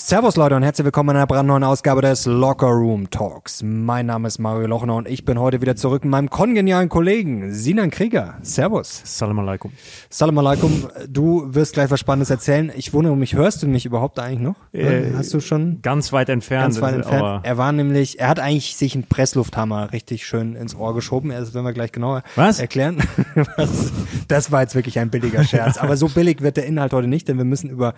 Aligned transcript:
Servus 0.00 0.36
Leute 0.36 0.54
und 0.54 0.62
herzlich 0.62 0.84
willkommen 0.84 1.10
in 1.10 1.16
einer 1.16 1.26
brandneuen 1.26 1.64
Ausgabe 1.64 2.02
des 2.02 2.24
Locker 2.24 2.68
Room 2.68 3.10
Talks. 3.10 3.64
Mein 3.64 4.06
Name 4.06 4.28
ist 4.28 4.38
Mario 4.38 4.68
Lochner 4.68 4.94
und 4.94 5.08
ich 5.08 5.24
bin 5.24 5.40
heute 5.40 5.60
wieder 5.60 5.74
zurück 5.74 6.04
mit 6.04 6.12
meinem 6.12 6.30
kongenialen 6.30 6.88
Kollegen 6.88 7.52
Sinan 7.52 7.90
Krieger. 7.90 8.38
Servus. 8.42 9.02
Salam 9.04 9.40
alaikum. 9.40 9.72
Salam 10.08 10.38
alaikum. 10.38 10.86
Du 11.08 11.52
wirst 11.52 11.72
gleich 11.72 11.90
was 11.90 11.98
Spannendes 11.98 12.30
erzählen. 12.30 12.70
Ich 12.76 12.94
wundere 12.94 13.16
mich, 13.16 13.34
hörst 13.34 13.64
du 13.64 13.66
mich 13.66 13.86
überhaupt 13.86 14.20
eigentlich 14.20 14.38
noch? 14.38 14.54
Äh, 14.72 15.14
Hast 15.16 15.34
du 15.34 15.40
schon? 15.40 15.82
Ganz 15.82 16.12
weit 16.12 16.28
entfernt. 16.28 16.62
Ganz 16.62 16.80
weit 16.80 16.94
entfernt. 16.94 17.40
Er 17.44 17.58
war 17.58 17.72
nämlich, 17.72 18.20
er 18.20 18.28
hat 18.28 18.38
eigentlich 18.38 18.76
sich 18.76 18.94
einen 18.94 19.08
Presslufthammer 19.08 19.92
richtig 19.92 20.24
schön 20.24 20.54
ins 20.54 20.76
Ohr 20.76 20.94
geschoben. 20.94 21.30
Das 21.30 21.54
werden 21.54 21.66
wir 21.66 21.72
gleich 21.72 21.90
genauer 21.90 22.22
Was? 22.36 22.60
erklären. 22.60 23.02
Was? 23.56 23.92
Das 24.28 24.52
war 24.52 24.62
jetzt 24.62 24.76
wirklich 24.76 25.00
ein 25.00 25.10
billiger 25.10 25.42
Scherz. 25.42 25.76
Aber 25.76 25.96
so 25.96 26.08
billig 26.08 26.40
wird 26.40 26.56
der 26.56 26.66
Inhalt 26.66 26.92
heute 26.92 27.08
nicht, 27.08 27.26
denn 27.26 27.36
wir 27.36 27.44
müssen 27.44 27.68
über 27.68 27.94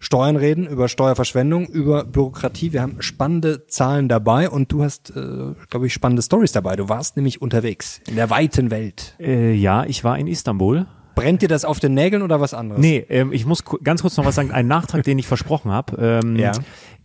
Steuern 0.00 0.36
reden, 0.36 0.66
über 0.66 0.88
Steuerverschwendung, 0.88 1.66
über 1.66 2.04
Bürokratie. 2.04 2.72
Wir 2.72 2.82
haben 2.82 3.00
spannende 3.00 3.66
Zahlen 3.66 4.08
dabei 4.08 4.50
und 4.50 4.70
du 4.72 4.82
hast, 4.82 5.10
äh, 5.10 5.54
glaube 5.70 5.86
ich, 5.86 5.92
spannende 5.94 6.22
Stories 6.22 6.52
dabei. 6.52 6.76
Du 6.76 6.88
warst 6.88 7.16
nämlich 7.16 7.40
unterwegs 7.42 8.00
in 8.08 8.16
der 8.16 8.30
weiten 8.30 8.70
Welt. 8.70 9.14
Äh, 9.18 9.52
ja, 9.54 9.84
ich 9.84 10.04
war 10.04 10.18
in 10.18 10.26
Istanbul. 10.26 10.86
Brennt 11.14 11.42
dir 11.42 11.48
das 11.48 11.64
auf 11.64 11.78
den 11.78 11.94
Nägeln 11.94 12.22
oder 12.22 12.40
was 12.40 12.54
anderes? 12.54 12.80
Nee, 12.80 13.06
ähm, 13.08 13.32
ich 13.32 13.46
muss 13.46 13.62
ganz 13.84 14.02
kurz 14.02 14.16
noch 14.16 14.24
was 14.24 14.34
sagen. 14.34 14.50
Ein 14.50 14.66
Nachtrag, 14.66 15.04
den 15.04 15.16
ich 15.18 15.28
versprochen 15.28 15.70
habe. 15.70 16.20
Ähm, 16.24 16.36
Ja. 16.36 16.50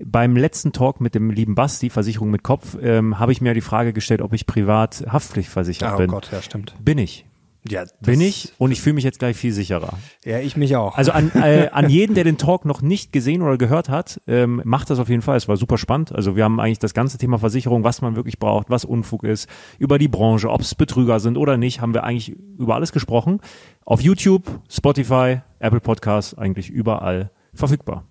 Beim 0.03 0.35
letzten 0.35 0.71
Talk 0.71 0.99
mit 1.01 1.13
dem 1.13 1.29
lieben 1.29 1.53
Basti, 1.55 1.89
Versicherung 1.89 2.31
mit 2.31 2.41
Kopf, 2.41 2.75
ähm, 2.81 3.19
habe 3.19 3.33
ich 3.33 3.41
mir 3.41 3.53
die 3.53 3.61
Frage 3.61 3.93
gestellt, 3.93 4.21
ob 4.21 4.33
ich 4.33 4.47
privat 4.47 5.03
haftpflichtversichert 5.07 5.93
Oh 5.93 5.97
bin. 5.97 6.07
Gott, 6.09 6.29
ja, 6.31 6.41
stimmt. 6.41 6.73
Bin 6.83 6.97
ich. 6.97 7.25
Ja, 7.67 7.83
Bin 8.01 8.21
ich 8.21 8.53
und 8.57 8.71
ich 8.71 8.81
fühle 8.81 8.93
mich 8.93 9.03
jetzt 9.03 9.19
gleich 9.19 9.35
viel 9.35 9.51
sicherer. 9.51 9.97
Ja, 10.23 10.39
ich 10.39 10.55
mich 10.55 10.75
auch. 10.75 10.97
Also 10.97 11.11
an, 11.11 11.31
äh, 11.35 11.69
an 11.71 11.89
jeden, 11.89 12.15
der 12.15 12.23
den 12.23 12.37
Talk 12.37 12.65
noch 12.65 12.81
nicht 12.81 13.11
gesehen 13.11 13.41
oder 13.41 13.57
gehört 13.57 13.89
hat, 13.89 14.21
ähm, 14.27 14.61
macht 14.63 14.89
das 14.89 14.99
auf 14.99 15.09
jeden 15.09 15.21
Fall. 15.21 15.35
Es 15.35 15.47
war 15.47 15.57
super 15.57 15.77
spannend. 15.77 16.13
Also 16.13 16.35
wir 16.35 16.45
haben 16.45 16.59
eigentlich 16.59 16.79
das 16.79 16.93
ganze 16.93 17.17
Thema 17.17 17.37
Versicherung, 17.37 17.83
was 17.83 18.01
man 18.01 18.15
wirklich 18.15 18.39
braucht, 18.39 18.69
was 18.69 18.85
Unfug 18.85 19.23
ist, 19.23 19.49
über 19.77 19.99
die 19.99 20.07
Branche, 20.07 20.49
ob 20.49 20.61
es 20.61 20.73
Betrüger 20.73 21.19
sind 21.19 21.37
oder 21.37 21.57
nicht, 21.57 21.81
haben 21.81 21.93
wir 21.93 22.03
eigentlich 22.03 22.35
über 22.57 22.75
alles 22.75 22.91
gesprochen. 22.93 23.41
Auf 23.83 24.01
YouTube, 24.01 24.43
Spotify, 24.69 25.41
Apple 25.59 25.81
Podcasts, 25.81 26.37
eigentlich 26.37 26.69
überall 26.69 27.31
verfügbar. 27.53 28.05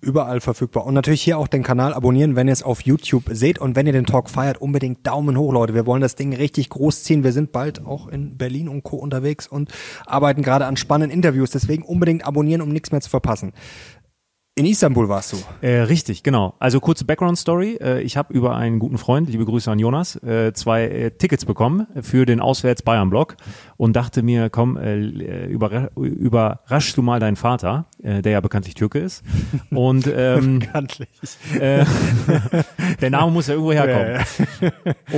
Überall 0.00 0.40
verfügbar. 0.40 0.86
Und 0.86 0.94
natürlich 0.94 1.22
hier 1.22 1.38
auch 1.38 1.48
den 1.48 1.64
Kanal 1.64 1.92
abonnieren, 1.92 2.36
wenn 2.36 2.46
ihr 2.46 2.52
es 2.52 2.62
auf 2.62 2.82
YouTube 2.82 3.24
seht. 3.32 3.58
Und 3.58 3.74
wenn 3.74 3.88
ihr 3.88 3.92
den 3.92 4.06
Talk 4.06 4.30
feiert, 4.30 4.58
unbedingt 4.58 5.04
Daumen 5.04 5.36
hoch, 5.36 5.52
Leute. 5.52 5.74
Wir 5.74 5.86
wollen 5.86 6.00
das 6.00 6.14
Ding 6.14 6.32
richtig 6.32 6.68
groß 6.68 7.02
ziehen. 7.02 7.24
Wir 7.24 7.32
sind 7.32 7.50
bald 7.50 7.84
auch 7.84 8.06
in 8.06 8.36
Berlin 8.36 8.68
und 8.68 8.84
Co. 8.84 8.96
unterwegs 8.96 9.48
und 9.48 9.72
arbeiten 10.06 10.42
gerade 10.42 10.66
an 10.66 10.76
spannenden 10.76 11.16
Interviews. 11.16 11.50
Deswegen 11.50 11.82
unbedingt 11.82 12.24
abonnieren, 12.24 12.62
um 12.62 12.68
nichts 12.68 12.92
mehr 12.92 13.00
zu 13.00 13.10
verpassen. 13.10 13.52
In 14.58 14.66
Istanbul 14.66 15.08
warst 15.08 15.34
du. 15.34 15.36
Äh, 15.64 15.82
richtig, 15.82 16.24
genau. 16.24 16.54
Also 16.58 16.80
kurze 16.80 17.04
Background-Story. 17.04 17.78
Äh, 17.80 18.02
ich 18.02 18.16
habe 18.16 18.34
über 18.34 18.56
einen 18.56 18.80
guten 18.80 18.98
Freund, 18.98 19.28
liebe 19.28 19.44
Grüße 19.44 19.70
an 19.70 19.78
Jonas, 19.78 20.20
äh, 20.24 20.52
zwei 20.52 20.82
äh, 20.82 21.10
Tickets 21.12 21.44
bekommen 21.44 21.86
für 22.02 22.26
den 22.26 22.40
Auswärts-Bayern-Block 22.40 23.36
und 23.76 23.94
dachte 23.94 24.24
mir, 24.24 24.50
komm, 24.50 24.76
überra 24.76 25.90
überraschst 25.94 26.96
du 26.96 27.02
mal 27.02 27.20
deinen 27.20 27.36
Vater, 27.36 27.86
der 28.02 28.32
ja 28.32 28.40
bekanntlich 28.40 28.74
Türke 28.74 28.98
ist. 28.98 29.22
Und 29.70 30.10
ähm, 30.12 30.58
Bekanntlich. 30.58 31.08
der 33.00 33.10
Name 33.10 33.30
muss 33.30 33.46
ja 33.46 33.54
irgendwo 33.54 33.72
herkommen. 33.72 34.24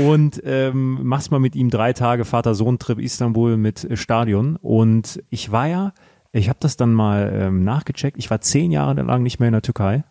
Und 0.06 0.42
ähm, 0.44 0.98
machst 1.02 1.30
mal 1.30 1.40
mit 1.40 1.56
ihm 1.56 1.70
drei 1.70 1.94
Tage 1.94 2.26
Vater-Sohn-Trip 2.26 2.98
Istanbul 2.98 3.56
mit 3.56 3.88
Stadion. 3.94 4.56
Und 4.56 5.22
ich 5.30 5.50
war 5.50 5.66
ja, 5.66 5.92
ich 6.32 6.48
habe 6.48 6.58
das 6.60 6.76
dann 6.76 6.94
mal 6.94 7.32
ähm, 7.34 7.64
nachgecheckt, 7.64 8.16
ich 8.18 8.30
war 8.30 8.40
zehn 8.40 8.70
Jahre 8.70 9.00
lang 9.02 9.22
nicht 9.22 9.40
mehr 9.40 9.48
in 9.48 9.52
der 9.52 9.62
Türkei. 9.62 10.04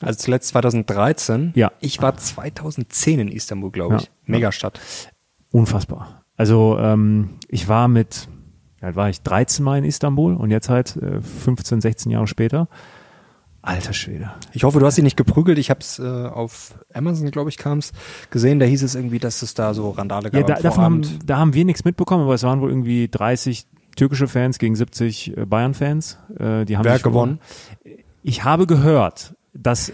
Also 0.00 0.18
zuletzt 0.18 0.48
2013. 0.48 1.52
Ja. 1.54 1.72
Ich 1.80 2.02
war 2.02 2.16
2010 2.16 3.20
in 3.20 3.28
Istanbul, 3.28 3.70
glaube 3.70 3.96
ich. 3.96 4.02
Ja. 4.02 4.08
Megastadt. 4.26 4.80
Unfassbar. 5.50 6.24
Also 6.36 6.76
ähm, 6.78 7.38
ich 7.48 7.68
war 7.68 7.88
mit, 7.88 8.28
ja, 8.80 8.96
war 8.96 9.08
ich 9.08 9.22
13 9.22 9.64
Mal 9.64 9.78
in 9.78 9.84
Istanbul 9.84 10.34
und 10.34 10.50
jetzt 10.50 10.68
halt 10.68 10.96
äh, 10.96 11.20
15, 11.20 11.80
16 11.80 12.10
Jahre 12.10 12.26
später. 12.26 12.68
Alter 13.64 13.92
Schwede. 13.92 14.32
Ich 14.52 14.64
hoffe, 14.64 14.80
du 14.80 14.86
hast 14.86 14.96
sie 14.96 15.02
nicht 15.02 15.16
geprügelt. 15.16 15.56
Ich 15.56 15.70
habe 15.70 15.78
es 15.80 16.00
äh, 16.00 16.02
auf 16.02 16.74
Amazon, 16.92 17.30
glaube 17.30 17.48
ich, 17.48 17.56
kam 17.56 17.78
es 17.78 17.92
gesehen. 18.30 18.58
Da 18.58 18.66
hieß 18.66 18.82
es 18.82 18.96
irgendwie, 18.96 19.20
dass 19.20 19.40
es 19.42 19.54
da 19.54 19.72
so 19.72 19.90
Randale 19.90 20.32
gab. 20.32 20.40
Ja, 20.48 20.56
da, 20.56 20.60
davon 20.60 20.82
haben, 20.82 21.18
da 21.24 21.36
haben 21.36 21.54
wir 21.54 21.64
nichts 21.64 21.84
mitbekommen, 21.84 22.24
aber 22.24 22.34
es 22.34 22.42
waren 22.42 22.60
wohl 22.60 22.70
irgendwie 22.70 23.06
30 23.06 23.68
türkische 23.96 24.28
Fans 24.28 24.58
gegen 24.58 24.74
70 24.74 25.36
äh, 25.36 25.46
Bayern-Fans. 25.46 26.18
Äh, 26.38 26.64
die 26.64 26.76
haben 26.76 26.84
Wer 26.84 26.98
gewonnen? 26.98 27.40
Ich 28.22 28.44
habe 28.44 28.66
gehört, 28.66 29.34
dass 29.54 29.92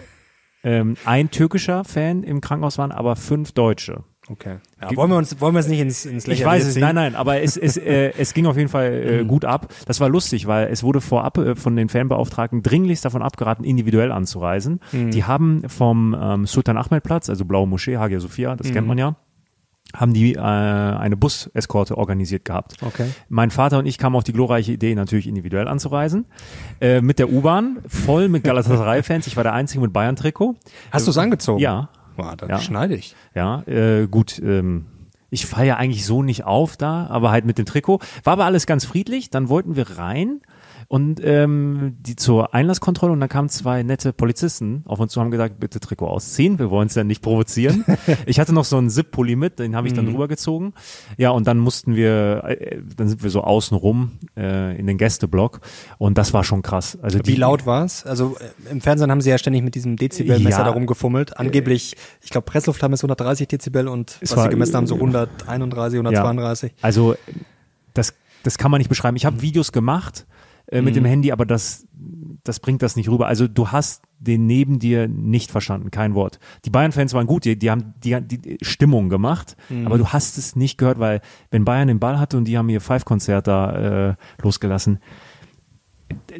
ähm, 0.63 0.95
ein 1.05 1.31
türkischer 1.31 1.83
Fan 1.83 2.23
im 2.23 2.41
Krankenhaus 2.41 2.77
waren, 2.77 2.91
aber 2.91 3.15
fünf 3.15 3.53
Deutsche. 3.53 4.03
Okay. 4.31 4.57
Ja, 4.79 4.95
wollen 4.95 5.09
wir 5.09 5.17
uns, 5.17 5.41
wollen 5.41 5.55
wir 5.55 5.59
es 5.59 5.67
nicht 5.67 5.79
ins, 5.79 6.05
ins 6.05 6.23
Ich 6.25 6.39
Lächerliche 6.39 6.45
weiß 6.45 6.65
es, 6.67 6.73
ziehen? 6.75 6.81
nein, 6.81 6.93
nein, 6.93 7.15
aber 7.15 7.41
es, 7.41 7.57
es, 7.57 7.77
äh, 7.77 8.11
es 8.17 8.35
ging 8.35 8.45
auf 8.45 8.57
jeden 8.57 8.69
Fall 8.69 9.21
äh, 9.21 9.25
gut 9.25 9.43
ab. 9.43 9.73
Das 9.87 9.99
war 9.99 10.09
lustig, 10.09 10.45
weil 10.45 10.67
es 10.67 10.83
wurde 10.83 11.01
vorab 11.01 11.37
äh, 11.39 11.55
von 11.55 11.75
den 11.75 11.89
Fanbeauftragten 11.89 12.61
dringlichst 12.61 13.03
davon 13.03 13.23
abgeraten, 13.23 13.65
individuell 13.65 14.11
anzureisen. 14.11 14.81
Die 14.91 15.23
haben 15.23 15.67
vom 15.67 16.15
ähm, 16.19 16.45
Sultan 16.45 16.77
Ahmed 16.77 17.03
Platz, 17.03 17.29
also 17.29 17.43
Blaue 17.45 17.67
Moschee, 17.67 17.97
Hagia 17.97 18.19
Sophia, 18.19 18.55
das 18.55 18.71
kennt 18.71 18.87
man 18.87 18.97
ja, 18.97 19.15
haben 19.95 20.13
die 20.13 20.35
äh, 20.35 20.39
eine 20.39 21.17
Buseskorte 21.17 21.97
organisiert 21.97 22.45
gehabt. 22.45 22.75
Okay. 22.81 23.07
Mein 23.27 23.49
Vater 23.51 23.79
und 23.79 23.85
ich 23.85 23.97
kamen 23.97 24.15
auf 24.15 24.23
die 24.23 24.33
glorreiche 24.33 24.71
Idee, 24.71 24.93
natürlich 24.95 25.27
individuell 25.27 25.67
anzureisen. 25.67 26.25
Äh, 26.79 27.01
mit 27.01 27.17
der 27.19 27.31
U-Bahn, 27.31 27.79
voll 27.87 28.29
mit 28.29 28.43
Galatasaray-Fans. 28.43 29.25
Ich 29.27 29.35
war 29.35 29.43
der 29.43 29.53
Einzige 29.53 29.81
mit 29.81 29.91
Bayern-Trikot. 29.93 30.55
Hast 30.91 31.07
du 31.07 31.11
es 31.11 31.17
angezogen? 31.17 31.59
Ja, 31.59 31.89
Boah, 32.15 32.35
da 32.35 32.47
Ja. 32.47 32.59
schneide 32.59 32.95
ich. 32.95 33.15
ja, 33.33 33.61
äh, 33.67 34.05
gut. 34.07 34.39
Ähm, 34.43 34.85
ich 35.31 35.45
falle 35.45 35.67
ja 35.67 35.77
eigentlich 35.77 36.05
so 36.05 36.21
nicht 36.23 36.43
auf 36.43 36.75
da, 36.75 37.07
aber 37.07 37.31
halt 37.31 37.45
mit 37.45 37.57
dem 37.57 37.65
Trikot. 37.65 37.99
War 38.23 38.33
aber 38.33 38.45
alles 38.45 38.65
ganz 38.65 38.83
friedlich. 38.83 39.29
Dann 39.29 39.47
wollten 39.47 39.75
wir 39.75 39.97
rein 39.97 40.41
und 40.89 41.21
ähm, 41.23 41.97
die 41.99 42.15
zur 42.15 42.55
Einlasskontrolle 42.55 43.13
und 43.13 43.19
dann 43.19 43.29
kamen 43.29 43.47
zwei 43.47 43.83
nette 43.83 44.11
Polizisten 44.11 44.81
auf 44.87 44.99
uns 44.99 45.13
zu, 45.13 45.21
haben 45.21 45.29
gesagt, 45.29 45.59
bitte 45.59 45.79
Trikot 45.79 46.07
ausziehen, 46.07 46.57
wir 46.57 46.71
wollen 46.71 46.87
es 46.87 46.95
ja 46.95 47.03
nicht 47.03 47.21
provozieren. 47.21 47.85
ich 48.25 48.39
hatte 48.39 48.53
noch 48.53 48.65
so 48.65 48.75
einen 48.77 48.89
Zip-Pulli 48.89 49.35
mit, 49.35 49.59
den 49.59 49.75
habe 49.75 49.87
ich 49.87 49.93
dann 49.93 50.07
rübergezogen. 50.07 50.73
Ja, 51.17 51.29
und 51.29 51.45
dann 51.45 51.59
mussten 51.59 51.95
wir, 51.95 52.43
äh, 52.45 52.81
dann 52.97 53.07
sind 53.07 53.21
wir 53.21 53.29
so 53.29 53.41
außen 53.41 53.77
rum 53.77 54.13
äh, 54.35 54.75
in 54.79 54.87
den 54.87 54.97
Gästeblock 54.97 55.61
und 55.99 56.17
das 56.17 56.33
war 56.33 56.43
schon 56.43 56.63
krass. 56.63 56.97
Also 57.03 57.19
Wie 57.19 57.23
die, 57.23 57.35
laut 57.35 57.67
war 57.67 57.85
es? 57.85 58.03
Also 58.07 58.35
äh, 58.39 58.71
im 58.71 58.81
Fernsehen 58.81 59.11
haben 59.11 59.21
sie 59.21 59.29
ja 59.29 59.37
ständig 59.37 59.61
mit 59.61 59.75
diesem 59.75 59.95
Dezibelmesser 59.95 60.57
Ja. 60.57 60.63
darum 60.65 60.87
gefummelt. 60.87 61.37
Angeblich, 61.37 61.97
ich 62.23 62.31
glaube, 62.31 62.45
Pressluft 62.45 62.81
haben 62.81 62.93
es 62.93 63.03
130 63.03 63.47
Dezibel 63.47 63.87
und 63.87 64.17
was 64.21 64.35
war- 64.35 64.45
sie 64.45 64.49
gemessen 64.49 64.75
haben, 64.75 64.87
so 64.87 64.95
131, 64.95 65.99
132. 65.99 66.73
Also 66.81 67.13
das, 67.93 68.15
das 68.41 68.57
kann 68.57 68.71
man 68.71 68.79
nicht 68.79 68.89
beschreiben. 68.89 69.15
Ich 69.17 69.25
habe 69.27 69.43
Videos 69.43 69.71
gemacht 69.71 70.25
äh, 70.71 70.81
mit 70.81 70.95
dem 70.95 71.05
Handy, 71.05 71.31
aber 71.31 71.45
das, 71.45 71.87
das 72.43 72.59
bringt 72.59 72.81
das 72.81 72.95
nicht 72.95 73.09
rüber. 73.09 73.27
Also 73.27 73.47
du 73.47 73.69
hast 73.69 74.03
den 74.19 74.45
neben 74.47 74.79
dir 74.79 75.07
nicht 75.07 75.49
verstanden, 75.51 75.91
kein 75.91 76.13
Wort. 76.13 76.39
Die 76.65 76.69
Bayern-Fans 76.69 77.13
waren 77.13 77.25
gut, 77.27 77.45
die, 77.45 77.57
die 77.57 77.71
haben 77.71 77.93
die, 78.03 78.19
die 78.21 78.57
Stimmung 78.61 79.07
gemacht, 79.09 79.55
aber 79.85 79.97
du 79.97 80.07
hast 80.09 80.37
es 80.37 80.55
nicht 80.55 80.77
gehört, 80.77 80.99
weil 80.99 81.21
wenn 81.51 81.63
Bayern 81.65 81.87
den 81.87 81.99
Ball 81.99 82.19
hatte 82.19 82.35
und 82.37 82.45
die 82.45 82.57
haben 82.57 82.67
ihr 82.69 82.81
Five-Konzert 82.81 83.47
da 83.47 84.09
äh, 84.09 84.15
losgelassen, 84.43 84.99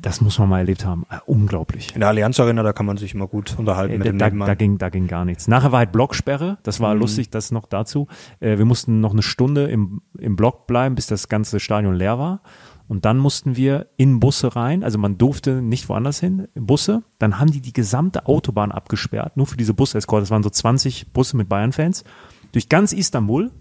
das 0.01 0.19
muss 0.19 0.39
man 0.39 0.49
mal 0.49 0.59
erlebt 0.59 0.83
haben. 0.83 1.05
Äh, 1.11 1.17
unglaublich. 1.27 1.93
In 1.93 1.99
der 1.99 2.09
Allianz 2.09 2.39
Arena, 2.39 2.63
da 2.63 2.73
kann 2.73 2.85
man 2.87 2.97
sich 2.97 3.13
immer 3.13 3.27
gut 3.27 3.55
unterhalten 3.57 3.93
mit 3.99 4.07
Äh, 4.07 4.11
dem 4.11 4.17
da, 4.17 4.25
Nebenmann. 4.25 4.47
da, 4.47 4.55
ging, 4.55 4.77
da 4.79 4.89
ging 4.89 5.07
gar 5.07 5.25
nichts. 5.25 5.47
Nachher 5.47 5.71
war 5.71 5.79
halt 5.79 5.91
Blocksperre. 5.91 6.57
Das 6.63 6.79
war 6.79 6.95
lustig, 6.95 7.29
das 7.29 7.51
noch 7.51 7.67
dazu. 7.67 8.07
Äh, 8.39 8.57
wir 8.57 8.65
mussten 8.65 8.99
noch 8.99 9.13
eine 9.13 9.21
Stunde 9.21 9.65
im, 9.67 10.01
im 10.17 10.35
Block 10.35 10.65
bleiben, 10.65 10.95
bis 10.95 11.05
das 11.07 11.27
ganze 11.29 11.59
Stadion 11.59 11.93
leer 11.93 12.17
war. 12.17 12.41
Und 12.89 13.05
dann 13.05 13.17
mussten 13.19 13.55
wir 13.55 13.87
in 13.97 14.19
Busse 14.19 14.55
rein. 14.55 14.83
Also 14.83 14.97
man 14.97 15.17
durfte 15.17 15.61
nicht 15.61 15.87
woanders 15.89 16.19
hin, 16.19 16.47
in 16.55 16.65
Busse. 16.65 17.03
Dann 17.19 17.39
haben 17.39 17.51
die 17.51 17.61
die 17.61 17.71
gesamte 17.71 18.25
Autobahn 18.25 18.71
abgesperrt, 18.71 19.37
nur 19.37 19.45
für 19.45 19.57
diese 19.57 19.75
Bus-Escort. 19.75 20.23
Das 20.23 20.31
waren 20.31 20.41
so 20.43 20.49
20 20.49 21.13
Busse 21.13 21.37
mit 21.37 21.47
Bayern-Fans. 21.47 22.03
Durch 22.51 22.67
ganz 22.67 22.91
Istanbul. 22.91 23.51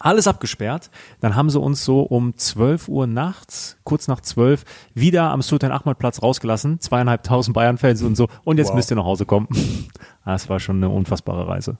Alles 0.00 0.26
abgesperrt. 0.26 0.90
Dann 1.20 1.34
haben 1.36 1.50
sie 1.50 1.60
uns 1.60 1.84
so 1.84 2.00
um 2.02 2.36
12 2.36 2.88
Uhr 2.88 3.06
nachts, 3.06 3.76
kurz 3.84 4.08
nach 4.08 4.20
12, 4.22 4.64
wieder 4.94 5.30
am 5.30 5.42
Sultan 5.42 5.72
Ahmad 5.72 5.98
Platz 5.98 6.22
rausgelassen. 6.22 6.80
Zweieinhalbtausend 6.80 7.54
Bayern-Fans 7.54 8.02
und 8.02 8.16
so. 8.16 8.28
Und 8.44 8.56
jetzt 8.58 8.68
Wow. 8.68 8.76
müsst 8.76 8.90
ihr 8.90 8.96
nach 8.96 9.04
Hause 9.04 9.26
kommen. 9.26 9.48
Das 10.24 10.48
war 10.50 10.60
schon 10.60 10.76
eine 10.76 10.90
unfassbare 10.90 11.48
Reise. 11.48 11.78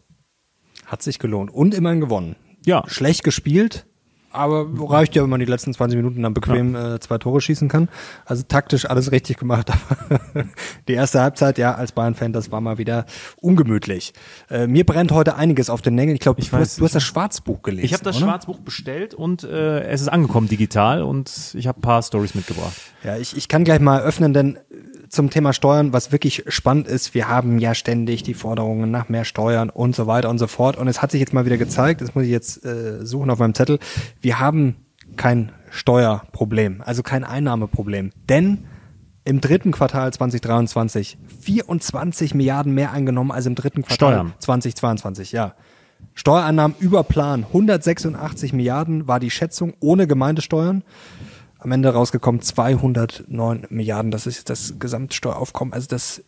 Hat 0.87 1.02
sich 1.02 1.19
gelohnt. 1.19 1.50
Und 1.50 1.75
immerhin 1.75 2.00
gewonnen. 2.00 2.37
Ja. 2.64 2.82
Schlecht 2.88 3.22
gespielt, 3.25 3.87
aber 4.30 4.66
reicht 4.90 5.14
ja, 5.16 5.22
wenn 5.22 5.30
man 5.30 5.40
die 5.40 5.46
letzten 5.46 5.72
20 5.72 5.96
Minuten 5.96 6.22
dann 6.22 6.34
bequem 6.34 6.75
äh, 6.75 7.00
zwei 7.00 7.19
Tore 7.19 7.40
schießen 7.40 7.69
kann. 7.69 7.88
Also 8.25 8.42
taktisch 8.46 8.84
alles 8.88 9.10
richtig 9.12 9.38
gemacht. 9.38 9.70
Die 10.88 10.92
erste 10.94 11.20
Halbzeit, 11.20 11.58
ja, 11.58 11.75
als 11.75 11.92
Bayern-Fan, 11.92 12.32
das 12.32 12.50
war 12.52 12.60
mal 12.60 12.78
wieder 12.78 13.06
ungemütlich. 13.40 14.12
Äh, 14.50 14.66
mir 14.66 14.84
brennt 14.84 15.12
heute 15.12 15.36
einiges 15.36 15.70
auf 15.70 15.82
den 15.82 15.94
Nägeln. 15.94 16.14
Ich 16.14 16.20
glaube, 16.20 16.40
du, 16.40 16.46
weiß, 16.52 16.60
hast- 16.60 16.80
du 16.80 16.84
hast 16.84 16.94
das 16.94 17.02
Schwarzbuch 17.04 17.62
gelesen. 17.62 17.84
Ich 17.86 17.92
habe 17.94 18.04
das 18.04 18.16
oder? 18.16 18.26
Schwarzbuch 18.26 18.60
bestellt 18.60 19.14
und 19.14 19.44
äh, 19.44 19.80
es 19.84 20.00
ist 20.02 20.08
angekommen 20.08 20.48
digital 20.48 21.02
und 21.02 21.31
ich 21.54 21.66
habe 21.66 21.78
ein 21.78 21.82
paar 21.82 22.02
Stories 22.02 22.34
mitgebracht. 22.34 22.74
Ja, 23.04 23.16
ich, 23.16 23.36
ich 23.36 23.48
kann 23.48 23.64
gleich 23.64 23.81
mal 23.81 24.00
öffnen, 24.02 24.32
denn 24.34 24.58
zum 25.08 25.31
Thema 25.31 25.52
Steuern, 25.52 25.93
was 25.93 26.12
wirklich 26.12 26.44
spannend 26.49 26.87
ist, 26.88 27.14
wir 27.14 27.28
haben 27.28 27.58
ja 27.58 27.75
ständig 27.75 28.22
die 28.22 28.34
Forderungen 28.34 28.90
nach 28.90 29.08
mehr 29.08 29.25
Steuern 29.25 29.70
und 29.70 29.94
so 29.94 30.06
weiter 30.06 30.28
und 30.28 30.38
so 30.38 30.46
fort. 30.46 30.76
Und 30.76 30.88
es 30.88 31.02
hat 31.02 31.10
sich 31.10 31.20
jetzt 31.20 31.32
mal 31.32 31.46
wieder 31.46 31.56
gezeigt, 31.56 32.00
das 32.00 32.14
muss 32.14 32.25
ich 32.25 32.31
jetzt 32.31 32.64
äh, 32.64 33.05
suchen 33.05 33.31
auf 33.31 33.38
meinem 33.38 33.55
Zettel, 33.55 33.78
wir 34.20 34.38
haben 34.38 34.76
kein 35.16 35.52
Steuerproblem, 35.70 36.82
also 36.84 37.02
kein 37.02 37.25
Einnahmeproblem. 37.25 38.12
Denn 38.28 38.64
im 39.25 39.40
dritten 39.40 39.72
Quartal 39.72 40.12
2023 40.12 41.19
24 41.43 42.34
Milliarden 42.34 42.72
mehr 42.72 42.93
eingenommen 42.93 43.31
als 43.31 43.46
im 43.46 43.55
dritten 43.55 43.82
Quartal 43.82 44.12
Steuern. 44.14 44.34
2022, 44.38 45.32
ja. 45.32 45.55
Steuereinnahmen 46.14 46.76
über 46.81 47.05
Plan 47.05 47.44
186 47.44 48.52
Milliarden 48.52 49.06
war 49.06 49.20
die 49.20 49.31
Schätzung 49.31 49.75
ohne 49.81 50.06
Gemeindesteuern. 50.06 50.82
Am 51.58 51.72
Ende 51.72 51.88
rausgekommen 51.90 52.40
209 52.40 53.66
Milliarden. 53.69 54.10
Das 54.10 54.26
ist 54.26 54.49
das 54.49 54.75
Gesamtsteueraufkommen. 54.78 55.75
Also 55.75 55.88
das 55.88 56.22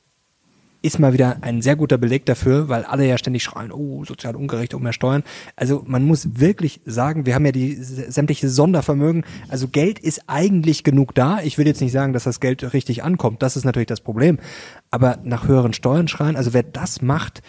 ist 0.83 0.99
mal 0.99 1.13
wieder 1.13 1.39
ein 1.43 1.61
sehr 1.63 1.77
guter 1.77 1.99
Beleg 1.99 2.25
dafür, 2.27 2.69
weil 2.69 2.85
alle 2.85 3.07
ja 3.07 3.19
ständig 3.19 3.43
schreien, 3.43 3.71
oh, 3.71 4.05
sozial 4.05 4.35
ungerecht, 4.35 4.73
um 4.75 4.83
mehr 4.83 4.93
Steuern. 4.93 5.23
Also 5.57 5.85
man 5.87 6.05
muss 6.05 6.41
wirklich 6.41 6.81
sagen, 6.87 7.27
wir 7.27 7.35
haben 7.35 7.45
ja 7.45 7.53
die 7.53 7.75
sämtliche 7.75 8.49
Sondervermögen. 8.49 9.25
Also 9.49 9.69
Geld 9.69 9.99
ist 9.99 10.23
eigentlich 10.27 10.83
genug 10.83 11.15
da. 11.15 11.41
Ich 11.43 11.59
will 11.59 11.67
jetzt 11.67 11.81
nicht 11.83 11.93
sagen, 11.93 12.13
dass 12.13 12.25
das 12.25 12.41
Geld 12.41 12.73
richtig 12.73 13.05
ankommt. 13.05 13.43
Das 13.43 13.57
ist 13.57 13.65
natürlich 13.65 13.89
das 13.89 14.01
Problem. 14.01 14.39
Aber 14.91 15.19
nach 15.23 15.47
höheren 15.47 15.75
Steuern 15.75 16.09
schreien, 16.09 16.37
also 16.37 16.55
wer 16.55 16.63
das 16.63 17.03
macht, 17.03 17.43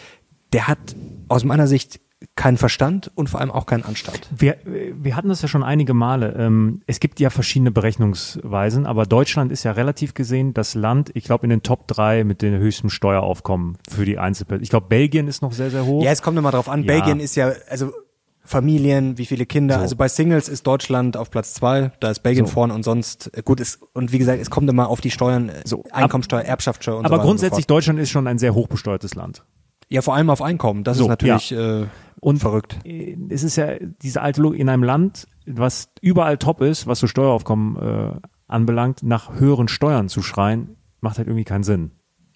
der 0.52 0.68
hat 0.68 0.94
aus 1.28 1.44
meiner 1.44 1.66
Sicht 1.66 2.00
keinen 2.36 2.56
Verstand 2.56 3.10
und 3.14 3.30
vor 3.30 3.40
allem 3.40 3.50
auch 3.50 3.66
keinen 3.66 3.84
Anstand. 3.84 4.28
Wir, 4.36 4.56
wir 4.64 5.16
hatten 5.16 5.28
das 5.28 5.42
ja 5.42 5.48
schon 5.48 5.62
einige 5.62 5.94
Male. 5.94 6.34
Ähm, 6.38 6.82
es 6.86 7.00
gibt 7.00 7.20
ja 7.20 7.30
verschiedene 7.30 7.70
Berechnungsweisen, 7.70 8.86
aber 8.86 9.06
Deutschland 9.06 9.52
ist 9.52 9.64
ja 9.64 9.72
relativ 9.72 10.14
gesehen 10.14 10.54
das 10.54 10.74
Land, 10.74 11.10
ich 11.14 11.24
glaube, 11.24 11.44
in 11.44 11.50
den 11.50 11.62
Top 11.62 11.88
drei 11.88 12.24
mit 12.24 12.42
den 12.42 12.58
höchsten 12.58 12.90
Steueraufkommen 12.90 13.78
für 13.90 14.04
die 14.04 14.18
Einzelpersonen. 14.18 14.62
Ich 14.62 14.70
glaube, 14.70 14.86
Belgien 14.88 15.28
ist 15.28 15.42
noch 15.42 15.52
sehr, 15.52 15.70
sehr 15.70 15.84
hoch. 15.84 16.02
Ja, 16.04 16.10
es 16.10 16.22
kommt 16.22 16.38
immer 16.38 16.50
drauf 16.50 16.68
an. 16.68 16.82
Ja. 16.82 16.86
Belgien 16.86 17.20
ist 17.20 17.34
ja, 17.36 17.52
also 17.68 17.92
Familien, 18.44 19.18
wie 19.18 19.26
viele 19.26 19.46
Kinder. 19.46 19.76
So. 19.76 19.80
Also 19.82 19.96
bei 19.96 20.08
Singles 20.08 20.48
ist 20.48 20.66
Deutschland 20.66 21.16
auf 21.16 21.30
Platz 21.30 21.54
zwei, 21.54 21.92
da 22.00 22.10
ist 22.10 22.20
Belgien 22.20 22.46
So. 22.46 22.52
vorne 22.52 22.74
und 22.74 22.82
sonst 22.82 23.30
äh, 23.36 23.42
gut 23.42 23.60
ist 23.60 23.80
und 23.92 24.12
wie 24.12 24.18
gesagt, 24.18 24.40
es 24.40 24.50
kommt 24.50 24.68
immer 24.68 24.88
auf 24.88 25.00
die 25.00 25.10
Steuern, 25.12 25.48
äh, 25.48 25.62
So. 25.64 25.84
Einkommensteuer, 25.92 26.42
Erbschaftssteuer 26.42 26.96
und 26.96 27.06
so 27.06 27.14
aber 27.14 27.22
grundsätzlich, 27.22 27.64
und 27.64 27.68
so 27.68 27.74
Deutschland 27.74 28.00
ist 28.00 28.10
schon 28.10 28.26
ein 28.26 28.38
sehr 28.38 28.54
hochbesteuertes 28.54 29.14
Land. 29.14 29.44
Ja, 29.88 30.02
vor 30.02 30.14
allem 30.14 30.30
auf 30.30 30.42
Einkommen. 30.42 30.84
Das 30.84 30.96
So, 30.96 31.04
ist 31.04 31.08
natürlich 31.10 31.52
äh, 31.52 31.86
Und 32.22 32.38
verrückt. 32.38 32.78
äh, 32.84 33.16
es 33.30 33.42
ist 33.42 33.56
ja 33.56 33.78
diese 33.80 34.22
alte 34.22 34.40
Logik 34.40 34.60
in 34.60 34.68
einem 34.68 34.84
Land, 34.84 35.26
was 35.44 35.90
überall 36.00 36.38
top 36.38 36.60
ist, 36.60 36.86
was 36.86 37.00
so 37.00 37.08
Steueraufkommen 37.08 37.76
äh, 37.76 38.20
anbelangt, 38.46 39.02
nach 39.02 39.34
höheren 39.34 39.66
Steuern 39.66 40.08
zu 40.08 40.22
schreien, 40.22 40.76
macht 41.00 41.18
halt 41.18 41.26
irgendwie 41.26 41.44
keinen 41.44 41.64
Sinn. 41.64 41.90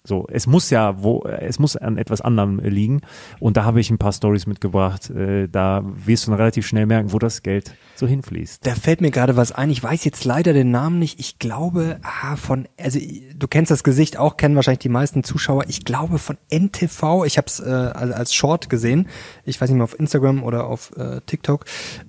So, 0.07 0.27
es 0.29 0.47
muss 0.47 0.69
ja, 0.69 1.01
wo, 1.01 1.23
es 1.23 1.59
muss 1.59 1.75
an 1.75 1.97
etwas 1.97 2.21
anderem 2.21 2.59
äh, 2.59 2.69
liegen. 2.69 3.01
Und 3.39 3.57
da 3.57 3.63
habe 3.63 3.79
ich 3.79 3.89
ein 3.89 3.97
paar 3.97 4.13
Stories 4.13 4.45
mitgebracht. 4.45 5.09
Äh, 5.09 5.47
da 5.47 5.83
wirst 5.83 6.27
du 6.27 6.31
dann 6.31 6.39
relativ 6.39 6.67
schnell 6.67 6.85
merken, 6.85 7.11
wo 7.11 7.19
das 7.19 7.41
Geld 7.41 7.73
so 7.95 8.05
hinfließt. 8.07 8.65
Da 8.65 8.75
fällt 8.75 9.01
mir 9.01 9.11
gerade 9.11 9.35
was 9.35 9.51
ein. 9.51 9.69
Ich 9.69 9.81
weiß 9.81 10.05
jetzt 10.05 10.23
leider 10.25 10.53
den 10.53 10.69
Namen 10.69 10.99
nicht. 10.99 11.19
Ich 11.19 11.39
glaube, 11.39 11.99
ah, 12.03 12.35
von, 12.35 12.67
also 12.79 12.99
du 13.35 13.47
kennst 13.47 13.71
das 13.71 13.83
Gesicht 13.83 14.17
auch, 14.17 14.37
kennen 14.37 14.55
wahrscheinlich 14.55 14.79
die 14.79 14.89
meisten 14.89 15.23
Zuschauer. 15.23 15.65
Ich 15.67 15.85
glaube 15.85 16.19
von 16.19 16.37
NTV. 16.51 17.25
Ich 17.25 17.37
habe 17.37 17.47
es 17.47 17.59
äh, 17.59 17.69
als 17.69 18.27
als 18.27 18.33
Short 18.33 18.69
gesehen. 18.69 19.07
Ich 19.45 19.59
weiß 19.59 19.69
nicht 19.69 19.77
mehr 19.77 19.85
auf 19.85 19.97
Instagram 19.97 20.43
oder 20.43 20.67
auf 20.67 20.91
äh, 20.97 21.21
TikTok. 21.25 21.65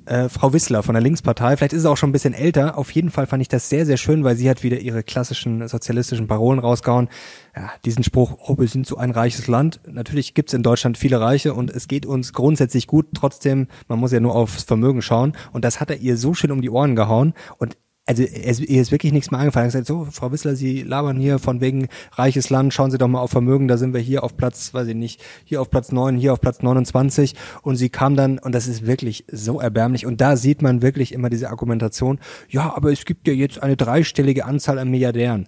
Äh, 0.06 0.29
Frau 0.29 0.53
Wissler 0.53 0.83
von 0.83 0.95
der 0.95 1.03
Linkspartei. 1.03 1.56
Vielleicht 1.56 1.73
ist 1.73 1.81
es 1.81 1.87
auch 1.87 1.97
schon 1.97 2.11
ein 2.11 2.12
bisschen 2.12 2.35
älter. 2.35 2.77
Auf 2.77 2.91
jeden 2.91 3.11
Fall 3.11 3.27
fand 3.27 3.41
ich 3.41 3.49
das 3.49 3.69
sehr, 3.69 3.87
sehr 3.87 3.97
schön, 3.97 4.25
weil 4.25 4.37
sie 4.37 4.50
hat 4.50 4.62
wieder 4.62 4.79
ihre 4.79 5.03
klassischen 5.03 5.67
sozialistischen 5.69 6.27
Parolen 6.27 6.59
rausgehauen. 6.59 7.09
Ja, 7.58 7.72
diesen 7.84 8.05
Spruch, 8.05 8.38
oh, 8.46 8.56
wir 8.56 8.69
sind 8.69 8.87
so 8.87 8.99
ein 8.99 9.10
reiches 9.10 9.49
Land. 9.49 9.81
Natürlich 9.90 10.34
gibt's 10.34 10.55
in 10.55 10.62
Deutschland 10.62 10.96
viele 10.96 11.20
Reiche 11.20 11.55
und 11.55 11.70
es 11.70 11.88
geht 11.88 12.06
uns 12.06 12.32
grundsätzlich 12.32 12.87
gut. 12.87 13.06
Trotzdem, 13.14 13.66
man 13.88 13.99
muss 13.99 14.12
ja 14.12 14.20
nur 14.20 14.37
aufs 14.37 14.62
Vermögen 14.62 15.02
schauen. 15.02 15.32
Und 15.50 15.64
das 15.64 15.81
hat 15.81 15.90
er 15.90 15.96
ihr 15.96 16.16
so 16.16 16.34
schön 16.34 16.52
um 16.52 16.62
die 16.62 16.70
Ohren 16.70 16.94
gehauen. 16.94 17.34
Und 17.58 17.76
also 18.06 18.22
ihr 18.22 18.81
ist 18.81 18.93
wirklich 18.93 19.12
nichts 19.12 19.32
mehr 19.32 19.40
eingefallen. 19.40 19.64
Er 19.64 19.72
hat 19.72 19.72
gesagt, 19.72 19.87
so, 19.88 20.06
Frau 20.08 20.31
Wissler, 20.31 20.55
Sie 20.55 20.82
labern 20.84 21.19
hier 21.19 21.40
von 21.40 21.60
wegen 21.60 21.88
reiches 22.12 22.49
Land, 22.49 22.72
schauen 22.72 22.93
Sie 22.93 22.96
doch 22.96 23.08
mal 23.08 23.20
auf 23.20 23.32
Vermögen, 23.32 23.66
da 23.66 23.76
sind 23.76 23.93
wir 23.93 24.00
hier 24.00 24.22
auf 24.22 24.37
Platz, 24.37 24.72
weiß 24.72 24.87
ich 24.87 24.94
nicht, 24.94 25.20
hier 25.44 25.61
auf 25.61 25.69
Platz 25.69 25.90
9, 25.90 26.16
hier 26.16 26.32
auf 26.32 26.40
Platz 26.40 26.62
29 26.62 27.34
und 27.62 27.76
sie 27.76 27.90
kam 27.90 28.16
dann, 28.16 28.38
und 28.38 28.54
das 28.54 28.66
ist 28.66 28.87
wirklich 28.87 29.26
so 29.31 29.61
erbärmlich, 29.61 30.06
und 30.06 30.22
da 30.22 30.37
sieht 30.37 30.62
man 30.62 30.81
wirklich 30.81 31.12
immer 31.12 31.28
diese 31.28 31.50
Argumentation, 31.50 32.19
ja, 32.49 32.75
aber 32.75 32.93
es 32.93 33.04
gibt 33.04 33.28
ja 33.28 33.34
jetzt 33.34 33.62
eine 33.62 33.76
dreistellige 33.76 34.46
Anzahl 34.46 34.78
an 34.78 34.90
Milliardären. 34.90 35.46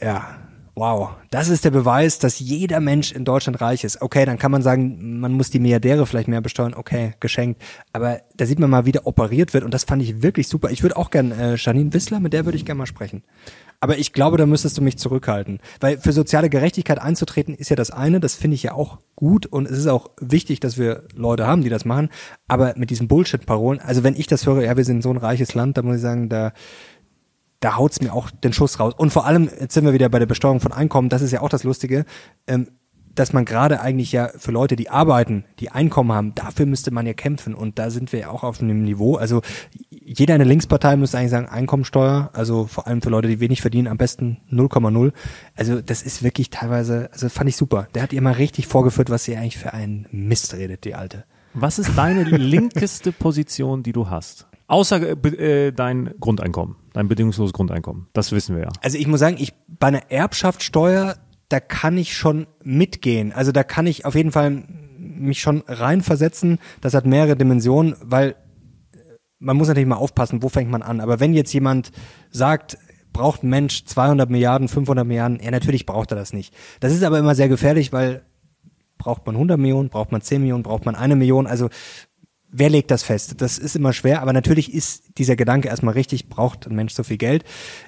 Ja, 0.00 0.36
wow, 0.74 1.10
das 1.30 1.48
ist 1.48 1.64
der 1.64 1.70
Beweis, 1.70 2.18
dass 2.18 2.38
jeder 2.38 2.80
Mensch 2.80 3.12
in 3.12 3.24
Deutschland 3.24 3.60
reich 3.60 3.84
ist. 3.84 4.00
Okay, 4.00 4.24
dann 4.24 4.38
kann 4.38 4.50
man 4.50 4.62
sagen, 4.62 5.20
man 5.20 5.32
muss 5.32 5.50
die 5.50 5.58
Milliardäre 5.58 6.06
vielleicht 6.06 6.28
mehr 6.28 6.40
besteuern. 6.40 6.74
Okay, 6.74 7.14
geschenkt. 7.20 7.60
Aber 7.92 8.20
da 8.36 8.46
sieht 8.46 8.58
man 8.58 8.70
mal, 8.70 8.86
wie 8.86 8.92
der 8.92 9.06
operiert 9.06 9.54
wird 9.54 9.64
und 9.64 9.74
das 9.74 9.84
fand 9.84 10.02
ich 10.02 10.22
wirklich 10.22 10.48
super. 10.48 10.70
Ich 10.70 10.82
würde 10.82 10.96
auch 10.96 11.10
gern 11.10 11.32
äh, 11.32 11.56
Janine 11.56 11.92
Wissler, 11.92 12.20
mit 12.20 12.32
der 12.32 12.44
würde 12.44 12.56
ich 12.56 12.64
gerne 12.64 12.78
mal 12.78 12.86
sprechen. 12.86 13.22
Aber 13.80 13.98
ich 13.98 14.12
glaube, 14.12 14.36
da 14.36 14.46
müsstest 14.46 14.78
du 14.78 14.82
mich 14.82 14.96
zurückhalten. 14.96 15.58
Weil 15.80 15.98
für 15.98 16.12
soziale 16.12 16.48
Gerechtigkeit 16.48 17.00
einzutreten 17.00 17.56
ist 17.56 17.68
ja 17.68 17.74
das 17.74 17.90
eine, 17.90 18.20
das 18.20 18.36
finde 18.36 18.54
ich 18.54 18.62
ja 18.62 18.74
auch 18.74 18.98
gut 19.16 19.44
und 19.46 19.68
es 19.68 19.76
ist 19.76 19.88
auch 19.88 20.10
wichtig, 20.20 20.60
dass 20.60 20.78
wir 20.78 21.02
Leute 21.16 21.48
haben, 21.48 21.62
die 21.62 21.68
das 21.68 21.84
machen. 21.84 22.08
Aber 22.46 22.74
mit 22.76 22.90
diesen 22.90 23.08
Bullshit-Parolen, 23.08 23.80
also 23.80 24.04
wenn 24.04 24.14
ich 24.14 24.28
das 24.28 24.46
höre, 24.46 24.62
ja, 24.62 24.76
wir 24.76 24.84
sind 24.84 25.02
so 25.02 25.10
ein 25.10 25.16
reiches 25.16 25.54
Land, 25.54 25.78
da 25.78 25.82
muss 25.82 25.96
ich 25.96 26.02
sagen, 26.02 26.28
da, 26.28 26.52
da 27.62 27.76
haut's 27.76 28.00
mir 28.00 28.12
auch 28.12 28.30
den 28.30 28.52
Schuss 28.52 28.78
raus. 28.78 28.92
Und 28.96 29.10
vor 29.10 29.24
allem, 29.24 29.48
jetzt 29.60 29.74
sind 29.74 29.84
wir 29.84 29.92
wieder 29.92 30.08
bei 30.08 30.18
der 30.18 30.26
Besteuerung 30.26 30.60
von 30.60 30.72
Einkommen, 30.72 31.08
das 31.08 31.22
ist 31.22 31.30
ja 31.32 31.40
auch 31.40 31.48
das 31.48 31.64
Lustige, 31.64 32.04
ähm, 32.46 32.68
dass 33.14 33.32
man 33.32 33.44
gerade 33.44 33.80
eigentlich 33.80 34.12
ja 34.12 34.30
für 34.36 34.52
Leute, 34.52 34.74
die 34.74 34.88
arbeiten, 34.88 35.44
die 35.60 35.70
Einkommen 35.70 36.12
haben, 36.12 36.34
dafür 36.34 36.66
müsste 36.66 36.90
man 36.90 37.06
ja 37.06 37.12
kämpfen. 37.12 37.54
Und 37.54 37.78
da 37.78 37.90
sind 37.90 38.12
wir 38.12 38.20
ja 38.20 38.30
auch 38.30 38.42
auf 38.42 38.60
einem 38.60 38.82
Niveau. 38.82 39.16
Also 39.16 39.42
jeder 39.90 40.34
in 40.34 40.38
der 40.38 40.48
Linkspartei 40.48 40.96
müsste 40.96 41.18
eigentlich 41.18 41.30
sagen, 41.30 41.46
Einkommensteuer, 41.46 42.30
also 42.32 42.66
vor 42.66 42.86
allem 42.86 43.02
für 43.02 43.10
Leute, 43.10 43.28
die 43.28 43.40
wenig 43.40 43.60
verdienen, 43.60 43.86
am 43.86 43.98
besten 43.98 44.38
0,0. 44.50 45.12
Also 45.54 45.80
das 45.80 46.02
ist 46.02 46.22
wirklich 46.22 46.50
teilweise, 46.50 47.10
also 47.12 47.28
fand 47.28 47.48
ich 47.48 47.56
super. 47.56 47.86
Der 47.94 48.02
hat 48.02 48.12
ihr 48.12 48.22
mal 48.22 48.32
richtig 48.32 48.66
vorgeführt, 48.66 49.10
was 49.10 49.24
sie 49.24 49.36
eigentlich 49.36 49.58
für 49.58 49.74
einen 49.74 50.06
Mist 50.10 50.54
redet, 50.54 50.84
die 50.84 50.94
Alte. 50.94 51.24
Was 51.54 51.78
ist 51.78 51.96
deine 51.96 52.22
linkeste 52.24 53.12
Position, 53.12 53.82
die 53.82 53.92
du 53.92 54.08
hast? 54.08 54.46
Außer 54.68 55.02
äh, 55.02 55.66
äh, 55.66 55.72
dein 55.72 56.14
Grundeinkommen, 56.18 56.76
dein 56.92 57.08
bedingungsloses 57.08 57.52
Grundeinkommen. 57.52 58.08
Das 58.12 58.32
wissen 58.32 58.56
wir 58.56 58.62
ja. 58.64 58.68
Also 58.82 58.98
ich 58.98 59.06
muss 59.06 59.20
sagen, 59.20 59.36
ich 59.38 59.52
bei 59.66 59.88
einer 59.88 60.10
Erbschaftssteuer, 60.10 61.16
da 61.48 61.60
kann 61.60 61.98
ich 61.98 62.16
schon 62.16 62.46
mitgehen. 62.62 63.32
Also 63.32 63.52
da 63.52 63.64
kann 63.64 63.86
ich 63.86 64.04
auf 64.04 64.14
jeden 64.14 64.32
Fall 64.32 64.64
mich 64.98 65.40
schon 65.40 65.62
reinversetzen. 65.66 66.58
Das 66.80 66.94
hat 66.94 67.06
mehrere 67.06 67.36
Dimensionen, 67.36 67.96
weil 68.02 68.30
äh, 68.30 68.34
man 69.38 69.56
muss 69.56 69.68
natürlich 69.68 69.88
mal 69.88 69.96
aufpassen, 69.96 70.42
wo 70.42 70.48
fängt 70.48 70.70
man 70.70 70.82
an. 70.82 71.00
Aber 71.00 71.20
wenn 71.20 71.34
jetzt 71.34 71.52
jemand 71.52 71.92
sagt, 72.30 72.78
braucht 73.12 73.42
ein 73.42 73.50
Mensch 73.50 73.84
200 73.84 74.30
Milliarden, 74.30 74.68
500 74.68 75.06
Milliarden, 75.06 75.40
ja 75.42 75.50
natürlich 75.50 75.86
braucht 75.86 76.12
er 76.12 76.16
das 76.16 76.32
nicht. 76.32 76.54
Das 76.80 76.92
ist 76.92 77.02
aber 77.02 77.18
immer 77.18 77.34
sehr 77.34 77.48
gefährlich, 77.48 77.92
weil 77.92 78.22
braucht 78.98 79.26
man 79.26 79.34
100 79.34 79.58
Millionen, 79.58 79.88
braucht 79.88 80.12
man 80.12 80.22
10 80.22 80.40
Millionen, 80.40 80.62
braucht 80.62 80.86
man 80.86 80.94
eine 80.94 81.16
Million. 81.16 81.46
Also 81.46 81.68
wer 82.52 82.70
legt 82.70 82.90
das 82.90 83.02
fest? 83.02 83.40
Das 83.40 83.58
ist 83.58 83.74
immer 83.74 83.92
schwer, 83.92 84.22
aber 84.22 84.32
natürlich 84.32 84.72
ist 84.72 85.18
dieser 85.18 85.34
Gedanke 85.34 85.68
erstmal 85.68 85.94
richtig, 85.94 86.28
braucht 86.28 86.66
ein 86.66 86.74
Mensch 86.74 86.92
so 86.92 87.02
viel 87.02 87.16
Geld. 87.16 87.44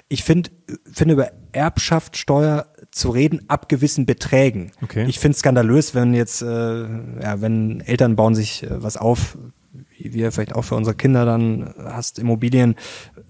Ich 0.09 0.23
finde, 0.23 0.49
finde 0.91 1.13
über 1.13 1.31
Erbschaftssteuer 1.51 2.67
zu 2.91 3.09
reden 3.11 3.41
ab 3.47 3.69
gewissen 3.69 4.05
Beträgen. 4.05 4.71
Okay. 4.81 5.05
Ich 5.07 5.19
finde 5.19 5.37
skandalös, 5.37 5.93
wenn 5.93 6.13
jetzt, 6.13 6.41
äh, 6.41 6.45
ja, 6.45 7.41
wenn 7.41 7.79
Eltern 7.81 8.15
bauen 8.15 8.35
sich 8.35 8.63
äh, 8.63 8.83
was 8.83 8.97
auf, 8.97 9.37
wie 9.97 10.13
wir 10.13 10.31
vielleicht 10.31 10.55
auch 10.55 10.63
für 10.63 10.75
unsere 10.75 10.95
Kinder 10.95 11.25
dann 11.25 11.73
hast, 11.77 12.19
Immobilien, 12.19 12.75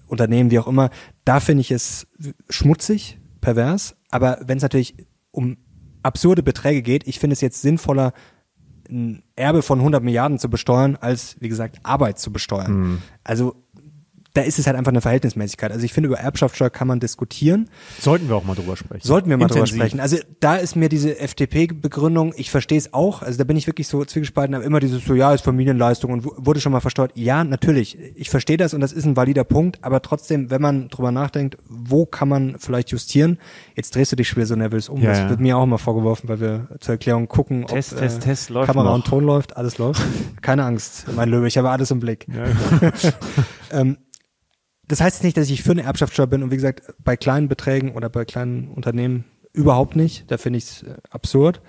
Unternehmen, 0.06 0.50
wie 0.50 0.58
auch 0.58 0.68
immer. 0.68 0.90
Da 1.24 1.40
finde 1.40 1.60
ich 1.60 1.70
es 1.70 2.06
schmutzig, 2.48 3.18
pervers. 3.40 3.96
Aber 4.10 4.38
wenn 4.44 4.56
es 4.56 4.62
natürlich 4.62 4.94
um 5.30 5.58
absurde 6.02 6.42
Beträge 6.42 6.82
geht, 6.82 7.06
ich 7.06 7.18
finde 7.18 7.34
es 7.34 7.40
jetzt 7.40 7.60
sinnvoller, 7.60 8.12
ein 8.90 9.22
Erbe 9.36 9.62
von 9.62 9.78
100 9.78 10.02
Milliarden 10.02 10.38
zu 10.38 10.48
besteuern, 10.48 10.96
als, 11.00 11.36
wie 11.40 11.48
gesagt, 11.48 11.78
Arbeit 11.82 12.18
zu 12.18 12.32
besteuern. 12.32 13.02
Also 13.24 13.54
da 14.36 14.42
ist 14.42 14.58
es 14.58 14.66
halt 14.66 14.76
einfach 14.76 14.92
eine 14.92 15.00
Verhältnismäßigkeit. 15.00 15.72
Also 15.72 15.84
ich 15.84 15.92
finde, 15.92 16.08
über 16.08 16.18
Erbschaftssteuer 16.18 16.70
kann 16.70 16.86
man 16.88 17.00
diskutieren. 17.00 17.70
Sollten 18.00 18.28
wir 18.28 18.36
auch 18.36 18.44
mal 18.44 18.54
drüber 18.54 18.76
sprechen. 18.76 19.06
Sollten 19.06 19.30
wir 19.30 19.36
mal 19.38 19.46
drüber 19.46 19.60
Intensiv. 19.60 19.76
sprechen. 19.78 20.00
Also 20.00 20.18
da 20.40 20.56
ist 20.56 20.76
mir 20.76 20.88
diese 20.88 21.18
FDP-Begründung, 21.18 22.34
ich 22.36 22.50
verstehe 22.50 22.78
es 22.78 22.92
auch, 22.92 23.22
also 23.22 23.38
da 23.38 23.44
bin 23.44 23.56
ich 23.56 23.66
wirklich 23.66 23.88
so 23.88 24.04
zwiegespalten, 24.04 24.54
aber 24.54 24.64
immer 24.64 24.80
dieses 24.80 25.04
so, 25.04 25.14
ja, 25.14 25.32
ist 25.32 25.42
Familienleistung 25.42 26.12
und 26.12 26.24
wu- 26.24 26.32
wurde 26.36 26.60
schon 26.60 26.72
mal 26.72 26.80
versteuert. 26.80 27.12
Ja, 27.14 27.44
natürlich, 27.44 27.98
ich 28.14 28.30
verstehe 28.30 28.56
das 28.56 28.74
und 28.74 28.80
das 28.80 28.92
ist 28.92 29.04
ein 29.06 29.16
valider 29.16 29.44
Punkt, 29.44 29.78
aber 29.82 30.02
trotzdem, 30.02 30.50
wenn 30.50 30.60
man 30.60 30.88
drüber 30.88 31.12
nachdenkt, 31.12 31.56
wo 31.68 32.04
kann 32.06 32.28
man 32.28 32.56
vielleicht 32.58 32.90
justieren, 32.90 33.38
jetzt 33.74 33.94
drehst 33.94 34.12
du 34.12 34.16
dich 34.16 34.28
schwer 34.28 34.46
so 34.46 34.54
nervös 34.56 34.88
um. 34.88 35.00
Ja, 35.00 35.10
das 35.10 35.18
ja. 35.20 35.30
wird 35.30 35.40
mir 35.40 35.56
auch 35.56 35.64
immer 35.64 35.78
vorgeworfen, 35.78 36.28
weil 36.28 36.40
wir 36.40 36.68
zur 36.80 36.92
Erklärung 36.94 37.28
gucken, 37.28 37.62
ob 37.64 37.70
Test, 37.70 37.94
äh, 37.94 38.00
Test, 38.00 38.20
Test, 38.22 38.50
läuft 38.50 38.66
Kamera 38.66 38.84
noch. 38.90 38.94
und 38.96 39.06
Ton 39.06 39.24
läuft, 39.24 39.56
alles 39.56 39.78
läuft. 39.78 40.02
Keine 40.42 40.64
Angst, 40.64 41.06
mein 41.14 41.28
Löwe, 41.28 41.46
ich 41.48 41.56
habe 41.58 41.70
alles 41.70 41.90
im 41.90 42.00
Blick. 42.00 42.26
Ja, 42.28 42.90
Ähm, 43.72 43.96
das 44.88 45.00
heißt 45.00 45.24
nicht, 45.24 45.36
dass 45.36 45.50
ich 45.50 45.62
für 45.62 45.72
eine 45.72 45.82
Erbschaftssteuer 45.82 46.26
bin 46.26 46.42
und 46.42 46.50
wie 46.50 46.56
gesagt, 46.56 46.82
bei 47.02 47.16
kleinen 47.16 47.48
Beträgen 47.48 47.92
oder 47.92 48.08
bei 48.08 48.24
kleinen 48.24 48.68
Unternehmen 48.68 49.24
überhaupt 49.52 49.96
nicht. 49.96 50.30
Da 50.30 50.38
finde 50.38 50.58
ich 50.58 50.64
es 50.64 50.84
absurd. 51.10 51.60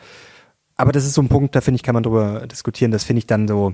Aber 0.76 0.92
das 0.92 1.06
ist 1.06 1.14
so 1.16 1.22
ein 1.22 1.30
Punkt, 1.30 1.56
da 1.56 1.62
finde 1.62 1.78
ich, 1.78 1.84
kann 1.84 1.94
man 1.96 2.04
drüber 2.04 2.46
diskutieren. 2.48 2.92
Das 2.92 3.04
finde 3.04 3.20
ich 3.20 3.26
dann 3.28 3.48
so, 3.48 3.74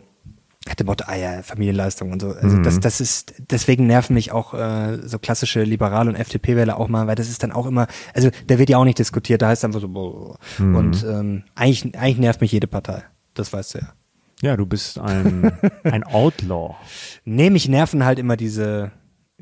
hat 0.70 0.80
dem 0.80 0.88
Motto, 0.88 1.04
ah 1.08 1.16
ja, 1.16 1.42
Familienleistung 1.42 2.12
und 2.14 2.22
so. 2.22 2.30
Also 2.30 2.56
Mhm. 2.58 2.64
das, 2.64 2.80
das 2.80 3.02
ist, 3.02 3.34
deswegen 3.52 3.88
nerven 3.88 4.14
mich 4.14 4.32
auch 4.32 4.54
äh, 4.54 5.00
so 5.06 5.20
klassische 5.20 5.64
Liberale 5.64 6.10
und 6.10 6.16
FDP-Wähler 6.16 6.80
auch 6.80 6.88
mal, 6.88 7.08
weil 7.08 7.16
das 7.16 7.28
ist 7.28 7.44
dann 7.44 7.52
auch 7.52 7.66
immer, 7.66 7.88
also 8.14 8.30
da 8.48 8.58
wird 8.60 8.70
ja 8.70 8.78
auch 8.78 8.86
nicht 8.86 9.00
diskutiert, 9.00 9.42
da 9.42 9.50
heißt 9.50 9.62
es 9.62 9.66
einfach 9.66 9.82
so, 9.82 9.90
boah. 9.90 10.38
Mhm. 10.60 10.76
und 10.76 11.04
ähm, 11.04 11.44
eigentlich, 11.56 11.98
eigentlich 11.98 12.20
nervt 12.20 12.40
mich 12.40 12.54
jede 12.54 12.68
Partei. 12.68 13.04
Das 13.34 13.52
weißt 13.52 13.74
du 13.74 13.80
ja. 13.80 13.94
Ja, 14.42 14.56
du 14.58 14.66
bist 14.66 15.00
ein, 15.00 15.52
ein 15.84 16.04
Outlaw. 16.04 16.76
Nee, 17.26 17.50
mich 17.50 17.68
nerven 17.68 18.06
halt 18.06 18.20
immer 18.20 18.38
diese, 18.38 18.92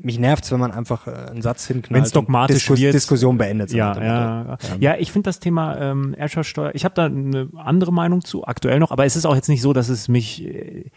mich 0.02 0.18
nervt's, 0.18 0.50
wenn 0.52 0.60
man 0.60 0.72
einfach 0.72 1.06
äh, 1.06 1.10
einen 1.10 1.42
Satz 1.42 1.66
hinknallt. 1.66 1.94
Wenn 1.94 2.02
es 2.02 2.10
und 2.10 2.16
dogmatisch 2.16 2.56
Diskus 2.56 2.80
wird. 2.80 2.94
Diskussion 2.94 3.38
beendet. 3.38 3.72
Ja, 3.72 3.94
dem 3.94 4.02
ja, 4.02 4.44
Motto. 4.44 4.66
ja. 4.68 4.92
ja, 4.92 5.00
ich 5.00 5.12
finde 5.12 5.28
das 5.28 5.40
Thema 5.40 5.78
ähm, 5.78 6.14
Erbschaftssteuer, 6.14 6.74
ich 6.74 6.84
habe 6.84 6.94
da 6.94 7.06
eine 7.06 7.48
andere 7.56 7.92
Meinung 7.92 8.24
zu, 8.24 8.44
aktuell 8.44 8.78
noch, 8.78 8.90
aber 8.90 9.04
es 9.04 9.16
ist 9.16 9.26
auch 9.26 9.34
jetzt 9.34 9.48
nicht 9.48 9.62
so, 9.62 9.72
dass 9.72 9.88
es 9.88 10.08
mich 10.08 10.44
äh, 10.44 10.90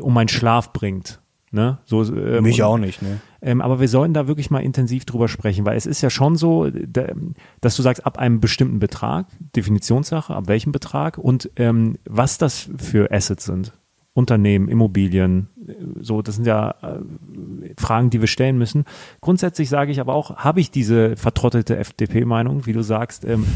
um 0.00 0.14
meinen 0.14 0.28
Schlaf 0.28 0.72
bringt. 0.72 1.20
Ne? 1.50 1.78
So, 1.86 2.02
ähm, 2.02 2.42
Mich 2.42 2.62
auch 2.62 2.76
nicht, 2.76 3.00
ne? 3.00 3.20
Ähm, 3.40 3.62
aber 3.62 3.80
wir 3.80 3.88
sollten 3.88 4.12
da 4.12 4.28
wirklich 4.28 4.50
mal 4.50 4.58
intensiv 4.58 5.06
drüber 5.06 5.28
sprechen, 5.28 5.64
weil 5.64 5.76
es 5.76 5.86
ist 5.86 6.02
ja 6.02 6.10
schon 6.10 6.36
so, 6.36 6.68
da, 6.70 7.06
dass 7.60 7.76
du 7.76 7.82
sagst, 7.82 8.04
ab 8.04 8.18
einem 8.18 8.40
bestimmten 8.40 8.80
Betrag, 8.80 9.26
Definitionssache, 9.56 10.34
ab 10.34 10.48
welchem 10.48 10.72
Betrag 10.72 11.16
und 11.16 11.50
ähm, 11.56 11.96
was 12.04 12.36
das 12.36 12.68
für 12.76 13.10
Assets 13.12 13.44
sind. 13.44 13.72
Unternehmen, 14.18 14.68
Immobilien, 14.68 15.48
so, 16.00 16.22
das 16.22 16.34
sind 16.34 16.46
ja 16.46 16.74
äh, 16.82 16.98
Fragen, 17.78 18.10
die 18.10 18.20
wir 18.20 18.26
stellen 18.26 18.58
müssen. 18.58 18.84
Grundsätzlich 19.20 19.68
sage 19.68 19.92
ich 19.92 20.00
aber 20.00 20.14
auch, 20.14 20.36
habe 20.36 20.60
ich 20.60 20.72
diese 20.72 21.16
vertrottelte 21.16 21.76
FDP-Meinung, 21.76 22.66
wie 22.66 22.72
du 22.72 22.82
sagst, 22.82 23.24
ähm, 23.24 23.46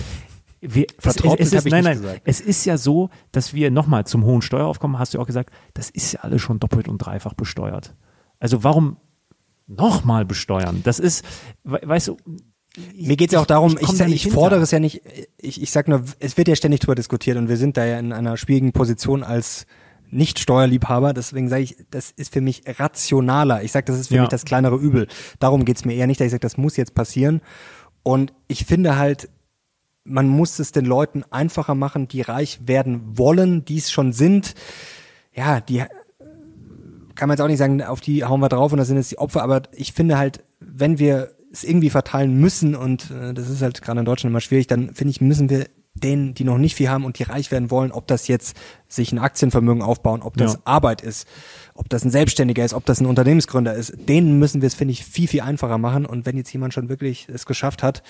wir, 0.61 0.87
Vertrottelt 1.01 1.41
es, 1.41 1.49
es, 1.49 1.53
es 1.55 1.59
ist, 1.59 1.67
ich 1.67 1.73
nein, 1.73 1.81
nicht 1.83 1.95
nein, 1.95 2.03
gesagt. 2.03 2.23
es 2.25 2.41
ist 2.41 2.65
ja 2.65 2.79
so, 2.79 3.11
dass 3.33 3.55
wir 3.55 3.73
nochmal 3.73 4.07
zum 4.07 4.25
hohen 4.25 4.41
Steueraufkommen, 4.41 5.01
hast 5.01 5.15
du 5.15 5.21
auch 5.21 5.27
gesagt, 5.27 5.51
das 5.75 5.91
ist 5.91 6.13
ja 6.13 6.21
alles 6.21 6.41
schon 6.41 6.61
doppelt 6.61 6.87
und 6.87 6.99
dreifach 6.99 7.35
besteuert. 7.35 7.97
Also 8.39 8.63
warum 8.63 8.99
nochmal 9.67 10.25
besteuern? 10.25 10.83
Das 10.85 11.01
ist, 11.01 11.25
we 11.65 11.81
weißt 11.83 12.07
du, 12.07 12.17
Mir 12.95 13.17
geht's 13.17 13.33
ja 13.33 13.41
auch 13.41 13.47
darum, 13.47 13.77
ich, 13.81 13.87
komm 13.87 13.99
da 13.99 14.07
ich, 14.07 14.29
fordere 14.29 14.61
es 14.61 14.71
ja 14.71 14.79
nicht, 14.79 15.03
ich, 15.39 15.61
ich 15.61 15.73
sag 15.73 15.89
nur, 15.89 16.05
es 16.21 16.37
wird 16.37 16.47
ja 16.47 16.55
ständig 16.55 16.79
drüber 16.79 16.95
diskutiert 16.95 17.37
und 17.37 17.49
wir 17.49 17.57
sind 17.57 17.77
da 17.77 17.85
ja 17.85 17.99
in 17.99 18.13
einer 18.13 18.37
schwierigen 18.37 18.71
Position 18.71 19.25
als 19.25 19.67
Nicht-Steuerliebhaber, 20.13 21.13
deswegen 21.15 21.49
sage 21.49 21.63
ich, 21.63 21.77
das 21.91 22.11
ist 22.13 22.33
für 22.33 22.41
mich 22.41 22.63
rationaler. 22.79 23.63
Ich 23.63 23.73
sage, 23.73 23.87
das 23.87 23.99
ist 23.99 24.09
für 24.09 24.15
Ja. 24.17 24.21
mich 24.23 24.29
das 24.31 24.45
kleinere 24.45 24.77
Übel. 24.77 25.09
Darum 25.41 25.65
geht's 25.65 25.85
mir 25.85 25.95
eher 25.95 26.07
nicht, 26.07 26.21
dass 26.21 26.27
ich 26.27 26.31
sage, 26.33 26.41
das 26.43 26.57
muss 26.57 26.77
jetzt 26.77 26.95
passieren. 26.95 27.41
Und 28.03 28.33
ich 28.47 28.65
finde 28.67 28.97
halt, 28.97 29.29
man 30.05 30.29
muss 30.29 30.59
es 30.59 30.73
den 30.73 30.85
Leuten 30.85 31.25
einfacher 31.31 31.75
machen, 31.75 32.09
die 32.09 32.21
reich 32.21 32.61
werden 32.67 33.17
wollen, 33.19 33.65
die 33.65 33.79
es 33.79 33.91
schon 33.91 34.13
sind. 34.13 34.55
Ja, 35.35 35.61
die 35.61 35.83
kann 37.15 37.29
man 37.29 37.37
jetzt 37.37 37.43
auch 37.43 37.49
nicht 37.49 37.59
sagen, 37.59 37.83
auf 37.83 38.01
die 38.01 38.25
hauen 38.25 38.41
wir 38.41 38.49
drauf 38.49 38.73
und 38.73 38.79
das 38.79 38.89
sind 38.89 38.97
jetzt 38.97 39.13
die 39.13 39.19
Opfer, 39.19 39.43
aber 39.43 39.63
ich 39.73 39.93
finde 39.93 40.19
halt, 40.19 40.43
wenn 40.61 40.99
wir 40.99 41.31
es 41.53 41.63
irgendwie 41.65 41.91
verteilen 41.91 42.41
müssen 42.41 42.75
und 42.75 43.11
äh, 43.11 43.35
das 43.35 43.49
ist 43.51 43.63
halt 43.63 43.83
gerade 43.83 44.01
in 44.01 44.07
Deutschland 44.07 44.33
immer 44.33 44.41
schwierig, 44.41 44.67
dann 44.67 44.95
finde 44.95 45.11
ich, 45.11 45.21
müssen 45.21 45.51
wir 45.51 45.67
denen, 45.95 46.33
die 46.35 46.45
noch 46.45 46.59
nicht 46.59 46.75
viel 46.75 46.89
haben 46.89 47.05
und 47.05 47.19
die 47.19 47.23
reich 47.25 47.51
werden 47.51 47.71
wollen, 47.71 47.93
ob 47.93 48.07
das 48.07 48.27
jetzt 48.27 48.57
sich 48.89 49.13
ein 49.13 49.19
Aktienvermögen 49.19 49.83
aufbauen, 49.83 50.23
ob 50.23 50.37
das 50.37 50.55
Ja. 50.55 50.59
Arbeit 50.65 51.03
ist, 51.03 51.29
ob 51.75 51.89
das 51.91 52.05
ein 52.05 52.11
Selbstständiger 52.11 52.65
ist, 52.65 52.73
ob 52.75 52.87
das 52.87 53.01
ein 53.01 53.07
Unternehmensgründer 53.07 53.75
ist, 53.75 53.93
denen 54.09 54.39
müssen 54.39 54.63
wir 54.63 54.67
es, 54.69 54.75
finde 54.75 54.93
ich, 54.93 55.05
viel, 55.05 55.29
viel 55.29 55.43
einfacher 55.43 55.79
machen 55.79 56.07
und 56.07 56.25
wenn 56.25 56.37
jetzt 56.37 56.53
jemand 56.53 56.73
schon 56.75 56.89
wirklich 56.89 57.29
es 57.29 57.45
geschafft 57.47 57.83
hat, 57.83 58.03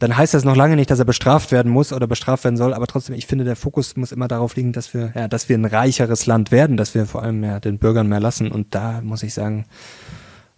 dann 0.00 0.16
heißt 0.16 0.34
das 0.34 0.44
noch 0.44 0.56
lange 0.56 0.74
nicht, 0.76 0.90
dass 0.90 0.98
er 0.98 1.04
bestraft 1.04 1.52
werden 1.52 1.70
muss 1.72 1.92
oder 1.92 2.06
bestraft 2.06 2.42
werden 2.44 2.56
soll, 2.56 2.74
aber 2.74 2.86
trotzdem, 2.88 3.14
ich 3.14 3.26
finde, 3.26 3.44
der 3.44 3.56
Fokus 3.56 3.96
muss 3.96 4.10
immer 4.12 4.28
darauf 4.28 4.56
liegen, 4.56 4.72
dass 4.72 4.92
wir, 4.92 5.12
ja, 5.14 5.28
dass 5.28 5.48
wir 5.48 5.56
ein 5.56 5.64
reicheres 5.64 6.26
Land 6.26 6.50
werden, 6.50 6.76
dass 6.76 6.94
wir 6.94 7.06
vor 7.06 7.22
allem 7.22 7.42
ja 7.44 7.60
den 7.60 7.78
Bürgern 7.78 8.08
mehr 8.08 8.20
lassen 8.20 8.50
und 8.50 8.74
da 8.74 9.00
muss 9.00 9.22
ich 9.22 9.32
sagen, 9.32 9.64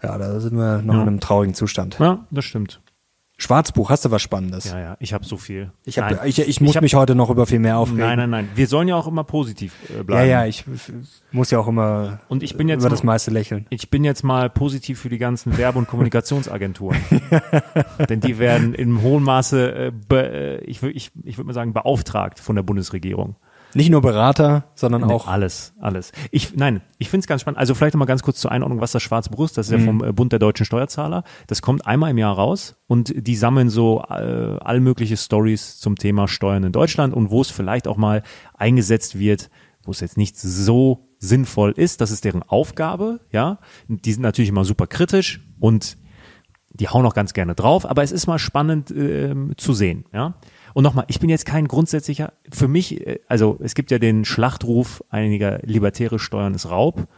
ja, 0.03 0.17
da 0.17 0.41
sind 0.41 0.57
wir 0.57 0.81
noch 0.83 0.95
Ja. 0.95 1.03
in 1.03 1.09
einem 1.09 1.21
traurigen 1.21 1.55
Zustand. 1.55 1.99
ja, 2.01 2.27
das 2.31 2.47
stimmt. 2.47 2.81
Schwarzbuch, 3.41 3.89
hast 3.89 4.05
du 4.05 4.11
was 4.11 4.21
Spannendes? 4.21 4.65
Ja, 4.65 4.81
ja, 4.81 4.97
ich 4.99 5.15
habe 5.15 5.25
so 5.25 5.37
viel. 5.37 5.71
Ich, 5.85 5.97
hab, 5.99 6.11
Nein. 6.11 6.19
ich, 6.25 6.41
ich 6.41 6.61
muss 6.61 6.75
hab- 6.75 6.83
mich 6.83 6.97
heute 6.97 7.15
noch 7.15 7.31
über 7.31 7.47
viel 7.47 7.61
mehr 7.61 7.79
aufregen. 7.79 8.01
Nein, 8.01 8.19
nein, 8.19 8.31
nein. 8.31 8.49
Wir 8.57 8.67
sollen 8.67 8.89
ja 8.89 8.97
auch 8.97 9.07
immer 9.07 9.23
positiv 9.23 9.75
äh, 9.91 9.99
Ja, 9.99 10.03
bleiben. 10.03 10.29
ja, 10.31 10.45
ich 10.47 10.65
f- 10.67 10.93
muss 11.31 11.53
ja 11.53 11.61
auch 11.61 11.69
immer 11.69 12.19
Und 12.29 12.43
ich 12.43 12.57
bin 12.57 12.69
jetzt 12.69 12.81
über 12.81 12.89
mal- 12.89 12.95
das 12.97 13.05
meiste 13.05 13.31
lächeln. 13.31 13.67
Ich 13.71 13.91
bin 13.91 14.03
jetzt 14.03 14.25
mal 14.25 14.51
positiv 14.51 14.99
für 15.01 15.09
die 15.09 15.19
ganzen 15.19 15.57
Werbe- 15.57 15.79
und 15.79 15.87
Kommunikationsagenturen. 15.87 16.99
Denn 18.09 18.19
die 18.21 18.39
werden 18.41 18.75
in 18.75 19.03
hohem 19.03 19.23
Maße, 19.23 19.73
äh, 19.87 19.93
be, 20.09 20.31
äh, 20.31 20.65
ich 20.65 20.83
würde 20.83 20.97
ich, 20.97 21.13
ich 21.23 21.39
würd 21.39 21.47
mal 21.47 21.55
sagen, 21.55 21.73
beauftragt 21.73 22.41
von 22.41 22.57
der 22.57 22.65
Bundesregierung. 22.65 23.37
Nicht 23.75 23.91
nur 23.91 24.01
Berater, 24.01 24.65
sondern 24.75 25.03
Nee, 25.03 25.13
auch 25.13 25.27
alles, 25.27 25.75
alles. 25.79 26.13
Ich, 26.31 26.57
nein, 26.57 26.81
ich 26.99 27.11
finde 27.11 27.23
es 27.23 27.27
ganz 27.27 27.43
spannend. 27.43 27.59
Also 27.59 27.75
vielleicht 27.75 27.95
noch 27.95 27.99
mal 27.99 28.07
ganz 28.07 28.23
kurz 28.23 28.41
zur 28.41 28.51
Einordnung, 28.51 28.81
was 28.81 28.93
das 28.93 29.03
Schwarze 29.03 29.31
ist. 29.39 29.59
Das 29.59 29.67
ist 29.67 29.73
ja 29.73 29.79
vom 29.79 30.03
äh, 30.03 30.13
Bund 30.13 30.33
der 30.33 30.39
deutschen 30.39 30.65
Steuerzahler. 30.65 31.25
Das 31.47 31.61
kommt 31.61 31.87
einmal 31.87 32.11
im 32.11 32.19
Jahr 32.19 32.35
raus 32.35 32.77
und 32.87 33.13
die 33.15 33.37
sammeln 33.37 33.69
so 33.69 34.03
äh, 34.09 34.57
all 34.61 34.81
mögliche 34.81 35.17
Stories 35.17 35.79
zum 35.79 35.97
Thema 35.97 36.29
Steuern 36.29 36.65
in 36.65 36.73
Deutschland 36.73 37.15
und 37.15 37.31
wo 37.31 37.41
es 37.43 37.51
vielleicht 37.51 37.89
auch 37.89 37.97
mal 37.97 38.23
eingesetzt 38.55 39.19
wird, 39.19 39.51
wo 39.85 39.91
es 39.91 40.01
jetzt 40.01 40.17
nicht 40.17 40.39
so 40.39 41.09
sinnvoll 41.19 41.73
ist. 41.73 42.01
Das 42.01 42.11
ist 42.11 42.25
deren 42.25 42.43
Aufgabe, 42.43 43.21
ja. 43.31 43.59
Die 43.89 44.13
sind 44.13 44.23
natürlich 44.23 44.49
immer 44.49 44.65
super 44.65 44.87
kritisch 44.87 45.41
und 45.61 45.99
die 46.71 46.89
hauen 46.89 47.05
auch 47.07 47.15
ganz 47.15 47.33
gerne 47.33 47.55
drauf, 47.55 47.89
aber 47.89 48.03
es 48.03 48.13
ist 48.13 48.27
mal 48.27 48.39
spannend 48.39 48.91
ähm, 48.91 49.53
zu 49.57 49.73
sehen, 49.73 50.05
ja. 50.13 50.35
Und 50.79 50.85
nochmal, 50.85 51.07
ich 51.09 51.19
bin 51.19 51.29
jetzt 51.29 51.45
kein 51.45 51.67
grundsätzlicher, 51.67 52.35
für 52.53 52.69
mich, 52.69 53.05
äh, 53.05 53.19
also 53.27 53.59
es 53.61 53.75
gibt 53.75 53.91
ja 53.91 53.99
den 53.99 54.25
Schlachtruf 54.25 55.03
einiger 55.11 55.59
Libertäre 55.65 56.21
Steuern 56.21 56.55
ist 56.55 56.71
Raub. 56.71 57.09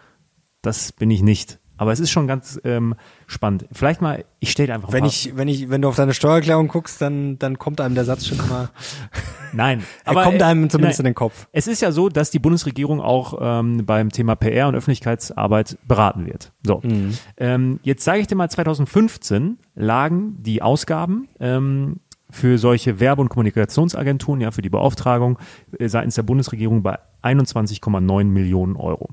Das 0.62 0.92
bin 0.92 1.10
ich 1.10 1.20
nicht. 1.22 1.58
Aber 1.76 1.92
es 1.92 2.00
ist 2.00 2.10
schon 2.10 2.26
ganz 2.26 2.58
ähm, 2.64 2.94
spannend. 3.26 3.66
Vielleicht 3.70 4.00
mal, 4.00 4.24
ich 4.38 4.50
stelle 4.50 4.72
einfach 4.72 4.92
wenn 4.92 5.00
mal. 5.00 5.08
ich, 5.08 5.36
wenn 5.36 5.46
ich, 5.46 5.68
wenn 5.68 5.82
du 5.82 5.88
auf 5.88 5.96
deine 5.96 6.14
Steuererklärung 6.14 6.68
guckst, 6.68 7.02
dann, 7.02 7.38
dann 7.38 7.58
kommt 7.58 7.82
einem 7.82 7.94
der 7.94 8.06
Satz 8.06 8.26
schon 8.26 8.38
immer, 8.38 8.70
Nein, 9.52 9.84
er 10.06 10.14
kommt 10.14 10.42
einem 10.42 10.70
zumindest 10.70 11.00
nein. 11.00 11.08
in 11.08 11.10
den 11.10 11.14
Kopf. 11.16 11.46
Es 11.52 11.66
ist 11.66 11.82
ja 11.82 11.92
so, 11.92 12.08
dass 12.08 12.30
die 12.30 12.38
Bundesregierung 12.38 13.02
auch 13.02 13.38
ähm, 13.42 13.84
beim 13.84 14.08
Thema 14.08 14.36
PR 14.36 14.68
und 14.68 14.74
Öffentlichkeitsarbeit 14.74 15.76
beraten 15.86 16.24
wird. 16.24 16.52
So, 16.66 16.80
Mhm. 16.82 17.18
ähm, 17.36 17.80
jetzt 17.82 18.04
sage 18.04 18.20
ich 18.20 18.26
dir 18.26 18.36
mal, 18.36 18.48
2015 18.48 19.58
lagen 19.74 20.36
die 20.42 20.62
Ausgaben 20.62 21.28
ähm, 21.40 22.00
für 22.30 22.58
solche 22.58 23.00
Werbe- 23.00 23.22
und 23.22 23.28
Kommunikationsagenturen, 23.28 24.40
ja, 24.40 24.50
für 24.50 24.62
die 24.62 24.70
Beauftragung 24.70 25.38
äh, 25.78 25.88
seitens 25.88 26.14
der 26.14 26.22
Bundesregierung 26.22 26.82
bei 26.82 26.98
21,9 27.22 28.24
Millionen 28.24 28.76
Euro. 28.76 29.08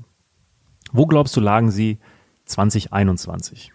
Wo 0.92 1.06
glaubst 1.06 1.36
du, 1.36 1.40
lagen 1.40 1.70
sie 1.70 1.98
2021? 2.46 3.72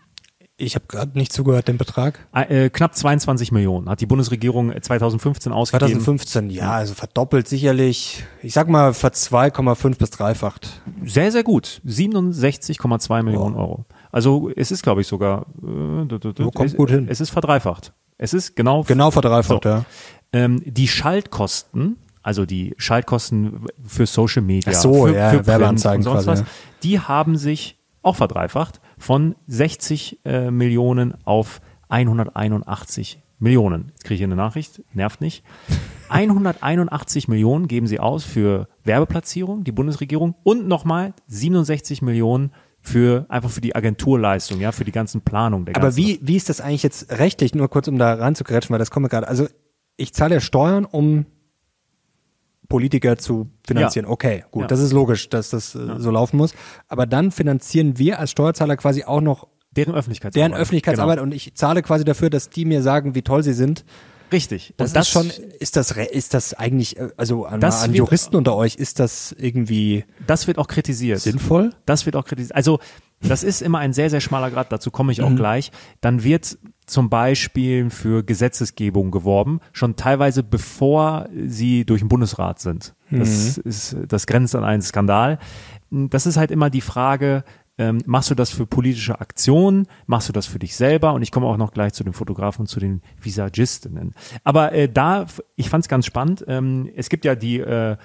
Ich 0.56 0.76
habe 0.76 0.86
gerade 0.88 1.18
nicht 1.18 1.34
zugehört, 1.34 1.68
den 1.68 1.80
Betrag. 1.80 2.28
Äh, 2.32 2.70
knapp 2.70 2.96
22 2.96 3.52
Millionen 3.52 3.90
hat 3.90 4.02
die 4.02 4.06
Bundesregierung 4.06 4.72
äh, 4.72 4.80
2015 4.82 5.52
ausgegeben. 5.52 6.00
2015, 6.00 6.50
ja, 6.52 6.72
also 6.74 6.94
verdoppelt 6.94 7.48
sicherlich. 7.48 8.24
Ich 8.44 8.54
sag 8.54 8.70
mal, 8.70 8.94
ver 8.94 9.12
2,5 9.14 9.98
bis 9.98 10.12
dreifacht. 10.12 10.82
Sehr, 11.04 11.32
sehr 11.32 11.44
gut. 11.44 11.82
67,2 11.88 13.24
Millionen 13.24 13.56
Euro. 13.56 13.86
Also 14.12 14.52
es 14.56 14.72
ist, 14.72 14.84
glaube 14.84 15.02
ich, 15.02 15.08
sogar 15.08 15.48
äh, 15.64 16.06
d- 16.06 16.20
d- 16.20 16.34
d- 16.34 16.44
Jo, 16.44 16.52
kommt 16.52 16.70
es, 16.70 16.78
gut 16.78 16.92
hin. 16.92 17.08
Es 17.10 17.20
ist 17.20 17.32
verdreifacht. 17.32 17.94
Es 18.18 18.34
ist 18.34 18.56
genau, 18.56 18.84
Genau 18.84 19.12
verdreifacht, 19.12 19.64
So. 19.64 19.70
ja. 19.70 19.86
ähm, 20.34 20.62
die 20.66 20.88
Schaltkosten, 20.88 21.98
also 22.22 22.46
die 22.46 22.74
Schaltkosten 22.78 23.66
für 23.86 24.06
Social 24.06 24.42
Media, 24.44 24.72
Ach 24.76 24.80
so, 24.82 25.06
für, 25.08 25.16
ja, 25.16 25.30
für 25.32 25.46
Werbeanzeigen 25.48 26.06
und 26.08 26.14
sonst 26.14 26.26
quasi, 26.26 26.44
was, 26.44 26.50
die 26.84 27.00
haben 27.00 27.36
sich 27.38 27.78
auch 28.02 28.16
verdreifacht 28.16 28.80
von 28.98 29.36
60 29.48 30.20
äh, 30.26 30.52
Millionen 30.52 31.14
auf 31.26 31.62
181 31.90 33.20
Millionen. 33.40 33.90
Jetzt 33.90 34.04
kriege 34.06 34.14
ich 34.16 34.20
hier 34.20 34.28
eine 34.28 34.36
Nachricht, 34.36 34.82
nervt 34.94 35.20
nicht. 35.22 35.44
181 36.10 37.28
Millionen 37.28 37.68
geben 37.68 37.88
sie 37.88 38.00
aus 38.00 38.24
für 38.24 38.68
Werbeplatzierung, 38.84 39.64
die 39.64 39.72
Bundesregierung, 39.72 40.36
und 40.44 40.68
nochmal 40.68 41.14
67 41.28 42.02
Millionen 42.02 42.52
für 42.86 43.26
einfach 43.30 43.50
für 43.50 43.62
die 43.62 43.76
Agenturleistung, 43.76 44.60
ja, 44.60 44.72
für 44.74 44.84
die 44.84 44.92
ganzen 44.92 45.22
Planungen. 45.22 45.66
Der 45.66 45.76
Aber 45.78 45.86
ganzen- 45.88 45.98
wie, 46.04 46.20
wie 46.22 46.36
ist 46.36 46.50
das 46.50 46.60
eigentlich 46.62 46.84
jetzt 46.84 47.10
rechtlich, 47.18 47.56
nur 47.56 47.70
kurz 47.70 47.88
um 47.88 47.98
da 47.98 48.14
reinzugrätschen, 48.14 48.72
weil 48.74 48.80
das 48.80 48.92
kommt 48.92 49.04
mir 49.04 49.10
gerade. 49.10 49.28
Also 49.28 49.48
ich 49.96 50.14
zahle 50.14 50.36
ja 50.36 50.42
Steuern, 50.42 50.84
um 50.86 51.26
Politiker 52.70 53.18
zu 53.18 53.48
finanzieren. 53.66 54.06
Ja. 54.06 54.12
Okay, 54.12 54.44
gut, 54.52 54.64
Ja. 54.64 54.68
das 54.68 54.80
ist 54.80 54.92
logisch, 54.94 55.30
dass 55.30 55.50
das 55.50 55.76
äh, 55.76 55.96
so 55.98 56.12
laufen 56.12 56.38
muss. 56.38 56.54
Aber 56.88 57.06
dann 57.06 57.32
finanzieren 57.32 57.98
wir 58.00 58.20
als 58.20 58.32
Steuerzahler 58.32 58.78
quasi 58.78 59.04
auch 59.04 59.22
noch 59.22 59.48
deren 59.72 59.94
Öffentlichkeitsarbeit. 59.96 60.52
deren 60.52 60.60
Öffentlichkeitsarbeit 60.62 61.20
und 61.20 61.34
ich 61.34 61.56
zahle 61.56 61.82
quasi 61.82 62.04
dafür, 62.04 62.30
dass 62.30 62.50
die 62.50 62.66
mir 62.66 62.82
sagen, 62.82 63.16
wie 63.16 63.22
toll 63.22 63.44
sie 63.44 63.54
sind. 63.54 63.86
Richtig. 64.32 64.74
Das, 64.78 64.94
und 64.94 65.00
ist 65.00 65.10
schon, 65.10 65.30
ist 65.60 65.76
das, 65.76 65.92
ist 65.92 66.34
das 66.34 66.54
eigentlich, 66.54 66.98
äh, 66.98 67.10
also 67.18 67.46
an, 67.46 67.60
Das 67.60 67.84
an 67.84 67.90
wird- 67.92 68.00
Juristen 68.00 68.36
unter 68.36 68.56
euch, 68.56 68.76
ist 68.76 69.00
das 69.00 69.36
irgendwie 69.38 70.06
das 70.26 70.48
wird 70.48 70.58
auch 70.58 70.68
kritisiert. 70.68 71.20
sinnvoll? 71.20 71.72
Das 71.86 72.06
wird 72.06 72.16
auch 72.16 72.26
kritisiert. 72.26 72.56
Also 72.56 72.80
das 73.22 73.44
ist 73.44 73.62
immer 73.62 73.80
ein 73.80 73.94
sehr, 73.94 74.10
sehr 74.10 74.20
schmaler 74.20 74.52
Grad, 74.52 74.72
dazu 74.72 74.92
komme 74.92 75.12
ich 75.14 75.22
auch 75.22 75.30
Mhm. 75.30 75.38
gleich. 75.38 75.72
Dann 76.02 76.24
wird 76.24 76.58
zum 76.86 77.10
Beispiel 77.10 77.90
für 77.90 78.22
Gesetzesgebung 78.24 79.12
geworben, 79.12 79.62
schon 79.72 79.96
teilweise 79.96 80.44
bevor 80.44 81.30
sie 81.48 81.86
durch 81.86 82.02
den 82.02 82.10
Bundesrat 82.10 82.60
sind. 82.60 82.96
Das 83.12 83.58
Mhm. 83.58 83.64
ist, 83.64 83.96
das 84.10 84.28
grenzt 84.28 84.56
an 84.56 84.64
einen 84.66 84.82
Skandal. 84.82 85.40
Das 85.90 86.26
ist 86.26 86.36
halt 86.38 86.52
immer 86.52 86.70
die 86.70 86.82
Frage, 86.82 87.44
ähm, 87.78 88.00
machst 88.06 88.30
du 88.30 88.36
das 88.36 88.52
für 88.52 88.66
politische 88.66 89.20
Aktionen, 89.20 89.88
machst 90.06 90.30
du 90.30 90.34
das 90.34 90.46
für 90.46 90.60
dich 90.60 90.76
selber? 90.76 91.14
Und 91.14 91.22
ich 91.22 91.32
komme 91.32 91.48
auch 91.48 91.58
noch 91.58 91.72
gleich 91.72 91.94
zu 91.94 92.04
den 92.04 92.14
Fotografen 92.14 92.62
und 92.62 92.68
zu 92.68 92.80
den 92.80 93.02
Visagistinnen. 93.22 94.14
Aber 94.44 94.74
äh, 94.74 94.90
da, 94.90 95.26
ich 95.56 95.70
fand 95.70 95.84
es 95.84 95.90
ganz 95.90 96.06
spannend. 96.06 96.46
Ähm, 96.48 96.90
es 96.96 97.10
gibt 97.10 97.26
ja 97.26 97.36
die 97.36 97.60
äh, 97.60 97.98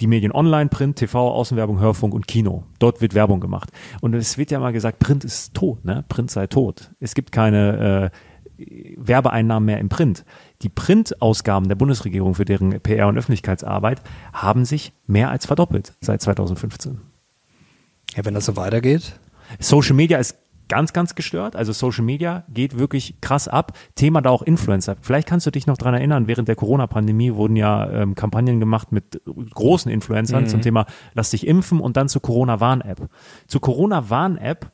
die 0.00 0.06
Medien 0.06 0.32
online, 0.32 0.68
Print, 0.68 0.96
TV, 0.96 1.32
Außenwerbung, 1.32 1.80
Hörfunk 1.80 2.14
und 2.14 2.28
Kino. 2.28 2.64
Dort 2.78 3.00
wird 3.00 3.14
Werbung 3.14 3.40
gemacht. 3.40 3.70
Und 4.00 4.14
es 4.14 4.36
wird 4.36 4.50
ja 4.50 4.60
mal 4.60 4.72
gesagt, 4.72 4.98
Print 4.98 5.24
ist 5.24 5.54
tot, 5.54 5.84
ne? 5.84 6.04
Print 6.08 6.30
sei 6.30 6.46
tot. 6.46 6.90
Es 7.00 7.14
gibt 7.14 7.32
keine 7.32 8.10
äh, 8.58 8.64
Werbeeinnahmen 8.96 9.66
mehr 9.66 9.78
im 9.78 9.88
Print. 9.88 10.24
Die 10.62 10.68
Printausgaben 10.68 11.68
der 11.68 11.76
Bundesregierung 11.76 12.34
für 12.34 12.44
deren 12.44 12.72
PR- 12.74 13.08
und 13.08 13.16
Öffentlichkeitsarbeit 13.16 14.02
haben 14.32 14.64
sich 14.64 14.92
mehr 15.06 15.30
als 15.30 15.46
verdoppelt 15.46 15.94
seit 16.00 16.20
2015. 16.20 17.09
Ja, 18.16 18.24
wenn 18.24 18.34
das 18.34 18.46
so 18.46 18.56
weitergeht. 18.56 19.18
Social 19.58 19.94
Media 19.94 20.18
ist 20.18 20.36
ganz, 20.68 20.92
ganz 20.92 21.14
gestört. 21.16 21.56
Also 21.56 21.72
Social 21.72 22.04
Media 22.04 22.44
geht 22.48 22.78
wirklich 22.78 23.20
krass 23.20 23.48
ab. 23.48 23.72
Thema 23.96 24.20
da 24.22 24.30
auch 24.30 24.42
Influencer. 24.42 24.96
Vielleicht 25.00 25.26
kannst 25.28 25.44
du 25.46 25.50
dich 25.50 25.66
noch 25.66 25.76
dran 25.76 25.94
erinnern, 25.94 26.28
während 26.28 26.46
der 26.48 26.54
Corona-Pandemie 26.56 27.34
wurden 27.34 27.56
ja 27.56 27.90
ähm, 27.90 28.14
Kampagnen 28.14 28.60
gemacht 28.60 28.92
mit 28.92 29.20
großen 29.26 29.90
Influencern 29.90 30.46
zum 30.46 30.60
Thema 30.62 30.86
Lass 31.14 31.30
dich 31.30 31.46
impfen 31.46 31.80
und 31.80 31.96
dann 31.96 32.08
zur 32.08 32.22
Corona-Warn-App. 32.22 33.08
Zur 33.48 33.60
Corona-Warn-App 33.60 34.70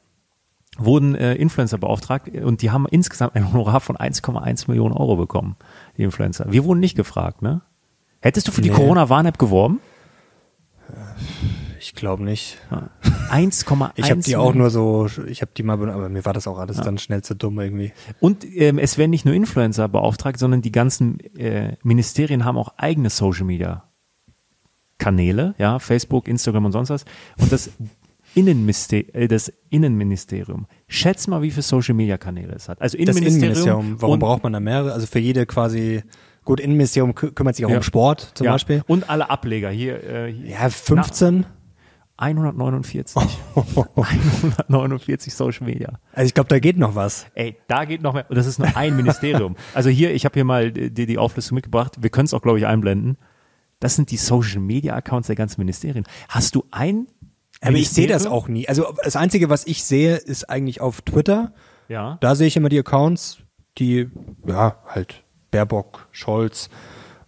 wurden 0.78 1.14
äh, 1.14 1.34
Influencer 1.36 1.78
beauftragt 1.78 2.28
und 2.28 2.60
die 2.60 2.70
haben 2.70 2.86
insgesamt 2.90 3.34
ein 3.34 3.50
Honorar 3.50 3.80
von 3.80 3.96
1,1 3.96 4.68
Millionen 4.68 4.92
Euro 4.94 5.16
bekommen, 5.16 5.56
die 5.96 6.02
Influencer. 6.02 6.44
Wir 6.52 6.64
wurden 6.64 6.80
nicht 6.80 6.96
gefragt, 6.96 7.40
ne? 7.40 7.62
Hättest 8.20 8.48
du 8.48 8.52
für 8.52 8.60
die 8.60 8.68
Nee. 8.68 8.76
Corona-Warn-App 8.76 9.38
geworben? 9.38 9.80
Ich 11.78 11.94
glaube 11.94 12.22
nicht. 12.24 12.58
1,1 13.30 13.90
Ich 13.96 14.10
habe 14.10 14.20
die 14.20 14.36
auch 14.36 14.54
nur 14.54 14.70
so, 14.70 15.08
ich 15.28 15.42
habe 15.42 15.52
die 15.56 15.62
mal, 15.62 15.74
aber 15.90 16.08
mir 16.08 16.24
war 16.24 16.32
das 16.32 16.46
auch 16.46 16.58
alles 16.58 16.76
dann 16.78 16.98
schnell 16.98 17.22
zu 17.22 17.34
dumm 17.34 17.58
irgendwie. 17.60 17.92
Und 18.20 18.44
ähm, 18.44 18.78
es 18.78 18.98
werden 18.98 19.10
nicht 19.10 19.24
nur 19.24 19.34
Influencer 19.34 19.88
beauftragt, 19.88 20.38
sondern 20.38 20.62
die 20.62 20.72
ganzen 20.72 21.20
äh, 21.36 21.76
Ministerien 21.82 22.44
haben 22.44 22.56
auch 22.58 22.74
eigene 22.78 23.10
Social 23.10 23.44
Media 23.44 23.84
Kanäle, 24.98 25.54
ja, 25.58 25.78
Facebook, 25.78 26.26
Instagram 26.28 26.66
und 26.66 26.72
sonst 26.72 26.90
was. 26.90 27.04
Und 27.38 27.52
das 27.52 27.70
Innenministerium, 28.34 29.10
äh, 29.14 29.28
das 29.28 29.52
Innenministerium, 29.70 30.66
schätz 30.88 31.26
mal, 31.26 31.42
wie 31.42 31.50
viele 31.50 31.62
Social 31.62 31.94
Media 31.94 32.18
Kanäle 32.18 32.54
es 32.54 32.68
hat. 32.68 32.80
Also 32.80 32.96
Das 32.98 33.16
Innenministerium. 33.16 33.44
Innenministerium, 33.44 34.02
warum 34.02 34.18
braucht 34.18 34.42
man 34.42 34.52
da 34.52 34.60
mehrere? 34.60 34.92
Also 34.92 35.06
für 35.06 35.18
jede 35.18 35.46
quasi, 35.46 36.02
gut, 36.44 36.60
Innenministerium 36.60 37.14
kü 37.14 37.32
kümmert 37.32 37.56
sich 37.56 37.64
auch 37.64 37.70
Ja. 37.70 37.78
um 37.78 37.82
Sport 37.82 38.32
zum 38.34 38.44
ja, 38.46 38.52
Beispiel. 38.52 38.82
Und 38.86 39.08
alle 39.08 39.30
Ableger 39.30 39.70
hier. 39.70 40.02
Äh, 40.04 40.32
hier 40.32 40.50
Ja, 40.50 40.68
15. 40.68 41.40
Na, 41.40 41.46
149. 42.18 43.22
149 43.54 45.34
Social 45.34 45.66
Media. 45.66 45.98
Also 46.12 46.26
ich 46.26 46.34
glaube, 46.34 46.48
da 46.48 46.58
geht 46.58 46.78
noch 46.78 46.94
was. 46.94 47.26
Ey, 47.34 47.56
da 47.68 47.84
geht 47.84 48.02
noch 48.02 48.14
mehr. 48.14 48.24
Und 48.28 48.36
das 48.36 48.46
ist 48.46 48.58
nur 48.58 48.74
ein 48.76 48.96
Ministerium. 48.96 49.56
Also 49.74 49.90
hier, 49.90 50.14
ich 50.14 50.24
habe 50.24 50.34
hier 50.34 50.44
mal 50.44 50.72
die, 50.72 51.06
die 51.06 51.18
Auflistung 51.18 51.56
mitgebracht. 51.56 51.96
Wir 52.00 52.10
können 52.10 52.26
es 52.26 52.34
auch, 52.34 52.42
glaube 52.42 52.58
ich, 52.58 52.66
einblenden. 52.66 53.18
Das 53.80 53.96
sind 53.96 54.10
die 54.10 54.16
Social 54.16 54.60
Media 54.60 54.94
Accounts 54.94 55.26
der 55.26 55.36
ganzen 55.36 55.60
Ministerien. 55.60 56.06
Hast 56.28 56.54
du 56.54 56.64
ein? 56.70 57.06
Aber 57.60 57.76
ich 57.76 57.90
sehe 57.90 58.06
das 58.06 58.26
auch 58.26 58.48
nie. 58.48 58.68
Also 58.68 58.94
das 59.02 59.16
Einzige, 59.16 59.50
was 59.50 59.66
ich 59.66 59.84
sehe, 59.84 60.16
ist 60.16 60.48
eigentlich 60.48 60.80
auf 60.80 61.02
Twitter. 61.02 61.52
Ja. 61.88 62.18
Da 62.20 62.34
sehe 62.34 62.46
ich 62.46 62.56
immer 62.56 62.68
die 62.68 62.78
Accounts, 62.78 63.38
die, 63.78 64.10
ja, 64.46 64.78
halt 64.86 65.24
Baerbock, 65.50 66.08
Scholz 66.12 66.70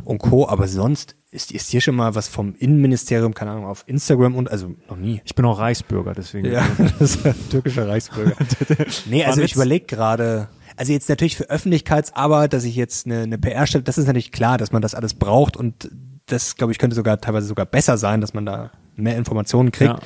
und 0.05 0.19
Co. 0.19 0.49
Aber 0.49 0.69
sonst 0.69 1.17
ist, 1.31 1.53
ist 1.53 1.71
hier 1.71 1.81
schon 1.81 1.95
mal 1.95 2.15
was 2.15 2.29
vom 2.29 2.55
Innenministerium, 2.59 3.35
keine 3.35 3.51
Ahnung, 3.53 3.67
auf 3.67 3.85
Instagram 3.87 4.35
und, 4.35 4.51
also 4.51 4.75
noch 4.89 4.97
nie. 4.97 5.21
Ich 5.25 5.35
bin 5.35 5.45
auch 5.45 5.59
Reichsbürger, 5.59 6.15
deswegen. 6.15 6.51
Ja, 6.51 6.67
türkischer 7.51 7.87
Reichsbürger. 7.87 8.35
nee, 9.07 9.25
also 9.25 9.43
ich 9.43 9.55
überlege 9.55 9.85
gerade, 9.85 10.49
also 10.77 10.93
jetzt 10.93 11.09
natürlich 11.09 11.37
für 11.37 11.51
Öffentlichkeitsarbeit, 11.51 12.53
dass 12.53 12.65
ich 12.65 12.77
jetzt 12.77 13.07
eine, 13.07 13.23
eine 13.23 13.39
PR 13.39 13.67
stelle, 13.67 13.85
das 13.85 13.99
ist 13.99 14.07
natürlich 14.07 14.33
klar, 14.33 14.57
dass 14.57 14.73
man 14.73 14.81
das 14.81 14.95
alles 14.95 15.15
braucht 15.15 15.57
und 15.57 15.91
das, 16.27 16.57
glaube 16.57 16.73
ich, 16.73 16.79
könnte 16.79 16.97
sogar 16.97 17.21
teilweise 17.21 17.47
sogar 17.47 17.67
besser 17.67 17.99
sein, 17.99 18.21
dass 18.21 18.33
man 18.33 18.47
da 18.47 18.71
mehr 18.97 19.17
Informationen 19.17 19.73
kriegt. 19.73 19.91
Ja. 19.91 20.01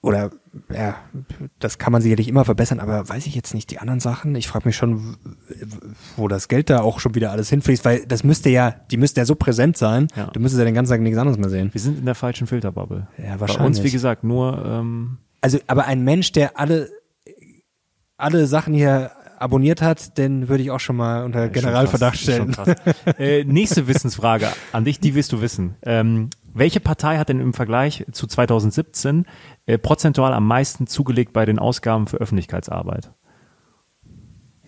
Oder 0.00 0.30
ja, 0.72 0.96
das 1.58 1.78
kann 1.78 1.92
man 1.92 2.02
sicherlich 2.02 2.28
immer 2.28 2.44
verbessern, 2.44 2.80
aber 2.80 3.08
weiß 3.08 3.26
ich 3.26 3.34
jetzt 3.34 3.54
nicht 3.54 3.70
die 3.70 3.78
anderen 3.78 4.00
Sachen. 4.00 4.34
Ich 4.34 4.48
frage 4.48 4.68
mich 4.68 4.76
schon, 4.76 5.16
wo 6.16 6.28
das 6.28 6.48
Geld 6.48 6.70
da 6.70 6.80
auch 6.80 7.00
schon 7.00 7.14
wieder 7.14 7.30
alles 7.30 7.48
hinfließt, 7.50 7.84
weil 7.84 8.04
das 8.06 8.24
müsste 8.24 8.50
ja, 8.50 8.70
die 8.90 8.96
müssten 8.96 9.18
ja 9.18 9.24
so 9.24 9.34
präsent 9.34 9.76
sein, 9.76 10.08
Ja. 10.16 10.26
du 10.32 10.40
müsstest 10.40 10.58
ja 10.58 10.64
den 10.64 10.74
ganzen 10.74 10.92
Tag 10.92 11.00
nichts 11.00 11.18
anderes 11.18 11.38
mehr 11.38 11.50
sehen. 11.50 11.70
Wir 11.72 11.80
sind 11.80 11.98
in 11.98 12.04
der 12.06 12.14
falschen 12.14 12.46
Filterbubble. 12.46 13.08
Ja, 13.18 13.24
Bei 13.24 13.32
uns, 13.32 13.40
wahrscheinlich. 13.40 13.82
wie 13.84 13.90
gesagt, 13.90 14.24
nur 14.24 14.64
ähm, 14.64 15.18
Also, 15.40 15.58
aber 15.66 15.86
ein 15.86 16.02
Mensch, 16.02 16.32
der 16.32 16.58
alle, 16.58 16.88
alle 18.16 18.46
Sachen 18.46 18.74
hier 18.74 19.12
abonniert 19.38 19.82
hat, 19.82 20.18
den 20.18 20.48
würde 20.48 20.62
ich 20.64 20.70
auch 20.72 20.80
schon 20.80 20.96
mal 20.96 21.24
unter 21.24 21.48
Generalverdacht 21.48 22.18
stellen. 22.18 22.56
äh, 23.18 23.44
nächste 23.44 23.86
Wissensfrage 23.86 24.48
an 24.72 24.84
dich, 24.84 24.98
die 24.98 25.14
wirst 25.14 25.32
du 25.32 25.40
wissen. 25.40 25.76
Ähm, 25.82 26.30
welche 26.58 26.80
Partei 26.80 27.18
hat 27.18 27.28
denn 27.28 27.40
im 27.40 27.54
Vergleich 27.54 28.04
zu 28.12 28.26
2017 28.26 29.26
äh, 29.66 29.78
prozentual 29.78 30.32
am 30.32 30.46
meisten 30.46 30.86
zugelegt 30.86 31.32
bei 31.32 31.44
den 31.44 31.58
Ausgaben 31.58 32.06
für 32.06 32.18
Öffentlichkeitsarbeit? 32.18 33.12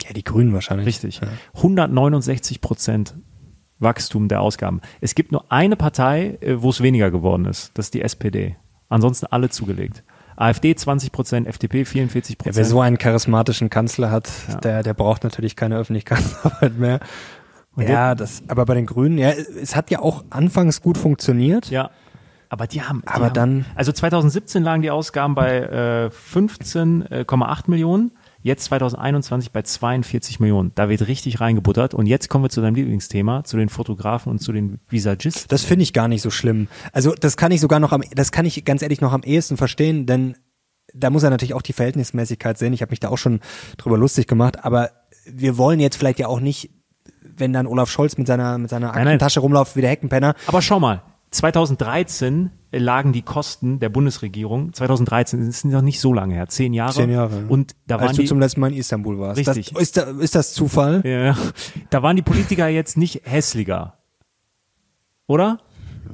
Ja, 0.05 0.13
die 0.15 0.25
Grünen 0.25 0.53
wahrscheinlich. 0.55 0.87
Richtig. 0.87 1.21
Ja. 1.21 1.29
169 1.57 2.61
Prozent 2.61 3.15
Wachstum 3.79 4.29
der 4.29 4.41
Ausgaben. 4.41 4.81
Es 5.01 5.15
gibt 5.15 5.33
nur 5.33 5.51
eine 5.51 5.77
Partei, 5.77 6.39
äh, 6.41 6.63
wo 6.63 6.71
es 6.71 6.81
weniger 6.83 7.11
geworden 7.11 7.45
ist. 7.47 7.71
Das 7.75 7.87
ist 7.87 7.95
die 7.95 8.03
SPD. 8.03 8.57
Ansonsten 8.89 9.27
alle 9.27 9.49
zugelegt. 9.51 10.03
AfD 10.37 10.75
20 10.75 11.13
Prozent, 11.13 11.47
FDP 11.47 11.85
44 11.85 12.37
Ja, 12.39 12.45
wer 12.47 12.53
Prozent. 12.53 12.67
so 12.67 12.81
einen 12.81 12.99
charismatischen 12.99 13.69
Kanzler 13.69 14.11
hat, 14.11 14.31
Ja. 14.49 14.55
der, 14.57 14.83
der 14.83 14.95
braucht 14.95 15.23
natürlich 15.23 15.55
keine 15.55 15.77
Öffentlichkeitsarbeit 15.77 16.79
mehr. 16.79 17.01
Und 17.77 17.89
ja, 17.89 18.15
das, 18.15 18.43
aber 18.49 18.65
bei 18.67 18.75
den 18.75 18.87
Grünen, 18.87 19.17
ja, 19.19 19.31
es 19.31 19.77
hat 19.77 19.91
ja 19.91 20.01
auch 20.01 20.25
anfangs 20.31 20.81
gut 20.81 20.99
funktioniert. 20.99 21.71
Ja. 21.71 21.91
Aber 22.49 22.67
die 22.67 22.83
haben. 22.83 23.03
Die 23.03 23.09
Aber 23.09 23.27
haben, 23.27 23.35
dann- 23.35 23.65
Also 23.77 23.93
2017 23.93 24.65
lagen 24.65 24.83
die 24.83 24.91
Ausgaben 24.91 25.37
bei 25.37 25.59
äh, 25.61 26.11
15,8 26.11 27.71
Millionen. 27.71 28.11
Jetzt 28.43 28.65
2021 28.65 29.53
bei 29.53 29.63
42 29.63 30.41
Millionen. 30.41 30.73
Da 30.75 30.89
wird 30.89 31.07
richtig 31.07 31.41
reingebuttert. 31.41 31.93
Und 31.95 32.07
jetzt 32.07 32.29
kommen 32.29 32.45
wir 32.45 32.49
zu 32.49 32.61
deinem 32.63 32.75
Lieblingsthema, 32.75 33.45
zu 33.45 33.57
den 33.57 33.69
Fotografen 33.69 34.31
und 34.33 34.39
zu 34.41 34.51
den 34.53 34.81
Visagisten. 34.89 35.45
Das 35.49 35.63
finde 35.63 35.83
ich 35.83 35.93
gar 35.93 36.09
nicht 36.09 36.23
so 36.23 36.31
schlimm. 36.31 36.67
Also 36.93 37.13
das 37.15 37.37
kann 37.37 37.53
ich 37.53 37.61
sogar 37.61 37.79
noch 37.81 37.93
am, 37.93 38.03
das 38.15 38.33
kann 38.33 38.47
ich 38.47 38.65
ganz 38.65 38.83
ehrlich 38.83 39.01
noch 39.03 39.13
am 39.13 39.23
ehesten 39.23 39.57
verstehen, 39.59 40.07
denn 40.07 40.37
da 40.95 41.11
muss 41.11 41.23
er 41.23 41.31
natürlich 41.31 41.55
auch 41.55 41.63
die 41.63 41.75
Verhältnismäßigkeit 41.75 42.57
sehen. 42.59 42.73
Ich 42.73 42.81
habe 42.83 42.91
mich 42.91 43.01
da 43.01 43.11
auch 43.11 43.19
schon 43.19 43.41
drüber 43.77 43.97
lustig 43.99 44.27
gemacht, 44.27 44.65
aber 44.65 44.91
wir 45.27 45.57
wollen 45.59 45.79
jetzt 45.79 45.97
vielleicht 45.97 46.19
ja 46.19 46.27
auch 46.27 46.41
nicht, 46.41 46.71
wenn 47.23 47.53
dann 47.53 47.67
Olaf 47.67 47.91
Scholz 47.91 48.17
mit 48.19 48.27
seiner 48.27 48.59
mit 48.59 48.71
seiner 48.71 48.89
nein. 48.93 49.07
Aktentasche 49.07 49.41
rumläuft 49.41 49.77
wie 49.77 49.81
der 49.81 49.91
Heckenpenner. 49.91 50.35
Aber 50.47 50.63
schau 50.63 50.81
mal, 50.81 51.03
2013 51.31 52.51
lagen 52.73 53.13
die 53.13 53.23
Kosten 53.23 53.79
der 53.81 53.89
Bundesregierung, 53.89 54.73
2013, 54.73 55.41
das 55.41 55.49
ist 55.49 55.65
noch 55.65 55.83
nicht 55.83 56.01
so 56.01 56.13
lange 56.13 56.35
her, 56.35 56.49
zehn 56.49 56.73
Jahre. 56.73 56.93
Zehn 56.93 57.11
Jahre. 57.11 57.45
Und 57.49 57.75
da 57.87 57.97
waren 57.97 58.09
als 58.09 58.17
du 58.17 58.23
die, 58.23 58.29
zum 58.29 58.41
letzten 58.41 58.61
Mal 58.61 58.73
in 58.73 58.79
Istanbul 58.79 59.19
warst. 59.19 59.39
Richtig. 59.39 59.73
Das, 59.73 59.83
ist, 59.83 59.97
da, 59.97 60.03
ist 60.03 60.35
das 60.35 60.53
Zufall? 60.53 61.03
ja, 61.05 61.37
da 61.91 62.03
waren 62.03 62.17
die 62.17 62.23
Politiker 62.23 62.69
jetzt 62.69 62.97
nicht 62.97 63.23
hässlicher. 63.25 63.95
Oder? 65.27 65.59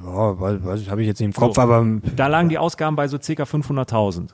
Ja, 0.03 0.39
weiß, 0.39 0.63
weiß, 0.63 0.89
habe 0.89 1.01
ich 1.01 1.07
jetzt 1.07 1.19
nicht 1.19 1.27
im 1.27 1.33
Kopf, 1.33 1.55
So. 1.55 1.61
aber 1.61 1.85
Da 2.15 2.27
lagen 2.27 2.49
die 2.49 2.57
Ausgaben 2.59 2.95
bei 2.95 3.07
so 3.07 3.17
circa 3.19 3.43
500.000. 3.43 4.29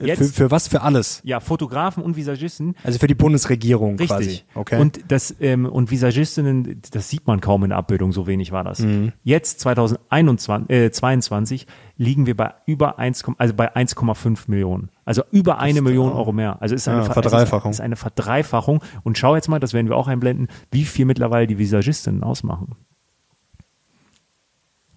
Jetzt, 0.00 0.18
für, 0.18 0.44
für 0.44 0.50
was? 0.50 0.68
Für 0.68 0.82
alles. 0.82 1.22
ja, 1.24 1.40
Fotografen 1.40 2.02
und 2.02 2.16
Visagisten 2.16 2.74
Also 2.84 2.98
für 2.98 3.06
die 3.06 3.14
Bundesregierung 3.14 3.92
Richtig. 3.96 4.08
quasi. 4.08 4.40
Okay. 4.54 4.78
Und 4.80 5.00
das 5.08 5.34
ähm, 5.40 5.64
und 5.64 5.90
Visagistinnen, 5.90 6.82
das 6.90 7.08
sieht 7.08 7.26
man 7.26 7.40
kaum 7.40 7.62
in 7.64 7.70
der 7.70 7.78
Abbildung, 7.78 8.12
so 8.12 8.26
wenig 8.26 8.52
war 8.52 8.62
das. 8.64 8.80
Mhm. 8.80 9.12
Jetzt 9.24 9.60
2021, 9.60 10.68
äh, 10.70 10.90
22 10.90 11.66
liegen 11.96 12.26
wir 12.26 12.36
bei 12.36 12.52
über 12.66 12.98
1, 12.98 13.24
also 13.38 13.54
bei 13.54 13.74
1,5 13.74 14.50
Millionen. 14.50 14.90
Also 15.06 15.22
über 15.30 15.58
eine 15.60 15.80
Million 15.80 16.12
Euro 16.12 16.32
mehr. 16.32 16.60
Also 16.60 16.74
ist 16.74 16.86
eine 16.88 16.98
Ja, 16.98 17.04
Ver- 17.04 17.14
Verdreifachung. 17.14 17.70
Es 17.70 17.78
ist, 17.78 17.80
eine 17.80 17.96
Verdreifachung. 17.96 18.82
Und 19.02 19.16
schau 19.16 19.34
jetzt 19.34 19.48
mal, 19.48 19.60
das 19.60 19.72
werden 19.72 19.88
wir 19.88 19.96
auch 19.96 20.08
einblenden, 20.08 20.48
wie 20.70 20.84
viel 20.84 21.06
mittlerweile 21.06 21.46
die 21.46 21.56
Visagistinnen 21.58 22.22
ausmachen. 22.22 22.74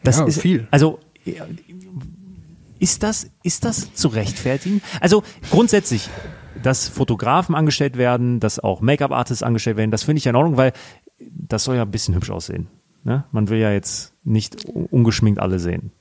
Das 0.04 0.20
Ja, 0.20 0.26
ist 0.26 0.42
viel. 0.42 0.68
Also 0.72 1.00
ist 2.80 3.04
das, 3.04 3.30
ist 3.44 3.66
das 3.66 3.94
zu 3.94 4.08
rechtfertigen? 4.10 4.82
Also 5.02 5.24
grundsätzlich, 5.52 6.10
dass 6.64 6.88
Fotografen 6.88 7.56
angestellt 7.56 7.98
werden, 7.98 8.40
dass 8.40 8.60
auch 8.60 8.82
Make-up-Artists 8.82 9.44
angestellt 9.44 9.78
werden, 9.78 9.92
das 9.92 10.04
finde 10.04 10.18
ich 10.20 10.26
ja 10.26 10.32
in 10.32 10.36
Ordnung, 10.36 10.58
weil 10.58 10.74
das 11.20 11.64
soll 11.66 11.76
ja 11.76 11.84
ein 11.84 11.92
bisschen 11.92 12.16
hübsch 12.16 12.30
aussehen. 12.30 12.68
Ne? 13.04 13.26
Man 13.32 13.50
will 13.50 13.60
ja 13.60 13.72
jetzt 13.72 14.14
nicht 14.24 14.66
ungeschminkt 14.66 15.40
alle 15.40 15.60
sehen. 15.60 15.92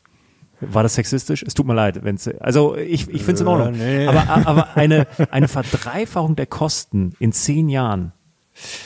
War 0.60 0.82
das 0.82 0.94
sexistisch? 0.94 1.44
Es 1.46 1.54
tut 1.54 1.66
mir 1.66 1.74
leid, 1.74 2.02
wenn's, 2.02 2.26
also 2.26 2.76
ich, 2.76 3.08
ich 3.08 3.22
finde 3.22 3.34
es 3.34 3.40
in 3.42 3.46
Äh, 3.46 3.50
Ordnung. 3.50 3.72
nee. 3.78 4.06
Aber, 4.08 4.46
aber 4.46 4.76
eine, 4.76 5.06
eine 5.30 5.46
Verdreifachung 5.46 6.34
der 6.34 6.46
Kosten 6.46 7.12
in 7.20 7.30
zehn 7.32 7.68
Jahren, 7.68 8.12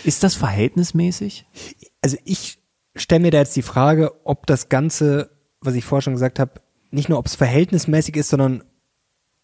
ist 0.04 0.22
das 0.22 0.34
verhältnismäßig? 0.34 1.46
also 2.02 2.16
ich 2.24 2.58
stelle 2.94 3.22
mir 3.22 3.30
da 3.30 3.38
jetzt 3.38 3.56
die 3.56 3.62
Frage, 3.62 4.10
ob 4.26 4.46
das 4.46 4.68
Ganze, 4.68 5.30
was 5.62 5.74
ich 5.74 5.84
vorher 5.84 6.02
schon 6.02 6.12
gesagt 6.12 6.38
habe, 6.38 6.60
nicht 6.92 7.08
nur 7.08 7.18
ob 7.18 7.26
es 7.26 7.34
verhältnismäßig 7.34 8.16
ist, 8.16 8.28
sondern 8.28 8.62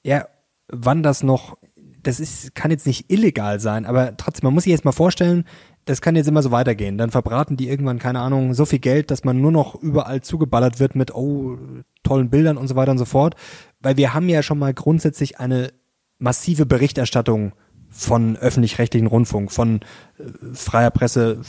ja, 0.03 0.27
wann 0.69 1.03
das 1.03 1.23
noch, 1.23 1.59
das 2.03 2.21
ist, 2.21 2.55
kann 2.55 2.71
jetzt 2.71 2.87
nicht 2.87 3.11
illegal 3.11 3.61
sein, 3.61 3.87
aber 3.87 4.17
trotzdem, 4.17 4.47
man 4.47 4.55
muss 4.55 4.65
sich 4.65 4.71
jetzt 4.71 4.85
mal 4.85 4.93
vorstellen, 4.93 5.45
das 5.89 6.03
kann 6.03 6.17
jetzt 6.17 6.29
immer 6.29 6.43
so 6.43 6.51
weitergehen. 6.51 6.99
Dann 6.99 7.11
verbraten 7.11 7.57
die 7.57 7.69
irgendwann, 7.69 7.99
keine 7.99 8.21
Ahnung, 8.21 8.53
so 8.53 8.67
viel 8.67 8.79
Geld, 8.79 9.11
dass 9.11 9.25
man 9.25 9.41
nur 9.41 9.51
noch 9.51 9.75
überall 9.75 10.21
zugeballert 10.21 10.81
wird 10.81 10.95
mit, 10.95 11.15
oh, 11.15 11.57
tollen 12.03 12.29
Bildern 12.29 12.59
und 12.59 12.69
so 12.69 12.77
weiter 12.77 12.93
und 12.93 12.99
so 12.99 13.07
fort. 13.07 13.37
Weil 13.81 13.97
wir 13.97 14.13
haben 14.13 14.29
ja 14.29 14.43
schon 14.43 14.59
mal 14.59 14.75
grundsätzlich 14.75 15.41
eine 15.41 15.73
massive 16.19 16.67
Berichterstattung 16.67 17.53
von 17.89 18.37
öffentlich-rechtlichen 18.37 19.07
Rundfunk, 19.07 19.51
von 19.51 19.81
äh, 20.19 20.25
freier 20.53 20.91
Presse, 20.91 21.41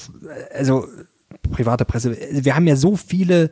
also 0.53 0.87
private 1.51 1.83
Presse. 1.83 2.17
Wir 2.31 2.55
haben 2.55 2.67
ja 2.67 2.77
so 2.77 2.95
viele 2.95 3.51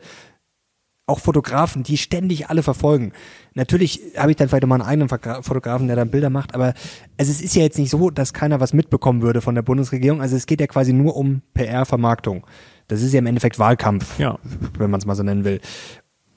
auch 1.08 1.20
Fotografen, 1.20 1.82
die 1.82 1.96
ständig 1.96 2.48
alle 2.50 2.62
verfolgen. 2.62 3.12
Natürlich 3.54 4.00
habe 4.16 4.30
ich 4.30 4.36
dann 4.36 4.48
vielleicht 4.48 4.66
mal 4.66 4.76
einen 4.80 4.88
eigenen 4.88 5.08
Fotografen, 5.42 5.86
der 5.86 5.96
dann 5.96 6.10
Bilder 6.10 6.30
macht, 6.30 6.54
aber 6.54 6.74
also 7.18 7.30
es 7.32 7.40
ist 7.40 7.54
ja 7.56 7.62
jetzt 7.62 7.78
nicht 7.78 7.90
so, 7.90 8.10
dass 8.10 8.32
keiner 8.32 8.60
was 8.60 8.72
mitbekommen 8.72 9.22
würde 9.22 9.40
von 9.40 9.54
der 9.54 9.62
Bundesregierung. 9.62 10.20
Also 10.20 10.36
es 10.36 10.46
geht 10.46 10.60
ja 10.60 10.66
quasi 10.66 10.92
nur 10.92 11.16
um 11.16 11.42
PR-Vermarktung. 11.54 12.46
Das 12.88 13.02
ist 13.02 13.12
ja 13.12 13.18
im 13.18 13.26
Endeffekt 13.26 13.58
Wahlkampf, 13.58 14.18
Ja. 14.18 14.38
wenn 14.78 14.90
man 14.90 15.00
es 15.00 15.06
mal 15.06 15.14
so 15.14 15.22
nennen 15.22 15.44
will. 15.44 15.60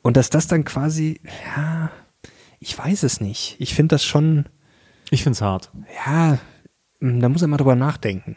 Und 0.01 0.17
dass 0.17 0.29
das 0.29 0.47
dann 0.47 0.63
quasi, 0.65 1.21
ja, 1.55 1.91
ich 2.59 2.77
weiß 2.77 3.03
es 3.03 3.21
nicht. 3.21 3.55
Ich 3.59 3.73
finde 3.75 3.95
das 3.95 4.03
schon, 4.03 4.45
Ich 5.11 5.23
find's 5.23 5.41
hart. 5.41 5.71
ja, 6.05 6.39
mh, 6.99 7.19
da 7.19 7.29
muss 7.29 7.41
man 7.41 7.51
mal 7.51 7.57
drüber 7.57 7.75
nachdenken. 7.75 8.35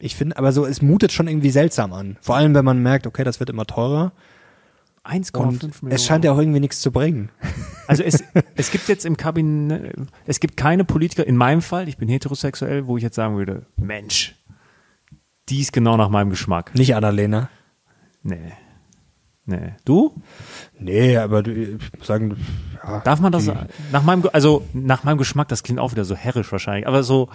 Ich 0.00 0.14
finde, 0.14 0.36
aber 0.38 0.52
so, 0.52 0.64
es 0.64 0.80
mutet 0.80 1.10
schon 1.12 1.26
irgendwie 1.28 1.50
seltsam 1.50 1.92
an. 1.92 2.16
Vor 2.20 2.36
allem, 2.36 2.54
wenn 2.54 2.64
man 2.64 2.80
merkt, 2.82 3.06
okay, 3.08 3.24
das 3.24 3.40
wird 3.40 3.50
immer 3.50 3.66
teurer. 3.66 4.12
1,5 5.08 5.36
Und 5.38 5.62
Millionen. 5.62 5.92
es 5.92 6.04
scheint 6.04 6.24
ja 6.24 6.32
auch 6.32 6.38
irgendwie 6.38 6.60
nichts 6.60 6.80
zu 6.80 6.92
bringen. 6.92 7.30
Also 7.86 8.02
es, 8.02 8.22
es 8.56 8.70
gibt 8.70 8.88
jetzt 8.88 9.06
im 9.06 9.16
Kabinett, 9.16 9.94
es 10.26 10.40
gibt 10.40 10.56
keine 10.56 10.84
Politiker, 10.84 11.26
in 11.26 11.36
meinem 11.36 11.62
Fall, 11.62 11.88
ich 11.88 11.96
bin 11.96 12.08
heterosexuell, 12.08 12.86
wo 12.86 12.96
ich 12.96 13.02
jetzt 13.02 13.16
sagen 13.16 13.36
würde, 13.36 13.66
Mensch, 13.76 14.34
die 15.48 15.60
ist 15.60 15.72
genau 15.72 15.96
nach 15.96 16.10
meinem 16.10 16.30
Geschmack. 16.30 16.74
Nicht 16.74 16.94
Annalena. 16.94 17.48
Nee. 18.22 18.52
Nee. 19.46 19.72
Du? 19.86 20.14
Nee, 20.78 21.16
aber 21.16 21.42
du, 21.42 21.52
ich 21.52 21.78
muss 21.96 22.06
sagen, 22.06 22.36
ja, 22.84 23.00
Darf 23.00 23.20
man 23.20 23.32
das 23.32 23.44
die- 23.44 23.52
nach 23.92 24.02
meinem, 24.02 24.28
also 24.34 24.66
nach 24.74 25.04
meinem 25.04 25.16
Geschmack, 25.16 25.48
das 25.48 25.62
klingt 25.62 25.80
auch 25.80 25.92
wieder 25.92 26.04
so 26.04 26.14
herrisch 26.14 26.52
wahrscheinlich, 26.52 26.86
aber 26.86 27.02
so, 27.02 27.30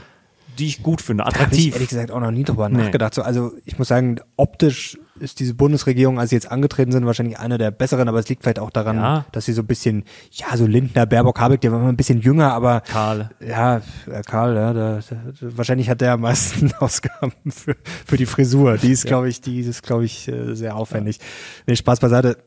die 0.60 0.68
ich 0.68 0.84
gut 0.84 1.02
finde, 1.02 1.24
Da 1.24 1.30
habe 1.30 1.36
ich 1.38 1.42
attraktiv. 1.42 1.74
ehrlich 1.74 1.90
gesagt 1.90 2.12
auch 2.12 2.20
noch 2.20 2.30
nie 2.32 2.44
drüber 2.44 2.70
Nee. 2.70 2.84
nachgedacht. 2.84 3.14
So, 3.16 3.22
also 3.24 3.52
ich 3.66 3.80
muss 3.80 3.88
sagen, 3.88 4.20
optisch 4.36 5.00
ist 5.20 5.40
diese 5.40 5.54
Bundesregierung, 5.54 6.20
als 6.20 6.30
sie 6.32 6.36
jetzt 6.36 6.52
angetreten 6.52 6.92
sind, 6.92 7.06
wahrscheinlich 7.06 7.40
eine 7.40 7.58
der 7.58 7.72
besseren, 7.72 8.08
aber 8.08 8.20
es 8.20 8.30
liegt 8.30 8.44
vielleicht 8.44 8.60
auch 8.60 8.70
daran, 8.70 8.98
Ja. 8.98 9.26
dass 9.32 9.46
sie 9.46 9.54
so 9.54 9.62
ein 9.62 9.68
bisschen, 9.68 10.04
ja, 10.32 10.56
so 10.58 10.66
Lindner, 10.68 11.06
Baerbock, 11.06 11.40
Habeck, 11.40 11.62
der 11.62 11.72
war 11.72 11.80
immer 11.80 11.90
ein 11.90 11.96
bisschen 11.98 12.20
jünger, 12.22 12.52
aber 12.54 12.82
Karl. 12.82 13.30
Ja, 13.40 13.78
äh, 13.78 14.22
Karl, 14.26 14.56
ja, 14.56 14.74
da, 14.74 15.00
da, 15.00 15.24
wahrscheinlich 15.58 15.90
hat 15.90 16.02
der 16.02 16.14
am 16.14 16.22
meisten 16.22 16.72
Ausgaben 16.80 17.34
für, 17.50 17.76
für 18.06 18.18
die 18.18 18.26
Frisur. 18.26 18.78
Die 18.78 18.92
ist, 18.92 19.06
glaube 19.06 19.30
ich, 19.30 19.42
die 19.42 19.60
ist, 19.62 19.82
glaube 19.84 20.06
ich, 20.06 20.28
äh, 20.28 20.56
sehr 20.56 20.76
aufwendig. 20.76 21.20
Nee, 21.68 21.76
Spaß 21.76 22.00
beiseite. 22.00 22.38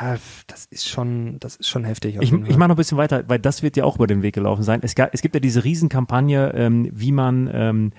Ja, 0.00 0.16
das 0.46 0.64
ist 0.66 0.88
schon, 0.88 1.38
das 1.40 1.56
ist 1.56 1.68
schon 1.68 1.84
heftig. 1.84 2.16
Ich, 2.20 2.32
ich 2.32 2.56
mache 2.56 2.68
noch 2.68 2.70
ein 2.70 2.76
bisschen 2.76 2.98
weiter, 2.98 3.24
weil 3.28 3.38
das 3.38 3.62
wird 3.62 3.76
ja 3.76 3.84
auch 3.84 3.96
über 3.96 4.06
den 4.06 4.22
Weg 4.22 4.34
gelaufen 4.34 4.62
sein. 4.62 4.80
Es, 4.82 4.94
es 5.12 5.22
gibt 5.22 5.34
ja 5.34 5.40
diese 5.40 5.64
Riesenkampagne, 5.64 6.52
ähm, 6.54 6.88
wie 6.92 7.12
man 7.12 7.50
ähm, 7.52 7.92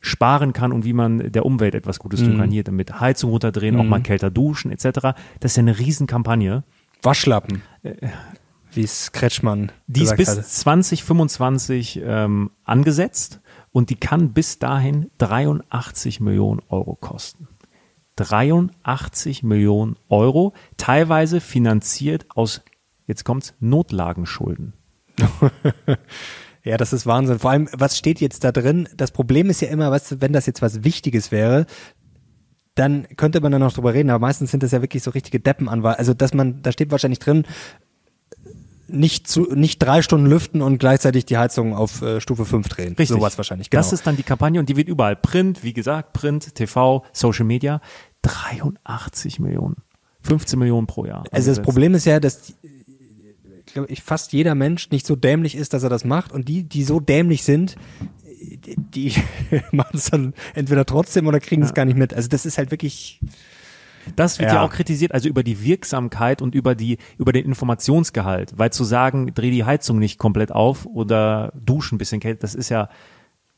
sparen 0.00 0.52
kann 0.52 0.72
und 0.72 0.84
wie 0.84 0.92
man 0.92 1.32
der 1.32 1.44
Umwelt 1.44 1.74
etwas 1.74 1.98
Gutes 1.98 2.20
Mhm. 2.20 2.26
tun 2.26 2.38
kann. 2.38 2.50
Hier 2.50 2.64
damit 2.64 3.00
Heizung 3.00 3.30
runterdrehen, 3.30 3.76
auch 3.76 3.84
mal 3.84 4.00
kälter 4.00 4.30
duschen 4.30 4.70
etc. 4.70 4.84
Das 5.40 5.52
ist 5.52 5.56
ja 5.56 5.62
eine 5.62 5.78
Riesenkampagne. 5.78 6.62
Waschlappen. 7.02 7.62
Wie 8.72 8.82
es 8.82 9.10
Kretschmann 9.12 9.64
Äh, 9.64 9.72
Die 9.88 10.02
ist 10.02 10.16
bis 10.16 10.28
hatte. 10.28 10.42
2025 10.42 12.00
ähm, 12.04 12.50
angesetzt 12.64 13.40
und 13.72 13.90
die 13.90 13.96
kann 13.96 14.32
bis 14.32 14.58
dahin 14.58 15.10
83 15.18 16.20
Millionen 16.20 16.60
Euro 16.68 16.94
kosten. 16.94 17.48
83 18.20 19.42
Millionen 19.42 19.96
Euro, 20.08 20.52
teilweise 20.76 21.40
finanziert 21.40 22.26
aus, 22.30 22.62
jetzt 23.06 23.24
kommt's, 23.24 23.54
Notlagenschulden. 23.60 24.74
Ja, 26.62 26.76
das 26.76 26.92
ist 26.92 27.06
Wahnsinn. 27.06 27.38
Vor 27.38 27.50
allem, 27.50 27.68
was 27.72 27.96
steht 27.96 28.20
jetzt 28.20 28.44
da 28.44 28.52
drin? 28.52 28.86
Das 28.94 29.12
Problem 29.12 29.48
ist 29.48 29.62
ja 29.62 29.68
immer, 29.68 29.90
was, 29.90 30.20
wenn 30.20 30.32
das 30.32 30.44
jetzt 30.46 30.60
was 30.60 30.84
Wichtiges 30.84 31.32
wäre, 31.32 31.64
dann 32.74 33.06
könnte 33.16 33.40
man 33.40 33.52
da 33.52 33.58
noch 33.58 33.72
drüber 33.72 33.94
reden, 33.94 34.10
aber 34.10 34.20
meistens 34.20 34.50
sind 34.50 34.62
das 34.62 34.72
ja 34.72 34.82
wirklich 34.82 35.02
so 35.02 35.10
richtige 35.10 35.40
Deppenanwahl. 35.40 35.94
Also, 35.94 36.14
dass 36.14 36.34
man, 36.34 36.62
da 36.62 36.70
steht 36.70 36.90
wahrscheinlich 36.90 37.18
drin, 37.18 37.44
nicht 38.88 39.28
zu, 39.28 39.42
nicht 39.54 39.78
drei 39.78 40.02
Stunden 40.02 40.26
lüften 40.26 40.62
und 40.62 40.78
gleichzeitig 40.78 41.24
die 41.24 41.38
Heizung 41.38 41.74
auf 41.74 42.02
äh, 42.02 42.20
Stufe 42.20 42.44
5 42.44 42.68
drehen. 42.68 42.88
Richtig. 42.88 43.08
Sowas 43.08 43.38
wahrscheinlich, 43.38 43.70
genau. 43.70 43.80
Das 43.80 43.92
ist 43.92 44.06
dann 44.06 44.16
die 44.16 44.22
Kampagne 44.22 44.58
und 44.60 44.68
die 44.68 44.76
wird 44.76 44.88
überall 44.88 45.16
Print, 45.16 45.62
wie 45.62 45.72
gesagt, 45.72 46.12
Print, 46.12 46.54
TV, 46.54 47.04
Social 47.12 47.44
Media. 47.44 47.80
83 48.22 49.40
Millionen. 49.40 49.76
15 50.22 50.58
Millionen 50.58 50.86
pro 50.86 51.06
Jahr. 51.06 51.24
also 51.30 51.50
das. 51.50 51.62
Problem 51.62 51.94
ist 51.94 52.04
ja, 52.04 52.20
dass 52.20 52.54
ich 53.66 53.74
glaube, 53.74 53.90
ich, 53.90 54.02
fast 54.02 54.32
jeder 54.32 54.54
Mensch 54.54 54.90
nicht 54.90 55.06
so 55.06 55.16
dämlich 55.16 55.54
ist, 55.54 55.72
dass 55.72 55.82
er 55.82 55.88
das 55.88 56.04
macht 56.04 56.32
und 56.32 56.48
die, 56.48 56.64
die 56.64 56.82
so 56.82 57.00
dämlich 57.00 57.44
sind, 57.44 57.76
die, 58.26 58.76
die 58.76 59.14
machen 59.70 59.96
es 59.96 60.10
dann 60.10 60.34
entweder 60.54 60.84
trotzdem 60.84 61.26
oder 61.26 61.40
kriegen 61.40 61.62
es 61.62 61.72
gar 61.72 61.84
nicht 61.84 61.96
mit. 61.96 62.12
Also 62.12 62.28
das 62.28 62.46
ist 62.46 62.58
halt 62.58 62.70
wirklich, 62.70 63.20
Das 64.16 64.38
wird 64.38 64.50
ja. 64.50 64.56
Ja. 64.56 64.62
auch 64.64 64.70
kritisiert, 64.70 65.12
also 65.12 65.28
über 65.28 65.42
die 65.42 65.62
Wirksamkeit 65.62 66.42
und 66.42 66.54
über 66.54 66.74
die, 66.74 66.98
über 67.18 67.32
den 67.32 67.44
Informationsgehalt. 67.44 68.54
Weil 68.56 68.72
zu 68.72 68.84
sagen, 68.84 69.32
dreh 69.34 69.50
die 69.50 69.64
Heizung 69.64 69.98
nicht 69.98 70.18
komplett 70.18 70.52
auf 70.52 70.86
oder 70.86 71.52
duschen 71.54 71.96
ein 71.96 71.98
bisschen 71.98 72.20
kälter, 72.20 72.40
das 72.40 72.54
ist 72.54 72.68
ja, 72.68 72.88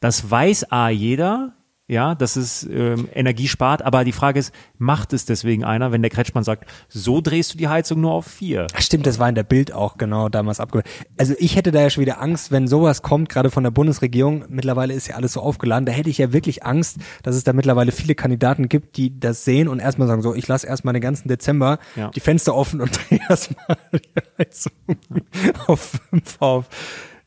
das 0.01 0.31
weiß 0.31 0.71
A 0.71 0.91
jeder, 0.91 1.55
ja, 1.89 2.15
dass 2.15 2.37
es 2.37 2.63
ähm, 2.65 3.09
Energie 3.13 3.49
spart, 3.49 3.83
aber 3.83 4.05
die 4.05 4.13
Frage 4.13 4.39
ist, 4.39 4.55
macht 4.79 5.13
es 5.13 5.25
deswegen 5.27 5.65
einer, 5.65 5.93
wenn 5.93 6.01
der 6.01 6.11
Kretschmann 6.11 6.45
sagt, 6.45 6.65
so 6.89 7.21
drehst 7.21 7.53
du 7.53 7.59
die 7.59 7.69
Heizung 7.69 8.01
nur 8.01 8.13
auf 8.13 8.27
vier? 8.27 8.67
Ach, 8.75 8.81
stimmt, 8.81 9.07
das 9.07 9.19
war 9.19 9.29
in 9.29 9.35
der 9.35 9.43
Bild 9.43 9.73
auch 9.73 9.99
genau 9.99 10.29
damals 10.29 10.61
abge. 10.61 10.83
Also 11.19 11.35
ich 11.39 11.57
hätte 11.57 11.71
da 11.73 11.81
ja 11.81 11.91
schon 11.91 12.01
wieder 12.03 12.21
Angst, 12.23 12.51
wenn 12.51 12.67
sowas 12.69 13.03
kommt, 13.03 13.29
gerade 13.29 13.51
von 13.51 13.65
der 13.65 13.73
Bundesregierung. 13.73 14.45
Mittlerweile 14.49 14.95
ist 14.95 15.09
ja 15.09 15.17
alles 15.17 15.33
so 15.35 15.41
aufgeladen. 15.41 15.85
Da 15.85 15.93
hätte 15.93 16.09
ich 16.09 16.19
ja 16.19 16.33
wirklich 16.33 16.65
Angst, 16.65 16.99
dass 17.25 17.35
es 17.35 17.45
da 17.45 17.53
mittlerweile 17.53 17.93
viele 17.93 18.15
Kandidaten 18.15 18.69
gibt, 18.69 18.97
die 18.97 19.19
das 19.19 19.45
sehen 19.45 19.69
und 19.69 19.81
erstmal 19.81 20.09
sagen, 20.09 20.23
so, 20.23 20.35
ich 20.35 20.49
lasse 20.49 20.67
erstmal 20.67 20.95
den 20.95 21.03
ganzen 21.03 21.29
Dezember 21.29 21.79
Ja. 21.97 22.11
die 22.11 22.21
Fenster 22.21 22.55
offen 22.55 22.81
und 22.81 22.97
drehe 23.11 23.21
erstmal 23.29 23.77
die 23.93 24.23
Heizung 24.39 24.73
auf 25.67 25.99
fünf 26.11 26.37
auf. 26.41 26.69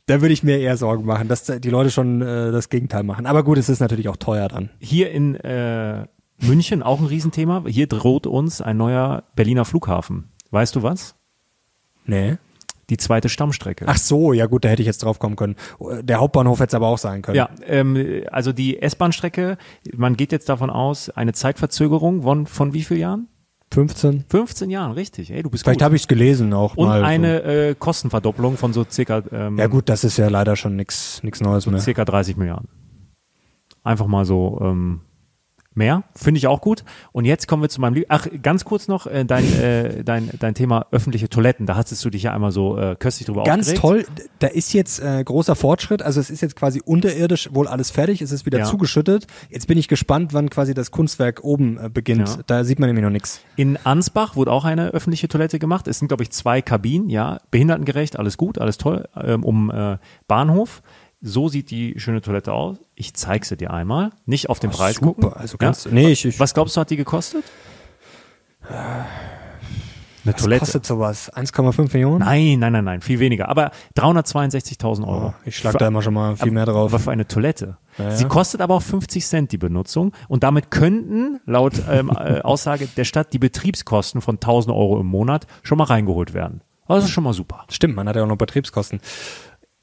Da 0.07 0.21
würde 0.21 0.33
ich 0.33 0.43
mir 0.43 0.59
eher 0.59 0.77
Sorgen 0.77 1.05
machen, 1.05 1.27
dass 1.27 1.45
die 1.45 1.69
Leute 1.69 1.89
schon 1.89 2.21
äh, 2.21 2.51
das 2.51 2.69
Gegenteil 2.69 3.03
machen. 3.03 3.25
Aber 3.25 3.43
gut, 3.43 3.57
es 3.57 3.69
ist 3.69 3.79
natürlich 3.79 4.07
auch 4.07 4.17
teuer 4.17 4.47
dann. 4.47 4.69
Hier 4.79 5.11
in 5.11 5.35
äh, 5.35 6.05
München 6.39 6.83
auch 6.83 6.99
ein 6.99 7.07
Riesenthema. 7.07 7.63
Hier 7.65 7.87
droht 7.87 8.27
uns 8.27 8.61
ein 8.61 8.77
neuer 8.77 9.23
Berliner 9.35 9.65
Flughafen. 9.65 10.29
Weißt 10.51 10.75
du 10.75 10.83
was? 10.83 11.15
Nee. 12.05 12.37
Die 12.91 12.97
zweite 12.97 13.29
Stammstrecke. 13.29 13.85
Ach 13.87 13.97
so, 13.97 14.31
ja 14.31 14.45
gut, 14.45 14.63
da 14.63 14.69
hätte 14.69 14.83
ich 14.83 14.85
jetzt 14.85 15.01
drauf 15.01 15.17
kommen 15.17 15.35
können. 15.35 15.55
Der 16.01 16.19
Hauptbahnhof 16.19 16.59
hätte 16.59 16.69
es 16.69 16.73
aber 16.75 16.87
auch 16.87 16.99
sein 16.99 17.23
können. 17.23 17.37
Ja, 17.37 17.49
ähm, 17.65 18.23
also 18.31 18.53
die 18.53 18.79
S-Bahn-Strecke, 18.79 19.57
man 19.95 20.15
geht 20.15 20.31
jetzt 20.31 20.49
davon 20.49 20.69
aus, 20.69 21.09
eine 21.09 21.33
Zeitverzögerung 21.33 22.21
von, 22.21 22.45
von 22.45 22.73
wie 22.73 22.83
vielen 22.83 22.99
Jahren? 22.99 23.27
15. 23.75 24.25
15 24.29 24.69
Jahren, 24.69 24.91
richtig. 24.93 25.31
Ey, 25.31 25.43
du 25.43 25.49
bist 25.49 25.63
Vielleicht 25.63 25.81
habe 25.83 25.95
ich 25.95 26.01
es 26.03 26.07
gelesen 26.07 26.53
auch 26.53 26.75
Und 26.75 26.87
mal. 26.87 26.99
so. 27.01 27.05
eine 27.05 27.43
äh, 27.43 27.75
Kostenverdopplung 27.77 28.57
von 28.57 28.73
so 28.73 28.83
circa, 28.89 29.21
ähm, 29.31 29.57
Ja 29.57 29.67
gut, 29.67 29.87
das 29.89 30.03
ist 30.03 30.17
ja 30.17 30.27
leider 30.29 30.55
schon 30.55 30.75
nix 30.75 31.21
nix 31.23 31.41
Neues 31.41 31.67
mehr. 31.67 31.79
circa 31.79 32.03
30 32.05 32.37
Milliarden. 32.37 32.67
Einfach 33.83 34.07
mal 34.07 34.25
so 34.25 34.59
ähm, 34.61 35.01
mehr, 35.75 36.03
finde 36.15 36.37
ich 36.37 36.47
auch 36.47 36.61
gut. 36.61 36.83
Und 37.11 37.25
jetzt 37.25 37.47
kommen 37.47 37.61
wir 37.61 37.69
zu 37.69 37.81
meinem 37.81 37.93
Lieb 37.93 38.05
Ach, 38.09 38.27
ganz 38.41 38.65
kurz 38.65 38.87
noch 38.87 39.07
äh, 39.07 39.25
dein, 39.25 39.43
äh, 39.61 40.03
dein, 40.03 40.29
dein 40.39 40.53
Thema 40.55 40.87
öffentliche 40.91 41.29
Toiletten. 41.29 41.65
Da 41.65 41.75
hattest 41.75 42.03
du 42.03 42.09
dich 42.09 42.23
ja 42.23 42.33
einmal 42.33 42.51
so 42.51 42.77
äh, 42.77 42.95
köstlich 42.97 43.25
drüber 43.27 43.43
Ganz 43.43 43.73
aufgeregt. 43.73 44.07
toll, 44.09 44.25
da 44.39 44.47
ist 44.47 44.73
jetzt 44.73 44.99
äh, 44.99 45.23
großer 45.23 45.55
Fortschritt. 45.55 46.01
Also 46.01 46.19
es 46.19 46.29
ist 46.29 46.41
jetzt 46.41 46.55
quasi 46.55 46.81
unterirdisch 46.83 47.49
wohl 47.53 47.67
alles 47.67 47.91
fertig, 47.91 48.21
es 48.21 48.31
ist 48.31 48.45
wieder 48.45 48.59
Ja. 48.59 48.65
zugeschüttet. 48.65 49.27
Jetzt 49.49 49.67
bin 49.67 49.77
ich 49.77 49.87
gespannt, 49.87 50.33
wann 50.33 50.49
quasi 50.49 50.73
das 50.73 50.91
Kunstwerk 50.91 51.43
oben 51.43 51.77
äh, 51.77 51.89
beginnt. 51.89 52.27
Ja. 52.27 52.37
Da 52.47 52.63
sieht 52.63 52.79
man 52.79 52.87
nämlich 52.87 53.03
noch 53.03 53.11
nichts. 53.11 53.41
In 53.55 53.77
Ansbach 53.83 54.35
wurde 54.35 54.51
auch 54.51 54.65
eine 54.65 54.89
öffentliche 54.89 55.27
Toilette 55.27 55.59
gemacht. 55.59 55.87
Es 55.87 55.99
sind, 55.99 56.07
glaube 56.07 56.23
ich, 56.23 56.31
zwei 56.31 56.61
Kabinen, 56.61 57.09
ja, 57.09 57.39
behindertengerecht, 57.51 58.17
alles 58.17 58.37
gut, 58.37 58.59
alles 58.59 58.77
toll, 58.77 59.07
ähm, 59.21 59.43
um 59.43 59.69
äh, 59.71 59.97
Bahnhof. 60.27 60.81
So 61.27 61.49
sieht 61.49 61.71
die 61.71 61.95
schöne 61.97 62.21
Toilette 62.21 62.53
aus. 62.53 62.77
Ich 62.93 63.15
zeige 63.15 63.43
sie 63.45 63.57
dir 63.57 63.71
einmal. 63.73 64.11
Nicht 64.27 64.47
auf 64.51 64.59
den 64.59 64.69
Preis 64.69 64.97
super. 64.97 65.07
gucken. 65.07 65.33
Also 65.33 65.57
kannst- 65.57 65.91
nee, 65.91 66.09
ich- 66.11 66.23
ich- 66.25 66.39
Was 66.39 66.53
glaubst 66.53 66.77
du, 66.77 66.81
hat 66.81 66.89
die 66.91 66.97
gekostet? 66.97 67.43
Eine 68.69 70.33
Was 70.33 70.41
Toilette. 70.41 70.59
kostet 70.61 70.85
sowas? 70.85 71.29
1,5 71.33 71.93
Millionen? 71.93 72.19
Nein, 72.19 72.57
nein, 72.59 72.73
nein, 72.73 72.83
nein, 72.83 73.01
viel 73.01 73.19
weniger. 73.19 73.47
Aber 73.49 73.71
362.000 73.95 75.07
Euro. 75.07 75.27
Oh, 75.27 75.33
ich 75.45 75.55
schlag 75.57 75.73
Für- 75.73 75.77
da 75.79 75.87
immer 75.87 76.01
schon 76.01 76.13
mal 76.15 76.35
viel 76.35 76.51
mehr 76.51 76.65
drauf. 76.65 76.91
Aber 76.91 76.99
für 76.99 77.11
eine 77.11 77.27
Toilette. 77.27 77.77
Ja, 77.97 78.05
ja. 78.05 78.11
Sie 78.11 78.25
kostet 78.25 78.61
aber 78.61 78.75
auch 78.75 78.81
50 78.81 79.25
Cent 79.25 79.51
die 79.51 79.57
Benutzung 79.59 80.13
und 80.27 80.43
damit 80.43 80.71
könnten 80.71 81.39
laut 81.45 81.73
ähm, 81.89 82.09
äh, 82.09 82.41
Aussage 82.41 82.87
der 82.97 83.03
Stadt 83.05 83.33
die 83.33 83.39
Betriebskosten 83.39 84.21
von 84.21 84.35
1000 84.35 84.75
Euro 84.75 84.99
im 84.99 85.05
Monat 85.07 85.45
schon 85.63 85.77
mal 85.77 85.85
reingeholt 85.85 86.33
werden. 86.33 86.61
Also 86.87 86.97
das 87.01 87.05
ist 87.05 87.11
schon 87.11 87.23
mal 87.23 87.33
super. 87.33 87.65
Stimmt, 87.69 87.95
man 87.95 88.07
hat 88.07 88.15
ja 88.15 88.23
auch 88.23 88.27
noch 88.27 88.35
Betriebskosten. 88.37 88.99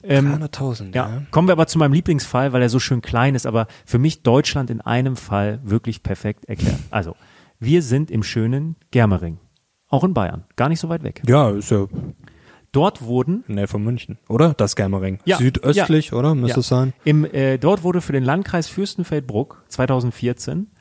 Ähm, 0.03 0.33
300.000, 0.33 0.95
ja. 0.95 1.23
Kommen 1.31 1.47
wir 1.47 1.53
aber 1.53 1.67
zu 1.67 1.77
meinem 1.79 1.93
Lieblingsfall, 1.93 2.53
weil 2.53 2.61
er 2.61 2.69
so 2.69 2.79
schön 2.79 3.01
klein 3.01 3.35
ist, 3.35 3.45
aber 3.45 3.67
für 3.85 3.99
mich 3.99 4.23
Deutschland 4.23 4.69
in 4.69 4.81
einem 4.81 5.15
Fall 5.15 5.59
wirklich 5.63 6.03
perfekt 6.03 6.45
erklärt. 6.45 6.79
Also, 6.91 7.15
wir 7.59 7.81
sind 7.81 8.11
im 8.11 8.23
schönen 8.23 8.75
Germering. 8.91 9.39
Auch 9.89 10.03
in 10.03 10.13
Bayern. 10.13 10.43
Gar 10.55 10.69
nicht 10.69 10.79
so 10.79 10.89
weit 10.89 11.03
weg. 11.03 11.21
Ja, 11.27 11.49
ist 11.51 11.71
ja 11.71 11.87
Dort 12.71 13.03
wurden 13.03 13.43
der 13.47 13.67
von 13.67 13.83
München, 13.83 14.17
oder? 14.27 14.55
Das 14.55 14.75
Germering. 14.75 15.19
Ja, 15.25 15.37
Südöstlich, 15.37 16.11
oder? 16.11 16.33
Müsste 16.33 16.55
Ja. 16.55 16.59
es 16.61 16.67
sein? 16.67 16.93
Im, 17.03 17.23
äh, 17.23 17.59
dort 17.59 17.83
wurde 17.83 18.01
für 18.01 18.13
den 18.13 18.23
Landkreis 18.23 18.67
Fürstenfeldbruck 18.67 19.63
2014 19.67 20.71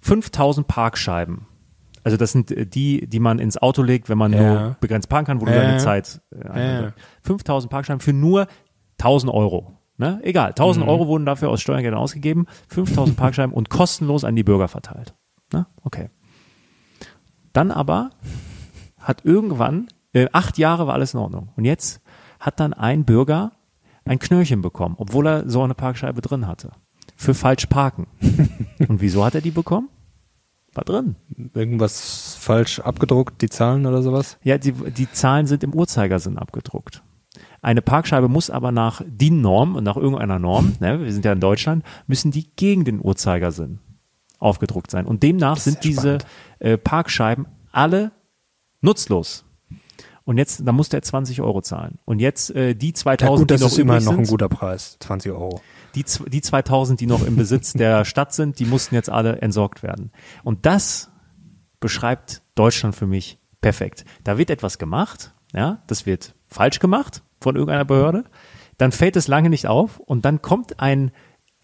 5000 0.00 0.66
Parkscheiben. 0.66 1.46
Also 2.04 2.16
das 2.16 2.32
sind 2.32 2.50
äh, 2.52 2.66
die, 2.66 3.06
die 3.08 3.18
man 3.18 3.38
ins 3.38 3.56
Auto 3.56 3.82
legt, 3.82 4.08
wenn 4.08 4.18
man 4.18 4.32
Ja. 4.32 4.40
nur 4.42 4.76
begrenzt 4.80 5.08
parken 5.08 5.26
kann, 5.26 5.40
wo 5.40 5.46
du 5.46 5.52
Ja, 5.54 5.62
deine. 5.62 5.78
Zeit 5.78 6.20
äh, 6.30 6.44
Ja, 6.44 6.50
einhältst. 6.52 6.98
5000 7.22 7.70
Parkscheiben 7.70 8.00
für 8.00 8.12
nur 8.12 8.46
1000 9.00 9.32
Euro. 9.32 9.72
Ne? 9.96 10.20
Egal, 10.22 10.50
1000 10.50 10.84
Mhm. 10.84 10.90
Euro 10.90 11.06
wurden 11.08 11.24
dafür 11.26 11.50
aus 11.50 11.60
Steuergeldern 11.60 11.98
ausgegeben, 12.00 12.46
5000 12.68 13.16
Parkscheiben 13.16 13.54
und 13.54 13.70
kostenlos 13.70 14.24
an 14.24 14.36
die 14.36 14.42
Bürger 14.44 14.68
verteilt. 14.68 15.14
Ne? 15.52 15.66
Okay. 15.82 16.10
Dann 17.52 17.70
aber 17.70 18.10
hat 18.98 19.24
irgendwann, 19.24 19.88
äh, 20.12 20.26
acht 20.32 20.58
Jahre 20.58 20.86
war 20.86 20.94
alles 20.94 21.14
in 21.14 21.20
Ordnung. 21.20 21.50
Und 21.56 21.64
jetzt 21.64 22.00
hat 22.40 22.58
dann 22.60 22.72
ein 22.72 23.04
Bürger 23.04 23.52
ein 24.04 24.18
Knöllchen 24.18 24.60
bekommen, 24.62 24.96
obwohl 24.98 25.26
er 25.26 25.48
so 25.48 25.62
eine 25.62 25.74
Parkscheibe 25.74 26.20
drin 26.20 26.46
hatte. 26.46 26.72
Für 27.16 27.32
falsch 27.34 27.66
parken. 27.66 28.06
Und 28.88 29.00
wieso 29.00 29.24
hat 29.24 29.34
er 29.36 29.40
die 29.40 29.52
bekommen? 29.52 29.88
War 30.74 30.84
drin. 30.84 31.16
Irgendwas 31.54 32.36
falsch 32.38 32.80
abgedruckt, 32.80 33.40
die 33.42 33.48
Zahlen 33.48 33.86
oder 33.86 34.02
sowas? 34.02 34.38
Ja, 34.42 34.58
die, 34.58 34.72
die 34.72 35.10
Zahlen 35.10 35.46
sind 35.46 35.62
im 35.62 35.74
Uhrzeigersinn 35.74 36.38
abgedruckt. 36.38 37.02
Eine 37.62 37.80
Parkscheibe 37.80 38.28
muss 38.28 38.50
aber 38.50 38.72
nach 38.72 39.02
DIN-Norm 39.06 39.76
und 39.76 39.84
nach 39.84 39.96
irgendeiner 39.96 40.38
Norm, 40.38 40.74
ne, 40.80 41.00
wir 41.02 41.12
sind 41.12 41.24
ja 41.24 41.32
in 41.32 41.40
Deutschland, 41.40 41.84
müssen 42.06 42.30
die 42.30 42.48
gegen 42.56 42.84
den 42.84 43.02
Uhrzeigersinn 43.02 43.78
aufgedruckt 44.38 44.90
sein. 44.90 45.06
Und 45.06 45.22
demnach 45.22 45.56
sind 45.56 45.82
diese 45.84 46.18
äh, 46.58 46.76
Parkscheiben 46.76 47.46
alle 47.72 48.12
nutzlos. 48.82 49.44
Und 50.24 50.38
jetzt, 50.38 50.62
da 50.66 50.72
musste 50.72 50.96
er 50.96 51.02
20 51.02 51.40
Euro 51.42 51.60
zahlen. 51.62 51.98
Und 52.04 52.18
jetzt 52.18 52.50
äh, 52.50 52.74
die 52.74 52.92
2000, 52.92 53.30
Ja 53.30 53.36
gut, 53.36 53.50
das 53.50 53.60
die 53.60 53.64
noch 53.64 53.72
ist 53.72 53.78
immer 53.78 53.94
übrig 53.94 54.04
noch 54.06 54.18
ein 54.18 54.26
guter 54.26 54.48
Preis. 54.48 54.96
20 55.00 55.32
Euro. 55.32 55.60
Die, 55.94 56.04
die 56.28 56.40
2000, 56.40 57.00
die 57.00 57.06
noch 57.06 57.24
im 57.24 57.36
Besitz 57.36 57.72
der 57.72 58.04
Stadt 58.04 58.32
sind, 58.32 58.58
die 58.58 58.66
mussten 58.66 58.94
jetzt 58.94 59.10
alle 59.10 59.40
entsorgt 59.42 59.82
werden. 59.82 60.12
Und 60.42 60.66
das 60.66 61.10
beschreibt 61.80 62.42
Deutschland 62.54 62.94
für 62.94 63.06
mich 63.06 63.38
perfekt. 63.60 64.04
Da 64.24 64.38
wird 64.38 64.50
etwas 64.50 64.78
gemacht, 64.78 65.34
ja, 65.52 65.82
das 65.86 66.06
wird 66.06 66.34
falsch 66.46 66.78
gemacht 66.78 67.22
von 67.40 67.56
irgendeiner 67.56 67.84
Behörde, 67.84 68.24
dann 68.78 68.92
fällt 68.92 69.16
es 69.16 69.28
lange 69.28 69.50
nicht 69.50 69.66
auf 69.66 69.98
und 69.98 70.24
dann 70.24 70.42
kommt 70.42 70.80
ein, 70.80 71.12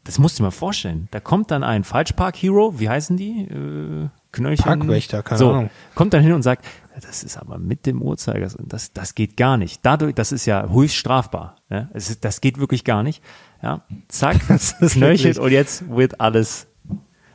das 0.05 0.19
musst 0.19 0.39
du 0.39 0.43
dir 0.43 0.47
mal 0.47 0.51
vorstellen, 0.51 1.09
da 1.11 1.21
kommt 1.21 1.51
dann 1.51 1.63
ein 1.63 1.85
Falschpark-Hero, 1.85 2.79
wie 2.79 2.89
heißen 2.89 3.17
die? 3.17 3.43
Äh, 3.43 4.09
Knöllchen. 4.33 4.65
Parkwächter, 4.65 5.23
keine 5.23 5.39
so, 5.39 5.51
Ahnung. 5.51 5.71
Kommt 5.95 6.15
dann 6.15 6.23
hin 6.23 6.33
und 6.33 6.43
sagt, 6.43 6.65
das 7.01 7.25
ist 7.25 7.37
aber 7.37 7.59
mit 7.59 7.87
dem 7.87 8.01
Uhrzeigersinn, 8.01 8.67
das, 8.69 8.93
das 8.93 9.15
geht 9.15 9.37
gar 9.37 9.57
nicht. 9.57 9.81
Dadurch, 9.85 10.15
das 10.15 10.33
ist 10.33 10.47
ja 10.47 10.69
höchst 10.69 10.97
strafbar. 10.97 11.57
Ja? 11.69 11.89
Es 11.95 12.11
ist, 12.11 12.25
das 12.25 12.41
geht 12.41 12.59
wirklich 12.59 12.85
gar 12.85 13.03
nicht. 13.03 13.23
Ja, 13.63 13.83
zack, 14.09 14.41
Das 14.49 14.73
ist 14.81 15.01
wirklich- 15.01 15.39
und 15.39 15.51
jetzt 15.53 15.89
wird 15.91 16.21
alles 16.21 16.67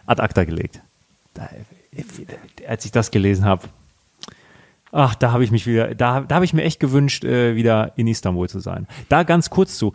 ad 0.06 0.22
acta 0.22 0.44
gelegt. 0.44 0.82
Da, 1.34 1.50
als 2.68 2.86
ich 2.86 2.92
das 2.92 3.12
gelesen 3.12 3.46
habe, 3.46 3.68
ach, 4.92 5.16
da 5.16 5.32
habe 5.32 5.44
ich 5.44 5.52
mich 5.52 5.68
wieder, 5.68 5.94
da, 5.96 6.22
da 6.22 6.36
habe 6.36 6.46
ich 6.46 6.54
mir 6.54 6.64
echt 6.64 6.80
gewünscht, 6.80 7.24
äh, 7.24 7.56
wieder 7.56 7.94
in 7.98 8.08
Istanbul 8.08 8.50
zu 8.50 8.60
sein. 8.60 8.88
Da 9.10 9.24
ganz 9.24 9.50
kurz 9.50 9.78
zu, 9.78 9.94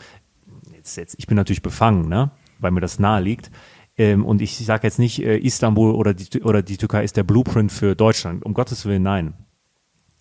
jetzt, 0.73 0.97
jetzt, 0.97 1.17
ich 1.19 1.27
bin 1.27 1.37
natürlich 1.37 1.63
befangen, 1.63 2.09
ne, 2.09 2.31
weil 2.59 2.71
mir 2.71 2.81
das 2.81 2.99
nahe 2.99 3.21
liegt. 3.23 3.51
Ähm, 3.97 4.25
und 4.25 4.41
ich 4.41 4.57
sage 4.59 4.87
jetzt 4.87 4.99
nicht, 4.99 5.23
äh, 5.23 5.37
Istanbul 5.39 5.95
oder 5.95 6.15
die, 6.15 6.43
oder 6.43 6.63
die 6.63 6.77
Türkei 6.77 7.05
ist 7.05 7.17
der 7.17 7.25
Blueprint 7.25 7.73
für 7.73 7.95
Deutschland. 7.95 8.45
Um 8.45 8.55
Gottes 8.55 8.87
Willen, 8.87 9.03
nein. 9.03 9.35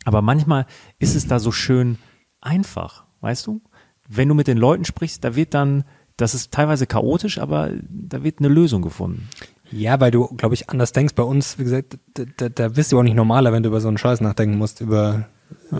Aber 0.06 0.22
manchmal 0.22 0.66
ist 0.98 1.16
es 1.16 1.28
da 1.28 1.40
so 1.40 1.52
schön 1.52 1.98
einfach, 2.42 3.06
weißt 3.22 3.48
du? 3.48 3.62
Wenn 4.08 4.28
du 4.28 4.34
mit 4.34 4.48
den 4.48 4.58
Leuten 4.58 4.86
sprichst, 4.86 5.24
da 5.24 5.36
wird 5.36 5.54
dann, 5.54 5.84
das 6.22 6.34
ist 6.34 6.52
teilweise 6.52 6.86
chaotisch, 6.86 7.38
aber 7.40 7.72
da 7.90 8.24
wird 8.24 8.40
eine 8.40 8.50
Lösung 8.50 8.82
gefunden. 8.82 9.30
Ja, 9.72 10.00
weil 10.00 10.12
du, 10.12 10.28
glaube 10.36 10.56
ich, 10.56 10.70
anders 10.70 10.92
denkst. 10.92 11.16
Bei 11.16 11.24
uns, 11.24 11.60
wie 11.60 11.64
gesagt, 11.64 11.98
da, 12.38 12.50
da, 12.50 12.70
bist 12.70 12.92
du 12.92 13.00
auch 13.00 13.04
nicht 13.04 13.16
normaler, 13.16 13.54
wenn 13.54 13.64
du 13.64 13.70
über 13.70 13.82
so 13.82 13.88
einen 13.88 13.98
Scheiß 13.98 14.20
nachdenken 14.22 14.58
musst, 14.58 14.82
über 14.82 15.28
äh, 15.72 15.76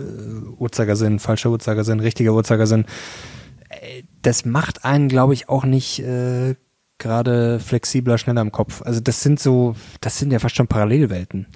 Uhrzeigersinn, 0.58 1.18
falscher 1.18 1.50
Uhrzeigersinn, 1.50 2.00
richtiger 2.00 2.32
Uhrzeigersinn. 2.32 2.84
Äh, 3.68 4.04
Das 4.22 4.44
macht 4.44 4.84
einen, 4.84 5.08
glaube 5.08 5.34
ich, 5.34 5.48
auch 5.48 5.64
nicht 5.64 6.00
äh, 6.00 6.54
gerade 6.98 7.58
flexibler, 7.58 8.16
schneller 8.16 8.42
im 8.42 8.52
Kopf. 8.52 8.82
Also 8.82 9.00
das 9.00 9.22
sind 9.22 9.40
so, 9.40 9.74
das 10.00 10.18
sind 10.18 10.32
ja 10.32 10.38
fast 10.38 10.56
schon 10.56 10.68
Parallelwelten. 10.68 11.46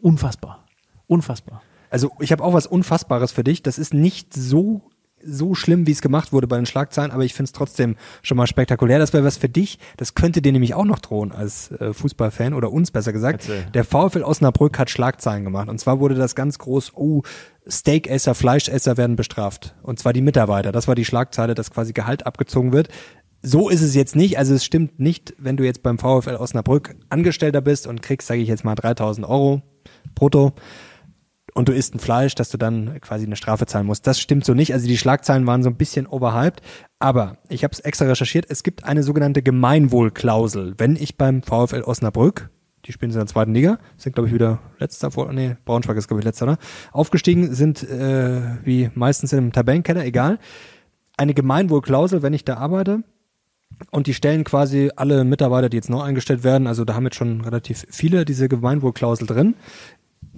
Unfassbar. 0.00 0.66
Unfassbar. 1.06 1.62
Also 1.90 2.10
ich 2.18 2.32
habe 2.32 2.42
auch 2.42 2.54
was 2.54 2.66
Unfassbares 2.66 3.32
für 3.32 3.44
dich. 3.44 3.62
Das 3.62 3.78
ist 3.78 3.94
nicht 3.94 4.34
so 4.34 4.82
so 5.24 5.54
schlimm, 5.54 5.86
wie 5.86 5.92
es 5.92 6.02
gemacht 6.02 6.32
wurde 6.32 6.46
bei 6.46 6.56
den 6.56 6.66
Schlagzeilen, 6.66 7.10
aber 7.10 7.24
ich 7.24 7.34
finde 7.34 7.48
es 7.48 7.52
trotzdem 7.52 7.96
schon 8.22 8.36
mal 8.36 8.46
spektakulär. 8.46 8.98
Das 8.98 9.12
wäre 9.12 9.24
was 9.24 9.36
für 9.36 9.48
dich. 9.48 9.78
Das 9.96 10.14
könnte 10.14 10.42
dir 10.42 10.52
nämlich 10.52 10.74
auch 10.74 10.84
noch 10.84 10.98
drohen 10.98 11.32
als 11.32 11.70
äh, 11.72 11.92
Fußballfan 11.92 12.54
oder 12.54 12.72
uns 12.72 12.90
besser 12.90 13.12
gesagt. 13.12 13.48
Erzähl. 13.48 13.66
Der 13.74 13.84
VfL 13.84 14.22
Osnabrück 14.22 14.78
hat 14.78 14.90
Schlagzeilen 14.90 15.44
gemacht 15.44 15.68
und 15.68 15.78
zwar 15.78 16.00
wurde 16.00 16.14
das 16.14 16.34
ganz 16.34 16.58
groß, 16.58 16.92
oh, 16.94 17.22
Steakesser, 17.66 18.34
Fleischesser 18.34 18.96
werden 18.96 19.16
bestraft 19.16 19.74
und 19.82 19.98
zwar 19.98 20.12
die 20.12 20.22
Mitarbeiter. 20.22 20.72
Das 20.72 20.88
war 20.88 20.94
die 20.94 21.04
Schlagzeile, 21.04 21.54
dass 21.54 21.70
quasi 21.70 21.92
Gehalt 21.92 22.26
abgezogen 22.26 22.72
wird. 22.72 22.88
So 23.42 23.68
ist 23.68 23.82
es 23.82 23.94
jetzt 23.94 24.14
nicht. 24.14 24.38
Also 24.38 24.54
es 24.54 24.64
stimmt 24.64 25.00
nicht, 25.00 25.34
wenn 25.38 25.56
du 25.56 25.64
jetzt 25.64 25.82
beim 25.82 25.98
VfL 25.98 26.36
Osnabrück 26.36 26.94
Angestellter 27.08 27.60
bist 27.60 27.86
und 27.86 28.02
kriegst, 28.02 28.28
sage 28.28 28.40
ich 28.40 28.48
jetzt 28.48 28.64
mal, 28.64 28.76
3000 28.76 29.26
Euro 29.26 29.62
brutto 30.14 30.52
und 31.54 31.68
du 31.68 31.72
isst 31.72 31.94
ein 31.94 31.98
Fleisch, 31.98 32.34
dass 32.34 32.48
du 32.48 32.58
dann 32.58 33.00
quasi 33.00 33.26
eine 33.26 33.36
Strafe 33.36 33.66
zahlen 33.66 33.86
musst. 33.86 34.06
Das 34.06 34.20
stimmt 34.20 34.44
so 34.44 34.54
nicht. 34.54 34.72
Also 34.72 34.86
die 34.86 34.96
Schlagzeilen 34.96 35.46
waren 35.46 35.62
so 35.62 35.68
ein 35.68 35.76
bisschen 35.76 36.06
overhyped. 36.06 36.62
Aber 36.98 37.36
ich 37.48 37.64
habe 37.64 37.72
es 37.72 37.80
extra 37.80 38.06
recherchiert. 38.06 38.46
Es 38.48 38.62
gibt 38.62 38.84
eine 38.84 39.02
sogenannte 39.02 39.42
Gemeinwohlklausel. 39.42 40.74
Wenn 40.78 40.96
ich 40.96 41.18
beim 41.18 41.42
VfL 41.42 41.82
Osnabrück, 41.82 42.50
die 42.86 42.92
spielen 42.92 43.12
in 43.12 43.18
der 43.18 43.26
zweiten 43.26 43.54
Liga, 43.54 43.78
sind 43.96 44.14
glaube 44.14 44.28
ich 44.28 44.34
wieder 44.34 44.60
letzter 44.78 45.10
vor, 45.10 45.32
nee, 45.32 45.56
Braunschweig 45.64 45.96
ist 45.96 46.08
glaube 46.08 46.20
ich 46.20 46.24
letzter, 46.24 46.46
ne? 46.46 46.58
Aufgestiegen 46.90 47.54
sind 47.54 47.82
äh, 47.88 48.40
wie 48.64 48.90
meistens 48.94 49.32
im 49.32 49.52
Tabellenkeller, 49.52 50.04
egal. 50.04 50.38
Eine 51.16 51.34
Gemeinwohlklausel, 51.34 52.22
wenn 52.22 52.32
ich 52.32 52.44
da 52.44 52.56
arbeite, 52.56 53.04
und 53.90 54.06
die 54.06 54.14
stellen 54.14 54.44
quasi 54.44 54.90
alle 54.96 55.24
Mitarbeiter, 55.24 55.68
die 55.68 55.76
jetzt 55.76 55.90
neu 55.90 56.00
eingestellt 56.00 56.44
werden, 56.44 56.66
also 56.66 56.84
da 56.84 56.94
haben 56.94 57.04
jetzt 57.04 57.16
schon 57.16 57.40
relativ 57.40 57.86
viele 57.90 58.24
diese 58.24 58.48
Gemeinwohlklausel 58.48 59.26
drin. 59.26 59.54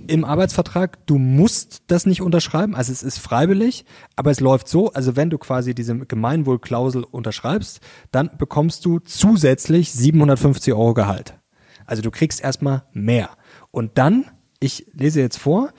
Im 0.07 0.25
Arbeitsvertrag, 0.25 1.07
du 1.07 1.19
musst 1.19 1.85
das 1.87 2.05
nicht 2.05 2.21
unterschreiben, 2.21 2.75
also 2.75 2.93
es 2.93 3.03
ist 3.03 3.19
freiwillig, 3.19 3.85
aber 4.17 4.31
es 4.31 4.41
läuft 4.41 4.69
so, 4.69 4.93
also 4.93 5.17
wenn 5.17 5.31
du 5.31 5.39
quasi 5.39 5.75
diese 5.75 5.97
Gemeinwohlklausel 5.97 7.05
unterschreibst, 7.05 7.81
dann 8.11 8.31
bekommst 8.37 8.85
du 8.85 8.99
zusätzlich 8.99 9.93
750 9.93 10.75
Euro 10.75 10.95
Gehalt. 10.95 11.39
Also 11.87 12.03
du 12.03 12.11
kriegst 12.11 12.43
erstmal 12.43 12.85
mehr. 12.93 13.31
Und 13.71 13.99
dann, 13.99 14.27
ich 14.61 14.87
lese 14.93 15.21
jetzt 15.21 15.39
vor, 15.39 15.73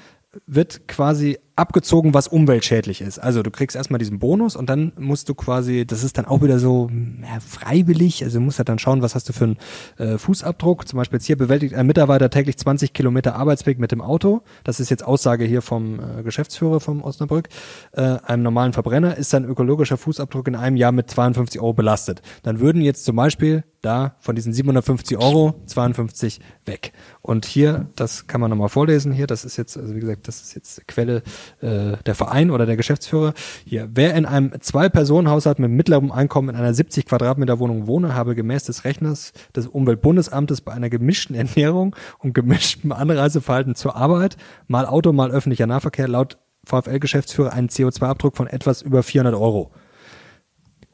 wird 0.46 0.88
quasi 0.88 1.38
abgezogen, 1.56 2.14
was 2.14 2.28
umweltschädlich 2.28 3.02
ist. 3.02 3.20
Also 3.20 3.42
du 3.42 3.50
kriegst 3.50 3.76
erstmal 3.76 3.98
diesen 3.98 4.20
Bonus 4.20 4.56
und 4.56 4.70
dann 4.70 4.92
musst 4.98 5.30
du 5.30 5.36
quasi, 5.36 5.86
das 5.86 6.04
ist 6.04 6.18
dann 6.18 6.26
auch 6.26 6.42
wieder 6.42 6.60
so 6.60 6.90
ja, 7.22 7.40
freiwillig, 7.40 8.24
also 8.24 8.40
du 8.40 8.46
musst 8.46 8.58
halt 8.58 8.68
dann 8.68 8.80
schauen, 8.80 9.02
was 9.02 9.16
hast 9.16 9.30
du 9.30 9.34
für 9.34 9.46
einen 9.46 9.58
äh, 9.98 10.18
Fußabdruck. 10.18 10.88
Zum 10.88 10.98
Beispiel 10.98 11.18
jetzt 11.18 11.26
hier 11.26 11.38
bewältigt 11.38 11.74
ein 11.74 11.88
Mitarbeiter 11.88 12.30
täglich 12.30 12.58
20 12.58 12.94
Kilometer 12.94 13.36
Arbeitsweg 13.36 13.80
mit 13.80 13.92
dem 13.92 14.02
Auto. 14.02 14.42
Das 14.64 14.80
ist 14.80 14.90
jetzt 14.90 15.06
Aussage 15.06 15.46
hier 15.46 15.62
vom 15.62 16.00
äh, 16.00 16.24
Geschäftsführer 16.24 16.80
vom 16.80 17.02
Osnabrück. 17.02 17.48
Äh, 17.94 18.02
einem 18.02 18.44
normalen 18.44 18.74
Verbrenner 18.74 19.16
ist 19.16 19.30
sein 19.30 19.46
ökologischer 19.46 19.98
Fußabdruck 19.98 20.48
in 20.48 20.56
einem 20.56 20.76
Jahr 20.76 20.92
mit 20.92 21.10
52 21.10 21.62
Euro 21.62 21.74
belastet. 21.74 22.22
Dann 22.44 22.60
würden 22.60 22.82
jetzt 22.82 23.06
zum 23.06 23.16
Beispiel 23.16 23.64
da 23.86 24.16
von 24.20 24.36
diesen 24.36 24.52
750 24.52 25.18
Euro 25.18 25.62
52 25.66 26.40
weg. 26.66 26.92
Und 27.22 27.46
hier, 27.46 27.88
das 27.96 28.28
kann 28.28 28.42
man 28.42 28.50
nochmal 28.50 28.70
vorlesen 28.70 29.14
hier, 29.14 29.28
das 29.28 29.46
ist 29.46 29.58
jetzt, 29.58 29.78
also 29.78 29.96
wie 29.96 30.00
gesagt, 30.00 30.28
das 30.28 30.42
ist 30.42 30.56
jetzt 30.56 30.88
Quelle 30.88 31.24
äh, 31.62 31.98
der 32.06 32.16
Verein 32.16 32.52
oder 32.52 32.66
der 32.66 32.76
Geschäftsführer. 32.76 33.34
Hier, 33.66 33.90
wer 33.94 34.16
in 34.16 34.26
einem 34.26 34.52
Zwei-Personen-Haushalt 34.60 35.60
mit 35.60 35.72
mittlerem 35.72 36.12
Einkommen 36.12 36.50
in 36.50 36.56
einer 36.56 36.74
70 36.74 37.06
Quadratmeter 37.06 37.60
Wohnung 37.60 37.88
wohne, 37.88 38.16
habe 38.16 38.36
gemäß 38.36 38.64
des 38.66 38.84
Rechners 38.84 39.32
des 39.56 39.68
Umweltbundesamtes 39.68 40.62
bei 40.62 40.74
einer 40.74 40.90
gemischten 40.90 41.36
Ernährung 41.36 41.96
und 42.20 42.34
gemischtem 42.34 42.92
Anreiseverhalten 42.92 43.76
zur 43.76 43.96
Arbeit, 43.96 44.38
mal 44.68 44.86
Auto, 44.86 45.14
mal 45.14 45.32
öffentlicher 45.32 45.68
Nahverkehr, 45.68 46.08
laut 46.08 46.38
VfL-Geschäftsführer 46.66 47.54
einen 47.54 47.70
CO2-Abdruck 47.70 48.36
von 48.36 48.48
etwas 48.48 48.82
über 48.82 49.04
400 49.04 49.36
Euro. 49.36 49.72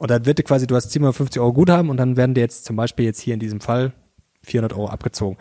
Und 0.01 0.09
dann 0.09 0.25
wird 0.25 0.39
dir 0.39 0.43
quasi, 0.43 0.65
du 0.65 0.75
hast 0.75 0.89
750 0.89 1.39
Euro 1.39 1.53
Guthaben 1.53 1.91
und 1.91 1.97
dann 1.97 2.17
werden 2.17 2.33
dir 2.33 2.41
jetzt 2.41 2.65
zum 2.65 2.75
Beispiel 2.75 3.05
jetzt 3.05 3.19
hier 3.21 3.35
in 3.35 3.39
diesem 3.39 3.61
Fall 3.61 3.91
400 4.41 4.73
Euro 4.73 4.87
abgezogen. 4.87 5.37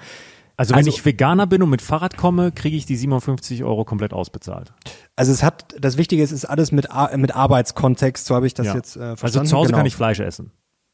Also, 0.59 0.75
wenn 0.75 0.87
ich 0.87 1.03
Veganer 1.07 1.47
bin 1.47 1.63
und 1.63 1.71
mit 1.71 1.81
Fahrrad 1.81 2.19
komme, 2.19 2.53
kriege 2.53 2.77
ich 2.77 2.85
die 2.85 2.97
57 2.97 3.65
Euro 3.65 3.87
komplett 3.87 4.13
ausbezahlt. 4.13 4.75
Also 5.17 5.33
es 5.33 5.43
hat, 5.43 5.75
das 5.81 5.97
Wichtige 5.97 6.23
ist, 6.23 6.31
ist 6.33 6.45
alles 6.45 6.73
mit, 6.73 6.91
Ar- 6.91 7.17
mit 7.17 7.35
Arbeitskontext, 7.35 8.27
so 8.27 8.35
habe 8.35 8.47
ich 8.47 8.53
das 8.53 8.67
Ja. 8.67 8.75
jetzt 8.75 8.97
äh, 8.97 9.01
Also 9.01 9.17
verstanden. 9.17 9.49
zu 9.49 9.57
Hause 9.57 9.69
genau. 9.69 9.79
kann 9.79 9.87
ich 9.87 9.97
Fleisch 9.97 10.21
essen. 10.21 10.53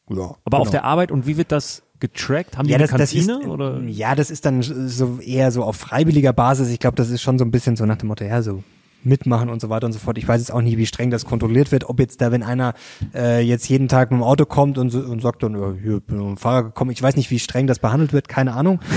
Ja, 0.08 0.36
Aber 0.44 0.58
auf 0.60 0.68
genau. 0.68 0.70
der 0.70 0.84
Arbeit 0.84 1.10
und 1.10 1.26
wie 1.26 1.36
wird 1.36 1.50
das 1.50 1.82
getrackt? 1.98 2.56
Haben 2.56 2.66
die 2.66 2.70
ja, 2.70 2.76
eine 2.78 2.86
das, 2.86 2.96
das 2.96 3.12
ist, 3.14 3.26
Kantine 3.26 3.50
oder? 3.52 3.80
ja, 3.82 4.14
das 4.14 4.30
ist 4.30 4.46
dann 4.46 4.62
so 4.62 5.18
eher 5.20 5.50
so 5.50 5.64
auf 5.64 5.74
freiwilliger 5.74 6.32
Basis. 6.32 6.68
Ich 6.68 6.78
glaube, 6.78 6.94
das 6.94 7.10
ist 7.10 7.22
schon 7.22 7.36
so 7.40 7.44
ein 7.44 7.50
bisschen 7.50 7.74
so 7.74 7.84
nach 7.84 7.96
dem 7.96 8.06
Motto, 8.06 8.24
ja, 8.24 8.42
so 8.42 8.62
mitmachen 9.06 9.48
und 9.48 9.60
so 9.60 9.70
weiter 9.70 9.86
und 9.86 9.92
so 9.92 9.98
fort. 9.98 10.18
Ich 10.18 10.28
weiß 10.28 10.40
jetzt 10.40 10.52
auch 10.52 10.60
nicht, 10.60 10.76
wie 10.76 10.86
streng 10.86 11.10
das 11.10 11.24
kontrolliert 11.24 11.72
wird, 11.72 11.88
ob 11.88 12.00
jetzt 12.00 12.20
da, 12.20 12.32
wenn 12.32 12.42
einer 12.42 12.74
äh, 13.14 13.40
jetzt 13.40 13.68
jeden 13.68 13.88
Tag 13.88 14.10
mit 14.10 14.20
dem 14.20 14.24
Auto 14.24 14.44
kommt 14.44 14.76
und, 14.78 14.90
so, 14.90 14.98
und 15.00 15.22
sagt 15.22 15.42
dann, 15.42 15.54
ja, 15.54 15.72
hier 15.80 16.00
bin 16.00 16.16
ich 16.16 16.22
mit 16.22 16.28
dem 16.30 16.36
Fahrrad 16.36 16.66
gekommen, 16.66 16.90
ich 16.90 17.02
weiß 17.02 17.16
nicht, 17.16 17.30
wie 17.30 17.38
streng 17.38 17.66
das 17.66 17.78
behandelt 17.78 18.12
wird, 18.12 18.28
keine 18.28 18.54
Ahnung. 18.54 18.80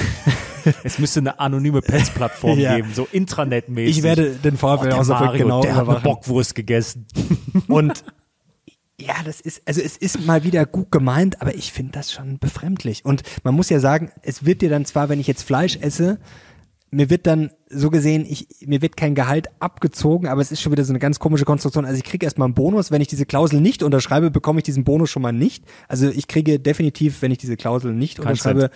Es 0.83 0.99
müsste 0.99 1.21
eine 1.21 1.39
anonyme 1.39 1.81
Pets-Plattform 1.81 2.59
Ja. 2.59 2.75
geben, 2.75 2.89
so 2.93 3.07
intranet-mäßig. 3.09 3.97
Ich 3.97 4.03
werde 4.03 4.31
den 4.31 4.55
oh, 4.55 4.77
VfL 4.77 4.89
der 4.89 4.99
Osnabrück 4.99 5.27
Mario, 5.27 5.43
genau 5.45 5.61
der 5.61 5.75
hat 5.75 5.87
eine. 5.87 5.99
Bockwurst 6.01 6.53
gegessen. 6.53 7.07
Und 7.69 8.03
ja, 8.99 9.15
das 9.23 9.39
ist, 9.39 9.61
also 9.65 9.79
es 9.81 9.95
ist 9.95 10.25
mal 10.25 10.43
wieder 10.43 10.65
gut 10.65 10.91
gemeint, 10.91 11.41
aber 11.41 11.55
ich 11.55 11.71
finde 11.71 11.93
das 11.93 12.11
schon 12.11 12.37
befremdlich. 12.39 13.05
Und 13.05 13.23
man 13.43 13.55
muss 13.55 13.69
ja 13.69 13.79
sagen, 13.79 14.11
es 14.23 14.45
wird 14.45 14.61
dir 14.61 14.69
dann 14.69 14.83
zwar, 14.83 15.07
wenn 15.07 15.21
ich 15.21 15.27
jetzt 15.27 15.43
Fleisch 15.43 15.77
esse, 15.77 16.19
mir 16.91 17.09
wird 17.09 17.27
dann 17.27 17.51
so 17.69 17.89
gesehen, 17.89 18.25
ich, 18.27 18.47
mir 18.65 18.81
wird 18.81 18.97
kein 18.97 19.13
Gehalt 19.13 19.47
abgezogen, 19.59 20.27
aber 20.27 20.41
es 20.41 20.51
ist 20.51 20.61
schon 20.61 20.71
wieder 20.71 20.83
so 20.83 20.91
eine 20.91 20.99
ganz 20.99 21.19
komische 21.19 21.45
Konstruktion. 21.45 21.85
Also 21.85 21.97
ich 21.97 22.03
kriege 22.03 22.25
erstmal 22.25 22.47
einen 22.47 22.55
Bonus, 22.55 22.89
wenn 22.89 23.01
ich 23.01 23.07
diese 23.07 23.25
Klausel 23.25 23.61
nicht 23.61 23.83
unterschreibe, 23.83 24.31
bekomme 24.31 24.59
ich 24.59 24.63
diesen 24.63 24.83
Bonus 24.83 25.09
schon 25.11 25.21
mal 25.21 25.31
nicht. 25.31 25.63
Also 25.87 26.09
ich 26.09 26.27
kriege 26.27 26.59
definitiv, 26.59 27.21
wenn 27.21 27.31
ich 27.31 27.37
diese 27.37 27.57
Klausel 27.57 27.93
nicht 27.93 28.17
Kein 28.17 28.25
unterschreibe, 28.27 28.71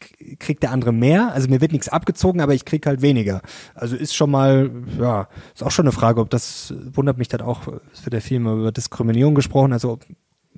k- 0.00 0.36
kriegt 0.40 0.64
der 0.64 0.72
andere 0.72 0.92
mehr. 0.92 1.32
Also 1.34 1.48
mir 1.48 1.60
wird 1.60 1.70
nichts 1.70 1.88
abgezogen, 1.88 2.40
aber 2.40 2.52
ich 2.52 2.64
krieg 2.64 2.84
halt 2.84 3.00
weniger. 3.00 3.42
Also 3.74 3.94
ist 3.94 4.16
schon 4.16 4.30
mal, 4.32 4.70
ja, 4.98 5.28
ist 5.54 5.62
auch 5.62 5.70
schon 5.70 5.86
eine 5.86 5.92
Frage, 5.92 6.20
ob 6.20 6.30
das, 6.30 6.74
wundert 6.92 7.18
mich 7.18 7.28
dann 7.28 7.42
auch, 7.42 7.68
es 7.92 8.04
wird 8.04 8.14
ja 8.14 8.20
viel 8.20 8.40
mal 8.40 8.58
über 8.58 8.72
Diskriminierung 8.72 9.36
gesprochen, 9.36 9.72
also 9.72 9.92
ob, 9.92 10.04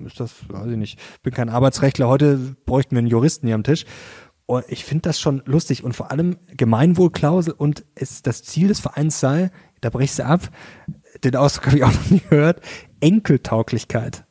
ist 0.06 0.20
das, 0.20 0.32
weiß 0.48 0.70
ich 0.70 0.76
nicht, 0.78 0.98
bin 1.22 1.34
kein 1.34 1.48
Arbeitsrechtler, 1.50 2.08
heute 2.08 2.38
bräuchten 2.64 2.92
wir 2.94 3.00
einen 3.00 3.08
Juristen 3.08 3.46
hier 3.46 3.56
am 3.56 3.64
Tisch. 3.64 3.84
Und 4.50 4.64
ich 4.68 4.86
finde 4.86 5.02
das 5.02 5.20
schon 5.20 5.42
lustig 5.44 5.84
und 5.84 5.94
vor 5.94 6.10
allem 6.10 6.38
Gemeinwohlklausel 6.56 7.52
und 7.52 7.84
es, 7.94 8.22
das 8.22 8.42
Ziel 8.42 8.68
des 8.68 8.80
Vereins 8.80 9.20
sei, 9.20 9.50
da 9.82 9.90
brichst 9.90 10.20
du 10.20 10.24
ab, 10.24 10.48
den 11.22 11.36
Ausdruck 11.36 11.66
habe 11.66 11.76
ich 11.76 11.84
auch 11.84 11.92
noch 11.92 12.10
nie 12.10 12.22
gehört, 12.30 12.62
Enkeltauglichkeit. 13.00 14.24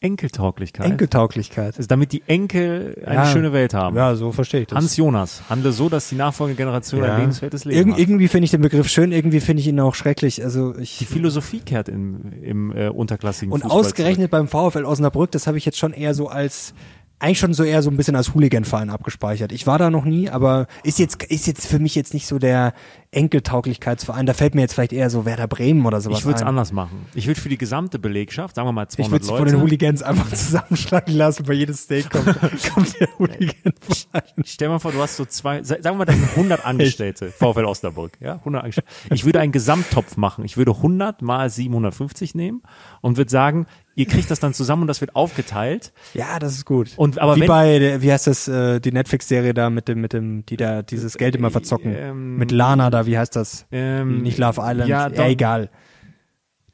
Enkeltauglichkeit. 0.00 0.86
Enkeltauglichkeit. 0.86 1.76
Also 1.78 1.88
damit 1.88 2.12
die 2.12 2.22
Enkel 2.26 3.02
eine 3.04 3.14
Ja. 3.16 3.26
schöne 3.26 3.52
Welt 3.52 3.74
haben. 3.74 3.96
Ja, 3.96 4.14
so 4.14 4.30
verstehe 4.30 4.60
ich 4.60 4.66
das. 4.68 4.76
Hans 4.76 4.96
Jonas, 4.96 5.42
handle 5.48 5.72
so, 5.72 5.88
dass 5.88 6.08
die 6.10 6.14
nachfolgende 6.14 6.56
Generation 6.56 7.02
Ja. 7.02 7.14
ein 7.14 7.20
lebenswertes 7.22 7.64
Leben 7.64 7.78
Irg 7.78 7.92
hat. 7.94 7.98
irgendwie 7.98 8.28
finde 8.28 8.44
ich 8.44 8.50
den 8.52 8.60
Begriff 8.60 8.88
schön, 8.88 9.10
irgendwie 9.10 9.40
finde 9.40 9.60
ich 9.62 9.66
ihn 9.66 9.80
auch 9.80 9.94
schrecklich. 9.96 10.44
Also 10.44 10.76
ich 10.78 10.98
Die 10.98 11.06
Philosophie 11.06 11.60
kehrt 11.60 11.88
im, 11.88 12.30
im 12.42 12.76
äh, 12.76 12.88
unterklassigen 12.90 13.52
und 13.52 13.62
Fußball 13.62 13.80
ausgerechnet 13.80 14.30
beim 14.30 14.46
VfL 14.48 14.84
Osnabrück, 14.84 15.32
das 15.32 15.46
habe 15.48 15.58
ich 15.58 15.64
jetzt 15.64 15.78
schon 15.78 15.94
eher 15.94 16.14
so 16.14 16.28
als 16.28 16.74
eigentlich 17.18 17.38
schon 17.38 17.54
so 17.54 17.64
eher 17.64 17.82
so 17.82 17.90
ein 17.90 17.96
bisschen 17.96 18.16
als 18.16 18.34
Hooligan-Verein 18.34 18.90
abgespeichert. 18.90 19.52
Ich 19.52 19.66
war 19.66 19.78
da 19.78 19.90
noch 19.90 20.04
nie, 20.04 20.28
aber 20.28 20.66
ist 20.82 20.98
jetzt 20.98 21.22
ist 21.24 21.46
jetzt 21.46 21.66
für 21.66 21.78
mich 21.78 21.94
jetzt 21.94 22.12
nicht 22.14 22.26
so 22.26 22.38
der 22.38 22.74
Enkeltauglichkeitsverein. 23.16 24.26
Da 24.26 24.32
fällt 24.34 24.54
mir 24.54 24.60
jetzt 24.62 24.74
vielleicht 24.74 24.92
eher 24.92 25.10
so 25.10 25.24
Werder 25.24 25.46
Bremen 25.48 25.84
oder 25.86 26.00
sowas 26.00 26.18
Ich 26.20 26.24
würde 26.24 26.36
es 26.36 26.42
anders 26.42 26.72
machen. 26.72 27.06
Ich 27.14 27.26
würde 27.26 27.40
für 27.40 27.48
die 27.48 27.58
gesamte 27.58 27.98
Belegschaft, 27.98 28.54
sagen 28.56 28.68
wir 28.68 28.72
mal 28.72 28.84
Ich 28.84 28.90
200 28.90 29.12
würde 29.12 29.24
es 29.24 29.30
Leute. 29.30 29.42
von 29.42 29.48
den 29.52 29.62
Hooligans 29.62 30.02
einfach 30.02 30.28
zusammenschlagen 30.32 31.14
lassen. 31.14 31.44
Bei 31.44 31.52
jedes 31.54 31.82
Steak 31.82 32.10
kommt, 32.10 32.26
kommt 32.74 33.00
der 33.00 33.08
Hooligan-Verein. 33.18 34.22
Stell 34.44 34.68
mal 34.68 34.78
vor, 34.78 34.92
du 34.92 35.00
hast 35.00 35.16
so 35.16 35.24
zwei, 35.24 35.62
sa- 35.62 35.76
sagen 35.82 35.96
wir 35.96 35.98
mal, 35.98 36.04
das 36.04 36.16
sind 36.16 36.30
100 36.30 36.64
Angestellte, 36.64 37.30
VfL 37.30 37.64
Osnabrück, 37.64 38.12
ja, 38.20 38.34
100 38.36 38.62
Angestellte. 38.62 38.90
Ich 39.12 39.24
würde 39.24 39.40
einen 39.40 39.52
Gesamttopf 39.52 40.16
machen. 40.16 40.44
Ich 40.44 40.56
würde 40.56 40.72
100 40.72 41.22
mal 41.22 41.48
750 41.50 42.34
nehmen 42.34 42.62
und 43.00 43.16
würde 43.16 43.30
sagen, 43.30 43.66
ihr 43.94 44.06
kriegt 44.06 44.30
das 44.30 44.40
dann 44.40 44.52
zusammen 44.52 44.82
und 44.82 44.88
das 44.88 45.00
wird 45.00 45.16
aufgeteilt. 45.16 45.92
Ja, 46.12 46.38
das 46.38 46.52
ist 46.54 46.66
gut. 46.66 46.90
Und 46.96 47.18
aber 47.18 47.36
wie 47.36 47.40
wenn- 47.40 47.46
bei, 47.48 48.02
wie 48.02 48.12
heißt 48.12 48.26
das, 48.26 48.46
äh, 48.46 48.78
die 48.80 48.92
Netflix-Serie 48.92 49.54
da 49.54 49.70
mit 49.70 49.88
dem, 49.88 50.00
mit 50.02 50.12
dem, 50.12 50.44
die 50.44 50.56
da 50.58 50.82
dieses 50.82 51.16
Geld 51.16 51.34
immer 51.34 51.50
verzocken. 51.50 51.94
Ähm, 51.96 52.36
mit 52.36 52.50
Lana 52.50 52.90
da, 52.90 53.05
wie 53.06 53.16
heißt 53.18 53.34
das? 53.36 53.66
Ähm, 53.72 54.22
Nicht 54.22 54.38
Love 54.38 54.60
Island, 54.62 54.88
ja, 54.88 55.08
doch. 55.08 55.24
egal. 55.26 55.70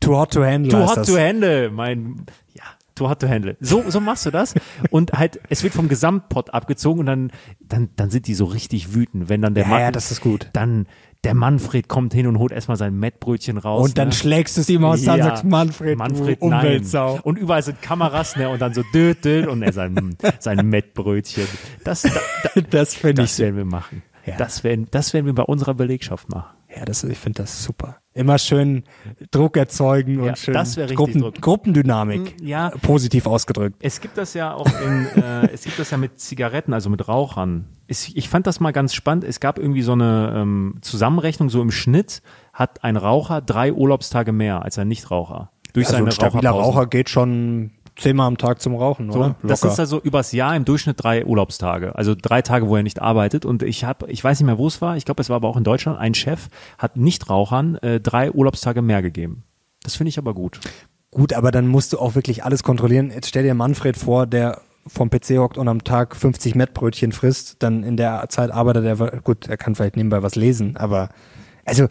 Too 0.01 0.17
hot 0.17 0.33
to 0.33 0.45
handle 0.45 0.71
Too 0.73 0.87
hot 0.89 0.97
das. 0.99 1.07
to 1.07 1.17
handle, 1.17 1.71
mein, 1.71 2.27
ja, 2.55 2.65
too 2.97 3.09
hot 3.09 3.21
to 3.21 3.29
handle. 3.29 3.57
So, 3.61 3.85
so 3.89 4.01
machst 4.01 4.27
du 4.27 4.31
das. 4.33 4.55
Und 4.91 5.13
halt, 5.13 5.39
es 5.49 5.63
wird 5.63 5.75
vom 5.75 5.89
Gesamtpot 5.89 6.53
abgezogen 6.53 7.01
und 7.01 7.07
dann, 7.07 7.31
dann, 7.61 7.91
dann 7.95 8.11
sind 8.11 8.27
die 8.27 8.35
so 8.35 8.47
richtig 8.47 8.95
wütend, 8.95 9.29
wenn 9.29 9.43
dann 9.43 9.55
der 9.55 9.63
Ja, 9.65 9.69
Mann, 9.71 9.81
ja, 9.81 9.91
das 9.93 10.11
ist 10.11 10.21
gut. 10.21 10.49
Dann, 10.55 10.87
der 11.23 11.35
Manfred 11.35 11.87
kommt 11.87 12.13
hin 12.15 12.27
und 12.27 12.41
holt 12.41 12.51
erstmal 12.51 12.77
sein 12.77 12.99
Mettbrötchen 12.99 13.57
raus. 13.59 13.85
Und 13.91 13.97
dann 13.97 14.09
ne? 14.09 14.15
schlägst 14.15 14.57
du 14.57 14.63
es 14.63 14.69
ihm 14.69 14.85
aus, 14.85 15.05
dann 15.05 15.19
Ja. 15.19 15.25
sagst 15.27 15.45
Manfred, 15.45 15.97
Manfred 15.97 16.43
du 16.43 16.49
nein. 16.49 16.65
Umweltsau. 16.67 17.21
Und 17.23 17.39
überall 17.39 17.63
sind 17.63 17.81
Kameras, 17.81 18.35
ne, 18.35 18.49
und 18.49 18.61
dann 18.61 18.75
so 18.75 18.83
död, 18.93 19.25
död, 19.25 19.47
und 19.47 19.63
er 19.63 19.73
sein, 19.73 20.17
sein 20.41 20.67
Mettbrötchen. 20.67 21.47
Das, 21.85 22.03
da, 22.03 22.11
da, 22.55 22.61
Das 22.71 22.97
finde 22.97 23.23
ich, 23.23 23.31
das 23.31 23.39
werden 23.39 23.57
wir 23.57 23.65
machen. 23.65 24.03
Ja. 24.25 24.37
Das 24.37 24.65
werden, 24.65 24.87
das 24.91 25.13
werden 25.13 25.27
wir 25.27 25.35
bei 25.35 25.43
unserer 25.43 25.75
Belegschaft 25.75 26.29
machen. 26.31 26.55
ja, 26.75 26.85
das, 26.85 27.03
ich 27.05 27.19
finde 27.19 27.43
das 27.43 27.63
super. 27.65 27.97
Immer 28.15 28.39
schön 28.39 28.85
Druck 29.31 29.57
erzeugen 29.57 30.23
Ja, 30.23 30.31
und 30.31 30.39
schön 30.39 30.55
das 30.55 30.77
Gruppen, 30.95 31.23
Druck. 31.23 31.41
Gruppendynamik. 31.41 32.41
Mm, 32.41 32.47
ja. 32.47 32.71
Positiv 32.83 33.27
ausgedrückt. 33.27 33.77
Es 33.81 34.01
gibt 34.01 34.19
das 34.19 34.35
ja 34.35 34.53
auch 34.55 34.67
in, 34.67 35.07
äh, 35.23 35.49
es 35.53 35.65
gibt 35.65 35.79
das 35.79 35.91
ja 35.91 35.97
mit 35.97 36.21
Zigaretten, 36.21 36.73
also 36.75 36.91
mit 36.91 37.09
Rauchern. 37.09 37.67
Es, 37.89 38.09
ich 38.09 38.29
fand 38.29 38.47
das 38.47 38.61
mal 38.61 38.73
ganz 38.73 38.95
spannend. 38.95 39.25
Es 39.25 39.41
gab 39.41 39.59
irgendwie 39.59 39.83
so 39.83 39.93
eine 39.93 40.35
ähm, 40.37 40.79
Zusammenrechnung, 40.83 41.49
so 41.49 41.63
im 41.63 41.71
Schnitt 41.71 42.23
hat 42.53 42.85
ein 42.85 42.97
Raucher 42.97 43.41
drei 43.41 43.73
Urlaubstage 43.73 44.33
mehr 44.33 44.63
als 44.63 44.79
ein 44.79 44.89
Nichtraucher. 44.89 45.51
Durch 45.73 45.87
Also 45.87 45.97
ein 45.97 46.03
seine 46.03 46.13
stabiler 46.13 46.51
Raucherpausen. 46.51 46.75
Raucher 46.77 46.87
geht 46.87 47.09
schon 47.09 47.71
zehnmal 47.97 48.27
am 48.27 48.39
Tag 48.39 48.61
zum 48.61 48.75
Rauchen, 48.75 49.11
So, 49.13 49.19
oder? 49.19 49.37
das 49.43 49.63
Locker. 49.63 49.73
ist 49.73 49.81
also 49.81 50.01
übers 50.01 50.33
Jahr 50.33 50.55
im 50.57 50.65
Durchschnitt 50.65 51.03
drei 51.03 51.25
Urlaubstage. 51.25 51.95
Also 51.95 52.15
drei 52.21 52.43
Tage, 52.43 52.69
wo 52.69 52.77
er 52.77 52.83
nicht 52.83 53.01
arbeitet. 53.03 53.45
Und 53.45 53.63
ich 53.63 53.85
habe, 53.85 54.11
ich 54.11 54.23
weiß 54.23 54.41
nicht 54.41 54.47
mehr, 54.47 54.59
wo 54.59 54.67
es 54.67 54.81
war. 54.81 54.97
Ich 54.97 55.05
glaube, 55.05 55.21
es 55.21 55.29
war 55.29 55.37
aber 55.37 55.49
auch 55.49 55.57
in 55.57 55.65
Deutschland. 55.65 55.99
Ein 55.99 56.15
Chef 56.15 56.49
hat 56.79 56.97
Nichtrauchern 56.97 57.77
äh, 57.77 58.01
drei 58.01 58.31
Urlaubstage 58.33 58.83
mehr 58.83 59.03
gegeben. 59.03 59.45
Das 59.83 59.97
finde 59.97 60.09
ich 60.11 60.19
aber 60.19 60.35
gut. 60.35 60.61
Gut, 61.11 61.33
aber 61.35 61.51
dann 61.51 61.67
musst 61.69 61.93
du 61.93 61.99
auch 61.99 62.15
wirklich 62.15 62.45
alles 62.45 62.63
kontrollieren. 62.63 63.11
Jetzt 63.11 63.29
stell 63.29 63.43
dir 63.43 63.55
Manfred 63.55 63.97
vor, 63.97 64.27
der 64.27 64.63
vom 64.87 65.11
PC 65.11 65.39
hockt 65.39 65.59
und 65.59 65.69
am 65.69 65.85
Tag 65.85 66.17
50 66.17 66.55
Mettbrötchen 66.55 67.13
frisst, 67.13 67.63
dann 67.63 67.85
in 67.85 67.97
der 67.97 68.29
Zeit 68.31 68.51
arbeitet 68.51 68.85
er, 68.85 69.21
gut, 69.21 69.47
er 69.47 69.57
kann 69.57 69.75
vielleicht 69.77 69.97
nebenbei 69.97 70.23
was 70.25 70.35
lesen, 70.35 70.77
aber 70.77 71.11
also 71.65 71.87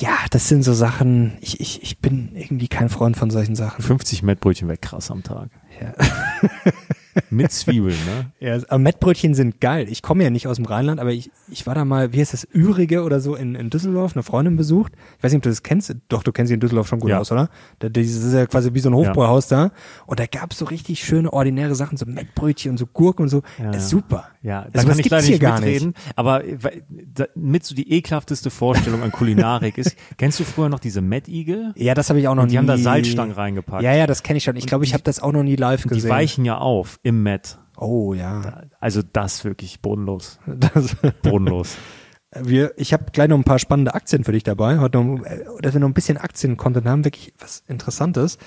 ja, 0.00 0.16
das 0.30 0.48
sind 0.48 0.62
so 0.62 0.72
Sachen, 0.72 1.36
ich, 1.40 1.60
ich, 1.60 1.82
ich 1.82 1.98
bin 1.98 2.30
irgendwie 2.34 2.68
kein 2.68 2.88
Freund 2.88 3.16
von 3.16 3.30
solchen 3.30 3.54
Sachen. 3.54 3.82
50 3.82 4.22
Mettbrötchen 4.22 4.68
weg, 4.68 4.82
krass 4.82 5.10
am 5.10 5.22
Tag. 5.22 5.50
Ja. 5.80 5.94
Mit 7.30 7.50
Zwiebeln, 7.50 7.96
ne? 8.06 8.30
Ja, 8.40 8.54
aber 8.68 8.78
Mettbrötchen 8.78 9.34
sind 9.34 9.60
geil. 9.60 9.86
Ich 9.88 10.00
komme 10.02 10.22
ja 10.22 10.30
nicht 10.30 10.46
aus 10.46 10.56
dem 10.56 10.64
Rheinland, 10.64 11.00
aber 11.00 11.10
ich, 11.12 11.30
ich 11.50 11.66
war 11.66 11.74
da 11.74 11.84
mal, 11.84 12.12
wie 12.12 12.20
heißt 12.20 12.32
das, 12.32 12.46
Ürige 12.54 13.02
oder 13.02 13.20
so 13.20 13.34
in, 13.34 13.54
in 13.56 13.68
Düsseldorf, 13.68 14.14
eine 14.14 14.22
Freundin 14.22 14.56
besucht. 14.56 14.92
Ich 15.18 15.24
weiß 15.24 15.32
nicht, 15.32 15.38
ob 15.38 15.42
du 15.42 15.48
das 15.48 15.62
kennst. 15.62 15.94
Doch, 16.08 16.22
du 16.22 16.30
kennst 16.32 16.48
sie 16.48 16.54
in 16.54 16.60
Düsseldorf 16.60 16.86
schon 16.86 17.00
gut 17.00 17.10
Ja. 17.10 17.18
aus, 17.18 17.32
oder? 17.32 17.48
Da, 17.80 17.88
das 17.88 18.06
ist 18.06 18.32
ja 18.32 18.46
quasi 18.46 18.74
wie 18.74 18.80
so 18.80 18.90
ein 18.90 18.94
Hofbräuhaus 18.94 19.48
da. 19.48 19.72
Und 20.06 20.20
da 20.20 20.26
gab's 20.26 20.58
so 20.58 20.64
richtig 20.66 21.04
schöne, 21.04 21.32
ordinäre 21.32 21.74
Sachen, 21.74 21.96
so 21.96 22.06
Mettbrötchen 22.06 22.72
und 22.72 22.78
so 22.78 22.86
Gurken 22.86 23.24
und 23.24 23.28
so. 23.28 23.42
Ja, 23.58 23.72
das 23.72 23.84
ist 23.86 23.92
ja. 23.92 23.98
super. 23.98 24.28
Ja, 24.42 24.62
da 24.72 24.78
also, 24.80 24.88
kann 24.88 24.98
ich 24.98 25.10
leider 25.10 25.26
nicht 25.28 25.42
mitreden, 25.42 25.94
aber 26.16 26.42
weil- 26.62 26.82
da, 26.88 27.26
mit 27.34 27.62
so 27.64 27.74
die 27.74 27.92
ekelhafteste 27.92 28.48
Vorstellung 28.50 29.02
an 29.02 29.12
Kulinarik 29.12 29.76
ist, 29.76 29.96
kennst 30.16 30.40
du 30.40 30.44
früher 30.44 30.70
noch 30.70 30.78
diese 30.80 31.02
Mettigel? 31.02 31.72
Ja, 31.76 31.92
das 31.92 32.08
habe 32.08 32.20
ich 32.20 32.28
auch 32.28 32.34
noch 32.34 32.44
Und 32.44 32.48
nie. 32.48 32.52
die 32.52 32.58
haben 32.58 32.66
da 32.66 32.78
Salzstangen 32.78 33.34
reingepackt. 33.34 33.82
Ja, 33.82 33.92
ja, 33.94 34.06
das 34.06 34.22
kenne 34.22 34.38
ich 34.38 34.44
schon. 34.44 34.56
Ich 34.56 34.66
glaube, 34.66 34.84
ich 34.84 34.94
habe 34.94 35.02
das 35.02 35.20
auch 35.20 35.32
noch 35.32 35.42
nie 35.42 35.56
live 35.56 35.82
Die 35.82 35.88
gesehen. 35.90 36.08
weichen 36.10 36.44
ja 36.46 36.56
auf 36.56 36.98
im 37.02 37.22
Met. 37.22 37.58
oh 37.76 38.14
ja. 38.14 38.62
Also 38.80 39.02
das 39.02 39.44
wirklich 39.44 39.80
bodenlos. 39.82 40.38
Das, 40.46 40.96
Bodenlos. 41.22 41.76
wir, 42.40 42.72
ich 42.78 42.94
habe 42.94 43.06
gleich 43.12 43.28
noch 43.28 43.36
ein 43.36 43.44
paar 43.44 43.58
spannende 43.58 43.92
Aktien 43.94 44.24
für 44.24 44.32
dich 44.32 44.42
dabei. 44.44 44.78
Heute 44.78 45.02
noch, 45.02 45.22
äh, 45.24 45.44
dass 45.60 45.74
wir 45.74 45.80
noch 45.80 45.88
ein 45.88 45.94
bisschen 45.94 46.16
Aktien-Content 46.16 46.86
haben, 46.86 47.04
wirklich 47.04 47.34
was 47.38 47.62
Interessantes. 47.68 48.38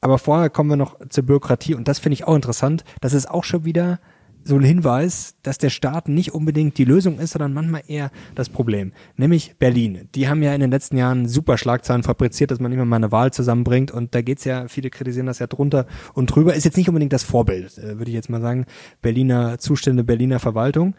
Aber 0.00 0.18
vorher 0.18 0.50
kommen 0.50 0.70
wir 0.70 0.76
noch 0.76 0.96
zur 1.10 1.24
Bürokratie 1.24 1.74
und 1.74 1.86
das 1.86 1.98
finde 2.00 2.14
ich 2.14 2.24
auch 2.24 2.34
interessant. 2.34 2.84
Das 3.00 3.12
ist 3.12 3.30
auch 3.30 3.44
schon 3.44 3.64
wieder 3.64 4.00
so 4.44 4.56
ein 4.56 4.62
Hinweis, 4.62 5.36
dass 5.42 5.58
der 5.58 5.70
Staat 5.70 6.08
nicht 6.08 6.32
unbedingt 6.32 6.78
die 6.78 6.84
Lösung 6.84 7.18
ist, 7.18 7.32
sondern 7.32 7.52
manchmal 7.52 7.82
eher 7.86 8.10
das 8.34 8.48
Problem. 8.48 8.92
Nämlich 9.16 9.56
Berlin. 9.58 10.08
Die 10.14 10.28
haben 10.28 10.42
ja 10.42 10.54
in 10.54 10.60
den 10.60 10.70
letzten 10.70 10.96
Jahren 10.96 11.28
super 11.28 11.58
Schlagzeilen 11.58 12.02
fabriziert, 12.02 12.50
dass 12.50 12.60
man 12.60 12.72
immer 12.72 12.84
mal 12.84 12.96
eine 12.96 13.12
Wahl 13.12 13.32
zusammenbringt 13.32 13.90
und 13.90 14.14
da 14.14 14.22
geht's 14.22 14.44
ja, 14.44 14.68
viele 14.68 14.90
kritisieren 14.90 15.26
das 15.26 15.38
ja 15.38 15.46
drunter 15.46 15.86
und 16.14 16.26
drüber. 16.26 16.54
Ist 16.54 16.64
jetzt 16.64 16.76
nicht 16.76 16.88
unbedingt 16.88 17.12
das 17.12 17.22
Vorbild, 17.22 17.78
äh, 17.78 17.98
würde 17.98 18.10
ich 18.10 18.14
jetzt 18.14 18.30
mal 18.30 18.40
sagen. 18.40 18.66
Berliner 19.02 19.58
Zustände, 19.58 20.04
Berliner 20.04 20.38
Verwaltung. 20.38 20.94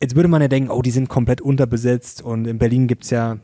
Jetzt 0.00 0.16
würde 0.16 0.28
man 0.28 0.42
ja 0.42 0.48
denken, 0.48 0.70
oh, 0.70 0.82
die 0.82 0.90
sind 0.90 1.08
komplett 1.08 1.40
unterbesetzt 1.40 2.22
und 2.22 2.46
in 2.46 2.58
Berlin 2.58 2.88
gibt's 2.88 3.10
ja 3.10 3.38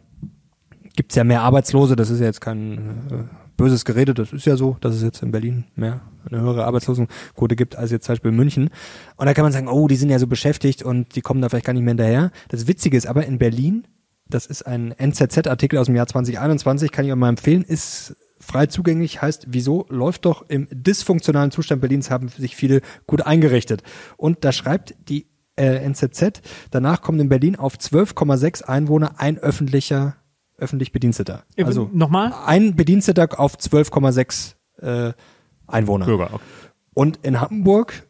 gibt's 0.97 1.14
ja 1.14 1.24
mehr 1.24 1.43
Arbeitslose, 1.43 1.97
das 1.97 2.11
ist 2.11 2.20
ja 2.20 2.26
jetzt 2.26 2.41
kein 2.41 2.78
äh, 3.11 3.39
böses 3.61 3.84
Gerede, 3.84 4.14
das 4.14 4.32
ist 4.32 4.46
ja 4.46 4.56
so, 4.56 4.78
dass 4.80 4.94
es 4.94 5.02
jetzt 5.02 5.22
in 5.22 5.32
Berlin 5.32 5.64
mehr 5.76 6.00
eine 6.28 6.40
höhere 6.40 6.64
Arbeitslosenquote 6.64 7.56
gibt 7.56 7.76
als 7.76 7.90
jetzt 7.90 8.06
zum 8.06 8.14
Beispiel 8.14 8.30
in 8.30 8.36
München. 8.36 8.70
Und 9.16 9.26
da 9.26 9.34
kann 9.34 9.44
man 9.44 9.52
sagen, 9.52 9.68
oh, 9.68 9.86
die 9.86 9.96
sind 9.96 10.08
ja 10.08 10.18
so 10.18 10.26
beschäftigt 10.26 10.82
und 10.82 11.14
die 11.14 11.20
kommen 11.20 11.42
da 11.42 11.50
vielleicht 11.50 11.66
gar 11.66 11.74
nicht 11.74 11.82
mehr 11.82 11.92
hinterher. 11.92 12.30
Das 12.48 12.66
Witzige 12.66 12.96
ist 12.96 13.06
aber 13.06 13.26
in 13.26 13.38
Berlin, 13.38 13.86
das 14.26 14.46
ist 14.46 14.62
ein 14.62 14.92
NZZ-Artikel 14.92 15.78
aus 15.78 15.86
dem 15.86 15.94
Jahr 15.94 16.06
2021, 16.06 16.90
kann 16.90 17.04
ich 17.04 17.12
euch 17.12 17.18
mal 17.18 17.28
empfehlen, 17.28 17.62
ist 17.62 18.16
frei 18.40 18.64
zugänglich, 18.64 19.20
heißt, 19.20 19.48
wieso 19.48 19.84
läuft 19.90 20.24
doch 20.24 20.48
im 20.48 20.66
dysfunktionalen 20.70 21.50
Zustand 21.50 21.82
Berlins 21.82 22.11
haben 22.11 22.28
sich 22.28 22.56
viele 22.56 22.80
gut 23.06 23.26
eingerichtet. 23.26 23.82
Und 24.16 24.42
da 24.44 24.52
schreibt 24.52 24.94
die 25.11 25.26
äh, 25.56 25.84
NZZ, 25.84 26.40
danach 26.70 27.02
kommt 27.02 27.20
in 27.20 27.28
Berlin 27.28 27.56
auf 27.56 27.76
12,6 27.76 28.62
Einwohner 28.62 29.20
ein 29.20 29.36
öffentlicher 29.36 30.16
öffentlich 30.61 30.92
Bediensteter. 30.92 31.44
Also 31.58 31.90
nochmal? 31.92 32.32
Ein 32.46 32.76
Bediensteter 32.76 33.38
auf 33.38 33.56
12,6 33.56 34.54
äh, 34.80 35.12
Einwohner. 35.66 36.06
Bürger. 36.06 36.30
Okay. 36.32 36.44
Und 36.94 37.18
in 37.22 37.40
Hamburg 37.40 38.06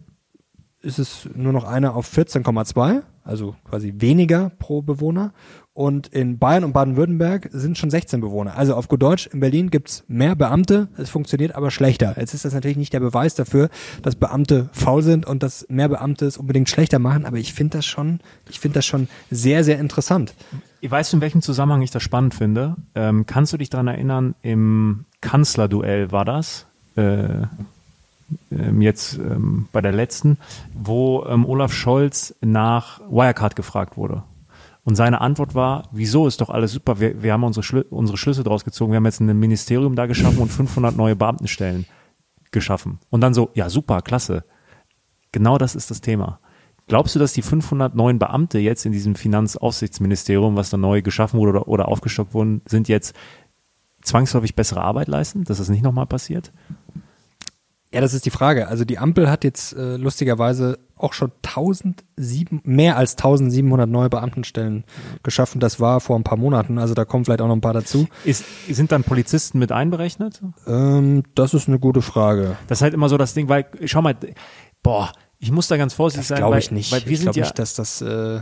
ist 0.83 0.99
es 0.99 1.29
nur 1.35 1.53
noch 1.53 1.65
einer 1.65 1.95
auf 1.95 2.11
14,2, 2.11 3.03
also 3.23 3.55
quasi 3.69 3.95
weniger 3.99 4.51
pro 4.59 4.83
Bewohner. 4.83 5.33
Und 5.73 6.09
in 6.09 6.39
Bayern 6.39 6.65
und 6.65 6.73
Baden-Württemberg 6.73 7.49
sind 7.53 7.79
schon 7.79 7.91
16 7.91 8.21
Bewohner. 8.21 8.57
Also 8.57 8.75
auf 8.75 8.89
gut 8.89 9.03
Deutsch, 9.03 9.29
in 9.29 9.41
Berlin 9.41 9.71
gibt's 9.71 10.05
mehr 10.09 10.35
Beamte, 10.35 10.89
es 10.97 11.11
funktioniert 11.11 11.55
aber 11.55 11.71
schlechter. 11.71 12.17
Jetzt 12.19 12.35
ist 12.35 12.45
das 12.45 12.55
natürlich 12.55 12.77
nicht 12.77 12.93
der 12.93 13.01
Beweis 13.01 13.35
dafür, 13.35 13.71
dass 14.03 14.17
Beamte 14.17 14.69
faul 14.73 15.03
sind 15.03 15.27
und 15.27 15.43
dass 15.43 15.67
mehr 15.69 15.89
Beamte 15.89 16.27
es 16.27 16.39
unbedingt 16.39 16.69
schlechter 16.69 16.99
machen, 16.99 17.25
aber 17.25 17.37
ich 17.37 17.55
finde 17.55 17.79
das 17.79 17.87
schon, 17.87 18.21
ich 18.49 18.61
finde 18.61 18.77
das 18.77 18.87
schon 18.87 19.09
sehr, 19.31 19.65
sehr 19.65 19.79
interessant. 19.79 20.35
Ich 20.83 20.91
weiß, 20.91 21.13
in 21.13 21.21
welchem 21.21 21.43
Zusammenhang 21.43 21.83
ich 21.83 21.91
das 21.91 22.03
spannend 22.03 22.35
finde. 22.35 22.77
Ähm, 22.95 23.27
kannst 23.27 23.53
du 23.53 23.59
dich 23.59 23.69
daran 23.69 23.89
erinnern, 23.89 24.35
im 24.43 25.05
Kanzlerduell 25.21 26.11
war 26.11 26.25
das? 26.25 26.67
Äh, 26.97 27.43
ähm, 28.51 28.81
jetzt 28.81 29.19
ähm, 29.19 29.69
bei 29.73 29.81
der 29.81 29.93
letzten, 29.93 30.39
wo 30.73 31.25
ähm, 31.27 31.45
Olaf 31.45 31.73
Scholz 31.73 32.35
nach 32.41 33.01
Wirecard 33.11 33.57
gefragt 33.57 33.97
wurde. 33.97 34.23
Und 34.85 34.95
seine 34.95 35.21
Antwort 35.21 35.55
war, 35.55 35.89
wieso 35.93 36.27
ist 36.27 36.41
doch 36.41 36.49
alles 36.49 36.73
super, 36.73 37.01
wir, 37.01 37.23
wir 37.23 37.33
haben 37.33 37.45
unsere, 37.45 37.63
Schlü 37.63 37.85
unsere 37.91 38.17
Schlüsse 38.17 38.43
draus 38.43 38.65
gezogen, 38.65 38.93
wir 38.93 38.97
haben 38.97 39.05
jetzt 39.05 39.21
ein 39.21 39.39
Ministerium 39.39 39.95
da 39.95 40.07
geschaffen 40.07 40.39
und 40.39 40.49
500 40.49 40.97
neue 40.97 41.17
Beamtenstellen 41.17 41.85
geschaffen. 42.51 42.99
Und 43.11 43.21
dann 43.21 43.35
so, 43.35 43.51
ja 43.55 43.69
super, 43.69 44.01
klasse. 44.01 44.45
Genau 45.33 45.59
das 45.59 45.75
ist 45.75 45.91
das 45.91 46.01
Thema. 46.01 46.41
Glaubst 46.91 47.15
du, 47.15 47.21
dass 47.21 47.33
die 47.33 47.43
500 47.43 47.95
neuen 47.95 48.19
Beamte 48.19 48.59
jetzt 48.59 48.85
in 48.85 48.91
diesem 48.91 49.15
Finanzaufsichtsministerium, 49.15 50.57
was 50.57 50.71
da 50.71 50.77
neu 50.77 51.03
geschaffen 51.03 51.39
wurde 51.39 51.51
oder, 51.51 51.69
oder 51.69 51.89
aufgestockt 51.89 52.35
wurden, 52.35 52.63
sind 52.67 52.89
jetzt 52.89 53.15
zwangsläufig 54.03 54.57
bessere 54.57 54.81
Arbeit 54.81 55.07
leisten, 55.07 55.45
dass 55.45 55.59
das 55.59 55.69
nicht 55.69 55.85
nochmal 55.85 56.07
passiert? 56.07 56.51
Ja, 57.93 58.01
das 58.01 58.13
ist 58.13 58.27
die 58.27 58.31
Frage. 58.31 58.67
Also 58.67 58.85
die 58.85 58.99
Ampel 58.99 59.31
hat 59.31 59.45
jetzt 59.45 59.73
äh, 59.73 59.99
lustigerweise 59.99 60.81
auch 60.97 61.13
schon 61.13 61.31
1007, 61.45 62.63
mehr 62.65 62.97
als 62.97 63.13
1700 63.13 63.89
neue 63.89 64.11
Beamtenstellen 64.11 64.83
geschaffen. 65.23 65.61
Das 65.61 65.79
war 65.79 66.01
vor 66.01 66.17
ein 66.17 66.25
paar 66.25 66.39
Monaten, 66.39 66.79
also 66.79 66.95
da 66.95 67.05
kommen 67.05 67.25
vielleicht 67.25 67.41
auch 67.41 67.47
noch 67.47 67.55
ein 67.55 67.61
paar 67.61 67.73
dazu. 67.73 68.09
Ist, 68.25 68.45
sind 68.69 68.91
dann 68.91 69.05
Polizisten 69.05 69.61
mit 69.61 69.71
einberechnet? 69.71 70.43
Ähm, 70.67 71.23
das 71.37 71.55
ist 71.55 71.69
eine 71.69 71.79
gute 71.79 72.03
Frage. 72.03 72.57
Das 72.67 72.79
ist 72.79 72.83
halt 72.83 72.95
immer 72.95 73.09
so 73.09 73.17
das 73.17 73.33
Ding, 73.33 73.49
weil, 73.49 73.67
schau 73.85 74.03
mal, 74.03 74.17
boah, 74.83 75.13
ich 75.41 75.51
muss 75.51 75.67
da 75.69 75.77
ganz 75.77 75.95
vorsichtig 75.95 76.23
Das 76.23 76.29
sein, 76.29 76.39
glaube 76.39 76.53
weil, 76.53 76.59
ich 76.61 76.71
nicht. 76.71 76.93
weil 76.93 77.05
wir 77.05 77.13
ich 77.13 77.21
sind 77.21 77.35
ja, 77.35 77.43
nicht, 77.45 77.59
dass 77.59 77.75
das 77.75 78.01
äh, 78.03 78.41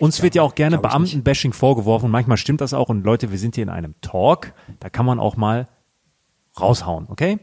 uns 0.00 0.22
wird 0.22 0.34
ja 0.34 0.42
auch 0.42 0.54
gerne 0.54 0.76
ich. 0.76 0.82
Beamtenbashing 0.82 1.52
vorgeworfen 1.52 2.10
manchmal 2.10 2.36
stimmt 2.36 2.60
das 2.60 2.72
auch 2.72 2.88
und 2.88 3.04
Leute, 3.04 3.30
wir 3.30 3.38
sind 3.38 3.54
hier 3.56 3.62
in 3.62 3.68
einem 3.70 3.94
Talk, 4.00 4.52
da 4.80 4.88
kann 4.88 5.04
man 5.06 5.20
auch 5.20 5.36
mal 5.36 5.68
raushauen, 6.60 7.06
okay? 7.08 7.38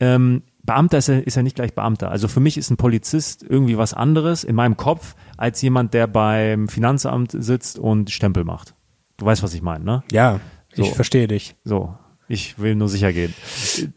Ähm, 0.00 0.42
Beamter 0.64 0.98
ist 0.98 1.08
ja, 1.08 1.18
ist 1.18 1.34
ja 1.36 1.42
nicht 1.42 1.56
gleich 1.56 1.74
Beamter. 1.74 2.10
Also 2.10 2.28
für 2.28 2.38
mich 2.38 2.56
ist 2.56 2.70
ein 2.70 2.76
Polizist 2.76 3.42
irgendwie 3.42 3.78
was 3.78 3.94
anderes 3.94 4.44
in 4.44 4.54
meinem 4.54 4.76
Kopf 4.76 5.16
als 5.36 5.60
jemand, 5.62 5.92
der 5.92 6.06
beim 6.06 6.68
Finanzamt 6.68 7.32
sitzt 7.36 7.78
und 7.80 8.10
Stempel 8.10 8.44
macht. 8.44 8.74
Du 9.16 9.26
weißt, 9.26 9.42
was 9.42 9.54
ich 9.54 9.62
meine, 9.62 9.84
ne? 9.84 10.04
ja, 10.12 10.38
ich 10.74 10.86
So. 10.88 10.94
verstehe 10.94 11.26
dich. 11.26 11.56
So, 11.64 11.96
ich 12.32 12.58
will 12.58 12.74
nur 12.74 12.88
sicher 12.88 13.12
gehen. 13.12 13.34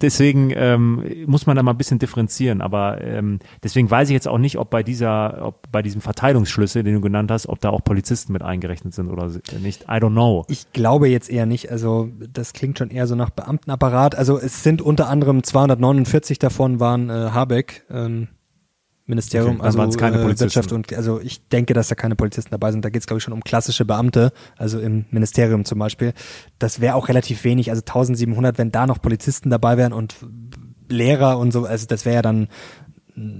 Deswegen 0.01 0.51
ähm, 0.53 1.03
muss 1.25 1.45
man 1.45 1.55
da 1.55 1.63
mal 1.63 1.71
ein 1.71 1.77
bisschen 1.77 1.99
differenzieren. 1.99 2.61
Aber 2.61 3.01
ähm, 3.01 3.39
deswegen 3.63 3.89
weiß 3.89 4.09
ich 4.09 4.13
jetzt 4.13 4.27
auch 4.27 4.37
nicht, 4.37 4.57
ob 4.57 4.69
bei 4.69 4.83
dieser, 4.83 5.45
ob 5.45 5.71
bei 5.71 5.81
diesem 5.81 6.01
Verteilungsschlüssel, 6.01 6.83
den 6.83 6.95
du 6.95 7.01
genannt 7.01 7.31
hast, 7.31 7.47
ob 7.47 7.61
da 7.61 7.69
auch 7.69 7.81
Polizisten 7.81 8.33
mit 8.33 8.43
eingerechnet 8.43 8.93
sind 8.93 9.09
oder 9.09 9.31
nicht. 9.61 9.83
I 9.83 9.95
don't 9.95 10.11
know. 10.11 10.43
Ich 10.49 10.73
glaube 10.73 11.07
jetzt 11.07 11.29
eher 11.29 11.45
nicht. 11.45 11.71
Also 11.71 12.09
das 12.33 12.51
klingt 12.51 12.77
schon 12.77 12.89
eher 12.89 13.07
so 13.07 13.15
nach 13.15 13.29
Beamtenapparat. 13.29 14.15
Also 14.15 14.37
es 14.37 14.63
sind 14.63 14.81
unter 14.81 15.07
anderem 15.07 15.41
249 15.41 16.37
davon 16.37 16.81
waren 16.81 17.09
äh, 17.09 17.29
Habeck. 17.31 17.85
Ähm, 17.89 18.27
Ministerium, 19.07 19.59
Okay, 19.59 19.71
dann 19.71 19.79
also 19.79 19.97
äh, 19.99 20.21
Polizisten. 20.21 20.45
Wirtschaft 20.45 20.71
und 20.71 20.93
also 20.93 21.19
ich 21.21 21.47
denke, 21.49 21.73
dass 21.73 21.87
da 21.89 21.95
keine 21.95 22.15
Polizisten 22.15 22.51
dabei 22.51 22.71
sind. 22.71 22.83
Da 22.83 22.89
geht 22.89 23.01
es 23.01 23.07
glaube 23.07 23.19
ich 23.19 23.23
schon 23.23 23.33
um 23.33 23.43
klassische 23.43 23.85
Beamte, 23.85 24.31
also 24.57 24.79
im 24.79 25.05
Ministerium 25.11 25.63
zum 25.65 25.77
Beispiel. 25.79 26.13
Das 26.59 26.81
wäre 26.81 26.95
auch 26.95 27.07
relativ 27.07 27.43
wenig, 27.43 27.69
also 27.69 27.81
1700, 27.81 28.57
wenn 28.57 28.71
da 28.71 28.87
noch 28.87 29.01
Polizisten 29.01 29.49
dabei 29.49 29.77
wären 29.77 29.93
und 29.93 30.15
Lehrer 30.89 31.37
und 31.39 31.51
so, 31.51 31.65
also 31.65 31.85
das 31.87 32.05
wäre 32.05 32.15
ja 32.15 32.21
dann 32.21 32.47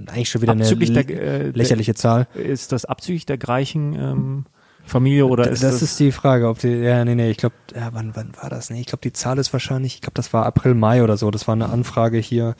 eigentlich 0.06 0.30
schon 0.30 0.42
wieder 0.42 0.52
eine 0.52 0.62
Abzüglich 0.62 0.90
lä- 0.90 1.04
der, 1.04 1.22
äh, 1.22 1.50
lächerliche 1.50 1.94
Zahl. 1.94 2.28
Ist 2.34 2.72
das 2.72 2.84
abzüglich 2.84 3.26
der 3.26 3.36
gleichen 3.36 3.92
ähm, 3.94 4.46
Familie 4.84 5.26
oder 5.26 5.44
D- 5.44 5.50
ist 5.50 5.62
das, 5.62 5.72
das, 5.74 5.82
ist 5.82 6.00
die 6.00 6.12
Frage, 6.12 6.48
ob 6.48 6.60
die, 6.60 6.68
ja, 6.68 7.04
nee, 7.04 7.14
nee, 7.14 7.28
ich 7.30 7.36
glaube, 7.36 7.56
ja, 7.74 7.90
wann, 7.92 8.14
wann 8.14 8.32
war 8.40 8.48
das? 8.50 8.70
Nee, 8.70 8.80
ich 8.80 8.86
glaube, 8.86 9.02
die 9.02 9.12
Zahl 9.12 9.36
ist 9.38 9.52
wahrscheinlich, 9.52 9.96
ich 9.96 10.00
glaube, 10.00 10.14
das 10.14 10.32
war 10.32 10.46
April, 10.46 10.74
Mai 10.74 11.02
oder 11.02 11.16
so. 11.16 11.30
Das 11.30 11.46
war 11.48 11.54
eine 11.54 11.68
Anfrage 11.68 12.18
hier, 12.18 12.54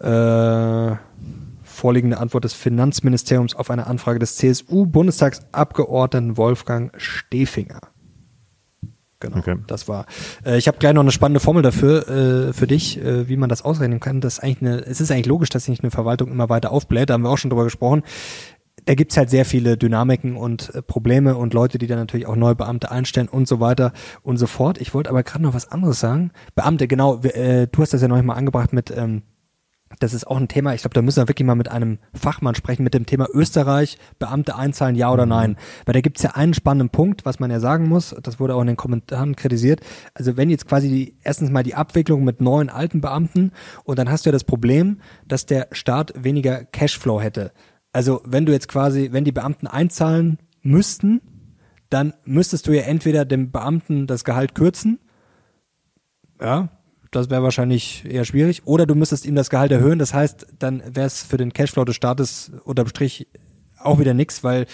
äh, 0.00 0.96
vorliegende 1.82 2.18
Antwort 2.18 2.44
des 2.44 2.54
Finanzministeriums 2.54 3.56
auf 3.56 3.68
eine 3.68 3.88
Anfrage 3.88 4.20
des 4.20 4.36
CSU-Bundestagsabgeordneten 4.36 6.36
Wolfgang 6.36 6.92
Stefinger. 6.96 7.80
Genau, 9.18 9.38
Okay. 9.38 9.56
das 9.66 9.88
war. 9.88 10.06
Äh, 10.46 10.58
ich 10.58 10.68
habe 10.68 10.78
gleich 10.78 10.92
noch 10.92 11.02
eine 11.02 11.10
spannende 11.10 11.40
Formel 11.40 11.64
dafür 11.64 12.08
äh, 12.08 12.52
für 12.52 12.68
dich, 12.68 13.02
äh, 13.02 13.28
wie 13.28 13.36
man 13.36 13.48
das 13.48 13.62
ausrechnen 13.62 13.98
kann. 13.98 14.20
Das 14.20 14.34
ist 14.34 14.44
eigentlich 14.44 14.62
eine, 14.62 14.86
es 14.86 15.00
ist 15.00 15.10
eigentlich 15.10 15.26
logisch, 15.26 15.48
dass 15.48 15.64
sich 15.64 15.82
eine 15.82 15.90
Verwaltung 15.90 16.30
immer 16.30 16.48
weiter 16.48 16.70
aufbläht. 16.70 17.10
Da 17.10 17.14
haben 17.14 17.22
wir 17.22 17.30
auch 17.30 17.38
schon 17.38 17.50
drüber 17.50 17.64
gesprochen 17.64 18.04
da 18.84 18.94
gibt's 18.94 19.16
halt 19.16 19.30
sehr 19.30 19.44
viele 19.44 19.76
Dynamiken 19.76 20.36
und 20.36 20.74
äh, 20.74 20.82
Probleme 20.82 21.36
und 21.36 21.54
Leute, 21.54 21.78
die 21.78 21.86
dann 21.86 21.98
natürlich 21.98 22.26
auch 22.26 22.36
neue 22.36 22.56
Beamte 22.56 22.90
einstellen 22.90 23.28
und 23.28 23.46
so 23.46 23.60
weiter 23.60 23.92
und 24.22 24.38
so 24.38 24.46
fort. 24.46 24.80
Ich 24.80 24.92
wollte 24.92 25.10
aber 25.10 25.22
gerade 25.22 25.44
noch 25.44 25.54
was 25.54 25.70
anderes 25.70 26.00
sagen. 26.00 26.32
Beamte, 26.54 26.88
genau, 26.88 27.20
äh, 27.20 27.68
du 27.70 27.82
hast 27.82 27.92
das 27.92 28.02
ja 28.02 28.08
noch 28.08 28.20
mal 28.22 28.34
angebracht 28.34 28.72
mit, 28.72 28.90
ähm, 28.90 29.22
das 29.98 30.14
ist 30.14 30.26
auch 30.26 30.36
ein 30.36 30.48
Thema, 30.48 30.74
ich 30.74 30.82
glaube, 30.82 30.94
da 30.94 31.02
müssen 31.02 31.22
wir 31.22 31.28
wirklich 31.28 31.46
mal 31.46 31.54
mit 31.54 31.70
einem 31.70 31.98
Fachmann 32.14 32.54
sprechen, 32.54 32.82
mit 32.82 32.94
dem 32.94 33.06
Thema 33.06 33.28
Österreich, 33.32 33.98
Beamte 34.18 34.56
einzahlen, 34.56 34.96
ja 34.96 35.12
oder 35.12 35.26
nein. 35.26 35.56
Weil 35.84 35.94
da 35.94 36.00
gibt's 36.00 36.22
ja 36.22 36.30
einen 36.30 36.54
spannenden 36.54 36.90
Punkt, 36.90 37.24
was 37.24 37.40
man 37.40 37.50
ja 37.50 37.60
sagen 37.60 37.88
muss, 37.88 38.14
das 38.22 38.40
wurde 38.40 38.54
auch 38.54 38.60
in 38.60 38.68
den 38.68 38.76
Kommentaren 38.76 39.36
kritisiert. 39.36 39.80
Also 40.14 40.36
wenn 40.36 40.50
jetzt 40.50 40.66
quasi 40.66 40.88
die, 40.88 41.16
erstens 41.22 41.50
mal 41.50 41.62
die 41.62 41.74
Abwicklung 41.74 42.24
mit 42.24 42.40
neuen 42.40 42.70
alten 42.70 43.00
Beamten 43.00 43.52
und 43.84 43.98
dann 43.98 44.10
hast 44.10 44.24
du 44.24 44.30
ja 44.30 44.32
das 44.32 44.44
Problem, 44.44 45.00
dass 45.26 45.46
der 45.46 45.68
Staat 45.72 46.12
weniger 46.16 46.64
Cashflow 46.64 47.20
hätte. 47.20 47.52
Also 47.92 48.22
wenn 48.24 48.46
du 48.46 48.52
jetzt 48.52 48.68
quasi, 48.68 49.10
wenn 49.12 49.24
die 49.24 49.32
Beamten 49.32 49.66
einzahlen 49.66 50.38
müssten, 50.62 51.20
dann 51.90 52.14
müsstest 52.24 52.66
du 52.66 52.72
ja 52.72 52.82
entweder 52.82 53.24
dem 53.24 53.50
Beamten 53.50 54.06
das 54.06 54.24
Gehalt 54.24 54.54
kürzen, 54.54 54.98
ja, 56.40 56.70
das 57.12 57.30
wäre 57.30 57.42
wahrscheinlich 57.42 58.04
eher 58.04 58.24
schwierig, 58.24 58.62
oder 58.64 58.86
du 58.86 58.94
müsstest 58.94 59.26
ihm 59.26 59.36
das 59.36 59.50
Gehalt 59.50 59.70
erhöhen, 59.70 59.98
das 59.98 60.12
heißt, 60.12 60.46
dann 60.58 60.82
wäre 60.94 61.06
es 61.06 61.22
für 61.22 61.36
den 61.36 61.52
Cashflow 61.52 61.84
des 61.84 61.94
Staates 61.94 62.50
unterm 62.64 62.88
Strich 62.88 63.28
auch 63.78 64.00
wieder 64.00 64.14
nix, 64.14 64.42
weil 64.42 64.66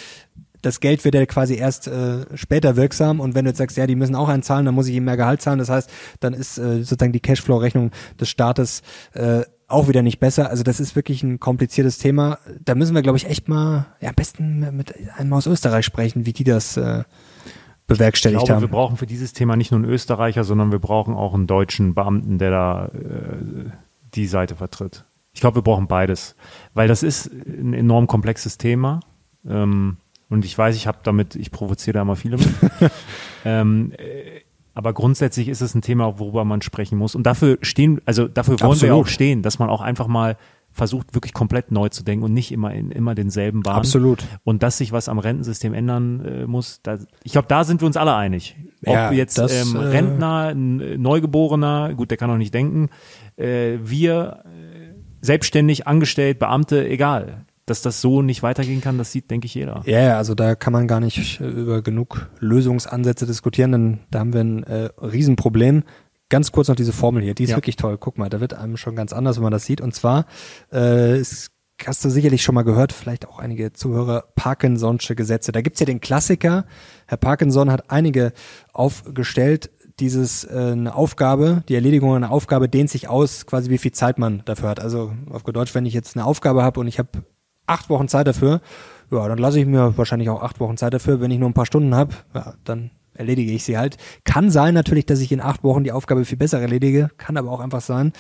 das 0.63 0.81
Geld 0.81 1.05
wird 1.05 1.15
ja 1.15 1.27
quasi 1.27 1.55
erst 1.55 1.87
äh, 1.87 2.25
später 2.35 2.77
wirksam 2.77 3.21
und 3.21 3.35
wenn 3.35 3.45
du 3.45 3.51
jetzt 3.51 3.59
sagst, 3.59 3.77
ja, 3.77 3.87
die 3.87 3.95
müssen 3.95 4.15
auch 4.15 4.29
einzahlen, 4.29 4.65
dann 4.65 4.75
muss 4.75 4.89
ich 4.89 4.95
ihm 4.95 5.05
mehr 5.05 5.17
Gehalt 5.17 5.43
zahlen, 5.43 5.59
das 5.59 5.69
heißt, 5.69 5.91
dann 6.21 6.33
ist 6.33 6.59
äh, 6.59 6.79
sozusagen 6.79 7.13
die 7.13 7.21
Cashflow-Rechnung 7.21 7.91
des 8.19 8.29
Staates 8.29 8.83
äh, 9.13 9.43
auch 9.69 9.87
wieder 9.87 10.03
nicht 10.03 10.19
besser. 10.19 10.49
Also 10.49 10.63
das 10.63 10.81
ist 10.81 10.97
wirklich 10.97 11.23
ein 11.23 11.39
kompliziertes 11.39 11.99
Thema. 11.99 12.39
Da 12.65 12.75
müssen 12.75 12.95
wir, 12.95 13.03
glaube 13.03 13.19
ich, 13.19 13.27
echt 13.27 13.49
mal 13.49 13.87
ja, 14.01 14.09
am 14.09 14.15
besten 14.15 14.77
mit 14.77 14.95
einem 15.17 15.33
aus 15.35 15.47
Österreich 15.47 15.85
sprechen, 15.85 16.25
wie 16.25 16.33
die 16.33 16.45
das 16.45 16.79
äh, 16.79 17.05
ich 17.89 17.97
bewerkstelligt 17.97 18.45
glaube, 18.45 18.61
wir 18.61 18.69
haben. 18.69 18.73
brauchen 18.73 18.97
für 18.97 19.07
dieses 19.07 19.33
Thema 19.33 19.57
nicht 19.57 19.71
nur 19.71 19.81
einen 19.81 19.91
Österreicher, 19.91 20.45
sondern 20.45 20.73
wir 20.73 20.79
brauchen 20.79 21.15
auch 21.15 21.35
einen 21.35 21.47
deutschen 21.47 21.95
Beamten, 21.95 22.39
der 22.39 22.51
da 22.51 22.87
äh, 22.87 23.71
die 24.15 24.27
Seite 24.27 24.57
vertritt. 24.57 25.05
Ich 25.33 25.41
glaube, 25.41 25.57
wir 25.57 25.63
brauchen 25.63 25.87
beides, 25.87 26.37
weil 26.75 26.89
das 26.89 27.03
ist 27.03 27.31
ein 27.33 27.73
enorm 27.73 28.07
komplexes 28.07 28.59
Thema. 28.59 29.01
Ähm, 29.49 29.97
und 30.29 30.45
ich 30.45 30.57
weiß, 30.57 30.77
ich 30.77 30.87
habe 30.87 30.99
damit, 31.03 31.35
ich 31.37 31.51
provoziere 31.51 31.95
da 31.95 32.03
immer 32.03 32.17
viele 32.17 32.37
mit. 32.37 32.49
ähm, 33.45 33.93
äh, 33.97 34.43
aber 34.75 34.93
grundsätzlich 34.93 35.49
ist 35.49 35.61
es 35.61 35.75
ein 35.75 35.83
Thema, 35.83 36.19
worüber 36.19 36.45
man 36.45 36.63
sprechen 36.63 36.99
muss. 36.99 37.15
Und 37.15 37.25
dafür 37.25 37.59
stehen, 37.63 38.01
also 38.05 38.29
dafür 38.29 38.61
wollen 38.61 38.73
Absolut. 38.73 38.83
wir 38.83 38.95
auch 38.95 39.07
stehen, 39.07 39.43
dass 39.43 39.59
man 39.59 39.71
auch 39.71 39.81
einfach 39.81 40.07
mal 40.07 40.37
versucht, 40.73 41.15
wirklich 41.15 41.33
komplett 41.33 41.73
neu 41.73 41.89
zu 41.89 42.05
denken 42.05 42.25
und 42.25 42.33
nicht 42.33 42.53
immer 42.53 42.73
in 42.73 42.91
immer 42.91 43.15
denselben 43.15 43.63
Bahnen. 43.63 43.79
Absolut. 43.79 44.25
Und 44.45 44.63
dass 44.63 44.79
sich 44.79 44.93
was 44.93 45.09
am 45.09 45.19
Rentensystem 45.19 45.75
ändern 45.75 46.25
äh, 46.25 46.47
muss, 46.47 46.81
da, 46.83 46.99
ich 47.25 47.33
glaube, 47.33 47.49
da 47.49 47.65
sind 47.65 47.83
wir 47.83 47.87
uns 47.87 47.97
alle 47.97 48.15
einig. 48.15 48.57
Ob 48.85 48.95
ja, 48.95 49.13
jetzt 49.13 49.39
das, 49.39 49.53
ähm, 49.53 49.77
äh, 49.77 49.79
Rentner, 49.81 50.55
Neugeborener, 50.55 51.95
gut, 51.95 52.11
der 52.11 52.19
kann 52.19 52.31
auch 52.31 52.37
nicht 52.37 52.55
denken, 52.55 52.91
äh, 53.37 53.79
wir 53.83 54.45
äh, 54.45 54.95
selbstständig, 55.21 55.87
angestellt, 55.87 56.39
Beamte, 56.39 56.89
egal 56.89 57.45
dass 57.69 57.83
das 57.83 58.01
so 58.01 58.23
nicht 58.23 58.43
weitergehen 58.43 58.81
kann, 58.81 58.99
das 58.99 59.13
sieht, 59.13 59.31
denke 59.31 59.47
ich, 59.47 59.55
jeder. 59.55 59.83
Ja, 59.85 59.99
yeah, 59.99 60.17
also 60.17 60.35
da 60.35 60.55
kann 60.55 60.73
man 60.73 60.89
gar 60.89 61.01
nicht 61.01 61.41
über 61.41 61.83
genug 61.83 62.31
Lösungsansätze 62.41 63.27
diskutieren, 63.27 63.73
denn 63.73 63.99
da 64.11 64.21
haben 64.21 64.33
wir 64.33 64.41
ein 64.41 64.63
äh, 64.65 64.89
Riesenproblem. 65.01 65.85
Ganz 66.29 66.53
kurz 66.53 66.69
noch 66.69 66.77
diese 66.77 66.93
Formel 66.93 67.23
hier, 67.23 67.35
die 67.35 67.45
ist 67.45 67.51
ja. 67.51 67.57
wirklich 67.57 67.77
toll. 67.77 67.97
Guck 67.99 68.19
mal, 68.19 68.29
da 68.29 68.41
wird 68.41 68.55
einem 68.55 68.77
schon 68.77 68.97
ganz 68.97 69.13
anders, 69.13 69.37
wenn 69.37 69.45
man 69.45 69.53
das 69.53 69.65
sieht. 69.65 69.81
Und 69.81 69.95
zwar, 69.95 70.27
äh, 70.71 71.17
es 71.17 71.51
hast 71.87 72.05
du 72.05 72.11
sicherlich 72.11 72.43
schon 72.43 72.55
mal 72.55 72.63
gehört, 72.63 72.93
vielleicht 72.93 73.29
auch 73.29 73.39
einige 73.39 73.73
Zuhörer, 73.73 74.25
Parkinson'sche 74.37 75.15
Gesetze. 75.15 75.53
Da 75.53 75.61
gibt's 75.61 75.81
ja 75.81 75.87
den 75.87 76.01
Klassiker. 76.01 76.65
Herr 77.07 77.19
Parkinson 77.19 77.71
hat 77.71 77.91
einige 77.91 78.33
aufgestellt. 78.73 79.71
Dieses 80.01 80.45
äh, 80.45 80.73
eine 80.73 80.95
Aufgabe, 80.95 81.65
die 81.69 81.75
Erledigung 81.75 82.15
einer 82.15 82.31
Aufgabe 82.31 82.69
dehnt 82.69 82.91
sich 82.91 83.09
aus, 83.09 83.47
quasi 83.47 83.71
wie 83.71 83.79
viel 83.79 83.93
Zeit 83.93 84.19
man 84.19 84.43
dafür 84.45 84.69
hat. 84.69 84.81
Also 84.81 85.13
auf 85.31 85.43
Deutsch, 85.43 85.75
wenn 85.75 85.87
ich 85.87 85.95
jetzt 85.95 86.17
eine 86.17 86.25
Aufgabe 86.25 86.63
habe 86.63 86.81
und 86.81 86.87
ich 86.87 86.99
habe 86.99 87.09
acht 87.67 87.91
Wochen 87.91 88.09
Zeit 88.09 88.27
dafür, 88.27 88.61
ja, 89.11 89.27
dann 89.27 89.39
lasse 89.39 89.59
ich 89.59 89.67
mir 89.67 89.97
wahrscheinlich 89.97 90.29
auch 90.29 90.43
acht 90.43 90.61
Wochen 90.61 90.77
Zeit 90.77 90.95
dafür. 90.95 91.21
Wenn 91.21 91.31
ich 91.31 91.39
nur 91.39 91.49
ein 91.49 91.55
paar 91.55 91.67
Stunden 91.67 91.95
habe, 91.95 92.15
ja, 92.35 92.55
dann 92.65 92.91
erledige 93.19 93.53
ich 93.53 93.65
sie 93.65 93.77
halt. 93.77 93.97
Kann 94.25 94.51
sein 94.51 94.75
natürlich, 94.75 95.07
dass 95.07 95.21
ich 95.21 95.33
in 95.33 95.41
acht 95.41 95.65
Wochen 95.65 95.85
die 95.85 95.93
Aufgabe 95.93 96.25
viel 96.25 96.39
besser 96.39 96.61
erledige, 96.61 97.11
kann 97.19 97.37
aber 97.37 97.51
auch 97.51 97.61
einfach 97.61 97.83
sein. 97.83 98.13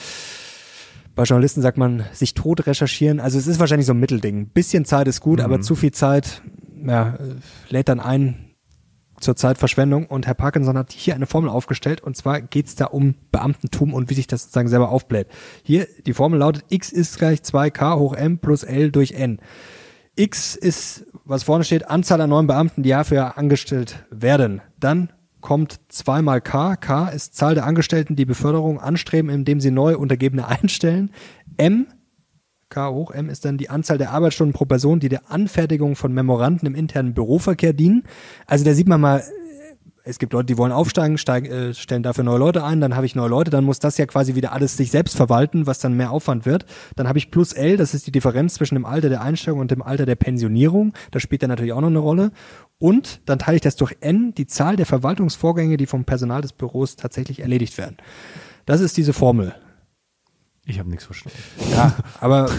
Bei 1.15 1.25
Journalisten 1.25 1.63
sagt 1.63 1.79
man, 1.79 2.05
sich 2.13 2.35
tot 2.35 2.67
recherchieren. 2.67 3.19
Also 3.19 3.39
es 3.39 3.47
ist 3.47 3.59
wahrscheinlich 3.59 3.87
so 3.87 3.93
ein 3.93 3.99
Mittelding. 3.99 4.51
bisschen 4.51 4.85
Zeit 4.85 5.09
ist 5.09 5.21
gut, 5.21 5.41
mhm. 5.41 5.45
aber 5.45 5.61
zu 5.61 5.75
viel 5.75 5.91
Zeit, 5.91 6.43
ja, 6.87 7.19
lädt 7.69 7.89
dann 7.89 7.99
ein 7.99 8.49
zur 9.21 9.37
Zeitverschwendung. 9.37 10.07
Und 10.07 10.27
Herr 10.27 10.35
Parkinson 10.35 10.79
hat 10.79 10.93
hier 10.93 11.15
eine 11.15 11.27
Formel 11.27 11.51
aufgestellt. 11.51 12.01
Und 12.01 12.17
zwar 12.17 12.41
geht's 12.41 12.77
da 12.77 12.87
um 12.87 13.15
Beamtentum 13.33 13.95
und 13.95 14.11
wie 14.11 14.15
sich 14.15 14.27
das 14.27 14.43
sozusagen 14.43 14.69
selber 14.69 14.91
aufbläht. 14.91 15.27
Hier, 15.63 15.89
die 16.07 16.15
Formel 16.15 16.39
lautet, 16.39 16.65
x 16.69 16.93
ist 16.93 17.19
gleich 17.19 17.41
2k 17.41 17.99
hoch 17.99 18.15
m 18.15 18.39
plus 18.39 18.63
l 18.63 18.91
durch 18.93 19.13
n. 19.13 19.41
X 20.19 20.57
ist, 20.57 21.07
was 21.25 21.45
vorne 21.45 21.65
steht, 21.65 21.89
Anzahl 21.89 22.21
an 22.21 22.31
neuen 22.31 22.49
Beamten, 22.49 22.83
die 22.83 22.89
Jahr 22.89 23.05
für 23.05 23.15
Jahr 23.15 23.39
angestellt 23.39 24.05
werden. 24.11 24.61
Dann 24.81 25.13
kommt 25.41 25.81
zweimal 25.89 26.41
K. 26.41 26.77
K 26.77 27.09
ist 27.09 27.37
Zahl 27.37 27.55
der 27.55 27.65
Angestellten, 27.65 28.17
die 28.17 28.25
Beförderung 28.25 28.81
anstreben, 28.81 29.31
indem 29.31 29.61
sie 29.61 29.71
neu 29.71 29.97
Untergebene 29.97 30.47
einstellen. 30.49 31.13
M, 31.57 31.87
K 32.69 32.91
hoch 32.91 33.13
M 33.13 33.31
ist 33.31 33.45
dann 33.45 33.59
die 33.59 33.71
Anzahl 33.71 33.97
der 33.97 34.11
Arbeitsstunden 34.11 34.53
pro 34.53 34.65
Person, 34.65 34.99
die 34.99 35.09
der 35.09 35.31
Anfertigung 35.31 35.95
von 35.95 36.13
Memoranden 36.13 36.67
im 36.67 36.75
internen 36.75 37.15
Büroverkehr 37.15 37.73
dienen. 37.73 38.03
Also 38.47 38.65
da 38.65 38.75
sieht 38.75 38.89
man 38.89 39.01
mal, 39.01 39.23
es 40.09 40.19
gibt 40.19 40.33
Leute, 40.33 40.47
die 40.47 40.57
wollen 40.57 40.73
aufsteigen, 40.73 41.19
steigen, 41.19 41.47
äh, 41.47 41.75
stellen 41.75 42.03
dafür 42.03 42.25
neue 42.25 42.39
Leute 42.39 42.65
ein, 42.65 42.81
dann 42.81 42.97
habe 42.97 43.05
ich 43.05 43.15
neue 43.15 43.29
Leute, 43.29 43.51
dann 43.51 43.65
muss 43.65 43.79
das 43.79 43.99
ja 43.99 44.07
quasi 44.07 44.35
wieder 44.35 44.53
alles 44.53 44.77
sich 44.77 44.91
selbst 44.91 45.17
verwalten, 45.17 45.67
was 45.67 45.81
dann 45.81 45.95
mehr 45.95 46.11
Aufwand 46.11 46.47
wird. 46.47 46.65
Dann 46.97 47.07
habe 47.07 47.19
ich 47.19 47.31
plus 47.31 47.53
L, 47.53 47.77
das 47.77 47.93
ist 47.93 48.07
die 48.07 48.11
Differenz 48.11 48.55
zwischen 48.55 48.75
dem 48.75 48.87
Alter 48.87 49.11
der 49.11 49.21
Einstellung 49.21 49.61
und 49.61 49.71
dem 49.71 49.83
Alter 49.83 50.07
der 50.07 50.17
Pensionierung. 50.17 50.95
Das 51.11 51.23
spielt 51.23 51.43
dann 51.43 51.51
natürlich 51.51 51.75
auch 51.75 51.81
noch 51.83 51.89
eine 51.89 51.99
Rolle. 51.99 52.33
Und 52.79 53.21
dann 53.27 53.39
teile 53.39 53.57
ich 53.57 53.63
das 53.63 53.77
durch 53.77 53.97
N, 54.01 54.35
die 54.35 54.47
Zahl 54.47 54.77
der 54.77 54.87
Verwaltungsvorgänge, 54.87 55.77
die 55.77 55.87
vom 55.87 56.05
Personal 56.05 56.41
des 56.41 56.53
Büros 56.53 56.97
tatsächlich 56.97 57.41
erledigt 57.41 57.77
werden. 57.77 57.99
Das 58.65 58.81
ist 58.81 58.97
diese 58.97 59.13
Formel. 59.13 59.55
Ich 60.65 60.79
habe 60.79 60.89
nichts 60.89 61.05
verstanden. 61.05 61.39
Ja, 61.73 61.95
aber 62.21 62.51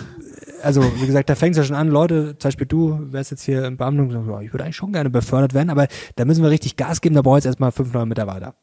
also 0.64 0.84
wie 1.02 1.06
gesagt, 1.06 1.30
da 1.30 1.36
fängt 1.36 1.56
es 1.56 1.58
ja 1.58 1.64
schon 1.64 1.76
an, 1.76 1.90
Leute, 1.90 2.38
zum 2.38 2.50
Beispiel 2.50 2.68
du 2.68 3.00
wärst 3.12 3.32
jetzt 3.32 3.44
hier 3.44 3.66
im 3.66 3.78
Beamten 3.78 4.02
und 4.02 4.12
sagst, 4.12 4.44
ich 4.44 4.54
würde 4.54 4.64
eigentlich 4.64 4.76
schon 4.76 4.94
gerne 4.94 5.10
befördert 5.10 5.54
werden, 5.54 5.70
aber 5.70 5.88
da 6.16 6.26
müssen 6.26 6.44
wir 6.44 6.50
richtig 6.50 6.78
Gas 6.78 7.02
geben, 7.02 7.16
da 7.16 7.22
brauche 7.22 7.38
ich 7.38 7.44
jetzt 7.44 7.52
erstmal 7.52 7.72
fünf 7.72 7.94
neue 7.94 8.06
Mitarbeiter. 8.06 8.56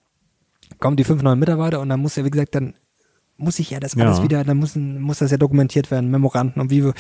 Kommen 0.79 0.97
die 0.97 1.05
fünf 1.05 1.23
neuen 1.23 1.39
Mitarbeiter 1.39 1.81
und 1.81 1.89
dann 1.89 2.01
muss 2.01 2.17
ja, 2.17 2.25
wie 2.25 2.31
gesagt, 2.31 2.55
dann 2.55 2.75
muss 3.37 3.59
ich 3.59 3.71
ja 3.71 3.81
das 3.81 3.97
alles 3.97 4.19
ja. 4.19 4.25
wieder, 4.25 4.45
dann 4.45 4.57
muss, 4.57 4.77
muss 4.77 5.19
das 5.19 5.31
ja 5.31 5.37
dokumentiert 5.37 5.91
werden, 5.91 6.11
Memoranden 6.11 6.61
und 6.61 6.71
wie 6.71 6.85
wir, 6.85 6.95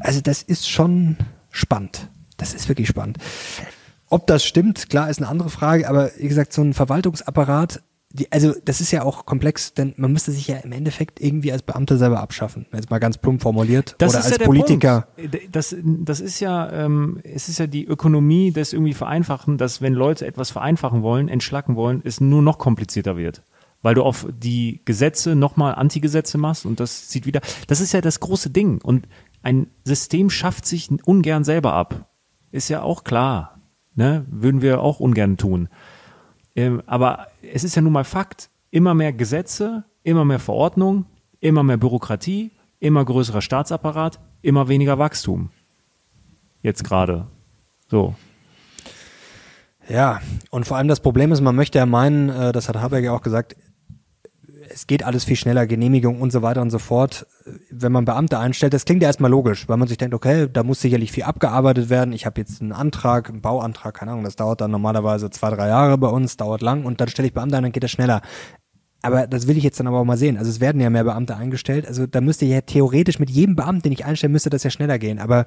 also 0.00 0.20
das 0.20 0.42
ist 0.42 0.68
schon 0.68 1.16
spannend. 1.50 2.08
Das 2.36 2.54
ist 2.54 2.68
wirklich 2.68 2.88
spannend. 2.88 3.18
Ob 4.08 4.26
das 4.26 4.44
stimmt, 4.44 4.90
klar, 4.90 5.08
ist 5.08 5.18
eine 5.18 5.28
andere 5.28 5.50
Frage, 5.50 5.88
aber 5.88 6.10
wie 6.18 6.28
gesagt, 6.28 6.52
so 6.52 6.62
ein 6.62 6.74
Verwaltungsapparat 6.74 7.82
die, 8.12 8.30
also 8.30 8.54
das 8.64 8.80
ist 8.80 8.90
ja 8.90 9.02
auch 9.02 9.24
komplex, 9.24 9.72
denn 9.74 9.94
man 9.96 10.12
müsste 10.12 10.32
sich 10.32 10.46
ja 10.46 10.56
im 10.58 10.72
Endeffekt 10.72 11.20
irgendwie 11.20 11.50
als 11.52 11.62
Beamter 11.62 11.96
selber 11.96 12.20
abschaffen, 12.20 12.66
jetzt 12.72 12.90
mal 12.90 12.98
ganz 12.98 13.18
plump 13.18 13.42
formuliert. 13.42 13.94
Das 13.98 14.14
oder 14.14 14.24
als 14.24 14.38
ja 14.38 14.44
Politiker. 14.44 15.08
Punkt. 15.16 15.48
Das, 15.52 15.74
das 15.80 16.20
ist 16.20 16.40
ja, 16.40 16.70
ähm, 16.72 17.20
es 17.24 17.48
ist 17.48 17.58
ja 17.58 17.66
die 17.66 17.86
Ökonomie 17.86 18.52
des 18.52 18.72
irgendwie 18.72 18.94
Vereinfachen, 18.94 19.56
dass 19.56 19.80
wenn 19.80 19.94
Leute 19.94 20.26
etwas 20.26 20.50
vereinfachen 20.50 21.02
wollen, 21.02 21.28
entschlacken 21.28 21.74
wollen, 21.74 22.02
es 22.04 22.20
nur 22.20 22.42
noch 22.42 22.58
komplizierter 22.58 23.16
wird. 23.16 23.42
Weil 23.80 23.94
du 23.94 24.02
auf 24.04 24.28
die 24.30 24.80
Gesetze 24.84 25.34
nochmal 25.34 25.74
Antigesetze 25.74 26.38
machst 26.38 26.66
und 26.66 26.78
das 26.78 27.10
sieht 27.10 27.26
wieder. 27.26 27.40
Das 27.66 27.80
ist 27.80 27.92
ja 27.92 28.00
das 28.00 28.20
große 28.20 28.50
Ding. 28.50 28.80
Und 28.80 29.08
ein 29.42 29.68
System 29.84 30.30
schafft 30.30 30.66
sich 30.66 30.88
ungern 31.04 31.42
selber 31.42 31.72
ab. 31.72 32.08
Ist 32.52 32.68
ja 32.68 32.82
auch 32.82 33.02
klar. 33.02 33.60
Ne? 33.94 34.24
Würden 34.30 34.62
wir 34.62 34.80
auch 34.80 35.00
ungern 35.00 35.36
tun. 35.36 35.68
Ähm, 36.54 36.82
aber 36.86 37.28
es 37.42 37.64
ist 37.64 37.74
ja 37.74 37.82
nun 37.82 37.92
mal 37.92 38.04
Fakt, 38.04 38.50
immer 38.70 38.94
mehr 38.94 39.12
Gesetze, 39.12 39.84
immer 40.02 40.24
mehr 40.24 40.38
Verordnungen, 40.38 41.06
immer 41.40 41.62
mehr 41.62 41.76
Bürokratie, 41.76 42.50
immer 42.80 43.04
größerer 43.04 43.42
Staatsapparat, 43.42 44.20
immer 44.42 44.68
weniger 44.68 44.98
Wachstum. 44.98 45.50
Jetzt 46.62 46.84
gerade. 46.84 47.26
So. 47.88 48.14
Ja, 49.88 50.20
und 50.50 50.66
vor 50.66 50.76
allem 50.76 50.88
das 50.88 51.00
Problem 51.00 51.32
ist, 51.32 51.40
man 51.40 51.56
möchte 51.56 51.78
ja 51.78 51.86
meinen, 51.86 52.28
äh, 52.28 52.52
das 52.52 52.68
hat 52.68 52.76
Habeck 52.76 53.04
ja 53.04 53.12
auch 53.12 53.22
gesagt, 53.22 53.56
es 54.72 54.86
geht 54.86 55.04
alles 55.04 55.24
viel 55.24 55.36
schneller, 55.36 55.66
Genehmigung 55.66 56.20
und 56.20 56.32
so 56.32 56.42
weiter 56.42 56.62
und 56.62 56.70
so 56.70 56.78
fort. 56.78 57.26
Wenn 57.70 57.92
man 57.92 58.04
Beamte 58.04 58.38
einstellt, 58.38 58.74
das 58.74 58.84
klingt 58.84 59.02
ja 59.02 59.08
erstmal 59.08 59.30
logisch, 59.30 59.68
weil 59.68 59.76
man 59.76 59.88
sich 59.88 59.98
denkt, 59.98 60.14
okay, 60.14 60.48
da 60.52 60.62
muss 60.62 60.80
sicherlich 60.80 61.12
viel 61.12 61.24
abgearbeitet 61.24 61.90
werden. 61.90 62.12
Ich 62.12 62.26
habe 62.26 62.40
jetzt 62.40 62.60
einen 62.60 62.72
Antrag, 62.72 63.28
einen 63.28 63.40
Bauantrag, 63.40 63.94
keine 63.94 64.12
Ahnung, 64.12 64.24
das 64.24 64.36
dauert 64.36 64.60
dann 64.60 64.70
normalerweise 64.70 65.30
zwei, 65.30 65.50
drei 65.50 65.68
Jahre 65.68 65.98
bei 65.98 66.08
uns, 66.08 66.36
dauert 66.36 66.62
lang 66.62 66.84
und 66.84 67.00
dann 67.00 67.08
stelle 67.08 67.28
ich 67.28 67.34
Beamte 67.34 67.56
ein, 67.56 67.62
dann 67.62 67.72
geht 67.72 67.82
das 67.82 67.90
schneller. 67.90 68.22
Aber 69.02 69.26
das 69.26 69.48
will 69.48 69.56
ich 69.56 69.64
jetzt 69.64 69.80
dann 69.80 69.88
aber 69.88 69.98
auch 69.98 70.04
mal 70.04 70.16
sehen. 70.16 70.38
Also 70.38 70.48
es 70.48 70.60
werden 70.60 70.80
ja 70.80 70.88
mehr 70.88 71.04
Beamte 71.04 71.36
eingestellt. 71.36 71.86
Also 71.88 72.06
da 72.06 72.20
müsste 72.20 72.46
ja 72.46 72.60
theoretisch 72.60 73.18
mit 73.18 73.30
jedem 73.30 73.56
Beamten, 73.56 73.82
den 73.82 73.92
ich 73.92 74.04
einstelle, 74.04 74.32
müsste 74.32 74.48
das 74.48 74.62
ja 74.62 74.70
schneller 74.70 75.00
gehen. 75.00 75.18
Aber 75.18 75.44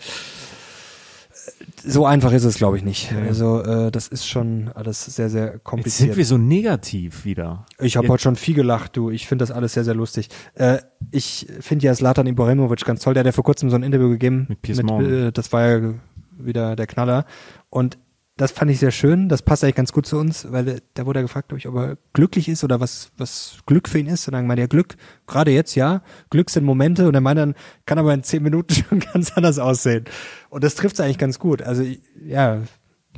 so 1.83 2.05
einfach 2.05 2.31
ist 2.31 2.43
es, 2.43 2.55
glaube 2.55 2.77
ich, 2.77 2.83
nicht. 2.83 3.11
Ja. 3.11 3.19
Also 3.27 3.61
äh, 3.61 3.91
das 3.91 4.07
ist 4.07 4.27
schon 4.27 4.69
alles 4.73 5.05
sehr, 5.05 5.29
sehr 5.29 5.59
kompliziert. 5.59 5.85
Jetzt 5.85 5.97
sind 5.97 6.17
wir 6.17 6.25
so 6.25 6.37
negativ 6.37 7.25
wieder. 7.25 7.65
Ich 7.79 7.97
habe 7.97 8.07
heute 8.07 8.23
schon 8.23 8.35
viel 8.35 8.55
gelacht, 8.55 8.97
du. 8.97 9.11
Ich 9.11 9.27
finde 9.27 9.43
das 9.43 9.51
alles 9.51 9.73
sehr, 9.73 9.83
sehr 9.83 9.93
lustig. 9.93 10.29
Äh, 10.55 10.79
ich 11.11 11.47
finde 11.59 11.85
ja 11.85 11.93
Slatan 11.93 12.27
Ibrahimovic 12.27 12.83
ganz 12.85 13.01
toll. 13.01 13.13
Der 13.13 13.21
hat 13.21 13.25
ja 13.27 13.31
vor 13.31 13.43
kurzem 13.43 13.69
so 13.69 13.75
ein 13.75 13.83
Interview 13.83 14.09
gegeben. 14.09 14.45
Mit 14.49 14.61
Piers 14.61 14.81
mit, 14.81 14.89
äh, 14.89 15.31
Das 15.31 15.51
war 15.53 15.67
ja 15.67 15.93
wieder 16.37 16.75
der 16.75 16.87
Knaller. 16.87 17.25
Und 17.69 17.97
das 18.37 18.51
fand 18.51 18.69
ich 18.69 18.79
sehr 18.79 18.91
schön. 18.91 19.29
Das 19.29 19.41
passt 19.41 19.63
eigentlich 19.63 19.75
ganz 19.75 19.93
gut 19.93 20.05
zu 20.05 20.17
uns, 20.17 20.51
weil 20.51 20.81
da 20.93 21.05
wurde 21.05 21.19
er 21.19 21.23
gefragt, 21.23 21.53
ob, 21.53 21.57
ich, 21.57 21.67
ob 21.69 21.75
er 21.75 21.97
glücklich 22.11 22.49
ist 22.49 22.65
oder 22.65 22.81
was, 22.81 23.11
was 23.17 23.59
Glück 23.65 23.87
für 23.87 23.99
ihn 23.99 24.07
ist. 24.07 24.27
Und 24.27 24.33
dann 24.33 24.45
meinte 24.45 24.61
er, 24.61 24.67
Glück, 24.67 24.97
gerade 25.25 25.51
jetzt, 25.51 25.75
ja. 25.75 26.01
Glück 26.29 26.49
sind 26.49 26.65
Momente. 26.65 27.07
Und 27.07 27.15
er 27.15 27.21
meinte 27.21 27.41
dann, 27.41 27.55
kann 27.85 27.97
aber 27.97 28.13
in 28.13 28.23
zehn 28.23 28.43
Minuten 28.43 28.73
schon 28.89 28.99
ganz 28.99 29.31
anders 29.37 29.57
aussehen. 29.57 30.05
Und 30.49 30.65
das 30.65 30.75
trifft 30.75 30.95
es 30.95 30.99
eigentlich 30.99 31.17
ganz 31.17 31.39
gut. 31.39 31.61
Also, 31.61 31.85
ja, 32.25 32.61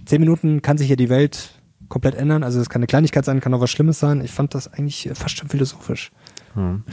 zehn 0.06 0.20
Minuten 0.20 0.62
kann 0.62 0.78
sich 0.78 0.90
ja 0.90 0.96
die 0.96 1.10
Welt 1.10 1.62
komplett 1.90 2.14
ändern. 2.14 2.44
Also, 2.44 2.62
es 2.62 2.70
kann 2.70 2.82
eine 2.82 2.88
Kleinigkeit 2.88 3.26
sein, 3.26 3.40
kann 3.40 3.54
auch 3.56 3.62
was 3.62 3.72
Schlimmes 3.72 3.98
sein. 3.98 4.22
Ich 4.24 4.32
fand 4.32 4.54
das 4.54 4.72
eigentlich 4.72 5.10
fast 5.16 5.36
schon 5.36 5.50
philosophisch. 5.50 6.12
Hm. 6.54 6.84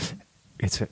Jetzt, 0.62 0.86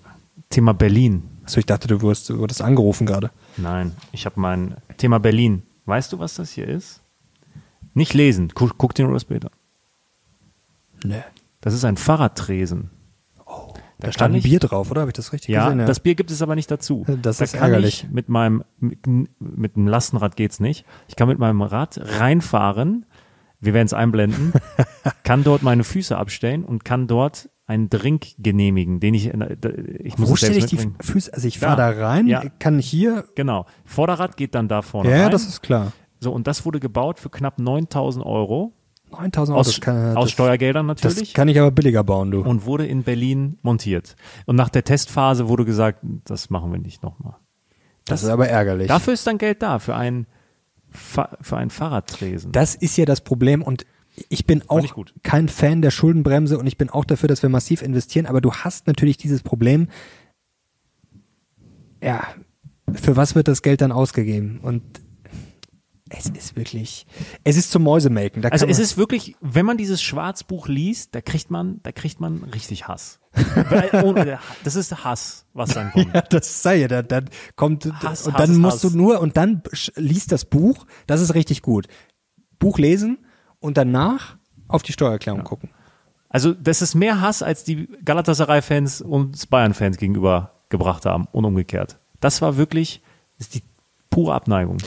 Thema 0.50 0.74
Berlin. 0.74 1.30
Also, 1.44 1.60
ich 1.60 1.66
dachte, 1.66 1.88
du 1.88 2.02
wurdest, 2.02 2.28
du 2.28 2.38
wurdest 2.38 2.60
angerufen 2.60 3.06
gerade. 3.06 3.30
Nein, 3.56 3.92
ich 4.12 4.26
habe 4.26 4.38
mein 4.38 4.76
Thema 4.98 5.18
Berlin. 5.18 5.62
Weißt 5.86 6.12
du, 6.12 6.18
was 6.18 6.34
das 6.34 6.52
hier 6.52 6.68
ist? 6.68 7.02
Nicht 7.94 8.14
lesen. 8.14 8.50
Guck, 8.54 8.78
guck 8.78 8.94
dir 8.94 9.04
nur 9.04 9.14
das 9.14 9.24
Bild 9.24 9.44
an. 9.44 9.50
Nee. 11.04 11.22
Das 11.60 11.74
ist 11.74 11.84
ein 11.84 11.96
Fahrradtresen. 11.96 12.90
Oh, 13.46 13.72
da, 13.98 14.06
da 14.08 14.12
stand 14.12 14.34
ein 14.34 14.42
Bier 14.42 14.58
drauf, 14.60 14.90
oder? 14.90 15.02
Habe 15.02 15.10
ich 15.10 15.14
das 15.16 15.32
richtig 15.32 15.48
ja, 15.50 15.64
gesehen? 15.66 15.80
Ja, 15.80 15.86
das 15.86 16.00
Bier 16.00 16.14
gibt 16.14 16.30
es 16.30 16.42
aber 16.42 16.54
nicht 16.54 16.70
dazu. 16.70 17.04
Das 17.22 17.38
da 17.38 17.44
ist 17.44 17.54
ärgerlich. 17.54 18.06
mit 18.10 18.28
meinem, 18.28 18.64
mit, 18.78 19.06
mit 19.38 19.76
dem 19.76 19.86
Lastenrad 19.86 20.36
geht's 20.36 20.60
nicht. 20.60 20.84
Ich 21.08 21.16
kann 21.16 21.28
mit 21.28 21.38
meinem 21.38 21.62
Rad 21.62 22.00
reinfahren. 22.02 23.06
Wir 23.60 23.74
werden 23.74 23.86
es 23.86 23.92
einblenden. 23.92 24.52
kann 25.24 25.44
dort 25.44 25.62
meine 25.62 25.84
Füße 25.84 26.16
abstellen 26.16 26.64
und 26.64 26.84
kann 26.84 27.06
dort 27.06 27.48
einen 27.66 27.88
Drink 27.88 28.26
genehmigen, 28.38 28.98
den 28.98 29.14
ich, 29.14 29.32
äh, 29.32 29.56
ich 30.00 30.18
muss 30.18 30.28
Wo 30.30 30.36
stelle 30.36 30.56
ich 30.56 30.66
die 30.66 30.74
mitbringen. 30.76 30.96
Füße? 31.00 31.32
Also 31.32 31.46
ich 31.46 31.60
Da. 31.60 31.68
fahre 31.76 31.94
da 31.94 32.06
rein, 32.08 32.26
Ja. 32.26 32.42
kann 32.58 32.78
hier. 32.80 33.24
Genau. 33.36 33.66
Vorderrad 33.84 34.36
geht 34.36 34.54
dann 34.56 34.66
da 34.66 34.82
vorne 34.82 35.10
Ja, 35.10 35.22
rein. 35.24 35.30
das 35.30 35.46
ist 35.46 35.62
klar. 35.62 35.92
So, 36.22 36.32
und 36.32 36.46
das 36.46 36.64
wurde 36.64 36.78
gebaut 36.78 37.18
für 37.18 37.30
knapp 37.30 37.58
9000 37.58 38.24
Euro. 38.24 38.72
9000 39.10 39.54
Euro, 39.54 39.60
Aus, 39.60 39.66
das 39.66 39.80
kann, 39.80 40.16
aus 40.16 40.26
das, 40.26 40.32
Steuergeldern 40.32 40.86
das 40.88 41.02
natürlich. 41.02 41.34
kann 41.34 41.48
ich 41.48 41.58
aber 41.58 41.72
billiger 41.72 42.04
bauen, 42.04 42.30
du. 42.30 42.40
und 42.42 42.64
wurde 42.64 42.86
in 42.86 43.02
Berlin 43.02 43.58
montiert. 43.62 44.14
Und 44.46 44.56
nach 44.56 44.68
der 44.68 44.84
Testphase 44.84 45.48
wurde 45.48 45.64
gesagt, 45.64 45.98
das 46.24 46.48
machen 46.48 46.72
wir 46.72 46.78
nicht 46.78 47.02
nochmal. 47.02 47.36
Das 48.06 48.22
ist 48.22 48.28
aber 48.28 48.48
ärgerlich. 48.48 48.88
Dafür 48.88 49.12
ist 49.12 49.26
dann 49.26 49.38
Geld 49.38 49.62
da, 49.62 49.80
für 49.80 49.96
einen, 49.96 50.26
für 50.90 51.56
einen 51.56 51.70
Fahrradtresen. 51.70 52.52
Das 52.52 52.74
ist 52.74 52.96
ja 52.96 53.04
das 53.04 53.20
Problem 53.20 53.62
und 53.62 53.84
ich 54.28 54.46
bin 54.46 54.62
auch 54.68 54.86
kein 55.22 55.48
Fan 55.48 55.82
der 55.82 55.90
Schuldenbremse 55.90 56.56
und 56.56 56.66
ich 56.66 56.78
bin 56.78 56.88
auch 56.88 57.04
dafür, 57.04 57.28
dass 57.28 57.42
wir 57.42 57.48
massiv 57.48 57.82
investieren, 57.82 58.26
aber 58.26 58.40
du 58.40 58.52
hast 58.52 58.86
natürlich 58.86 59.16
dieses 59.16 59.42
Problem, 59.42 59.88
ja, 62.02 62.22
für 62.92 63.16
was 63.16 63.34
wird 63.34 63.48
das 63.48 63.62
Geld 63.62 63.80
dann 63.80 63.92
ausgegeben? 63.92 64.60
Und 64.62 64.82
es 66.16 66.28
ist 66.28 66.56
wirklich, 66.56 67.06
es 67.44 67.56
ist 67.56 67.70
zum 67.70 67.82
Mäusemelken. 67.84 68.42
Da 68.42 68.48
Also 68.50 68.66
es 68.66 68.78
ist 68.78 68.96
wirklich, 68.96 69.36
wenn 69.40 69.64
man 69.66 69.76
dieses 69.76 70.02
Schwarzbuch 70.02 70.68
liest, 70.68 71.14
da 71.14 71.20
kriegt 71.20 71.50
man, 71.50 71.80
da 71.82 71.92
kriegt 71.92 72.20
man 72.20 72.44
richtig 72.54 72.88
Hass. 72.88 73.20
Weil 73.70 74.04
ohne- 74.04 74.38
das 74.64 74.76
ist 74.76 75.04
Hass, 75.04 75.46
was 75.54 75.70
dann 75.74 75.90
kommt. 75.92 76.14
Ja, 76.14 76.20
das 76.22 76.62
sei 76.62 76.76
ja, 76.76 76.88
dann, 76.88 77.08
dann 77.08 77.30
kommt 77.56 77.86
Hass, 78.02 78.26
und 78.26 78.34
Hass, 78.34 78.46
dann 78.46 78.56
musst 78.60 78.84
Hass. 78.84 78.92
du 78.92 78.96
nur 78.96 79.20
und 79.20 79.36
dann 79.36 79.62
liest 79.96 80.32
das 80.32 80.44
Buch, 80.44 80.86
das 81.06 81.20
ist 81.20 81.34
richtig 81.34 81.62
gut. 81.62 81.88
Buch 82.58 82.78
lesen 82.78 83.18
und 83.58 83.76
danach 83.76 84.36
auf 84.68 84.82
die 84.82 84.92
Steuererklärung 84.92 85.44
gucken. 85.44 85.70
Also 86.28 86.52
das 86.52 86.80
ist 86.82 86.94
mehr 86.94 87.20
Hass, 87.20 87.42
als 87.42 87.64
die 87.64 87.88
Galatasaray-Fans 88.04 89.02
uns 89.02 89.46
Bayern-Fans 89.46 89.98
gegenüber 89.98 90.52
gebracht 90.68 91.04
haben 91.06 91.26
und 91.32 91.44
umgekehrt. 91.44 91.98
Das 92.20 92.40
war 92.40 92.56
wirklich, 92.56 93.02
das 93.38 93.48
ist 93.48 93.54
die 93.56 93.62
pure 94.10 94.32
Abneigung. 94.34 94.78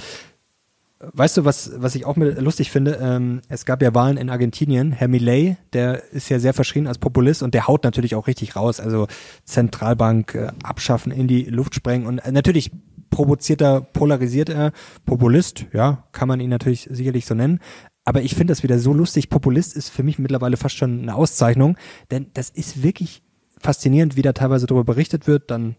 Weißt 1.13 1.37
du, 1.37 1.45
was, 1.45 1.71
was 1.77 1.95
ich 1.95 2.05
auch 2.05 2.15
mit 2.15 2.39
lustig 2.41 2.71
finde? 2.71 2.99
Ähm, 3.01 3.41
es 3.49 3.65
gab 3.65 3.81
ja 3.81 3.93
Wahlen 3.93 4.17
in 4.17 4.29
Argentinien. 4.29 4.91
Herr 4.91 5.07
Milei, 5.07 5.57
der 5.73 6.11
ist 6.11 6.29
ja 6.29 6.39
sehr 6.39 6.53
verschrien 6.53 6.87
als 6.87 6.97
Populist 6.97 7.43
und 7.43 7.53
der 7.53 7.67
haut 7.67 7.83
natürlich 7.83 8.15
auch 8.15 8.27
richtig 8.27 8.55
raus. 8.55 8.79
Also 8.79 9.07
Zentralbank 9.43 10.35
äh, 10.35 10.47
abschaffen, 10.63 11.11
in 11.11 11.27
die 11.27 11.43
Luft 11.43 11.75
sprengen 11.75 12.07
und 12.07 12.19
äh, 12.19 12.31
natürlich 12.31 12.71
provoziert 13.09 13.61
er, 13.61 13.81
polarisiert 13.81 14.49
er. 14.49 14.71
Populist, 15.05 15.65
ja, 15.73 16.03
kann 16.11 16.27
man 16.27 16.39
ihn 16.39 16.49
natürlich 16.49 16.89
sicherlich 16.91 17.25
so 17.25 17.33
nennen. 17.33 17.59
Aber 18.03 18.21
ich 18.21 18.35
finde 18.35 18.51
das 18.51 18.61
wieder 18.61 18.77
so 18.77 18.93
lustig. 18.93 19.29
Populist 19.29 19.75
ist 19.75 19.89
für 19.89 20.03
mich 20.03 20.19
mittlerweile 20.19 20.57
fast 20.57 20.75
schon 20.75 21.01
eine 21.01 21.15
Auszeichnung, 21.15 21.77
denn 22.11 22.27
das 22.33 22.49
ist 22.49 22.83
wirklich 22.83 23.23
faszinierend, 23.59 24.15
wie 24.15 24.21
da 24.21 24.33
teilweise 24.33 24.67
darüber 24.67 24.83
berichtet 24.83 25.27
wird. 25.27 25.49
Dann 25.49 25.75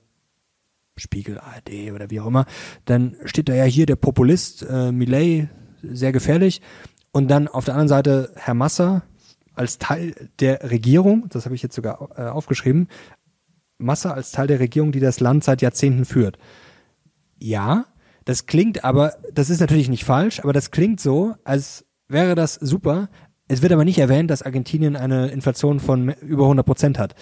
Spiegel, 0.96 1.38
ARD 1.38 1.92
oder 1.92 2.10
wie 2.10 2.20
auch 2.20 2.26
immer, 2.26 2.46
dann 2.84 3.16
steht 3.24 3.48
da 3.48 3.54
ja 3.54 3.64
hier 3.64 3.86
der 3.86 3.96
Populist, 3.96 4.66
äh, 4.68 4.92
Millet, 4.92 5.48
sehr 5.82 6.12
gefährlich. 6.12 6.60
Und 7.12 7.28
dann 7.30 7.48
auf 7.48 7.64
der 7.64 7.74
anderen 7.74 7.88
Seite 7.88 8.32
Herr 8.36 8.54
Massa 8.54 9.02
als 9.54 9.78
Teil 9.78 10.14
der 10.38 10.70
Regierung, 10.70 11.28
das 11.30 11.46
habe 11.46 11.54
ich 11.54 11.62
jetzt 11.62 11.74
sogar 11.74 12.10
äh, 12.16 12.22
aufgeschrieben, 12.28 12.88
Massa 13.78 14.12
als 14.12 14.32
Teil 14.32 14.46
der 14.46 14.60
Regierung, 14.60 14.92
die 14.92 15.00
das 15.00 15.20
Land 15.20 15.44
seit 15.44 15.62
Jahrzehnten 15.62 16.04
führt. 16.04 16.38
Ja, 17.38 17.86
das 18.24 18.46
klingt 18.46 18.84
aber, 18.84 19.14
das 19.32 19.50
ist 19.50 19.60
natürlich 19.60 19.88
nicht 19.88 20.04
falsch, 20.04 20.40
aber 20.40 20.52
das 20.52 20.70
klingt 20.70 21.00
so, 21.00 21.34
als 21.44 21.84
wäre 22.08 22.34
das 22.34 22.54
super. 22.54 23.08
Es 23.48 23.62
wird 23.62 23.72
aber 23.72 23.84
nicht 23.84 23.98
erwähnt, 23.98 24.30
dass 24.30 24.42
Argentinien 24.42 24.96
eine 24.96 25.28
Inflation 25.28 25.78
von 25.78 26.08
über 26.08 26.44
100 26.44 26.66
Prozent 26.66 26.98
hat. 26.98 27.14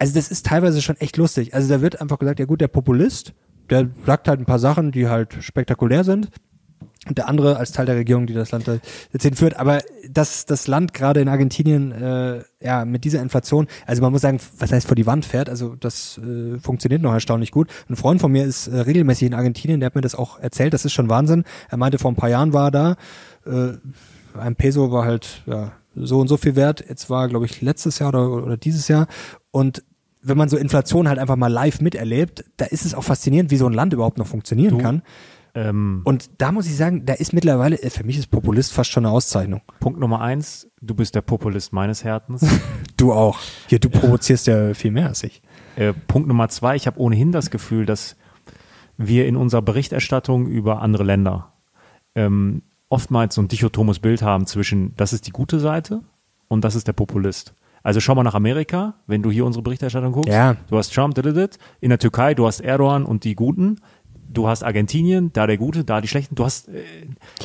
Also 0.00 0.14
das 0.14 0.30
ist 0.30 0.46
teilweise 0.46 0.80
schon 0.80 0.96
echt 0.96 1.18
lustig. 1.18 1.52
Also 1.54 1.68
da 1.68 1.82
wird 1.82 2.00
einfach 2.00 2.18
gesagt, 2.18 2.40
ja 2.40 2.46
gut, 2.46 2.62
der 2.62 2.68
Populist, 2.68 3.34
der 3.68 3.90
sagt 4.06 4.28
halt 4.28 4.40
ein 4.40 4.46
paar 4.46 4.58
Sachen, 4.58 4.92
die 4.92 5.08
halt 5.08 5.36
spektakulär 5.40 6.04
sind. 6.04 6.30
Und 7.06 7.18
der 7.18 7.28
andere 7.28 7.58
als 7.58 7.72
Teil 7.72 7.84
der 7.84 7.96
Regierung, 7.96 8.26
die 8.26 8.32
das 8.32 8.50
Land 8.50 8.66
jetzt 8.66 9.22
hinführt. 9.22 9.58
Aber 9.58 9.80
dass 10.08 10.46
das 10.46 10.66
Land 10.66 10.94
gerade 10.94 11.20
in 11.20 11.28
Argentinien 11.28 11.92
äh, 11.92 12.42
ja 12.62 12.86
mit 12.86 13.04
dieser 13.04 13.20
Inflation, 13.20 13.66
also 13.86 14.00
man 14.00 14.12
muss 14.12 14.22
sagen, 14.22 14.40
was 14.58 14.72
heißt 14.72 14.86
vor 14.86 14.96
die 14.96 15.06
Wand 15.06 15.26
fährt, 15.26 15.50
also 15.50 15.76
das 15.76 16.18
äh, 16.18 16.58
funktioniert 16.58 17.02
noch 17.02 17.12
erstaunlich 17.12 17.50
gut. 17.50 17.68
Ein 17.90 17.96
Freund 17.96 18.22
von 18.22 18.32
mir 18.32 18.44
ist 18.44 18.68
äh, 18.68 18.80
regelmäßig 18.80 19.28
in 19.28 19.34
Argentinien, 19.34 19.80
der 19.80 19.86
hat 19.86 19.96
mir 19.96 20.02
das 20.02 20.14
auch 20.14 20.38
erzählt, 20.38 20.72
das 20.72 20.86
ist 20.86 20.92
schon 20.92 21.10
Wahnsinn. 21.10 21.44
Er 21.68 21.76
meinte, 21.76 21.98
vor 21.98 22.10
ein 22.10 22.16
paar 22.16 22.30
Jahren 22.30 22.54
war 22.54 22.68
er 22.68 22.70
da, 22.70 22.96
äh, 23.46 23.76
ein 24.38 24.56
Peso 24.56 24.92
war 24.92 25.04
halt 25.04 25.42
ja, 25.46 25.72
so 25.94 26.20
und 26.20 26.28
so 26.28 26.36
viel 26.36 26.56
wert. 26.56 26.84
Jetzt 26.88 27.10
war, 27.10 27.28
glaube 27.28 27.46
ich, 27.46 27.60
letztes 27.60 27.98
Jahr 27.98 28.10
oder, 28.10 28.30
oder 28.30 28.56
dieses 28.56 28.88
Jahr. 28.88 29.06
Und 29.50 29.82
wenn 30.22 30.36
man 30.38 30.48
so 30.48 30.56
Inflation 30.56 31.08
halt 31.08 31.18
einfach 31.18 31.36
mal 31.36 31.48
live 31.52 31.80
miterlebt, 31.80 32.44
da 32.56 32.66
ist 32.66 32.84
es 32.84 32.94
auch 32.94 33.04
faszinierend, 33.04 33.50
wie 33.50 33.56
so 33.56 33.66
ein 33.66 33.72
Land 33.72 33.92
überhaupt 33.92 34.18
noch 34.18 34.26
funktionieren 34.26 34.78
Du- 34.78 34.82
kann. 34.82 35.02
Ähm, 35.52 36.02
Und 36.04 36.30
da 36.38 36.52
muss 36.52 36.66
ich 36.66 36.76
sagen, 36.76 37.04
da 37.06 37.14
ist 37.14 37.32
mittlerweile, 37.32 37.74
äh, 37.82 37.90
für 37.90 38.04
mich 38.04 38.16
ist 38.16 38.28
Populist 38.30 38.72
fast 38.72 38.90
schon 38.90 39.04
eine 39.04 39.12
Auszeichnung. 39.12 39.62
Punkt 39.80 39.98
Nummer 39.98 40.20
eins, 40.20 40.68
du 40.80 40.94
bist 40.94 41.16
der 41.16 41.22
Populist 41.22 41.72
meines 41.72 42.04
Herzens. 42.04 42.46
Du 42.96 43.14
auch. 43.14 43.38
Hier, 43.66 43.78
du 43.78 43.88
provozierst 43.88 44.46
ja 44.46 44.74
viel 44.74 44.90
mehr 44.90 45.06
als 45.08 45.24
ich. 45.24 45.40
Äh, 45.76 45.94
Punkt 46.06 46.28
Nummer 46.28 46.50
zwei, 46.50 46.76
ich 46.76 46.86
habe 46.86 47.00
ohnehin 47.00 47.32
das 47.32 47.50
Gefühl, 47.50 47.86
dass 47.86 48.14
wir 48.98 49.26
in 49.26 49.36
unserer 49.36 49.62
Berichterstattung 49.62 50.46
über 50.46 50.82
andere 50.82 51.02
Länder 51.04 51.54
ähm, 52.14 52.60
oftmals 52.90 53.34
so 53.36 53.40
ein 53.40 53.48
dichotomes 53.48 54.00
Bild 54.00 54.20
haben 54.20 54.46
zwischen, 54.46 54.94
das 54.96 55.14
ist 55.14 55.26
die 55.26 55.30
gute 55.30 55.60
Seite 55.60 56.02
und 56.48 56.62
das 56.62 56.74
ist 56.74 56.88
der 56.88 56.92
Populist. 56.92 57.54
Also 57.82 58.00
schau 58.00 58.14
mal 58.14 58.22
nach 58.22 58.34
Amerika, 58.34 58.94
wenn 59.06 59.22
du 59.22 59.30
hier 59.30 59.44
unsere 59.46 59.62
Berichterstattung 59.62 60.12
guckst. 60.12 60.32
Ja. 60.32 60.56
Du 60.68 60.76
hast 60.76 60.92
Trump, 60.94 61.16
in 61.18 61.88
der 61.88 61.98
Türkei, 61.98 62.34
du 62.34 62.46
hast 62.46 62.60
Erdogan 62.60 63.04
und 63.04 63.24
die 63.24 63.34
Guten. 63.34 63.76
Du 64.32 64.46
hast 64.46 64.62
Argentinien, 64.62 65.32
da 65.32 65.46
der 65.46 65.56
Gute, 65.56 65.84
da 65.84 66.00
die 66.00 66.08
Schlechten. 66.08 66.34
Du 66.36 66.44
hast, 66.44 66.68
äh, 66.68 66.82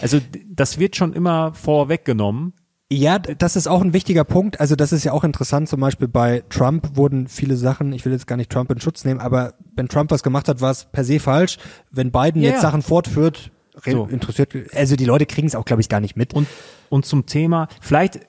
also 0.01 0.19
das 0.47 0.77
wird 0.77 0.95
schon 0.95 1.13
immer 1.13 1.53
vorweggenommen. 1.53 2.53
Ja, 2.91 3.17
das 3.17 3.55
ist 3.55 3.67
auch 3.67 3.81
ein 3.81 3.93
wichtiger 3.93 4.23
Punkt. 4.23 4.59
Also 4.59 4.75
das 4.75 4.91
ist 4.91 5.03
ja 5.03 5.11
auch 5.11 5.23
interessant. 5.23 5.67
Zum 5.67 5.79
Beispiel 5.79 6.07
bei 6.07 6.43
Trump 6.49 6.95
wurden 6.95 7.27
viele 7.27 7.55
Sachen, 7.57 7.91
ich 7.93 8.05
will 8.05 8.11
jetzt 8.11 8.27
gar 8.27 8.35
nicht 8.37 8.51
Trump 8.51 8.69
in 8.71 8.79
Schutz 8.79 9.03
nehmen, 9.05 9.19
aber 9.19 9.55
wenn 9.75 9.87
Trump 9.87 10.11
was 10.11 10.21
gemacht 10.21 10.47
hat, 10.47 10.61
war 10.61 10.69
es 10.69 10.85
per 10.85 11.03
se 11.03 11.19
falsch. 11.19 11.57
Wenn 11.89 12.11
Biden 12.11 12.41
Ja, 12.43 12.51
jetzt. 12.51 12.61
Sachen 12.61 12.83
fortführt, 12.83 13.51
So. 13.83 14.05
interessiert, 14.05 14.53
also 14.75 14.95
die 14.95 15.05
Leute 15.05 15.25
kriegen 15.25 15.47
es 15.47 15.55
auch, 15.55 15.65
glaube 15.65 15.81
ich, 15.81 15.89
gar 15.89 15.99
nicht 15.99 16.15
mit. 16.15 16.35
Und, 16.35 16.47
und 16.89 17.05
zum 17.07 17.25
Thema, 17.25 17.67
vielleicht, 17.81 18.19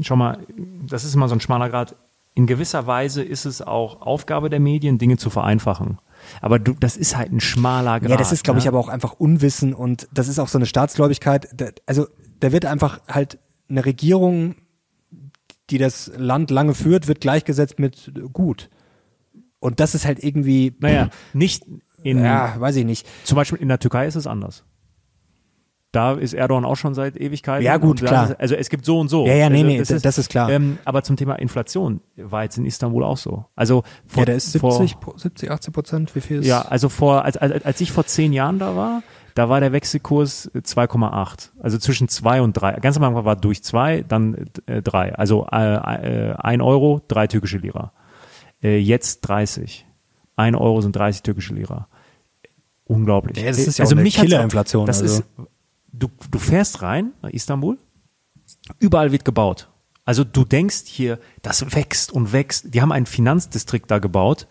schau 0.00 0.16
mal, 0.16 0.38
das 0.86 1.04
ist 1.04 1.14
immer 1.14 1.28
so 1.28 1.34
ein 1.34 1.40
schmaler 1.40 1.68
Grad. 1.68 1.96
In 2.34 2.46
gewisser 2.46 2.86
Weise 2.86 3.22
ist 3.22 3.44
es 3.44 3.60
auch 3.60 4.00
Aufgabe 4.00 4.48
der 4.48 4.60
Medien, 4.60 4.96
Dinge 4.96 5.18
zu 5.18 5.28
vereinfachen. 5.28 5.98
Aber 6.40 6.58
du, 6.58 6.72
das 6.72 6.96
ist 6.96 7.16
halt 7.16 7.30
ein 7.30 7.40
schmaler 7.40 8.00
Grad. 8.00 8.10
Ja, 8.10 8.16
das 8.16 8.32
ist, 8.32 8.44
glaube 8.44 8.58
ich, 8.58 8.64
ne? 8.64 8.70
aber 8.70 8.78
auch 8.78 8.88
einfach 8.88 9.12
Unwissen 9.14 9.74
und 9.74 10.08
das 10.14 10.28
ist 10.28 10.38
auch 10.38 10.48
so 10.48 10.56
eine 10.56 10.66
Staatsgläubigkeit. 10.66 11.48
Da, 11.54 11.66
also 11.84 12.06
da 12.40 12.52
wird 12.52 12.64
einfach 12.64 13.00
halt 13.06 13.38
eine 13.68 13.84
Regierung, 13.84 14.54
die 15.68 15.78
das 15.78 16.10
Land 16.16 16.50
lange 16.50 16.74
führt, 16.74 17.06
wird 17.06 17.20
gleichgesetzt 17.20 17.78
mit 17.78 18.12
gut. 18.32 18.70
Und 19.58 19.78
das 19.78 19.94
ist 19.94 20.06
halt 20.06 20.22
irgendwie, 20.22 20.74
Naja, 20.80 21.10
nicht 21.34 21.64
in, 22.02 22.18
ja, 22.24 22.58
weiß 22.58 22.76
ich 22.76 22.84
nicht. 22.84 23.06
zum 23.24 23.36
Beispiel 23.36 23.58
in 23.58 23.68
der 23.68 23.78
Türkei 23.78 24.06
ist 24.06 24.16
es 24.16 24.26
anders. 24.26 24.64
Da 25.92 26.12
ist 26.14 26.32
Erdogan 26.32 26.64
auch 26.64 26.76
schon 26.76 26.94
seit 26.94 27.16
Ewigkeiten. 27.18 27.64
Ja, 27.64 27.76
gut, 27.76 28.00
da 28.02 28.06
klar. 28.06 28.30
Ist, 28.30 28.40
also 28.40 28.54
es 28.54 28.70
gibt 28.70 28.86
so 28.86 28.98
und 28.98 29.08
so. 29.08 29.26
Ja, 29.26 29.34
ja, 29.34 29.50
nee, 29.50 29.58
also 29.58 29.66
nee, 29.68 29.78
das- 29.78 30.02
das 30.02 30.16
ist 30.18 30.30
klar. 30.30 30.48
Ähm, 30.50 30.78
aber 30.86 31.02
zum 31.02 31.16
Thema 31.16 31.34
Inflation 31.34 32.00
war 32.16 32.44
jetzt 32.44 32.56
in 32.56 32.64
Istanbul 32.64 33.04
auch 33.04 33.18
so. 33.18 33.44
Also 33.54 33.82
vor, 34.06 34.22
Ja, 34.22 34.24
der 34.24 34.36
ist 34.36 34.56
vor, 34.58 34.72
70, 34.72 35.00
Pro- 35.00 35.16
70, 35.18 35.50
80 35.50 35.72
Prozent. 35.74 36.14
Wie 36.16 36.22
viel 36.22 36.40
ist? 36.40 36.46
Ja, 36.46 36.62
also 36.62 36.88
vor, 36.88 37.24
als, 37.26 37.36
als, 37.36 37.64
als 37.64 37.80
ich 37.82 37.92
vor 37.92 38.06
zehn 38.06 38.32
Jahren 38.32 38.58
da 38.58 38.74
war, 38.74 39.02
da 39.34 39.50
war 39.50 39.60
der 39.60 39.72
Wechselkurs 39.72 40.46
äh, 40.54 40.58
2,8. 40.60 41.50
Also 41.62 41.76
zwischen 41.76 42.08
zwei 42.08 42.40
und 42.40 42.54
drei. 42.54 42.72
Ganz 42.80 42.96
am 42.96 43.04
Anfang 43.04 43.26
war 43.26 43.36
durch 43.36 43.62
zwei, 43.62 44.02
dann 44.06 44.46
äh, 44.64 44.80
drei. 44.80 45.14
Also 45.14 45.46
äh, 45.52 45.74
äh, 46.30 46.34
ein 46.38 46.62
Euro, 46.62 47.02
drei 47.06 47.26
türkische 47.26 47.58
Lira. 47.58 47.92
Äh, 48.62 48.78
jetzt 48.78 49.20
30. 49.22 49.86
Ein 50.36 50.54
Euro 50.54 50.80
sind 50.80 50.96
30 50.96 51.22
türkische 51.22 51.52
Lira. 51.52 51.86
Unglaublich. 52.84 53.36
Ja, 53.38 53.48
das 53.48 53.58
ist 53.58 53.78
ja 53.78 53.84
also 53.84 53.94
auch 53.94 54.00
eine 54.00 54.08
Killerinflation, 54.08 54.86
Das 54.86 55.02
also. 55.02 55.20
ist, 55.20 55.24
du, 55.92 56.08
du 56.30 56.38
fährst 56.38 56.82
rein 56.82 57.12
nach 57.22 57.30
Istanbul, 57.30 57.78
überall 58.78 59.12
wird 59.12 59.24
gebaut. 59.24 59.68
Also 60.04 60.24
du 60.24 60.44
denkst 60.44 60.82
hier, 60.86 61.18
das 61.42 61.74
wächst 61.74 62.12
und 62.12 62.32
wächst. 62.32 62.74
Die 62.74 62.82
haben 62.82 62.92
einen 62.92 63.06
Finanzdistrikt 63.06 63.90
da 63.90 63.98
gebaut. 63.98 64.48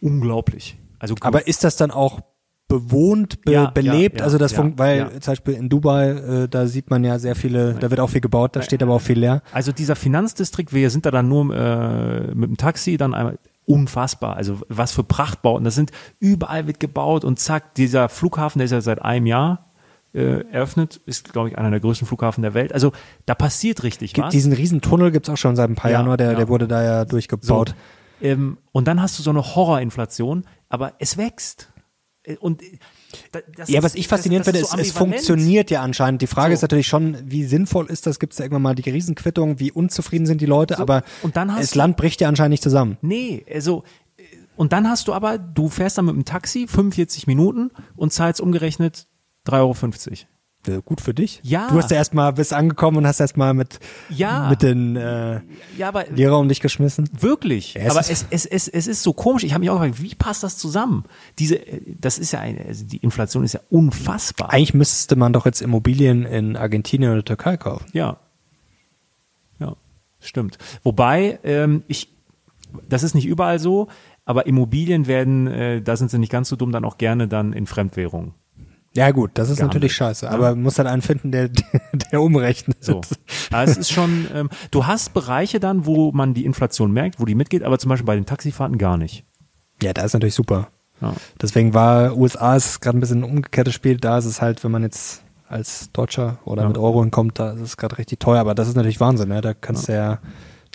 Unglaublich. 0.00 0.78
Also 0.98 1.16
Aber 1.20 1.48
ist 1.48 1.64
das 1.64 1.76
dann 1.76 1.90
auch 1.90 2.20
bewohnt, 2.68 3.42
be 3.42 3.52
Ja, 3.52 3.64
ja, 3.64 3.70
belebt? 3.70 4.20
ja, 4.20 4.24
also 4.24 4.38
das 4.38 4.52
ja, 4.52 4.58
funkt, 4.58 4.78
weil 4.78 4.98
ja. 4.98 5.10
zum 5.20 5.32
Beispiel 5.32 5.54
in 5.54 5.68
Dubai, 5.68 6.10
äh, 6.10 6.48
da 6.48 6.68
sieht 6.68 6.88
man 6.88 7.02
ja 7.02 7.18
sehr 7.18 7.34
viele, 7.34 7.74
da 7.74 7.90
wird 7.90 7.98
auch 7.98 8.10
viel 8.10 8.20
gebaut, 8.20 8.54
da 8.54 8.62
steht 8.62 8.80
aber 8.82 8.94
auch 8.94 9.00
viel 9.00 9.18
leer. 9.18 9.42
Also 9.52 9.72
dieser 9.72 9.96
Finanzdistrikt, 9.96 10.72
wir 10.72 10.90
sind 10.90 11.04
da 11.04 11.10
dann 11.10 11.28
nur 11.28 11.52
äh, 11.52 12.32
mit 12.32 12.48
dem 12.48 12.56
Taxi, 12.56 12.96
dann 12.96 13.12
einmal 13.12 13.38
unfassbar. 13.66 14.36
Also 14.36 14.60
was 14.68 14.92
für 14.92 15.02
Prachtbauten. 15.02 15.64
Das 15.64 15.74
sind 15.74 15.90
überall 16.20 16.68
wird 16.68 16.78
gebaut 16.78 17.24
und 17.24 17.40
zack, 17.40 17.74
dieser 17.74 18.08
Flughafen, 18.08 18.60
der 18.60 18.66
ist 18.66 18.72
ja 18.72 18.80
seit 18.80 19.02
einem 19.02 19.26
Jahr 19.26 19.69
äh, 20.12 20.44
eröffnet, 20.50 21.00
ist, 21.06 21.32
glaube 21.32 21.48
ich, 21.50 21.58
einer 21.58 21.70
der 21.70 21.80
größten 21.80 22.06
Flughafen 22.06 22.42
der 22.42 22.54
Welt. 22.54 22.72
Also 22.72 22.92
da 23.26 23.34
passiert 23.34 23.82
richtig 23.82 24.12
Gibt 24.14 24.26
was. 24.26 24.32
diesen 24.32 24.52
riesen 24.52 24.80
Tunnel 24.80 25.10
gibt's 25.12 25.28
auch 25.28 25.36
schon 25.36 25.54
seit 25.56 25.70
ein 25.70 25.76
paar 25.76 25.90
Ja, 25.90 26.02
Jahren, 26.02 26.16
der, 26.18 26.32
ja. 26.32 26.36
der 26.38 26.48
wurde 26.48 26.66
da 26.66 26.82
ja 26.82 27.04
durchgebaut. 27.04 27.74
So, 28.20 28.26
ähm, 28.26 28.58
und 28.72 28.88
dann 28.88 29.00
hast 29.00 29.18
du 29.18 29.22
so 29.22 29.30
eine 29.30 29.42
Horrorinflation, 29.54 30.44
aber 30.68 30.94
es 30.98 31.16
wächst. 31.16 31.68
Äh, 32.24 32.36
Und 32.36 32.62
äh, 32.62 32.78
da- 33.32 33.38
das 33.56 33.68
Ja, 33.70 33.78
ist- 33.78 33.84
was 33.84 33.94
ich 33.94 34.08
faszinierend 34.08 34.46
das- 34.46 34.52
finde, 34.52 34.64
ist, 34.66 34.72
so 34.72 34.78
es 34.78 34.92
funktioniert 34.92 35.70
ja 35.70 35.80
anscheinend. 35.82 36.20
Die 36.22 36.26
Frage 36.26 36.50
So. 36.52 36.54
ist 36.58 36.62
natürlich 36.62 36.86
schon, 36.88 37.16
wie 37.24 37.44
sinnvoll 37.44 37.86
ist 37.86 38.06
das? 38.06 38.18
Gibt 38.18 38.32
es 38.34 38.36
da 38.38 38.44
irgendwann 38.44 38.62
mal 38.62 38.74
die 38.74 38.88
Riesenquittung? 38.90 39.58
Wie 39.58 39.72
unzufrieden 39.72 40.26
sind 40.26 40.40
die 40.40 40.46
Leute? 40.46 40.74
So, 40.76 40.82
aber 40.82 41.02
und 41.22 41.36
dann 41.36 41.52
hast 41.52 41.62
das 41.62 41.74
Land 41.76 41.96
bricht 41.96 42.20
ja 42.20 42.28
anscheinend 42.28 42.50
nicht 42.50 42.62
zusammen. 42.62 42.98
Nee, 43.00 43.46
also 43.52 43.84
äh, 44.18 44.22
und 44.56 44.72
dann 44.74 44.86
hast 44.88 45.08
du 45.08 45.14
aber, 45.14 45.38
du 45.38 45.68
fährst 45.70 45.96
dann 45.96 46.04
mit 46.06 46.14
dem 46.14 46.24
Taxi 46.26 46.66
45 46.68 47.26
Minuten 47.26 47.70
und 47.96 48.12
zahlst 48.12 48.40
umgerechnet 48.42 49.06
3,50 49.46 50.10
Euro. 50.10 50.82
Gut 50.82 51.00
für 51.00 51.14
dich. 51.14 51.40
Ja. 51.42 51.68
Du 51.70 51.78
hast 51.78 51.90
ja 51.90 51.96
erstmal 51.96 52.34
bist 52.34 52.52
angekommen 52.52 52.98
und 52.98 53.06
hast 53.06 53.18
erstmal 53.18 53.54
mit, 53.54 53.80
Ja. 54.10 54.50
mit 54.50 54.60
den 54.62 54.94
äh, 54.94 55.40
Ja, 55.78 55.88
aber 55.88 56.04
Lehrer 56.10 56.38
um 56.38 56.48
dich 56.50 56.60
geschmissen. 56.60 57.08
Wirklich. 57.18 57.72
Ja, 57.74 57.80
es 57.84 57.90
aber 57.92 58.00
es, 58.00 58.26
es, 58.28 58.44
es, 58.44 58.68
es 58.68 58.86
ist 58.86 59.02
so 59.02 59.14
komisch. 59.14 59.42
Ich 59.44 59.54
habe 59.54 59.60
mich 59.60 59.70
auch 59.70 59.80
gefragt, 59.80 60.02
wie 60.02 60.14
passt 60.14 60.42
das 60.42 60.58
zusammen? 60.58 61.04
Diese, 61.38 61.56
äh, 61.66 61.80
das 61.98 62.18
ist 62.18 62.32
ja 62.32 62.40
eine, 62.40 62.62
also 62.66 62.84
die 62.84 62.98
Inflation 62.98 63.42
ist 63.42 63.54
ja 63.54 63.60
unfassbar. 63.70 64.52
Eigentlich 64.52 64.74
müsste 64.74 65.16
man 65.16 65.32
doch 65.32 65.46
jetzt 65.46 65.62
Immobilien 65.62 66.26
in 66.26 66.56
Argentinien 66.56 67.10
oder 67.12 67.24
Türkei 67.24 67.56
kaufen. 67.56 67.86
Ja. 67.94 68.18
Ja, 69.60 69.76
stimmt. 70.20 70.58
Wobei, 70.82 71.38
ähm, 71.42 71.84
ich, 71.88 72.12
das 72.86 73.02
ist 73.02 73.14
nicht 73.14 73.26
überall 73.26 73.58
so, 73.58 73.88
aber 74.26 74.44
Immobilien 74.46 75.06
werden, 75.06 75.46
äh, 75.46 75.80
da 75.80 75.96
sind 75.96 76.10
sie 76.10 76.18
nicht 76.18 76.30
ganz 76.30 76.50
so 76.50 76.56
dumm, 76.56 76.70
dann 76.70 76.84
auch 76.84 76.98
gerne 76.98 77.28
dann 77.28 77.54
in 77.54 77.66
Fremdwährung. 77.66 78.34
Ja 78.96 79.10
gut, 79.12 79.30
das 79.34 79.48
ist 79.50 79.56
Gehandelt. 79.58 79.74
natürlich 79.74 79.94
scheiße. 79.94 80.26
Ja. 80.26 80.32
Aber 80.32 80.54
muss 80.56 80.78
halt 80.78 80.88
einen 80.88 81.02
finden, 81.02 81.30
der, 81.30 81.48
der 82.12 82.20
umrechnet. 82.20 82.82
So. 82.82 83.00
Aber 83.52 83.62
es 83.62 83.76
ist 83.76 83.92
schon, 83.92 84.26
ähm, 84.34 84.50
du 84.72 84.86
hast 84.86 85.14
Bereiche 85.14 85.60
dann, 85.60 85.86
wo 85.86 86.10
man 86.12 86.34
die 86.34 86.44
Inflation 86.44 86.90
merkt, 86.92 87.20
wo 87.20 87.24
die 87.24 87.34
mitgeht, 87.36 87.62
aber 87.62 87.78
zum 87.78 87.88
Beispiel 87.90 88.06
bei 88.06 88.16
den 88.16 88.26
Taxifahrten 88.26 88.78
gar 88.78 88.96
nicht. 88.96 89.24
Ja, 89.82 89.92
da 89.92 90.02
ist 90.02 90.12
natürlich 90.12 90.34
super. 90.34 90.68
Ja. 91.00 91.14
Deswegen 91.40 91.72
war 91.72 92.16
USA 92.16 92.56
ist 92.56 92.80
gerade 92.80 92.98
ein 92.98 93.00
bisschen 93.00 93.20
ein 93.20 93.30
umgekehrtes 93.30 93.74
Spiel. 93.74 93.96
Da 93.96 94.18
ist 94.18 94.24
es 94.26 94.42
halt, 94.42 94.62
wenn 94.64 94.70
man 94.72 94.82
jetzt 94.82 95.22
als 95.48 95.90
Deutscher 95.92 96.38
oder 96.44 96.62
Ja. 96.62 96.68
mit 96.68 96.76
Euro 96.76 97.00
hinkommt, 97.00 97.38
da 97.38 97.52
ist 97.52 97.60
es 97.60 97.76
gerade 97.76 97.96
richtig 97.96 98.18
teuer. 98.20 98.40
Aber 98.40 98.54
das 98.54 98.68
ist 98.68 98.76
natürlich 98.76 99.00
Wahnsinn. 99.00 99.28
Ne? 99.28 99.40
Da 99.40 99.54
kannst 99.54 99.88
du 99.88 99.92
ja, 99.94 100.18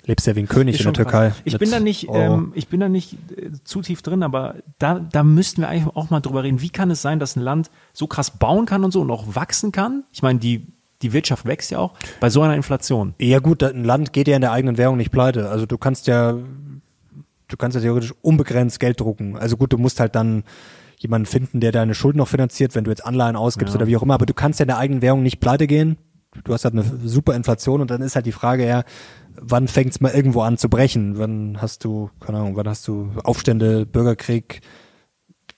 lebst 0.06 0.26
ja 0.26 0.34
wie 0.36 0.40
ein 0.40 0.48
König 0.48 0.78
in 0.78 0.84
der 0.84 0.92
Türkei. 0.92 1.28
krass. 1.30 1.42
Ich 1.44 1.58
bin 1.58 1.70
da 1.70 1.80
nicht, 1.80 2.08
Euro. 2.08 2.34
ähm, 2.34 2.52
ich 2.54 2.68
bin 2.68 2.80
da 2.80 2.88
nicht 2.88 3.14
äh, 3.36 3.50
zu 3.64 3.82
tief 3.82 4.02
drin, 4.02 4.22
aber 4.22 4.54
da, 4.78 5.00
da 5.00 5.22
müssten 5.22 5.60
wir 5.62 5.68
eigentlich 5.68 5.94
auch 5.96 6.10
mal 6.10 6.20
drüber 6.20 6.42
reden. 6.44 6.60
Wie 6.62 6.70
kann 6.70 6.90
es 6.90 7.02
sein, 7.02 7.18
dass 7.18 7.36
ein 7.36 7.40
Land 7.42 7.70
so 7.92 8.06
krass 8.06 8.30
bauen 8.30 8.66
kann 8.66 8.84
und 8.84 8.92
so 8.92 9.00
und 9.02 9.10
auch 9.10 9.24
wachsen 9.34 9.72
kann? 9.72 10.04
Ich 10.12 10.22
meine, 10.22 10.38
die, 10.38 10.66
die 11.02 11.12
Wirtschaft 11.12 11.44
wächst 11.44 11.70
ja 11.70 11.78
auch 11.78 11.94
bei 12.20 12.30
so 12.30 12.40
einer 12.42 12.54
Inflation. 12.54 13.14
Ja 13.18 13.40
gut, 13.40 13.62
ein 13.62 13.84
Land 13.84 14.12
geht 14.12 14.28
ja 14.28 14.36
in 14.36 14.40
der 14.42 14.52
eigenen 14.52 14.78
Währung 14.78 14.96
nicht 14.96 15.10
pleite. 15.10 15.48
Also 15.50 15.66
du 15.66 15.76
kannst 15.76 16.06
ja, 16.06 16.32
du 16.32 17.56
kannst 17.58 17.74
ja 17.74 17.80
theoretisch 17.80 18.14
unbegrenzt 18.22 18.80
Geld 18.80 19.00
drucken. 19.00 19.36
Also 19.36 19.56
gut, 19.56 19.72
du 19.72 19.78
musst 19.78 20.00
halt 20.00 20.14
dann 20.14 20.44
jemanden 20.98 21.26
finden, 21.26 21.60
der 21.60 21.72
deine 21.72 21.94
Schulden 21.94 22.18
noch 22.18 22.28
finanziert, 22.28 22.74
wenn 22.74 22.84
du 22.84 22.90
jetzt 22.90 23.04
Anleihen 23.04 23.36
ausgibst 23.36 23.74
Ja. 23.74 23.80
oder 23.80 23.86
wie 23.86 23.96
auch 23.96 24.02
immer. 24.02 24.14
Aber 24.14 24.24
du 24.26 24.32
kannst 24.32 24.60
ja 24.60 24.64
in 24.64 24.68
der 24.68 24.78
eigenen 24.78 25.02
Währung 25.02 25.22
nicht 25.22 25.40
pleite 25.40 25.66
gehen. 25.66 25.98
Du 26.44 26.52
hast 26.52 26.64
halt 26.64 26.74
eine 26.74 26.84
super 27.04 27.34
Inflation 27.34 27.80
und 27.80 27.90
dann 27.90 28.02
ist 28.02 28.14
halt 28.16 28.26
die 28.26 28.32
Frage 28.32 28.66
ja, 28.66 28.82
wann 29.40 29.68
fängt 29.68 29.90
es 29.92 30.00
mal 30.00 30.12
irgendwo 30.12 30.42
an 30.42 30.56
zu 30.58 30.68
brechen? 30.68 31.18
Wann 31.18 31.60
hast 31.60 31.84
du, 31.84 32.10
keine 32.20 32.38
Ahnung, 32.38 32.56
wann 32.56 32.68
hast 32.68 32.86
du 32.88 33.10
Aufstände, 33.24 33.86
Bürgerkrieg? 33.86 34.60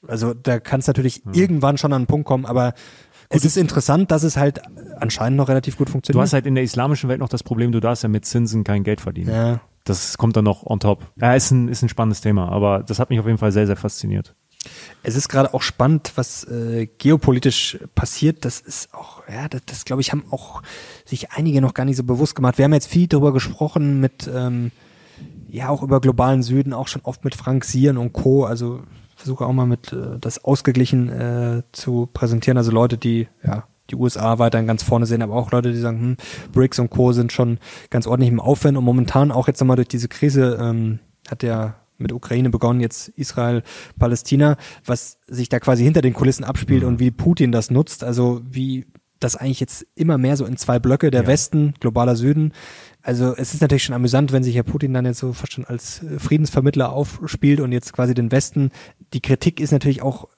Also 0.07 0.35
da 0.35 0.61
kann 0.61 0.81
es 0.81 0.87
natürlich 0.87 1.23
Hm. 1.25 1.33
irgendwann 1.35 1.79
schon 1.79 1.93
an 1.93 1.99
einen 2.03 2.07
Punkt 2.07 2.27
kommen, 2.27 2.47
aber 2.47 2.75
es 3.31 3.45
ist 3.45 3.57
interessant, 3.57 4.11
dass 4.11 4.23
es 4.23 4.37
halt 4.37 4.61
anscheinend 5.01 5.37
noch 5.37 5.49
relativ 5.49 5.77
gut 5.77 5.89
Du 5.89 5.93
funktioniert. 5.93 6.23
hast 6.23 6.33
halt 6.33 6.47
in 6.47 6.55
der 6.55 6.65
islamischen 6.65 7.09
Welt 7.11 7.21
noch 7.21 7.29
das 7.29 7.43
Problem, 7.43 7.73
du 7.73 7.81
darfst 7.81 8.03
ja 8.03 8.09
mit 8.09 8.25
Zinsen 8.25 8.65
kein 8.65 8.85
Geld 8.85 9.01
verdienen. 9.01 9.35
ja. 9.35 9.61
Das 9.85 10.19
kommt 10.19 10.37
dann 10.37 10.45
noch 10.45 10.67
on 10.67 10.81
top. 10.81 11.07
Ja, 11.19 11.35
ist 11.35 11.51
ein, 11.51 11.69
ist 11.69 11.83
ein 11.83 11.89
spannendes 11.89 12.21
Thema, 12.21 12.51
aber 12.51 12.83
das 12.83 12.99
hat 12.99 13.09
mich 13.09 13.21
auf 13.21 13.27
jeden 13.27 13.39
Fall 13.39 13.53
sehr, 13.53 13.67
sehr 13.67 13.77
fasziniert. 13.77 14.35
Es 15.03 15.15
ist 15.15 15.29
gerade 15.29 15.55
auch 15.55 15.63
spannend, 15.63 16.13
was 16.17 16.45
äh, 16.45 16.87
geopolitisch 16.99 17.79
passiert. 17.95 18.45
Das 18.45 18.61
ist 18.61 18.93
auch, 18.93 19.23
ja, 19.29 19.49
das, 19.49 19.63
das 19.67 19.85
glaube 19.85 20.03
ich, 20.03 20.13
haben 20.13 20.25
auch 20.31 20.63
sich 21.05 21.33
einige 21.33 21.61
noch 21.61 21.75
gar 21.75 21.85
nicht 21.85 21.97
so 21.97 22.05
bewusst 22.05 22.35
gemacht. 22.35 22.59
Wir 22.59 22.65
haben 22.65 22.75
jetzt 22.75 22.89
viel 22.89 23.07
darüber 23.07 23.33
gesprochen 23.33 24.01
mit, 24.01 24.29
ähm, 24.33 24.73
ja, 25.49 25.69
auch 25.69 25.83
über 25.83 26.01
globalen 26.01 26.43
Süden, 26.43 26.73
auch 26.73 26.89
schon 26.89 27.03
oft 27.03 27.25
mit 27.25 27.35
Frank 27.35 27.65
Sieren 27.65 27.97
und 27.97 28.13
Co. 28.13 28.45
Also 28.45 28.83
versuche 29.17 29.47
auch 29.47 29.53
mal 29.53 29.67
mit 29.67 29.93
äh, 29.93 30.19
das 30.21 30.45
ausgeglichen 30.45 31.09
äh, 31.09 31.63
zu 31.73 32.09
präsentieren. 32.13 32.59
Also 32.59 32.71
Leute, 32.71 32.99
die, 32.99 33.29
ja, 33.45 33.65
die 33.91 33.97
USA 33.97 34.39
weiterhin 34.39 34.67
ganz 34.67 34.83
vorne 34.83 35.07
sehen, 35.07 35.23
aber 35.23 35.35
auch 35.35 35.51
Leute, 35.51 35.73
die 35.73 35.79
sagen, 35.79 36.01
hm, 36.01 36.17
BRICS 36.53 36.81
und 36.81 36.91
Co. 36.91 37.13
sind 37.13 37.33
schon 37.33 37.59
ganz 37.91 38.07
ordentlich 38.07 38.31
im 38.31 38.41
Aufwand 38.41 38.77
und 38.77 38.85
momentan 38.85 39.33
auch 39.33 39.49
jetzt 39.49 39.61
nochmal 39.61 39.77
durch 39.77 39.89
diese 39.89 40.09
Krise 40.09 40.59
ähm, 40.61 40.99
hat 41.29 41.43
ja 41.43 41.77
mit 41.99 42.13
Ukraine 42.13 42.51
begonnen, 42.51 42.81
jetzt 42.81 43.09
Israel, 43.11 43.63
Palästina, 43.99 44.57
was 44.85 45.19
sich 45.27 45.49
da 45.49 45.61
quasi 45.61 45.85
hinter 45.85 46.01
den 46.01 46.15
Kulissen 46.15 46.45
abspielt 46.45 46.85
und 46.85 46.99
wie 47.01 47.11
Putin 47.11 47.53
das 47.53 47.71
nutzt, 47.71 48.05
also 48.05 48.41
wie 48.49 48.87
das 49.21 49.37
eigentlich 49.37 49.61
jetzt 49.61 49.85
immer 49.95 50.17
mehr 50.17 50.37
so 50.37 50.45
in 50.45 50.57
zwei 50.57 50.79
Blöcke, 50.79 51.11
der 51.11 51.23
Ja. 51.23 51.27
Westen, 51.27 51.75
globaler 51.81 52.15
Süden. 52.17 52.53
Also 53.03 53.35
es 53.37 53.53
ist 53.53 53.61
natürlich 53.61 53.83
schon 53.83 53.95
amüsant, 53.95 54.33
wenn 54.33 54.45
sich 54.45 54.55
Herr 54.55 54.63
Putin 54.63 54.95
dann 54.95 55.07
jetzt 55.07 55.19
so 55.19 55.33
fast 55.33 55.53
schon 55.53 55.65
als 55.65 56.03
äh, 56.03 56.19
Friedensvermittler 56.19 56.93
aufspielt 56.93 57.61
und 57.61 57.73
jetzt 57.73 57.93
quasi 57.93 58.15
den 58.15 58.31
Westen. 58.31 58.71
Die 59.13 59.21
Kritik 59.21 59.61
ist 59.61 59.73
natürlich 59.73 60.03
auch, 60.03 60.29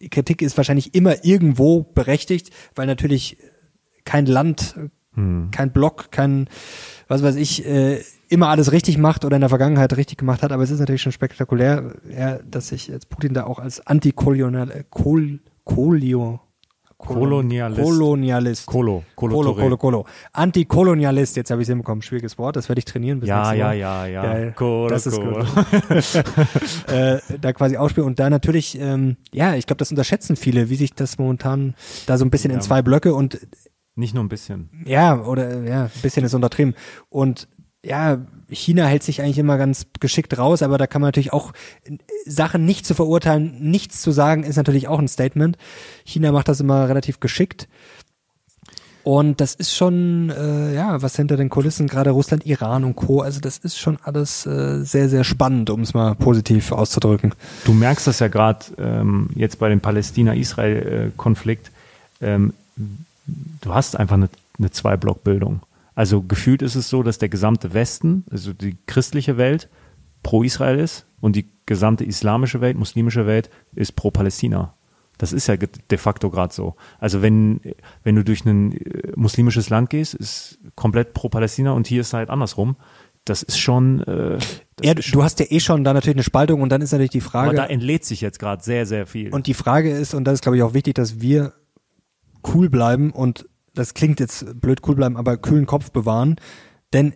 die 0.00 0.08
Kritik 0.08 0.40
ist 0.42 0.56
wahrscheinlich 0.56 0.94
immer 0.94 1.24
irgendwo 1.24 1.82
berechtigt, 1.82 2.50
weil 2.74 2.86
natürlich 2.86 3.36
kein 4.04 4.26
Land, 4.26 4.74
Hm. 5.14 5.48
kein 5.50 5.72
Block, 5.72 6.10
kein, 6.10 6.48
was 7.08 7.22
weiß 7.22 7.36
ich, 7.36 7.64
äh, 7.66 8.00
immer 8.28 8.48
alles 8.48 8.72
richtig 8.72 8.98
macht 8.98 9.24
oder 9.24 9.36
in 9.36 9.40
der 9.40 9.48
Vergangenheit 9.48 9.96
richtig 9.96 10.18
gemacht 10.18 10.42
hat. 10.42 10.50
Aber 10.52 10.62
es 10.62 10.70
ist 10.70 10.80
natürlich 10.80 11.02
schon 11.02 11.12
spektakulär, 11.12 11.94
ja, 12.10 12.38
dass 12.38 12.68
sich 12.68 12.88
jetzt 12.88 13.08
Putin 13.08 13.34
da 13.34 13.44
auch 13.44 13.58
als 13.58 13.86
Antikolonial, 13.86 14.70
äh, 14.70 14.84
Kol, 14.90 15.40
Kolio, 15.64 16.40
Kolonialist. 16.96 17.82
Kolonialist. 17.82 18.66
Kolo, 18.66 19.04
Kolo, 19.14 19.34
Kolo. 19.34 19.54
Kolo, 19.54 19.76
Kolo. 19.76 20.06
Antikolonialist, 20.32 21.36
jetzt 21.36 21.50
habe 21.50 21.60
ich 21.60 21.66
es 21.66 21.68
hinbekommen, 21.68 22.02
schwieriges 22.02 22.38
Wort, 22.38 22.56
das 22.56 22.68
werde 22.68 22.78
ich 22.78 22.84
trainieren. 22.84 23.20
bis 23.20 23.28
Ja, 23.28 23.52
ja, 23.52 23.72
ja, 23.72 24.06
ja. 24.06 24.22
Geil. 24.22 24.52
Kolo, 24.56 24.88
das 24.88 25.06
ist 25.06 25.16
Kolo. 25.16 25.44
gut. 25.44 26.24
äh, 26.92 27.18
da 27.40 27.52
quasi 27.52 27.76
ausspielen 27.76 28.06
und 28.06 28.18
da 28.18 28.30
natürlich, 28.30 28.78
ähm, 28.80 29.16
ja, 29.32 29.54
ich 29.54 29.66
glaube, 29.66 29.78
das 29.78 29.90
unterschätzen 29.90 30.36
viele, 30.36 30.70
wie 30.70 30.76
sich 30.76 30.94
das 30.94 31.18
momentan 31.18 31.74
da 32.06 32.16
so 32.16 32.24
ein 32.24 32.30
bisschen 32.30 32.50
in 32.50 32.58
Ja. 32.58 32.62
zwei 32.62 32.80
Blöcke 32.82 33.14
und 33.14 33.38
Nicht 33.96 34.14
nur 34.14 34.24
ein 34.24 34.28
bisschen. 34.28 34.70
ja, 34.86 35.20
oder 35.20 35.62
ja, 35.62 35.84
ein 35.84 36.02
bisschen 36.02 36.24
ist 36.24 36.34
untertrieben. 36.34 36.74
Und 37.10 37.48
ja, 37.84 38.18
China 38.48 38.86
hält 38.86 39.02
sich 39.02 39.20
eigentlich 39.20 39.38
immer 39.38 39.58
ganz 39.58 39.86
geschickt 40.00 40.36
raus, 40.38 40.62
aber 40.62 40.78
da 40.78 40.86
kann 40.86 41.00
man 41.00 41.08
natürlich 41.08 41.32
auch 41.32 41.52
äh, 41.84 41.96
Sachen 42.26 42.64
nicht 42.64 42.86
zu 42.86 42.94
verurteilen, 42.94 43.56
nichts 43.60 44.00
zu 44.00 44.10
sagen, 44.10 44.42
ist 44.42 44.56
natürlich 44.56 44.88
auch 44.88 44.98
ein 44.98 45.08
Statement. 45.08 45.58
China 46.04 46.32
macht 46.32 46.48
das 46.48 46.60
immer 46.60 46.88
relativ 46.88 47.20
geschickt. 47.20 47.68
Und 49.04 49.42
das 49.42 49.54
ist 49.54 49.76
schon, 49.76 50.30
äh, 50.30 50.74
ja, 50.74 51.02
was 51.02 51.16
hinter 51.16 51.36
den 51.36 51.50
Kulissen, 51.50 51.88
gerade 51.88 52.10
Russland, 52.10 52.46
Iran 52.46 52.84
und 52.84 52.96
Co. 52.96 53.20
Also 53.20 53.38
das 53.38 53.58
ist 53.58 53.78
schon 53.78 53.98
alles 54.02 54.46
äh, 54.46 54.82
sehr, 54.82 55.10
sehr 55.10 55.24
spannend, 55.24 55.68
um 55.68 55.82
es 55.82 55.92
mal 55.92 56.14
positiv 56.14 56.72
auszudrücken. 56.72 57.34
Du 57.66 57.74
merkst 57.74 58.06
das 58.06 58.20
ja 58.20 58.28
gerade 58.28 58.64
ähm, 58.78 59.28
jetzt 59.34 59.58
bei 59.58 59.68
dem 59.68 59.80
Palästina-Israel-Konflikt. 59.80 61.70
Ähm, 62.22 62.54
du 63.26 63.74
hast 63.74 63.96
einfach 63.96 64.14
eine, 64.16 64.28
eine 64.58 64.70
Zwei-Block-Bildung. 64.70 65.60
Also 65.94 66.22
gefühlt 66.22 66.62
ist 66.62 66.74
es 66.74 66.88
so, 66.88 67.02
dass 67.02 67.18
der 67.18 67.28
gesamte 67.28 67.72
Westen, 67.72 68.24
also 68.30 68.52
die 68.52 68.76
christliche 68.86 69.36
Welt, 69.36 69.68
pro 70.22 70.42
Israel 70.42 70.78
ist 70.78 71.06
und 71.20 71.36
die 71.36 71.46
gesamte 71.66 72.04
islamische 72.04 72.60
Welt, 72.60 72.76
muslimische 72.76 73.26
Welt 73.26 73.50
ist 73.74 73.92
pro 73.94 74.10
Palästina. 74.10 74.74
Das 75.18 75.32
ist 75.32 75.46
ja 75.46 75.56
de 75.56 75.98
facto 75.98 76.28
gerade 76.30 76.52
so. 76.52 76.74
Also 76.98 77.22
wenn, 77.22 77.60
wenn 78.02 78.16
du 78.16 78.24
durch 78.24 78.44
ein 78.44 78.72
äh, 78.72 79.12
muslimisches 79.14 79.70
Land 79.70 79.90
gehst, 79.90 80.14
ist 80.14 80.58
komplett 80.74 81.14
pro 81.14 81.28
Palästina 81.28 81.70
und 81.72 81.86
hier 81.86 82.00
ist 82.00 82.12
halt 82.12 82.30
andersrum. 82.30 82.74
Das 83.24 83.42
ist 83.44 83.58
schon. 83.58 84.00
Äh, 84.02 84.38
das 84.38 84.86
Ja, 84.86 84.92
ist 84.94 85.04
schon 85.04 85.12
du 85.20 85.22
hast 85.22 85.38
ja 85.38 85.46
eh 85.48 85.60
schon 85.60 85.84
da 85.84 85.94
natürlich 85.94 86.16
eine 86.16 86.24
Spaltung 86.24 86.62
und 86.62 86.68
dann 86.70 86.82
ist 86.82 86.90
natürlich 86.90 87.12
die 87.12 87.20
aber 87.20 87.30
Frage. 87.30 87.56
da 87.56 87.66
entlädt 87.66 88.04
sich 88.04 88.20
jetzt 88.20 88.40
gerade 88.40 88.62
sehr, 88.64 88.86
sehr 88.86 89.06
viel. 89.06 89.32
Und 89.32 89.46
die 89.46 89.54
Frage 89.54 89.90
ist, 89.90 90.14
und 90.14 90.24
das 90.24 90.34
ist 90.34 90.42
glaube 90.42 90.56
ich 90.56 90.62
auch 90.64 90.74
wichtig, 90.74 90.96
dass 90.96 91.20
wir 91.20 91.52
cool 92.52 92.68
bleiben 92.68 93.10
und 93.10 93.48
das 93.74 93.94
klingt 93.94 94.20
jetzt 94.20 94.60
blöd 94.60 94.80
cool 94.86 94.94
bleiben, 94.94 95.16
aber 95.16 95.36
kühlen 95.36 95.66
Kopf 95.66 95.90
bewahren. 95.90 96.36
Denn 96.92 97.14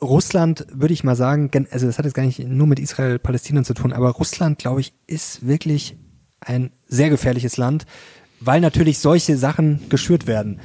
Russland, 0.00 0.66
würde 0.72 0.94
ich 0.94 1.04
mal 1.04 1.16
sagen, 1.16 1.50
gen- 1.50 1.68
also 1.70 1.86
das 1.86 1.98
hat 1.98 2.04
jetzt 2.04 2.14
gar 2.14 2.24
nicht 2.24 2.38
nur 2.46 2.66
mit 2.66 2.78
Israel, 2.78 3.18
Palästina 3.18 3.62
zu 3.64 3.74
tun, 3.74 3.92
aber 3.92 4.10
Russland, 4.10 4.58
glaube 4.58 4.80
ich, 4.80 4.94
ist 5.06 5.46
wirklich 5.46 5.96
ein 6.40 6.72
sehr 6.86 7.10
gefährliches 7.10 7.56
Land, 7.56 7.86
weil 8.40 8.60
natürlich 8.60 8.98
solche 8.98 9.36
Sachen 9.36 9.88
geschürt 9.88 10.26
werden. 10.26 10.60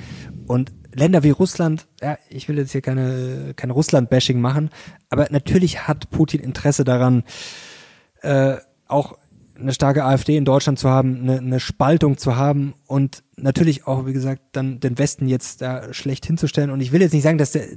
Und 0.48 0.72
Länder 0.94 1.24
wie 1.24 1.30
Russland, 1.30 1.88
ja, 2.02 2.18
ich 2.30 2.50
will 2.50 2.58
jetzt 2.58 2.72
hier 2.72 2.82
keine, 2.82 3.54
kein 3.56 3.70
Russland-Bashing 3.70 4.42
machen, 4.42 4.70
aber 5.10 5.28
natürlich 5.30 5.88
hat 5.88 6.10
Putin 6.10 6.42
Interesse 6.42 6.84
daran, 6.84 7.24
äh, 8.22 8.58
auch 8.88 9.18
eine 9.58 9.74
starke 9.74 10.04
AfD 10.04 10.36
in 10.36 10.46
Deutschland 10.46 10.80
zu 10.80 10.90
haben, 10.90 11.20
eine, 11.22 11.38
eine 11.38 11.60
Spaltung 11.60 12.18
zu 12.18 12.36
haben 12.36 12.74
und 12.88 13.24
natürlich 13.42 13.88
auch, 13.88 14.06
wie 14.06 14.14
gesagt, 14.14 14.42
dann 14.52 14.80
den 14.80 14.98
Westen 14.98 15.28
jetzt 15.28 15.62
da 15.62 15.94
schlecht 15.94 16.26
hinzustellen. 16.26 16.70
Und 16.72 16.82
ich 16.82 16.92
will 16.92 17.02
jetzt 17.02 17.14
nicht 17.14 17.24
sagen, 17.24 17.38
dass 17.38 17.52
der, 17.52 17.68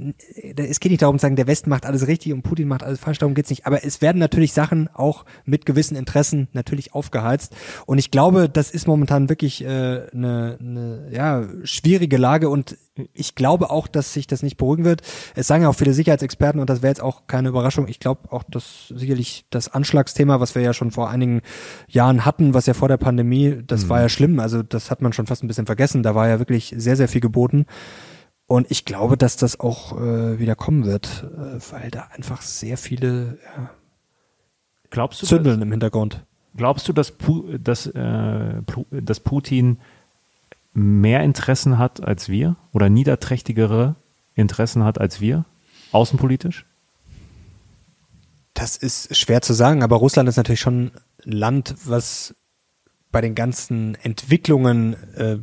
es 0.56 0.80
geht 0.80 0.90
nicht 0.90 1.02
darum 1.02 1.18
zu 1.18 1.22
sagen, 1.22 1.36
der 1.36 1.46
Westen 1.46 1.70
macht 1.70 1.86
alles 1.86 2.06
richtig 2.06 2.32
und 2.32 2.42
Putin 2.42 2.68
macht 2.68 2.82
alles 2.82 3.00
falsch, 3.00 3.18
darum 3.18 3.34
geht's 3.34 3.50
nicht. 3.50 3.66
Aber 3.66 3.84
es 3.84 4.00
werden 4.00 4.18
natürlich 4.18 4.52
Sachen 4.52 4.88
auch 4.94 5.24
mit 5.44 5.66
gewissen 5.66 5.96
Interessen 5.96 6.48
natürlich 6.52 6.94
aufgeheizt. 6.94 7.54
Und 7.86 7.98
ich 7.98 8.10
glaube, 8.10 8.48
das 8.48 8.70
ist 8.70 8.86
momentan 8.86 9.28
wirklich 9.28 9.64
äh, 9.64 9.66
eine, 9.66 10.58
eine 10.60 11.08
ja, 11.12 11.46
schwierige 11.64 12.16
Lage 12.16 12.48
und 12.48 12.76
ich 13.14 13.34
glaube 13.34 13.70
auch, 13.70 13.86
dass 13.86 14.12
sich 14.12 14.26
das 14.26 14.42
nicht 14.42 14.58
beruhigen 14.58 14.84
wird. 14.84 15.00
Es 15.34 15.46
sagen 15.46 15.62
ja 15.62 15.70
auch 15.70 15.74
viele 15.74 15.94
Sicherheitsexperten 15.94 16.60
und 16.60 16.68
das 16.68 16.82
wäre 16.82 16.90
jetzt 16.90 17.00
auch 17.00 17.26
keine 17.26 17.48
Überraschung. 17.48 17.88
Ich 17.88 18.00
glaube 18.00 18.30
auch, 18.30 18.42
dass 18.42 18.92
sicherlich 18.94 19.46
das 19.48 19.68
Anschlagsthema, 19.68 20.40
was 20.40 20.54
wir 20.54 20.62
ja 20.62 20.74
schon 20.74 20.90
vor 20.90 21.08
einigen 21.08 21.40
Jahren 21.88 22.26
hatten, 22.26 22.52
was 22.52 22.66
ja 22.66 22.74
vor 22.74 22.88
der 22.88 22.98
Pandemie, 22.98 23.62
das 23.66 23.84
mhm. 23.84 23.88
war 23.88 24.00
ja 24.02 24.08
schlimm. 24.10 24.40
Also 24.40 24.62
das 24.62 24.90
hat 24.90 25.00
man 25.00 25.14
schon 25.14 25.26
fast 25.26 25.42
ein 25.42 25.48
bisschen 25.52 25.66
vergessen. 25.66 26.02
Da 26.02 26.14
war 26.14 26.28
ja 26.28 26.38
wirklich 26.38 26.74
sehr, 26.76 26.96
sehr 26.96 27.08
viel 27.08 27.20
geboten. 27.20 27.66
Und 28.46 28.70
ich 28.70 28.84
glaube, 28.84 29.16
dass 29.16 29.36
das 29.36 29.58
auch 29.60 29.98
äh, 29.98 30.38
wieder 30.38 30.54
kommen 30.54 30.84
wird, 30.84 31.24
äh, 31.36 31.58
weil 31.70 31.90
da 31.90 32.08
einfach 32.14 32.42
sehr 32.42 32.76
viele 32.76 33.38
ja, 33.44 33.70
glaubst 34.90 35.22
du 35.22 35.26
Zündeln 35.26 35.60
das, 35.60 35.64
im 35.64 35.70
Hintergrund. 35.70 36.24
Glaubst 36.56 36.86
du, 36.88 36.92
dass, 36.92 37.12
Pu 37.12 37.56
dass, 37.58 37.86
äh, 37.86 38.62
dass 38.90 39.20
Putin 39.20 39.78
mehr 40.74 41.22
Interessen 41.22 41.78
hat 41.78 42.02
als 42.06 42.28
wir 42.28 42.56
oder 42.72 42.88
niederträchtigere 42.88 43.96
Interessen 44.34 44.84
hat 44.84 45.00
als 45.00 45.20
wir, 45.20 45.44
außenpolitisch? 45.92 46.66
Das 48.54 48.76
ist 48.76 49.16
schwer 49.16 49.40
zu 49.40 49.54
sagen, 49.54 49.82
aber 49.82 49.96
Russland 49.96 50.28
ist 50.28 50.36
natürlich 50.36 50.60
schon 50.60 50.92
ein 51.24 51.32
Land, 51.32 51.74
was 51.84 52.34
bei 53.12 53.20
den 53.20 53.34
ganzen 53.34 53.94
Entwicklungen 54.02 54.96
äh, 55.14 55.38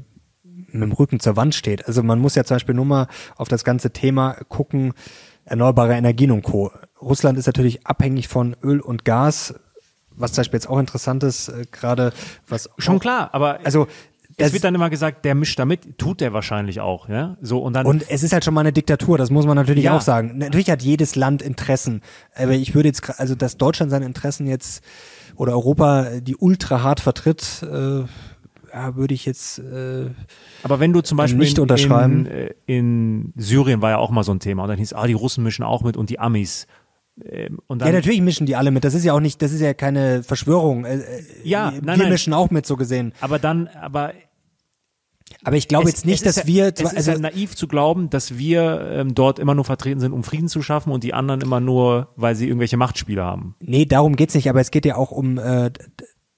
mit 0.72 0.84
dem 0.84 0.92
Rücken 0.92 1.20
zur 1.20 1.36
Wand 1.36 1.56
steht. 1.56 1.88
Also 1.88 2.04
man 2.04 2.20
muss 2.20 2.36
ja 2.36 2.44
zum 2.44 2.56
Beispiel 2.56 2.76
nur 2.76 2.86
mal 2.86 3.08
auf 3.38 3.48
das 3.48 3.64
ganze 3.64 3.92
Thema 3.92 4.34
gucken, 4.50 4.94
erneuerbare 5.46 5.94
Energien 5.94 6.32
und 6.32 6.44
Co. 6.44 6.72
Russland 7.02 7.38
ist 7.38 7.46
natürlich 7.48 7.88
abhängig 7.88 8.28
von 8.28 8.56
Öl 8.62 8.82
und 8.82 9.06
Gas, 9.06 9.56
was 10.12 10.34
zum 10.34 10.42
Beispiel 10.42 10.58
jetzt 10.58 10.70
auch 10.70 10.80
interessant 10.80 11.24
ist, 11.24 11.50
äh, 11.50 11.66
gerade 11.72 12.12
was 12.48 12.70
schon 12.78 12.98
auch, 12.98 13.02
klar, 13.02 13.30
aber 13.34 13.60
also 13.64 13.88
es 14.38 14.54
wird 14.54 14.64
dann 14.64 14.76
immer 14.76 14.90
gesagt, 14.90 15.26
der 15.26 15.36
mischt 15.36 15.60
damit, 15.60 15.98
tut 15.98 16.22
der 16.22 16.34
wahrscheinlich 16.34 16.80
auch, 16.80 17.10
ja. 17.10 17.36
So 17.42 17.60
und 17.60 17.74
dann. 17.74 17.86
Und 17.86 18.10
es 18.10 18.24
ist 18.24 18.32
halt 18.32 18.46
schon 18.46 18.54
mal 18.54 18.62
eine 18.62 18.72
Diktatur, 18.72 19.18
das 19.18 19.32
muss 19.32 19.46
man 19.46 19.56
natürlich 19.56 19.86
ja. 19.86 19.98
auch 19.98 20.02
sagen. 20.02 20.38
Natürlich 20.38 20.70
hat 20.70 20.82
jedes 20.82 21.16
Land 21.16 21.42
Interessen, 21.42 22.02
aber 22.36 22.54
ich 22.54 22.74
würde 22.74 22.88
jetzt, 22.88 23.20
also 23.20 23.36
dass 23.36 23.58
Deutschland 23.58 23.92
seine 23.92 24.06
Interessen 24.06 24.48
jetzt 24.48 24.84
oder 25.40 25.54
Europa 25.54 26.20
die 26.20 26.36
ultra 26.36 26.84
hart 26.84 27.00
vertritt, 27.00 27.64
äh, 27.64 28.02
ja, 28.74 28.96
würde 28.96 29.14
ich 29.14 29.26
jetzt. 29.26 29.60
Äh, 29.60 30.10
aber 30.64 30.82
wenn 30.82 30.92
du 30.92 31.02
zum 31.02 31.18
Beispiel 31.18 31.40
nicht 31.40 31.58
in, 31.58 31.62
unterschreiben. 31.62 32.26
In, 32.26 32.32
äh, 32.32 32.54
in 32.66 33.34
Syrien 33.38 33.82
war 33.82 33.92
ja 33.92 33.98
auch 34.00 34.12
mal 34.12 34.24
so 34.24 34.34
ein 34.34 34.42
Thema 34.42 34.64
und 34.64 34.70
dann 34.70 34.78
hieß, 34.78 34.92
ah, 34.94 35.08
die 35.08 35.14
Russen 35.14 35.44
mischen 35.46 35.64
auch 35.64 35.82
mit 35.82 35.96
und 35.96 36.10
die 36.10 36.20
Amis. 36.20 36.68
Ähm, 37.24 37.60
und 37.68 37.80
dann, 37.80 37.88
ja, 37.88 37.94
natürlich 37.94 38.20
mischen 38.22 38.48
die 38.48 38.58
alle 38.58 38.70
mit. 38.70 38.84
Das 38.84 38.94
ist 38.94 39.06
ja 39.06 39.14
auch 39.14 39.22
nicht, 39.22 39.42
das 39.42 39.54
ist 39.54 39.62
ja 39.62 39.74
keine 39.74 40.24
Verschwörung. 40.24 40.84
Äh, 40.84 40.98
äh 40.98 41.24
ja, 41.46 41.72
wir 41.74 41.82
nein, 41.84 42.00
nein. 42.00 42.10
mischen 42.10 42.34
auch 42.34 42.52
mit, 42.52 42.66
so 42.66 42.76
gesehen. 42.76 43.14
Aber 43.22 43.40
dann, 43.40 43.70
aber 43.82 44.12
aber 45.44 45.56
ich 45.56 45.68
glaube 45.68 45.90
jetzt 45.90 46.06
nicht, 46.06 46.26
dass 46.26 46.38
ja, 46.38 46.48
wir. 46.48 46.74
Es 46.76 46.86
also, 46.86 46.98
ist 46.98 47.08
ja 47.08 47.18
naiv 47.18 47.56
zu 47.56 47.68
glauben, 47.68 48.10
dass 48.10 48.38
wir 48.38 48.90
ähm, 48.92 49.16
dort 49.16 49.40
immer 49.40 49.56
nur 49.56 49.66
vertreten 49.66 50.00
sind, 50.00 50.12
um 50.12 50.24
Frieden 50.24 50.48
zu 50.48 50.62
schaffen 50.62 50.92
und 50.92 51.04
die 51.04 51.14
anderen 51.14 51.42
immer 51.42 51.60
nur, 51.60 52.10
weil 52.16 52.36
sie 52.36 52.48
irgendwelche 52.48 52.78
Machtspiele 52.78 53.24
haben. 53.24 53.56
Nee, 53.60 53.86
darum 53.86 54.16
geht's 54.16 54.36
nicht. 54.36 54.50
Aber 54.50 54.60
es 54.60 54.72
geht 54.72 54.86
ja 54.86 54.96
auch 54.96 55.12
um, 55.12 55.38
äh, 55.38 55.72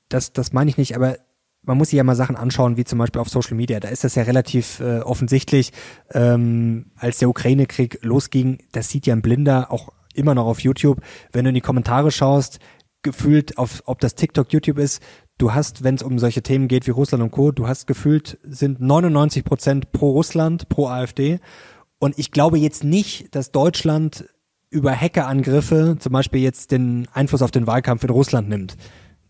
das, 0.10 0.34
das 0.34 0.54
meine 0.54 0.70
ich 0.70 0.78
nicht. 0.78 0.96
Aber 0.96 1.18
man 1.64 1.78
muss 1.78 1.90
sich 1.90 1.98
ja 1.98 2.04
mal 2.04 2.16
Sachen 2.16 2.36
anschauen, 2.36 2.78
wie 2.78 2.84
zum 2.84 3.00
Beispiel 3.00 3.22
auf 3.22 3.30
Social 3.30 3.56
Media. 3.56 3.80
Da 3.80 3.90
ist 3.90 4.04
das 4.04 4.16
ja 4.16 4.24
relativ 4.24 4.80
äh, 4.80 5.00
offensichtlich. 5.00 5.72
Ähm, 6.14 6.88
als 6.96 7.20
der 7.20 7.30
Ukraine-Krieg 7.30 8.00
losging, 8.02 8.60
das 8.72 8.90
sieht 8.90 9.08
ja 9.08 9.16
ein 9.16 9.22
Blinder 9.22 9.72
auch 9.72 9.90
immer 10.14 10.36
noch 10.36 10.46
auf 10.46 10.60
YouTube. 10.60 11.02
Wenn 11.32 11.46
du 11.46 11.50
in 11.50 11.56
die 11.56 11.62
Kommentare 11.62 12.12
schaust, 12.12 12.60
gefühlt, 13.04 13.58
auf, 13.58 13.84
ob 13.86 14.00
das 14.00 14.16
TikTok, 14.16 14.52
YouTube 14.54 14.78
ist, 14.78 15.02
du 15.38 15.54
hast, 15.54 15.84
wenn 15.84 15.96
es 15.96 16.04
um 16.04 16.20
solche 16.20 16.42
Themen 16.42 16.68
geht 16.68 16.88
wie 16.88 16.92
Russland 16.92 17.24
und 17.24 17.32
Co., 17.32 17.52
du 17.52 17.68
hast 17.68 17.88
gefühlt, 17.88 18.38
sind 18.44 18.80
99 18.80 19.44
Prozent 19.44 19.92
pro 19.92 20.12
Russland, 20.12 20.70
pro 20.70 20.88
AfD. 20.88 21.40
Und 22.00 22.18
ich 22.18 22.32
glaube 22.32 22.58
jetzt 22.58 22.84
nicht, 22.84 23.36
dass 23.36 23.52
Deutschland 23.52 24.26
über 24.70 24.96
Hackerangriffe 24.96 25.98
zum 26.00 26.14
Beispiel 26.14 26.42
jetzt 26.42 26.72
den 26.72 27.08
Einfluss 27.14 27.42
auf 27.42 27.52
den 27.52 27.68
Wahlkampf 27.68 28.04
in 28.04 28.10
Russland 28.10 28.50
nimmt. 28.50 28.78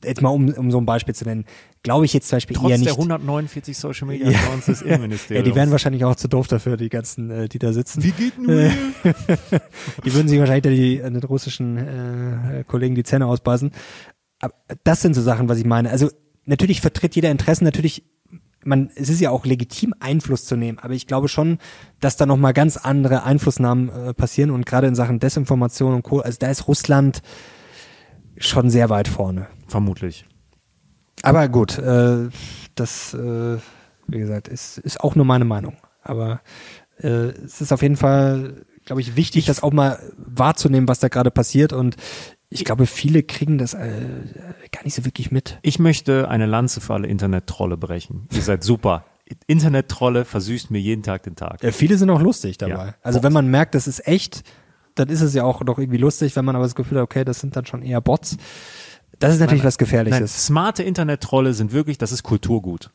Jetzt 0.04 0.22
mal 0.22 0.30
um, 0.30 0.50
um 0.50 0.72
so 0.72 0.80
ein 0.80 0.86
Beispiel 0.86 1.14
zu 1.14 1.26
nennen, 1.26 1.46
glaube 1.84 2.06
ich 2.06 2.14
jetzt 2.14 2.30
zum 2.30 2.38
Beispiel 2.38 2.58
Trotz 2.58 2.72
eher 2.72 2.78
nicht. 2.78 2.90
der 2.90 2.94
149 2.94 3.78
Social 3.78 4.08
Media 4.08 4.28
Accounts 4.40 4.68
ja. 4.68 4.74
des 4.74 4.82
Innenministeriums. 4.82 5.46
Ja, 5.46 5.52
die 5.52 5.56
wären 5.56 5.72
wahrscheinlich 5.72 6.06
auch 6.06 6.16
zu 6.16 6.28
doof 6.28 6.48
dafür, 6.48 6.78
die 6.78 6.90
ganzen, 6.90 7.30
äh, 7.30 7.50
die 7.50 7.60
da 7.60 7.74
sitzen. 7.74 8.04
Wie 8.04 8.12
geht 8.12 8.38
nur? 8.38 8.54
die 10.06 10.14
würden 10.14 10.28
sich 10.28 10.40
wahrscheinlich 10.40 10.64
die, 10.64 10.98
den 10.98 11.18
russischen 11.18 11.78
äh, 11.78 12.64
Kollegen 12.68 12.96
die 12.96 13.04
Zähne 13.04 13.28
ausbeißen. 13.28 13.72
Aber 14.40 14.54
das 14.84 15.02
sind 15.02 15.14
so 15.14 15.22
Sachen, 15.22 15.50
was 15.50 15.60
ich 15.60 15.66
meine. 15.66 15.90
Also 15.90 16.10
natürlich 16.46 16.82
vertritt 16.82 17.16
jeder 17.16 17.32
Interessen, 17.32 17.64
natürlich 17.64 18.04
man, 18.64 18.92
es 18.96 19.10
ist 19.10 19.20
ja 19.20 19.32
auch 19.32 19.46
legitim, 19.46 19.94
Einfluss 20.00 20.46
zu 20.46 20.56
nehmen, 20.56 20.80
aber 20.80 20.94
ich 20.94 21.08
glaube 21.08 21.28
schon, 21.28 21.58
dass 22.00 22.18
da 22.18 22.26
nochmal 22.26 22.54
ganz 22.54 22.78
andere 22.78 23.24
Einflussnahmen 23.24 23.90
äh, 23.90 24.14
passieren 24.14 24.52
und 24.52 24.66
gerade 24.66 24.88
in 24.88 24.96
Sachen 24.96 25.20
Desinformation 25.20 25.94
und 25.94 26.04
Co., 26.04 26.20
also 26.20 26.38
da 26.40 26.48
ist 26.48 26.68
Russland 26.68 27.22
schon 28.38 28.70
sehr 28.70 28.90
weit 28.90 29.08
vorne. 29.08 29.48
Vermutlich. 29.72 30.26
Aber 31.24 31.48
gut, 31.48 31.78
äh, 31.78 32.30
das, 32.76 33.14
äh, 33.14 33.58
wie 34.08 34.20
gesagt, 34.20 34.50
ist, 34.50 34.78
ist 34.80 35.00
auch 35.00 35.16
nur 35.16 35.26
meine 35.26 35.46
Meinung. 35.46 35.78
Aber 36.04 36.42
äh, 37.00 37.30
es 37.46 37.62
ist 37.62 37.72
auf 37.72 37.82
jeden 37.82 37.96
Fall, 37.96 38.66
glaube 38.86 39.02
ich, 39.02 39.16
wichtig, 39.16 39.46
das 39.46 39.64
auch 39.64 39.72
mal 39.72 40.00
wahrzunehmen, 40.18 40.88
was 40.88 41.00
da 41.00 41.08
gerade 41.08 41.32
passiert 41.32 41.74
und 41.74 41.96
ich 42.54 42.66
glaube, 42.66 42.86
viele 42.86 43.24
kriegen 43.24 43.58
das 43.58 43.74
äh, 43.74 44.02
gar 44.74 44.84
nicht 44.84 44.94
so 44.94 45.06
wirklich 45.06 45.32
mit. 45.32 45.58
Ich 45.62 45.80
möchte 45.80 46.28
eine 46.28 46.46
Lanze 46.46 46.82
für 46.82 46.94
alle 46.94 47.08
Internet-Trolle 47.08 47.78
brechen. 47.78 48.28
Ihr 48.34 48.42
seid 48.42 48.62
super. 48.62 49.06
Internet-Trolle 49.48 50.26
versüßt 50.26 50.70
mir 50.70 50.80
jeden 50.80 51.02
Tag 51.02 51.24
den 51.24 51.38
Tag. 51.38 51.64
Ja, 51.64 51.72
viele 51.72 51.98
sind 51.98 52.10
auch 52.10 52.22
lustig 52.22 52.58
dabei. 52.58 52.88
Ja. 52.88 52.96
Also 53.04 53.24
wenn 53.24 53.32
man 53.32 53.48
merkt, 53.48 53.74
das 53.74 53.88
ist 53.88 54.06
echt, 54.06 54.44
dann 54.96 55.08
ist 55.08 55.22
es 55.22 55.34
ja 55.34 55.46
auch 55.46 55.64
doch 55.64 55.80
irgendwie 55.80 55.98
lustig. 55.98 56.36
Wenn 56.36 56.44
man 56.44 56.58
aber 56.58 56.66
das 56.66 56.76
Gefühl 56.76 56.98
hat, 56.98 57.06
okay, 57.06 57.24
das 57.24 57.40
sind 57.40 57.56
dann 57.56 57.66
schon 57.66 57.84
eher 57.84 58.02
Bots. 58.02 58.36
Das 59.22 59.34
ist 59.34 59.40
natürlich 59.40 59.62
nein, 59.62 59.68
was 59.68 59.78
Gefährliches. 59.78 60.20
Nein, 60.20 60.28
smarte 60.28 60.84
Internet-Trolle 60.84 61.54
sind 61.54 61.72
wirklich, 61.72 61.98
das 61.98 62.12
ist 62.12 62.24
Kulturgut. 62.24 62.92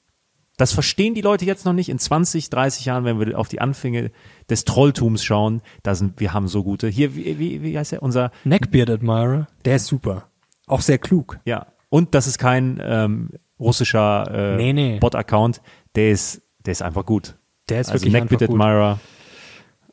Das 0.56 0.72
verstehen 0.72 1.14
die 1.14 1.20
Leute 1.20 1.44
jetzt 1.44 1.66
noch 1.66 1.72
nicht. 1.72 1.88
In 1.88 1.98
20, 1.98 2.50
30 2.50 2.86
Jahren, 2.86 3.04
wenn 3.04 3.20
wir 3.20 3.38
auf 3.38 3.48
die 3.48 3.60
Anfänge 3.60 4.10
des 4.48 4.64
Trolltums 4.64 5.22
schauen, 5.22 5.60
da 5.82 5.94
sind, 5.94 6.18
wir 6.18 6.32
haben 6.32 6.48
so 6.48 6.64
gute. 6.64 6.88
Hier, 6.88 7.14
wie, 7.14 7.38
wie, 7.38 7.62
wie 7.62 7.78
heißt 7.78 7.92
der? 7.92 8.02
Unser 8.02 8.32
Neckbeard 8.44 8.90
Admirer. 8.90 9.46
Der 9.64 9.76
ist 9.76 9.86
super. 9.86 10.30
Auch 10.66 10.80
sehr 10.80 10.98
klug. 10.98 11.38
Ja. 11.44 11.66
Und 11.90 12.14
das 12.14 12.26
ist 12.26 12.38
kein 12.38 12.80
ähm, 12.82 13.30
russischer 13.60 14.54
äh, 14.54 14.56
nee, 14.56 14.72
nee. 14.72 14.98
Bot-Account. 14.98 15.60
Der 15.94 16.10
ist, 16.10 16.42
der 16.64 16.72
ist 16.72 16.82
einfach 16.82 17.04
gut. 17.04 17.36
Der 17.68 17.82
ist 17.82 17.90
also 17.90 18.04
wirklich 18.04 18.22
Neckbeard 18.22 18.42
Admirer. 18.44 18.98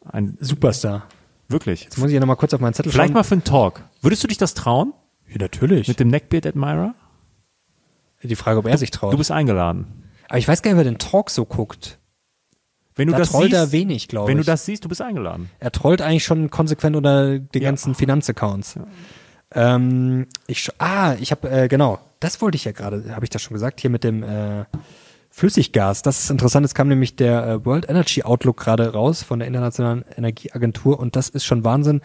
Ein 0.05 0.38
Superstar. 0.39 1.07
Wirklich. 1.49 1.84
Jetzt 1.84 1.97
muss 1.97 2.07
ich 2.07 2.13
ja 2.13 2.19
nochmal 2.19 2.38
kurz 2.38 2.53
auf 2.53 2.61
meinen 2.61 2.73
Zettel 2.73 2.91
Vielleicht 2.91 3.09
schauen. 3.09 3.13
mal 3.13 3.23
für 3.23 3.36
einen 3.36 3.43
Talk. 3.43 3.84
Würdest 4.01 4.23
du 4.23 4.27
dich 4.27 4.38
das 4.38 4.53
trauen? 4.53 4.93
Ja, 5.34 5.39
natürlich. 5.39 5.88
Mit 5.88 5.99
dem 5.99 6.09
Neckbeard 6.09 6.45
Admirer? 6.45 6.93
Die 8.21 8.36
Frage, 8.36 8.59
ob 8.59 8.65
er 8.65 8.73
du, 8.73 8.77
sich 8.77 8.91
traut. 8.91 9.13
Du 9.13 9.17
bist 9.17 9.31
eingeladen. 9.31 9.86
Aber 10.29 10.38
ich 10.38 10.47
weiß 10.47 10.61
gar 10.61 10.71
nicht, 10.71 10.77
wer 10.77 10.84
den 10.86 10.97
Talk 10.97 11.29
so 11.29 11.45
guckt. 11.45 11.99
Wenn 12.95 13.07
du 13.07 13.13
da 13.13 13.19
das 13.19 13.31
trollt 13.31 13.51
siehst, 13.51 13.55
er 13.55 13.71
wenig, 13.71 14.07
glaube 14.07 14.25
ich. 14.25 14.29
Wenn 14.29 14.38
du 14.38 14.43
das 14.43 14.65
siehst, 14.65 14.86
du 14.86 14.89
bist 14.89 15.01
eingeladen. 15.01 15.49
Er 15.59 15.71
trollt 15.71 16.01
eigentlich 16.01 16.23
schon 16.23 16.49
konsequent 16.49 16.95
unter 16.95 17.39
die 17.39 17.59
ja. 17.59 17.69
ganzen 17.69 17.95
Finanzaccounts. 17.95 18.75
Ja. 18.75 18.86
Ähm, 19.75 20.27
ich, 20.47 20.69
ah, 20.77 21.15
ich 21.19 21.31
habe, 21.31 21.49
äh, 21.49 21.67
genau, 21.67 21.99
das 22.19 22.41
wollte 22.41 22.55
ich 22.55 22.65
ja 22.65 22.71
gerade, 22.71 23.15
habe 23.15 23.25
ich 23.25 23.29
das 23.29 23.41
schon 23.41 23.53
gesagt, 23.53 23.81
hier 23.81 23.89
mit 23.89 24.03
dem 24.03 24.23
äh, 24.23 24.65
Flüssiggas. 25.36 26.03
Das 26.03 26.23
ist 26.23 26.29
interessant. 26.29 26.63
Es 26.63 26.75
kam 26.75 26.88
nämlich 26.88 27.15
der 27.15 27.47
äh, 27.47 27.65
World 27.65 27.89
Energy 27.89 28.21
Outlook 28.21 28.57
gerade 28.57 28.93
raus 28.93 29.23
von 29.23 29.39
der 29.39 29.47
Internationalen 29.47 30.05
Energieagentur 30.15 30.99
und 30.99 31.15
das 31.15 31.27
ist 31.29 31.43
schon 31.43 31.63
Wahnsinn, 31.63 32.01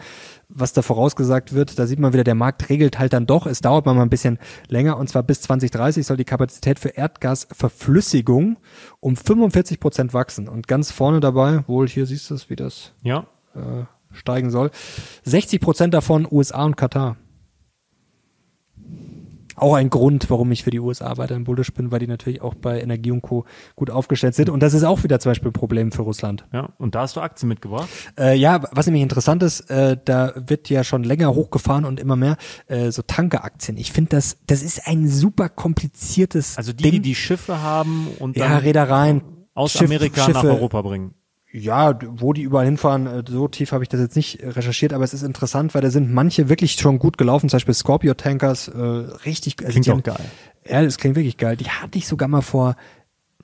was 0.49 0.73
da 0.73 0.81
vorausgesagt 0.81 1.53
wird. 1.53 1.77
Da 1.77 1.85
sieht 1.85 1.99
man 1.99 2.11
wieder, 2.11 2.23
der 2.23 2.33
Markt 2.33 2.69
regelt 2.69 2.97
halt 2.97 3.13
dann 3.13 3.27
doch. 3.27 3.45
Es 3.45 3.61
dauert 3.61 3.85
mal 3.85 3.95
ein 3.99 4.09
bisschen 4.09 4.39
länger 4.67 4.97
und 4.97 5.09
zwar 5.09 5.21
bis 5.21 5.41
2030 5.41 6.07
soll 6.07 6.17
die 6.17 6.25
Kapazität 6.25 6.79
für 6.79 6.89
Erdgasverflüssigung 6.89 8.57
um 8.99 9.15
45 9.15 9.79
Prozent 9.79 10.15
wachsen 10.15 10.49
und 10.49 10.67
ganz 10.67 10.91
vorne 10.91 11.19
dabei, 11.19 11.63
wohl 11.67 11.87
hier 11.87 12.07
siehst 12.07 12.31
du 12.31 12.33
es, 12.33 12.49
wie 12.49 12.55
das 12.55 12.93
ja. 13.03 13.27
äh, 13.53 13.83
steigen 14.11 14.49
soll. 14.49 14.71
60 15.25 15.61
Prozent 15.61 15.93
davon 15.93 16.27
USA 16.29 16.65
und 16.65 16.77
Katar 16.77 17.15
auch 19.61 19.73
ein 19.75 19.89
Grund, 19.89 20.29
warum 20.29 20.51
ich 20.51 20.63
für 20.63 20.71
die 20.71 20.79
USA 20.79 21.17
weiterhin 21.17 21.43
bullisch 21.43 21.73
bin, 21.73 21.91
weil 21.91 21.99
die 21.99 22.07
natürlich 22.07 22.41
auch 22.41 22.55
bei 22.55 22.81
Energie 22.81 23.11
und 23.11 23.21
Co. 23.21 23.45
gut 23.75 23.89
aufgestellt 23.89 24.35
sind. 24.35 24.49
Und 24.49 24.61
das 24.63 24.73
ist 24.73 24.83
auch 24.83 25.03
wieder 25.03 25.19
zum 25.19 25.31
Beispiel 25.31 25.49
ein 25.49 25.53
Problem 25.53 25.91
für 25.91 26.01
Russland. 26.01 26.45
Ja, 26.53 26.69
und 26.77 26.95
da 26.95 27.01
hast 27.01 27.15
du 27.15 27.21
Aktien 27.21 27.49
mitgebracht? 27.49 27.87
Äh, 28.17 28.35
ja, 28.37 28.61
was 28.71 28.85
nämlich 28.85 29.03
interessant 29.03 29.43
ist, 29.43 29.69
äh, 29.69 29.97
da 30.03 30.33
wird 30.35 30.69
ja 30.69 30.83
schon 30.83 31.03
länger 31.03 31.33
hochgefahren 31.35 31.85
und 31.85 31.99
immer 31.99 32.15
mehr 32.15 32.37
äh, 32.67 32.91
so 32.91 33.01
Tankeraktien. 33.01 33.77
Ich 33.77 33.91
finde 33.91 34.11
das, 34.11 34.37
das 34.47 34.61
ist 34.63 34.87
ein 34.87 35.07
super 35.07 35.49
kompliziertes 35.49 36.57
Also 36.57 36.73
die, 36.73 36.83
Ding. 36.83 36.91
die 36.93 36.99
die 37.01 37.15
Schiffe 37.15 37.61
haben 37.61 38.07
und 38.19 38.37
dann 38.39 38.51
ja, 38.51 38.57
Reedereien, 38.57 39.21
aus 39.53 39.71
Schiff- 39.73 39.83
Amerika 39.83 40.21
nach 40.27 40.41
Schiffe- 40.41 40.47
Europa 40.49 40.81
bringen. 40.81 41.13
Ja, 41.51 41.97
wo 42.05 42.33
die 42.33 42.43
überall 42.43 42.65
hinfahren, 42.65 43.07
äh, 43.07 43.23
so 43.27 43.47
tief 43.47 43.71
habe 43.71 43.83
ich 43.83 43.89
das 43.89 43.99
jetzt 43.99 44.15
nicht 44.15 44.41
äh, 44.41 44.49
recherchiert, 44.49 44.93
aber 44.93 45.03
es 45.03 45.15
ist 45.15 45.23
interessant, 45.23 45.73
weil 45.73 45.81
da 45.81 45.89
sind 45.89 46.13
manche 46.13 46.47
wirklich 46.47 46.73
schon 46.73 46.99
gut 46.99 47.17
gelaufen, 47.17 47.49
zum 47.49 47.57
Beispiel 47.57 47.73
Scorpio 47.73 48.13
Tankers, 48.13 48.67
äh, 48.67 48.79
richtig, 48.79 49.55
also 49.65 49.79
Klingt 49.79 49.89
auch 49.89 50.03
geil. 50.03 50.25
Ja, 50.69 50.83
das 50.83 50.97
klingt 50.97 51.15
wirklich 51.15 51.37
geil. 51.37 51.57
Die 51.57 51.69
hatte 51.69 51.97
ich 51.97 52.05
sogar 52.05 52.27
mal 52.27 52.41
vor, 52.41 52.75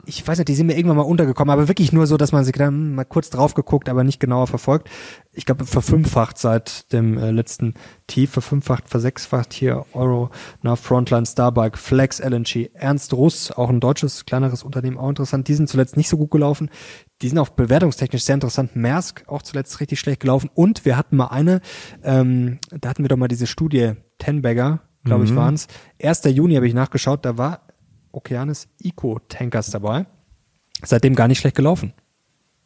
ich 0.05 0.25
weiß 0.27 0.37
nicht, 0.37 0.47
die 0.47 0.55
sind 0.55 0.67
mir 0.67 0.77
irgendwann 0.77 0.97
mal 0.97 1.03
untergekommen, 1.03 1.51
aber 1.51 1.67
wirklich 1.67 1.91
nur 1.91 2.05
so, 2.07 2.17
dass 2.17 2.31
man 2.31 2.43
sich 2.43 2.53
dann 2.53 2.93
mal 2.95 3.05
kurz 3.05 3.29
drauf 3.29 3.53
geguckt, 3.53 3.89
aber 3.89 4.03
nicht 4.03 4.19
genauer 4.19 4.47
verfolgt. 4.47 4.89
Ich 5.33 5.45
glaube, 5.45 5.65
verfünffacht 5.65 6.37
seit 6.37 6.91
dem 6.93 7.17
äh, 7.17 7.31
letzten 7.31 7.73
Tief, 8.07 8.31
verfünffacht, 8.31 8.87
versechsfacht 8.87 9.53
hier 9.53 9.85
Euro 9.93 10.29
nach 10.61 10.77
Frontline 10.77 11.25
Starbike, 11.25 11.77
Flex 11.77 12.19
LNG, 12.19 12.69
Ernst 12.73 13.13
Russ, 13.13 13.51
auch 13.51 13.69
ein 13.69 13.79
deutsches, 13.79 14.25
kleineres 14.25 14.63
Unternehmen, 14.63 14.97
auch 14.97 15.09
interessant. 15.09 15.47
Die 15.47 15.55
sind 15.55 15.69
zuletzt 15.69 15.97
nicht 15.97 16.09
so 16.09 16.17
gut 16.17 16.31
gelaufen. 16.31 16.69
Die 17.22 17.30
sind 17.30 17.38
auch 17.39 17.49
bewertungstechnisch 17.49 18.24
sehr 18.24 18.36
interessant. 18.36 18.76
Maersk 18.76 19.24
auch 19.28 19.41
zuletzt 19.41 19.80
richtig 19.80 19.99
schlecht 19.99 20.20
gelaufen. 20.20 20.49
Und 20.53 20.86
wir 20.86 20.97
hatten 20.97 21.16
mal 21.16 21.28
eine, 21.28 21.61
ähm, 22.03 22.59
da 22.72 22.89
hatten 22.89 23.03
wir 23.03 23.09
doch 23.09 23.18
mal 23.18 23.28
diese 23.28 23.47
Studie, 23.47 23.93
Tenbagger, 24.18 24.82
glaube 25.03 25.26
ich, 25.26 25.36
waren's. 25.36 25.68
1. 26.01 26.24
Juni 26.26 26.55
habe 26.55 26.68
ich 26.68 26.74
nachgeschaut, 26.74 27.26
da 27.26 27.38
war 27.38 27.61
Okeanis 28.11 28.68
Eco 28.82 29.20
Tankers 29.30 29.70
dabei. 29.70 30.07
Seitdem 30.84 31.16
gar 31.16 31.28
nicht 31.28 31.39
schlecht 31.39 31.55
gelaufen. 31.55 31.93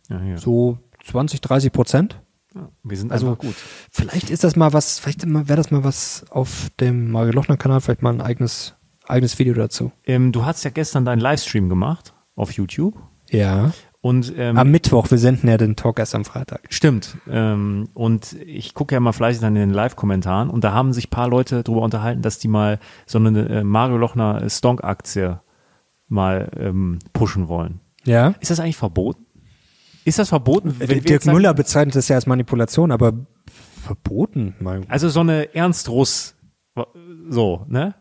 Ja, 0.10 0.20
hier. 0.22 0.38
So 0.38 0.80
20, 1.06 1.42
30 1.42 1.72
Prozent. 1.72 2.22
Ja, 2.56 2.70
wir 2.84 2.98
sind 2.98 3.12
Also 3.12 3.36
gut. 3.36 3.56
Vielleicht 3.92 4.30
ist 4.30 4.44
das 4.44 4.56
mal 4.56 4.74
was, 4.74 5.00
vielleicht 5.00 5.26
wäre 5.28 5.56
das 5.56 5.70
mal 5.70 5.84
was 5.84 6.26
auf 6.32 6.70
dem 6.80 7.12
Mario 7.12 7.34
Lochner 7.34 7.58
Kanal, 7.58 7.82
vielleicht 7.82 8.02
mal 8.02 8.14
ein 8.14 8.22
eigenes, 8.22 8.76
eigenes 9.06 9.38
Video 9.38 9.54
dazu. 9.54 9.92
Ähm, 10.06 10.32
du 10.32 10.46
hast 10.46 10.64
ja 10.64 10.72
gestern 10.72 11.06
deinen 11.06 11.20
Livestream 11.20 11.70
gemacht 11.70 12.14
auf 12.36 12.52
YouTube. 12.52 12.96
Ja. 13.30 13.72
Und 14.02 14.34
ähm, 14.38 14.58
Am 14.58 14.72
Mittwoch, 14.72 15.12
wir 15.12 15.18
senden 15.18 15.50
ja 15.50 15.58
den 15.58 15.76
Talk 15.76 16.00
erst 16.00 16.16
am 16.16 16.24
Freitag. 16.24 16.62
Stimmt. 16.70 17.18
Ähm, 17.30 17.90
und 17.94 18.34
ich 18.46 18.74
gucke 18.74 18.96
ja 18.96 19.00
mal 19.02 19.12
fleißig 19.12 19.42
dann 19.42 19.56
in 19.58 19.62
den 19.62 19.74
Live-Kommentaren 19.74 20.50
und 20.50 20.64
da 20.64 20.72
haben 20.72 20.94
sich 20.94 21.10
paar 21.10 21.28
Leute 21.28 21.64
darüber 21.64 21.82
unterhalten, 21.82 22.22
dass 22.22 22.40
die 22.40 22.48
mal 22.48 22.80
so 23.06 23.18
eine 23.20 23.48
äh, 23.50 23.64
Mario 23.64 23.98
Lochner 23.98 24.50
Stonk-Aktie 24.50 25.42
mal 26.08 26.50
ähm, 26.58 27.00
pushen 27.12 27.50
wollen. 27.50 27.82
Ja. 28.06 28.36
Ist 28.40 28.52
das 28.52 28.62
eigentlich 28.62 28.78
verboten? 28.78 29.26
Ist 30.06 30.18
das 30.18 30.30
verboten? 30.30 30.76
wenn 30.80 30.90
wir 30.90 31.02
Dirk 31.02 31.24
sagen- 31.24 31.36
Müller 31.36 31.54
bezeichnet 31.54 31.96
das 31.96 32.08
ja 32.08 32.16
als 32.16 32.26
Manipulation, 32.26 32.92
aber 32.92 33.14
verboten. 33.84 34.56
Mein 34.62 34.90
Also 34.90 35.10
so 35.10 35.20
eine 35.20 35.54
Ernst 35.54 35.90
Russ, 35.90 36.36
so, 37.30 37.66
ne? 37.68 37.96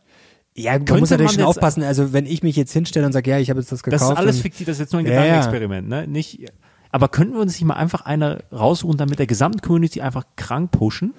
Ja, 0.59 0.73
man 0.73 0.85
Könnte 0.85 1.01
muss 1.01 1.11
natürlich 1.11 1.33
schon 1.33 1.45
aufpassen. 1.45 1.83
Also 1.83 2.13
wenn 2.13 2.27
ich 2.27 2.43
mich 2.43 2.57
jetzt 2.57 2.73
hinstelle 2.73 3.07
und 3.07 3.13
sage, 3.13 3.31
ja, 3.31 3.39
ich 3.39 3.51
habe 3.51 3.61
jetzt 3.61 3.71
das 3.73 3.83
gekauft. 3.83 4.03
Das 4.03 4.11
ist 4.11 4.17
alles 4.17 4.41
fiktiv, 4.41 4.67
das 4.67 4.77
ist 4.77 4.81
jetzt 4.81 4.93
nur 4.93 5.01
ein 5.01 5.07
Ja. 5.07 5.13
Gedankenexperiment, 5.13 5.89
ne? 5.89 6.07
Nicht, 6.07 6.47
aber 6.91 7.09
könnten 7.09 7.35
wir 7.35 7.41
uns 7.41 7.53
nicht 7.53 7.65
mal 7.65 7.75
einfach 7.75 8.03
eine 8.03 8.45
raussuchen, 8.53 8.97
damit 8.97 9.19
der 9.19 9.27
Gesamtcommunity 9.27 10.01
einfach 10.01 10.25
krank 10.37 10.71
pushen? 10.71 11.15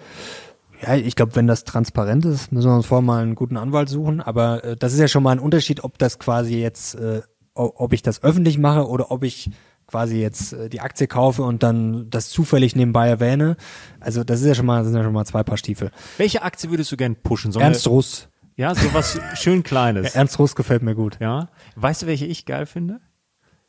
Ja, 0.81 0.95
ich 0.95 1.15
glaube, 1.15 1.35
wenn 1.35 1.47
das 1.47 1.65
transparent 1.65 2.25
ist, 2.25 2.51
müssen 2.51 2.69
wir 2.69 2.75
uns 2.75 2.85
vorher 2.85 3.01
mal 3.05 3.21
einen 3.21 3.35
guten 3.35 3.57
Anwalt 3.57 3.89
suchen. 3.89 4.21
Aber 4.21 4.63
äh, 4.63 4.75
das 4.77 4.93
ist 4.93 4.99
ja 4.99 5.07
schon 5.07 5.23
mal 5.23 5.31
ein 5.31 5.39
Unterschied, 5.39 5.83
ob 5.83 5.97
das 5.97 6.19
quasi 6.19 6.57
jetzt, 6.57 6.95
äh, 6.95 7.21
ob 7.53 7.91
ich 7.91 8.01
das 8.01 8.23
öffentlich 8.23 8.57
mache 8.57 8.87
oder 8.87 9.11
ob 9.11 9.23
ich 9.23 9.49
quasi 9.87 10.21
jetzt 10.21 10.53
äh, 10.53 10.69
die 10.69 10.79
Aktie 10.79 11.07
kaufe 11.07 11.43
und 11.43 11.63
dann 11.63 12.09
das 12.09 12.29
zufällig 12.29 12.75
nebenbei 12.75 13.09
erwähne. 13.09 13.57
Also 13.99 14.23
das 14.23 14.39
ist 14.39 14.47
ja 14.47 14.55
schon 14.55 14.67
mal, 14.67 14.79
das 14.79 14.87
sind 14.87 14.95
ja 14.95 15.03
schon 15.03 15.13
mal 15.13 15.25
zwei 15.25 15.43
Paar 15.43 15.57
Stiefel. 15.57 15.91
Welche 16.17 16.43
Aktie 16.43 16.69
würdest 16.69 16.91
du 16.91 16.97
gern 16.97 17.17
pushen? 17.17 17.51
So 17.51 17.59
Ernst 17.59 17.87
Russ. 17.87 18.28
Ja, 18.59 18.75
sowas 18.75 19.17
schön 19.35 19.63
Kleines. 19.63 20.15
Ernst 20.15 20.37
Russ 20.37 20.53
gefällt 20.53 20.81
mir 20.81 20.93
gut. 20.93 21.17
Ja. 21.21 21.47
Weißt 21.77 22.01
du, 22.01 22.07
welche 22.07 22.25
ich 22.25 22.45
geil 22.45 22.65
finde? 22.65 22.99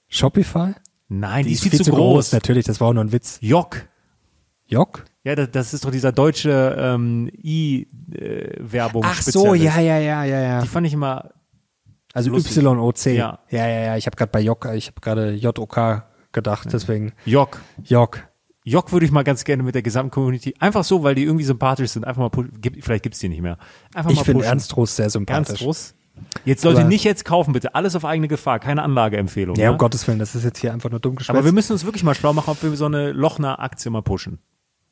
Shopify? 0.09 0.75
Nein, 1.07 1.45
die, 1.45 1.53
ist 1.53 1.63
viel, 1.63 1.81
zu 1.81 1.93
groß. 1.93 2.33
Natürlich, 2.33 2.65
das 2.65 2.81
war 2.81 2.89
auch 2.89 2.93
nur 2.93 3.05
ein 3.05 3.13
Witz. 3.13 3.39
Jock. 3.41 3.83
Jock? 4.67 5.05
Ja, 5.23 5.37
das, 5.37 5.53
das 5.53 5.75
ist 5.75 5.85
doch 5.85 5.93
dieser 5.93 6.11
deutsche 6.11 6.77
ähm, 6.77 7.31
I-Werbung. 7.41 9.05
Ach 9.07 9.23
so, 9.23 9.55
ja, 9.55 9.79
ja, 9.79 10.01
ja, 10.01 10.25
ja, 10.25 10.41
ja. 10.41 10.61
Die 10.61 10.67
fand 10.67 10.89
ich 10.89 10.93
immer, 10.93 11.35
Also. 12.13 12.33
YOC. 12.33 13.07
Ja. 13.07 13.39
ja, 13.49 13.69
ja, 13.69 13.81
ja. 13.81 13.97
Ich 13.97 14.07
habe 14.07 14.17
gerade 14.17 14.33
bei 14.33 14.41
Jock, 14.41 14.67
ich 14.75 14.89
habe 14.89 15.01
gerade 15.01 15.35
JOK 15.35 16.03
gedacht, 16.33 16.69
deswegen 16.73 17.13
Jock. 17.25 17.61
Jock. 17.85 18.25
Jock 18.65 18.93
würde 18.93 19.07
ich 19.07 19.13
mal 19.13 19.25
ganz 19.25 19.45
gerne 19.45 19.63
mit 19.63 19.75
der 19.75 19.83
Gesamtcommunity, 19.83 20.55
einfach 20.59 20.85
so, 20.85 21.03
weil 21.03 21.15
die 21.15 21.25
irgendwie 21.25 21.45
sympathisch 21.45 21.91
sind, 21.93 22.07
einfach 22.07 22.21
mal 22.21 22.29
pushen. 22.29 22.61
Gibt, 22.61 22.85
vielleicht 22.85 23.03
gibt's 23.05 23.19
die 23.19 23.29
nicht 23.29 23.41
mehr. 23.41 23.57
Einfach 23.95 24.11
Ich 24.11 24.21
finde. 24.23 24.45
Ernst 24.45 24.77
Russ 24.77 24.97
sehr 24.97 25.09
sympathisch. 25.09 25.49
Ernst 25.49 25.63
Russ. 25.63 25.95
Jetzt 26.45 26.65
Leute 26.65 26.81
Aber- 26.81 26.89
nicht 26.89 27.05
jetzt 27.05 27.25
kaufen, 27.25 27.53
bitte. 27.55 27.75
Alles 27.75 27.97
auf 27.97 28.05
eigene 28.05 28.29
Gefahr, 28.29 28.59
keine 28.59 28.83
Anlageempfehlung. 28.83 29.57
Ja, 29.57 29.67
ne? 29.67 29.73
um 29.73 29.79
Gottes 29.79 30.07
Willen, 30.07 30.19
das 30.19 30.35
ist 30.35 30.45
jetzt 30.45 30.59
hier 30.59 30.73
einfach 30.75 30.91
nur 30.91 31.01
dumm 31.01 31.17
geschwätzt. 31.17 31.31
Aber 31.35 31.45
wir 31.47 31.53
müssen 31.53 31.73
uns 31.73 31.85
wirklich 31.87 32.03
mal 32.05 32.15
schlau 32.15 32.35
machen, 32.35 32.51
ob 32.51 32.63
wir 32.63 32.77
so 32.77 32.85
eine 32.85 33.13
Lochner-Aktie 33.13 33.91
mal 33.91 34.03
pushen. 34.03 34.39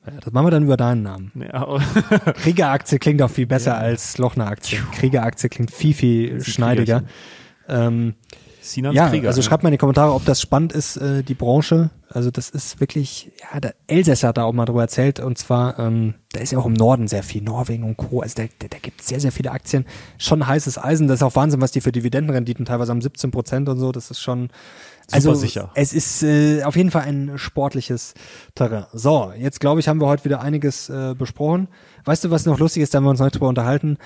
ja, 0.07 0.13
das 0.19 0.33
machen 0.33 0.47
wir 0.47 0.51
dann 0.51 0.63
über 0.63 0.79
deinen 0.79 1.03
Namen. 1.03 1.33
Ja, 1.35 1.67
Kriegeraktie 2.43 2.99
klingt 2.99 3.21
auch 3.21 3.31
viel 3.31 3.47
besser 3.47 3.77
als 3.77 4.17
Lochner-Aktie. 4.17 4.79
Kriegeraktie 4.93 5.51
klingt 5.51 5.71
viel, 5.71 5.93
viel 5.93 6.43
schneidiger. 6.45 7.03
Ähm, 7.69 8.15
Sinans 8.73 8.95
ja, 8.95 9.09
Krieger. 9.09 9.29
also 9.29 9.43
schreibt 9.43 9.63
mal 9.63 9.69
in 9.69 9.73
die 9.73 9.79
Kommentare, 9.79 10.13
ob 10.13 10.25
das 10.25 10.41
spannend 10.41 10.73
ist, 10.73 10.97
äh, 10.97 11.23
die 11.23 11.35
Branche. 11.35 11.91
Also 12.11 12.31
das 12.31 12.49
ist 12.49 12.81
wirklich, 12.81 13.33
ja, 13.53 13.61
der 13.61 13.75
Elsässer 13.87 14.29
hat 14.29 14.39
da 14.39 14.45
auch 14.45 14.53
mal 14.53 14.65
drüber 14.65 14.83
erzählt. 14.83 15.21
Und 15.21 15.37
zwar, 15.39 15.79
ähm, 15.79 16.15
da 16.33 16.41
ist 16.41 16.53
ja 16.53 16.59
auch 16.59 16.67
im 16.67 16.73
Norden 16.73 17.09
sehr 17.09 17.23
viel, 17.23 17.43
Norwegen 17.43 17.85
und 17.85 17.97
Co. 17.97 18.21
Also 18.21 18.43
da, 18.43 18.49
da, 18.59 18.69
da 18.69 18.79
gibt 18.79 19.01
es 19.01 19.09
sehr, 19.09 19.21
sehr 19.21 19.33
viele 19.33 19.51
Aktien. 19.51 19.85
Schon 20.17 20.47
heißes 20.47 20.79
Eisen. 20.79 21.09
Das 21.09 21.17
ist 21.17 21.23
auch 21.23 21.37
Wahnsinn, 21.37 21.61
was 21.61 21.73
die 21.73 21.81
für 21.81 21.93
Dividendenrenditen 21.93 22.65
teilweise 22.65 22.91
haben 22.91 23.03
17 23.03 23.31
Prozent 23.31 23.69
und 23.69 23.79
so. 23.79 23.93
Das 23.93 24.11
ist 24.11 24.21
schon, 24.21 24.51
also 25.11 25.35
sicher. 25.35 25.71
es 25.75 25.93
ist 25.93 26.23
äh, 26.23 26.63
auf 26.65 26.77
jeden 26.77 26.91
Fall 26.91 27.03
ein 27.03 27.33
sportliches 27.37 28.15
Terrain. 28.55 28.87
So, 28.93 29.33
jetzt 29.39 29.61
glaube 29.61 29.81
ich, 29.81 29.89
haben 29.89 30.01
wir 30.01 30.07
heute 30.07 30.25
wieder 30.25 30.41
einiges 30.41 30.91
äh, 30.91 31.15
besprochen. 31.17 31.69
Weißt 32.05 32.25
du, 32.25 32.31
was 32.31 32.45
noch 32.47 32.59
lustig 32.59 32.83
ist, 32.83 32.93
da 32.93 32.99
haben 32.99 33.05
wir 33.05 33.11
uns 33.11 33.21
heute 33.21 33.39
drüber 33.39 33.49
unterhalten? 33.49 33.97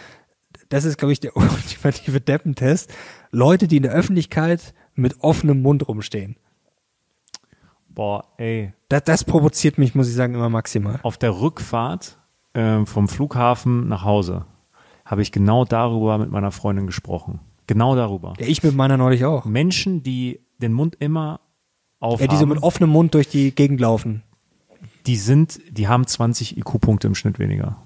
Das 0.69 0.85
ist, 0.85 0.99
glaube 0.99 1.13
ich, 1.13 1.21
der 1.21 1.37
ultimative 1.37 2.21
Deppentest. 2.21 2.91
Leute, 3.33 3.66
die 3.66 3.78
in 3.78 3.83
der 3.83 3.93
Öffentlichkeit 3.93 4.74
mit 4.95 5.20
offenem 5.20 5.62
Mund 5.62 5.89
rumstehen. 5.89 6.37
Boah, 7.89 8.24
ey. 8.39 8.72
Das, 8.89 9.05
das 9.05 9.24
provoziert 9.24 9.78
mich, 9.78 9.95
muss 9.95 10.09
ich 10.09 10.14
sagen, 10.14 10.35
immer 10.35 10.49
maximal. 10.49 11.01
Auf 11.03 11.18
der 11.18 11.41
Rückfahrt 11.41 12.18
ähm, 12.55 12.87
vom 12.87 13.09
Flughafen 13.09 13.89
nach 13.89 14.05
Hause 14.05 14.47
habe 15.05 15.22
ich 15.22 15.33
genau 15.33 15.64
darüber 15.64 16.18
mit 16.18 16.30
meiner 16.30 16.53
Freundin 16.53 16.87
gesprochen. 16.87 17.41
Genau 17.66 17.97
darüber. 17.97 18.35
Ja, 18.39 18.47
ich 18.47 18.62
mit 18.62 18.74
meiner 18.74 18.97
neulich 18.97 19.24
auch. 19.24 19.45
Menschen, 19.45 20.03
die 20.03 20.41
den 20.59 20.72
Mund 20.72 20.97
immer 21.01 21.41
auf 22.01 22.20
Ja, 22.20 22.26
die 22.26 22.37
so 22.37 22.47
mit 22.47 22.62
offenem 22.62 22.91
Mund 22.91 23.14
durch 23.14 23.28
die 23.28 23.55
Gegend 23.55 23.80
laufen. 23.80 24.22
die 25.07 25.16
sind, 25.16 25.61
die 25.70 25.89
haben 25.89 26.07
20 26.07 26.59
IQ-Punkte 26.59 27.07
im 27.09 27.14
Schnitt 27.14 27.39
weniger. 27.39 27.76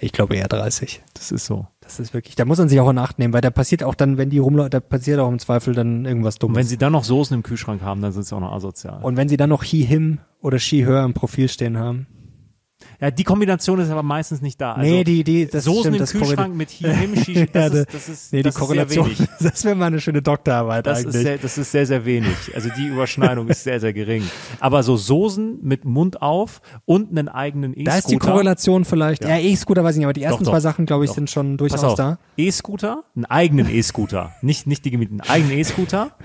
Ich 0.00 0.12
glaube 0.12 0.36
eher 0.36 0.48
30. 0.48 1.02
Das 1.14 1.30
ist 1.32 1.46
so. 1.46 1.66
Das 1.90 1.98
ist 1.98 2.14
wirklich, 2.14 2.36
da 2.36 2.44
muss 2.44 2.58
man 2.58 2.68
sich 2.68 2.78
auch 2.78 2.88
in 2.88 2.98
Acht 2.98 3.18
nehmen, 3.18 3.34
weil 3.34 3.40
da 3.40 3.50
passiert 3.50 3.82
auch 3.82 3.96
dann, 3.96 4.16
wenn 4.16 4.30
die 4.30 4.38
rumlaufen, 4.38 4.70
da 4.70 4.78
passiert 4.78 5.18
auch 5.18 5.28
im 5.28 5.40
Zweifel 5.40 5.74
dann 5.74 6.04
irgendwas 6.04 6.36
Und 6.36 6.50
wenn 6.50 6.54
Dummes. 6.54 6.68
sie 6.68 6.78
dann 6.78 6.92
noch 6.92 7.02
Soßen 7.02 7.34
im 7.34 7.42
Kühlschrank 7.42 7.82
haben, 7.82 8.00
dann 8.00 8.12
sind 8.12 8.24
sie 8.26 8.36
auch 8.36 8.38
noch 8.40 8.52
asozial. 8.52 9.02
Und 9.02 9.16
wenn 9.16 9.28
sie 9.28 9.36
dann 9.36 9.50
noch 9.50 9.64
He, 9.64 9.82
Him 9.82 10.20
oder 10.40 10.60
She, 10.60 10.86
Her 10.86 11.02
im 11.02 11.14
Profil 11.14 11.48
stehen 11.48 11.78
haben. 11.78 12.06
Ja, 13.00 13.10
die 13.10 13.24
Kombination 13.24 13.78
ist 13.78 13.90
aber 13.90 14.02
meistens 14.02 14.42
nicht 14.42 14.60
da. 14.60 14.74
Also, 14.74 14.90
nee, 14.90 15.04
die, 15.04 15.24
die, 15.24 15.46
das 15.46 15.64
Soßen 15.64 15.80
stimmt, 15.80 15.96
im 15.96 16.00
das 16.00 16.12
Kühlschrank 16.12 16.54
mit 16.54 16.70
Him, 16.70 17.16
Shishi, 17.16 17.46
das, 17.52 17.72
Ja, 17.72 17.80
ist, 17.80 17.94
das 17.94 18.08
ist, 18.08 18.32
nee, 18.32 18.38
die 18.38 18.42
das 18.44 18.54
sehr 18.54 18.60
Korrelation, 18.66 19.06
wenig. 19.06 19.28
das 19.40 19.64
wäre 19.64 19.74
mal 19.74 19.86
eine 19.86 20.00
schöne 20.00 20.22
Doktorarbeit 20.22 20.86
Das 20.86 20.98
eigentlich. 20.98 21.14
ist, 21.14 21.22
sehr, 21.22 21.38
das 21.38 21.58
ist 21.58 21.72
sehr, 21.72 21.86
sehr 21.86 22.04
wenig. 22.04 22.34
Also 22.54 22.68
die 22.76 22.88
Überschneidung 22.88 23.48
ist 23.48 23.64
sehr, 23.64 23.80
sehr 23.80 23.92
gering. 23.92 24.22
Aber 24.60 24.82
so 24.82 24.96
Soßen 24.96 25.58
mit 25.62 25.84
Mund 25.84 26.20
auf 26.22 26.60
und 26.84 27.10
einen 27.10 27.28
eigenen 27.28 27.72
E-Scooter. 27.72 27.90
da 27.90 27.98
ist 27.98 28.10
die 28.10 28.18
Korrelation 28.18 28.84
vielleicht, 28.84 29.24
ja, 29.24 29.38
E-Scooter 29.38 29.84
weiß 29.84 29.94
ich 29.94 29.98
nicht, 29.98 30.06
aber 30.06 30.12
die 30.12 30.22
ersten 30.22 30.44
doch. 30.44 30.52
zwei 30.52 30.60
Sachen, 30.60 30.86
glaube 30.86 31.04
ich, 31.04 31.10
Doch. 31.10 31.16
sind 31.16 31.30
schon 31.30 31.56
Pass 31.56 31.70
durchaus 31.70 31.84
auf, 31.84 31.94
da. 31.96 32.18
E-Scooter, 32.36 33.04
einen 33.16 33.24
eigenen 33.24 33.68
E-Scooter. 33.70 34.32
nicht, 34.42 34.66
nicht 34.66 34.84
die 34.84 34.90
gemieteten, 34.90 35.20
einen 35.20 35.30
eigenen 35.30 35.58
E-Scooter. 35.58 36.16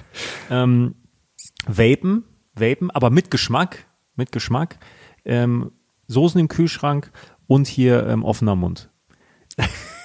Ähm, 0.49 0.95
Vapen, 1.67 2.23
Vapen, 2.53 2.91
aber 2.91 3.09
mit 3.09 3.31
Geschmack, 3.31 3.87
mit 4.15 4.31
Geschmack. 4.31 4.77
Ähm, 5.25 5.71
Soßen 6.07 6.39
im 6.39 6.47
Kühlschrank 6.47 7.11
und 7.47 7.67
hier 7.67 8.05
ähm, 8.07 8.23
offener 8.23 8.55
Mund. 8.55 8.89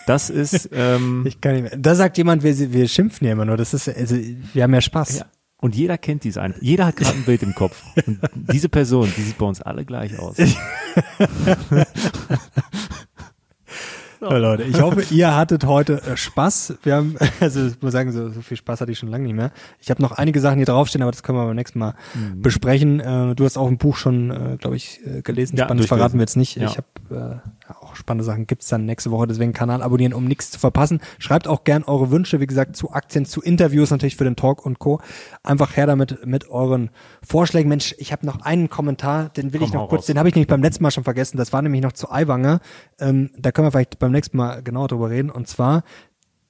Das 0.06 0.30
ist, 0.30 0.68
ähm, 0.72 1.24
Ich 1.26 1.40
kann 1.40 1.54
nicht 1.54 1.62
mehr. 1.62 1.76
Da 1.76 1.94
sagt 1.94 2.18
jemand, 2.18 2.42
wir, 2.42 2.72
wir 2.72 2.88
schimpfen 2.88 3.26
ja 3.26 3.32
immer 3.32 3.44
nur. 3.44 3.56
Das 3.56 3.74
ist, 3.74 3.88
also, 3.88 4.16
wir 4.16 4.62
haben 4.62 4.74
ja 4.74 4.80
Spaß. 4.80 5.18
Ja. 5.18 5.26
Und 5.58 5.74
jeder 5.76 5.98
kennt 5.98 6.24
diese 6.24 6.40
eine. 6.40 6.54
Jeder 6.60 6.86
hat 6.86 6.96
gerade 6.96 7.16
ein 7.16 7.24
Bild 7.24 7.42
im 7.42 7.54
Kopf. 7.54 7.82
Und 8.06 8.18
diese 8.34 8.70
Person, 8.70 9.12
die 9.14 9.20
sieht 9.20 9.36
bei 9.36 9.44
uns 9.44 9.60
alle 9.60 9.84
gleich 9.84 10.18
aus. 10.18 10.36
Ja, 14.20 14.36
Leute, 14.36 14.64
ich 14.64 14.80
hoffe, 14.80 15.02
ihr 15.14 15.34
hattet 15.34 15.64
heute 15.64 16.02
äh, 16.02 16.16
Spaß. 16.16 16.74
Wir 16.82 16.96
haben, 16.96 17.16
also 17.40 17.66
ich 17.66 17.80
muss 17.80 17.92
sagen, 17.92 18.12
so, 18.12 18.28
so 18.28 18.42
viel 18.42 18.56
Spaß 18.56 18.80
hatte 18.82 18.92
ich 18.92 18.98
schon 18.98 19.08
lange 19.08 19.24
nicht 19.24 19.34
mehr. 19.34 19.50
Ich 19.80 19.90
habe 19.90 20.02
noch 20.02 20.12
einige 20.12 20.40
Sachen 20.40 20.56
hier 20.58 20.66
draufstehen, 20.66 21.00
aber 21.02 21.10
das 21.10 21.22
können 21.22 21.38
wir 21.38 21.46
beim 21.46 21.56
nächsten 21.56 21.78
Mal 21.78 21.94
Mhm. 22.14 22.42
besprechen. 22.42 23.00
Äh, 23.00 23.34
du 23.34 23.44
hast 23.44 23.56
auch 23.56 23.66
ein 23.68 23.78
Buch 23.78 23.96
schon, 23.96 24.30
äh, 24.30 24.56
glaube 24.58 24.76
ich, 24.76 25.00
äh, 25.06 25.22
gelesen. 25.22 25.56
Ja, 25.56 25.64
Spannend 25.64 25.86
verraten 25.86 26.14
wir 26.14 26.20
jetzt 26.22 26.36
nicht. 26.36 26.56
Ja. 26.56 26.66
Ich 26.68 26.76
habe 26.76 27.40
auch 27.80 27.96
spannende 27.96 28.24
Sachen 28.24 28.46
gibt's 28.46 28.68
dann 28.68 28.86
nächste 28.86 29.10
Woche. 29.10 29.26
Deswegen 29.26 29.52
Kanal 29.52 29.82
abonnieren, 29.82 30.12
um 30.12 30.24
nichts 30.24 30.50
zu 30.50 30.58
verpassen. 30.58 31.00
Schreibt 31.18 31.48
auch 31.48 31.64
gern 31.64 31.84
eure 31.84 32.10
Wünsche, 32.10 32.40
wie 32.40 32.46
gesagt, 32.46 32.76
zu 32.76 32.92
Aktien, 32.92 33.24
zu 33.24 33.42
Interviews 33.42 33.90
natürlich 33.90 34.16
für 34.16 34.24
den 34.24 34.36
Talk 34.36 34.64
und 34.64 34.78
Co. 34.78 35.00
Einfach 35.42 35.76
her 35.76 35.86
damit 35.86 36.26
mit 36.26 36.48
euren 36.48 36.90
Vorschlägen. 37.22 37.68
Mensch, 37.68 37.94
ich 37.98 38.12
habe 38.12 38.26
noch 38.26 38.40
einen 38.42 38.68
Kommentar, 38.70 39.28
den 39.28 39.52
will 39.52 39.60
Komm, 39.60 39.68
ich 39.68 39.74
noch 39.74 39.88
kurz, 39.88 40.00
raus. 40.02 40.06
den 40.06 40.18
habe 40.18 40.28
ich 40.28 40.34
nämlich 40.34 40.48
beim 40.48 40.62
letzten 40.62 40.82
Mal 40.82 40.90
schon 40.90 41.04
vergessen. 41.04 41.36
Das 41.36 41.52
war 41.52 41.62
nämlich 41.62 41.82
noch 41.82 41.92
zu 41.92 42.10
Aiwanger. 42.10 42.60
Ähm, 42.98 43.30
da 43.36 43.52
können 43.52 43.66
wir 43.66 43.72
vielleicht 43.72 43.98
beim 43.98 44.12
nächsten 44.12 44.36
Mal 44.36 44.62
genauer 44.62 44.88
drüber 44.88 45.10
reden. 45.10 45.30
Und 45.30 45.48
zwar 45.48 45.82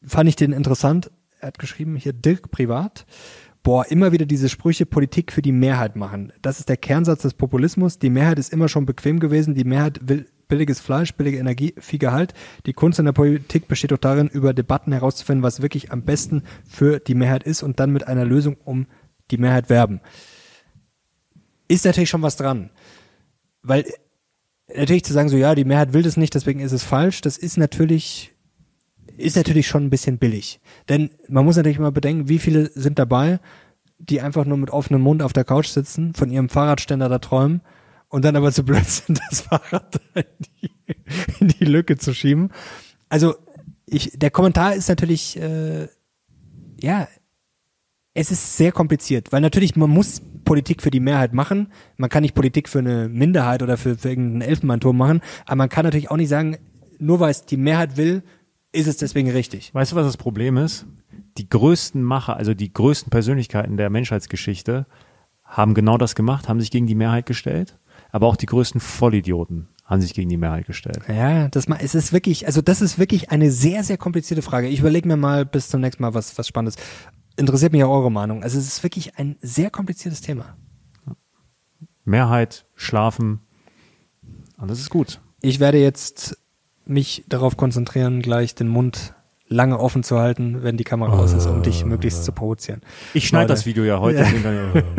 fand 0.05 0.29
ich 0.29 0.37
den 0.37 0.53
interessant. 0.53 1.11
Er 1.41 1.49
hat 1.49 1.59
geschrieben, 1.59 1.97
hier 1.97 2.13
Dirk 2.13 2.51
privat. 2.51 3.07
Boah, 3.63 3.85
immer 3.91 4.13
wieder 4.13 4.25
diese 4.25 4.49
Sprüche 4.49 4.87
Politik 4.87 5.33
für 5.33 5.43
die 5.43 5.53
Mehrheit 5.53 5.95
machen. 5.95 6.33
Das 6.41 6.61
ist 6.61 6.71
der 6.71 6.79
Kernsatz 6.79 7.23
des 7.23 7.35
Populismus. 7.35 7.99
Die 7.99 8.09
Mehrheit 8.09 8.39
ist 8.39 8.53
immer 8.53 8.69
schon 8.69 8.87
bequem 8.87 9.21
gewesen. 9.21 9.55
Die 9.55 9.65
Mehrheit 9.65 10.01
will 10.03 10.27
billiges 10.51 10.81
Fleisch, 10.81 11.15
billige 11.15 11.39
Energie, 11.39 11.75
viel 11.79 11.99
Gehalt. 11.99 12.35
Die 12.67 12.75
Kunst 12.75 12.99
in 12.99 13.07
der 13.07 13.13
Politik 13.13 13.69
besteht 13.69 13.93
doch 13.93 13.99
darin, 13.99 14.29
über 14.29 14.53
Debatten 14.53 14.93
herauszufinden, 14.93 15.43
was 15.43 15.63
wirklich 15.63 15.91
am 15.91 16.03
besten 16.03 16.43
für 16.69 16.99
die 16.99 17.15
Mehrheit 17.15 17.45
ist 17.45 17.63
und 17.63 17.81
dann 17.81 17.91
mit 17.91 18.07
einer 18.07 18.27
Lösung 18.27 18.59
um 18.65 18.87
die 19.31 19.39
Mehrheit 19.39 19.71
werben. 19.71 20.01
Ist 21.69 21.87
natürlich 21.87 22.11
schon 22.11 22.23
was 22.23 22.37
dran. 22.37 22.69
Weil 23.63 23.87
natürlich 24.75 25.05
zu 25.05 25.15
sagen, 25.15 25.31
so 25.31 25.39
ja, 25.39 25.55
die 25.55 25.65
Mehrheit 25.65 25.95
will 25.95 26.03
das 26.03 26.19
nicht, 26.19 26.35
deswegen 26.35 26.61
ist 26.61 26.73
es 26.73 26.85
falsch, 26.85 27.23
das 27.23 27.39
ist 27.39 27.57
natürlich 27.57 28.35
ist 29.17 29.37
natürlich 29.37 29.67
schon 29.67 29.85
ein 29.85 29.91
bisschen 29.91 30.17
billig. 30.19 30.61
Denn 30.89 31.11
man 31.29 31.45
muss 31.45 31.57
natürlich 31.57 31.79
mal 31.79 31.93
bedenken, 31.93 32.29
wie 32.29 32.39
viele 32.39 32.71
sind 32.75 32.99
dabei, 32.99 33.39
die 33.99 34.23
einfach 34.23 34.47
nur 34.47 34.57
mit 34.57 34.71
offenem 34.71 35.03
Mund 35.03 35.23
auf 35.23 35.35
der 35.35 35.45
Couch 35.45 35.69
sitzen, 35.69 36.15
von 36.15 36.31
ihrem 36.31 36.49
Fahrradständer 36.49 37.09
da 37.09 37.19
träumen 37.19 37.61
und 38.11 38.25
dann 38.25 38.37
aber 38.37 38.53
zu 38.53 38.65
blöd 38.65 38.85
sind, 38.85 39.19
das 39.31 39.41
Fahrrad 39.41 40.01
in 40.15 40.25
die, 40.63 40.71
in 41.41 41.49
die 41.49 41.65
Lücke 41.65 41.97
zu 41.97 42.13
schieben. 42.13 42.51
Also 43.09 43.35
ich, 43.87 44.13
der 44.15 44.31
Kommentar 44.31 44.75
ist 44.75 44.89
natürlich, 44.89 45.41
äh, 45.41 45.89
ja, 46.81 47.09
es 48.13 48.31
ist 48.31 48.57
sehr 48.57 48.73
kompliziert, 48.73 49.33
weil 49.33 49.41
natürlich 49.41 49.77
man 49.77 49.89
muss 49.89 50.21
Politik 50.45 50.83
für 50.83 50.91
die 50.91 51.01
Mehrheit 51.01 51.33
machen. 51.33 51.73
Man 51.97 52.11
kann 52.11 52.23
nicht 52.23 52.35
Politik 52.35 52.69
für 52.69 52.81
eine 52.81 53.09
Minderheit 53.09 53.63
oder 53.63 53.77
für, 53.77 53.97
für 53.97 54.11
irgendeinen 54.11 54.43
Elfenbeinturm 54.43 54.97
machen, 54.97 55.21
aber 55.47 55.57
man 55.57 55.69
kann 55.69 55.85
natürlich 55.85 56.11
auch 56.11 56.17
nicht 56.17 56.29
sagen, 56.29 56.59
nur 56.99 57.21
weil 57.21 57.31
es 57.31 57.47
die 57.47 57.57
Mehrheit 57.57 57.97
will, 57.97 58.23
ist 58.73 58.89
es 58.89 58.97
deswegen 58.97 59.31
richtig. 59.31 59.75
Weißt 59.75 59.93
du, 59.93 59.97
was 59.97 60.07
das 60.07 60.17
Problem 60.17 60.57
ist? 60.57 60.87
Die 61.39 61.49
größten 61.49 62.03
Macher, 62.03 62.37
also 62.37 62.55
die 62.55 62.73
größten 62.73 63.11
Persönlichkeiten 63.11 63.77
der 63.77 63.91
Menschheitsgeschichte, 63.91 64.87
haben 65.45 65.75
genau 65.75 65.99
das 65.99 66.15
gemacht, 66.15 66.49
haben 66.49 66.61
sich 66.61 66.71
gegen 66.71 66.87
die 66.87 66.95
Mehrheit 66.95 67.27
gestellt, 67.27 67.79
aber 68.13 68.27
auch 68.27 68.37
die 68.37 68.47
größten 68.47 68.81
Vollidioten 68.81 69.69
haben 69.85 70.01
sich 70.01 70.15
gegen 70.15 70.29
die 70.29 70.37
Mehrheit 70.37 70.67
gestellt. 70.67 71.01
Ja, 71.09 71.49
das 71.49 71.69
mal, 71.69 71.79
es 71.83 71.95
ist 71.95 72.13
wirklich, 72.13 72.47
also 72.47 72.63
das 72.63 72.81
ist 72.81 72.99
wirklich 72.99 73.31
eine 73.31 73.51
sehr, 73.51 73.83
sehr 73.83 73.99
komplizierte 73.99 74.43
Frage. 74.43 74.69
Ich 74.69 74.81
überlege 74.81 75.09
mir 75.09 75.17
mal 75.17 75.45
bis 75.45 75.69
zum 75.69 75.81
nächsten 75.81 76.03
Mal 76.03 76.15
was, 76.15 76.39
was 76.39 76.47
Spannendes. 76.47 76.77
Interessiert 77.37 77.73
mich 77.73 77.83
auch 77.83 77.91
eure 77.91 78.13
Meinung. 78.13 78.43
Also 78.43 78.59
es 78.59 78.67
ist 78.69 78.83
wirklich 78.83 79.19
ein 79.19 79.37
sehr 79.43 79.71
kompliziertes 79.71 80.21
Thema. 80.21 80.57
Mehrheit, 82.05 82.67
Schlafen, 82.75 83.41
alles 84.57 84.81
ist 84.81 84.91
gut. 84.91 85.21
Ich 85.43 85.59
werde 85.59 85.79
jetzt 85.79 86.39
mich 86.85 87.25
darauf 87.29 87.57
konzentrieren, 87.57 88.21
gleich 88.21 88.55
den 88.55 88.69
Mund 88.69 89.15
lange 89.53 89.81
offen 89.81 90.05
zu 90.05 90.17
halten, 90.19 90.63
wenn 90.63 90.77
die 90.77 90.85
Kamera 90.85 91.13
aus 91.19 91.33
ist, 91.33 91.47
um 91.47 91.63
dich 91.63 91.85
möglichst 91.85 92.25
zu 92.25 92.31
provozieren. 92.31 92.83
Ich 93.15 93.27
schneide 93.27 93.49
das 93.49 93.67
Video 93.67 93.83
ja 93.85 93.99
heute. 94.01 94.25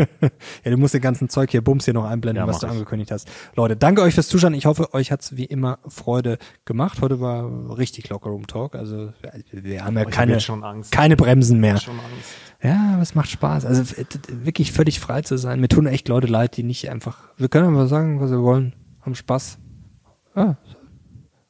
Ja, 0.64 0.70
du 0.72 0.78
musst 0.78 0.94
den 0.94 1.02
ganzen 1.02 1.30
Zeug 1.30 1.50
hier, 1.52 1.64
Bums 1.64 1.86
hier 1.86 1.94
noch 1.94 2.04
einblenden, 2.06 2.44
Ja, 2.44 2.48
was 2.48 2.60
du 2.60 2.68
ich. 2.68 2.74
angekündigt 2.74 3.12
hast. 3.12 3.30
Leute, 3.56 3.76
danke 3.78 4.02
euch 4.02 4.14
fürs 4.14 4.28
Zuschauen. 4.28 4.54
Ich 4.54 4.66
hoffe, 4.66 4.94
euch 4.94 5.12
hat's 5.12 5.36
wie 5.38 5.46
immer 5.46 5.80
Freude 5.88 6.38
gemacht. 6.66 7.02
Heute 7.02 7.20
war 7.22 7.78
richtig 7.78 8.10
locker 8.10 8.30
Room 8.30 8.46
Talk. 8.46 8.76
Also 8.76 9.14
wir 9.52 9.86
haben 9.86 9.96
ja 9.96 10.02
ich 10.02 10.08
hab 10.08 10.12
keine, 10.14 10.34
jetzt 10.34 10.44
schon 10.44 10.64
Angst. 10.64 10.92
keine 10.92 11.16
Bremsen 11.16 11.60
mehr. 11.60 11.78
Schon 11.78 11.96
Angst. 11.96 12.32
Ja, 12.62 12.92
aber 12.94 13.02
es 13.02 13.16
macht 13.16 13.30
Spaß. 13.30 13.66
Also 13.66 13.84
wirklich 14.44 14.72
völlig 14.74 15.00
frei 15.00 15.22
zu 15.22 15.38
sein. 15.38 15.62
Mir 15.62 15.70
tun 15.70 15.88
echt 15.88 16.08
Leute 16.10 16.28
leid, 16.28 16.58
die 16.58 16.64
nicht 16.64 16.90
einfach. 16.90 17.30
Wir 17.38 17.48
können 17.48 17.70
einfach 17.70 17.88
sagen, 17.88 18.20
was 18.20 18.30
wir 18.32 18.42
wollen. 18.42 18.74
Haben 19.02 19.16
Spaß. 19.16 19.58
Ja. 20.36 20.58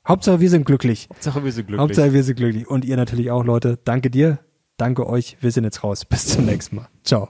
Hauptsache 0.08 0.40
wir 0.40 0.50
sind 0.50 0.66
glücklich. 0.66 1.08
Hauptsache 1.10 1.44
wir 1.44 1.52
sind 1.52 1.68
glücklich. 1.68 1.82
Hauptsache 1.82 2.14
wir 2.14 2.24
sind 2.24 2.36
glücklich. 2.36 2.68
Und 2.68 2.86
ihr 2.86 2.98
natürlich 2.98 3.32
auch, 3.32 3.44
Leute. 3.44 3.80
Danke 3.84 4.10
dir. 4.10 4.40
Danke 4.78 5.08
euch. 5.08 5.38
Wir 5.42 5.52
sind 5.52 5.64
jetzt 5.64 5.84
raus. 5.84 6.06
Bis 6.06 6.28
zum 6.28 6.46
nächsten 6.46 6.78
Mal. 6.78 6.88
Ciao. 7.04 7.30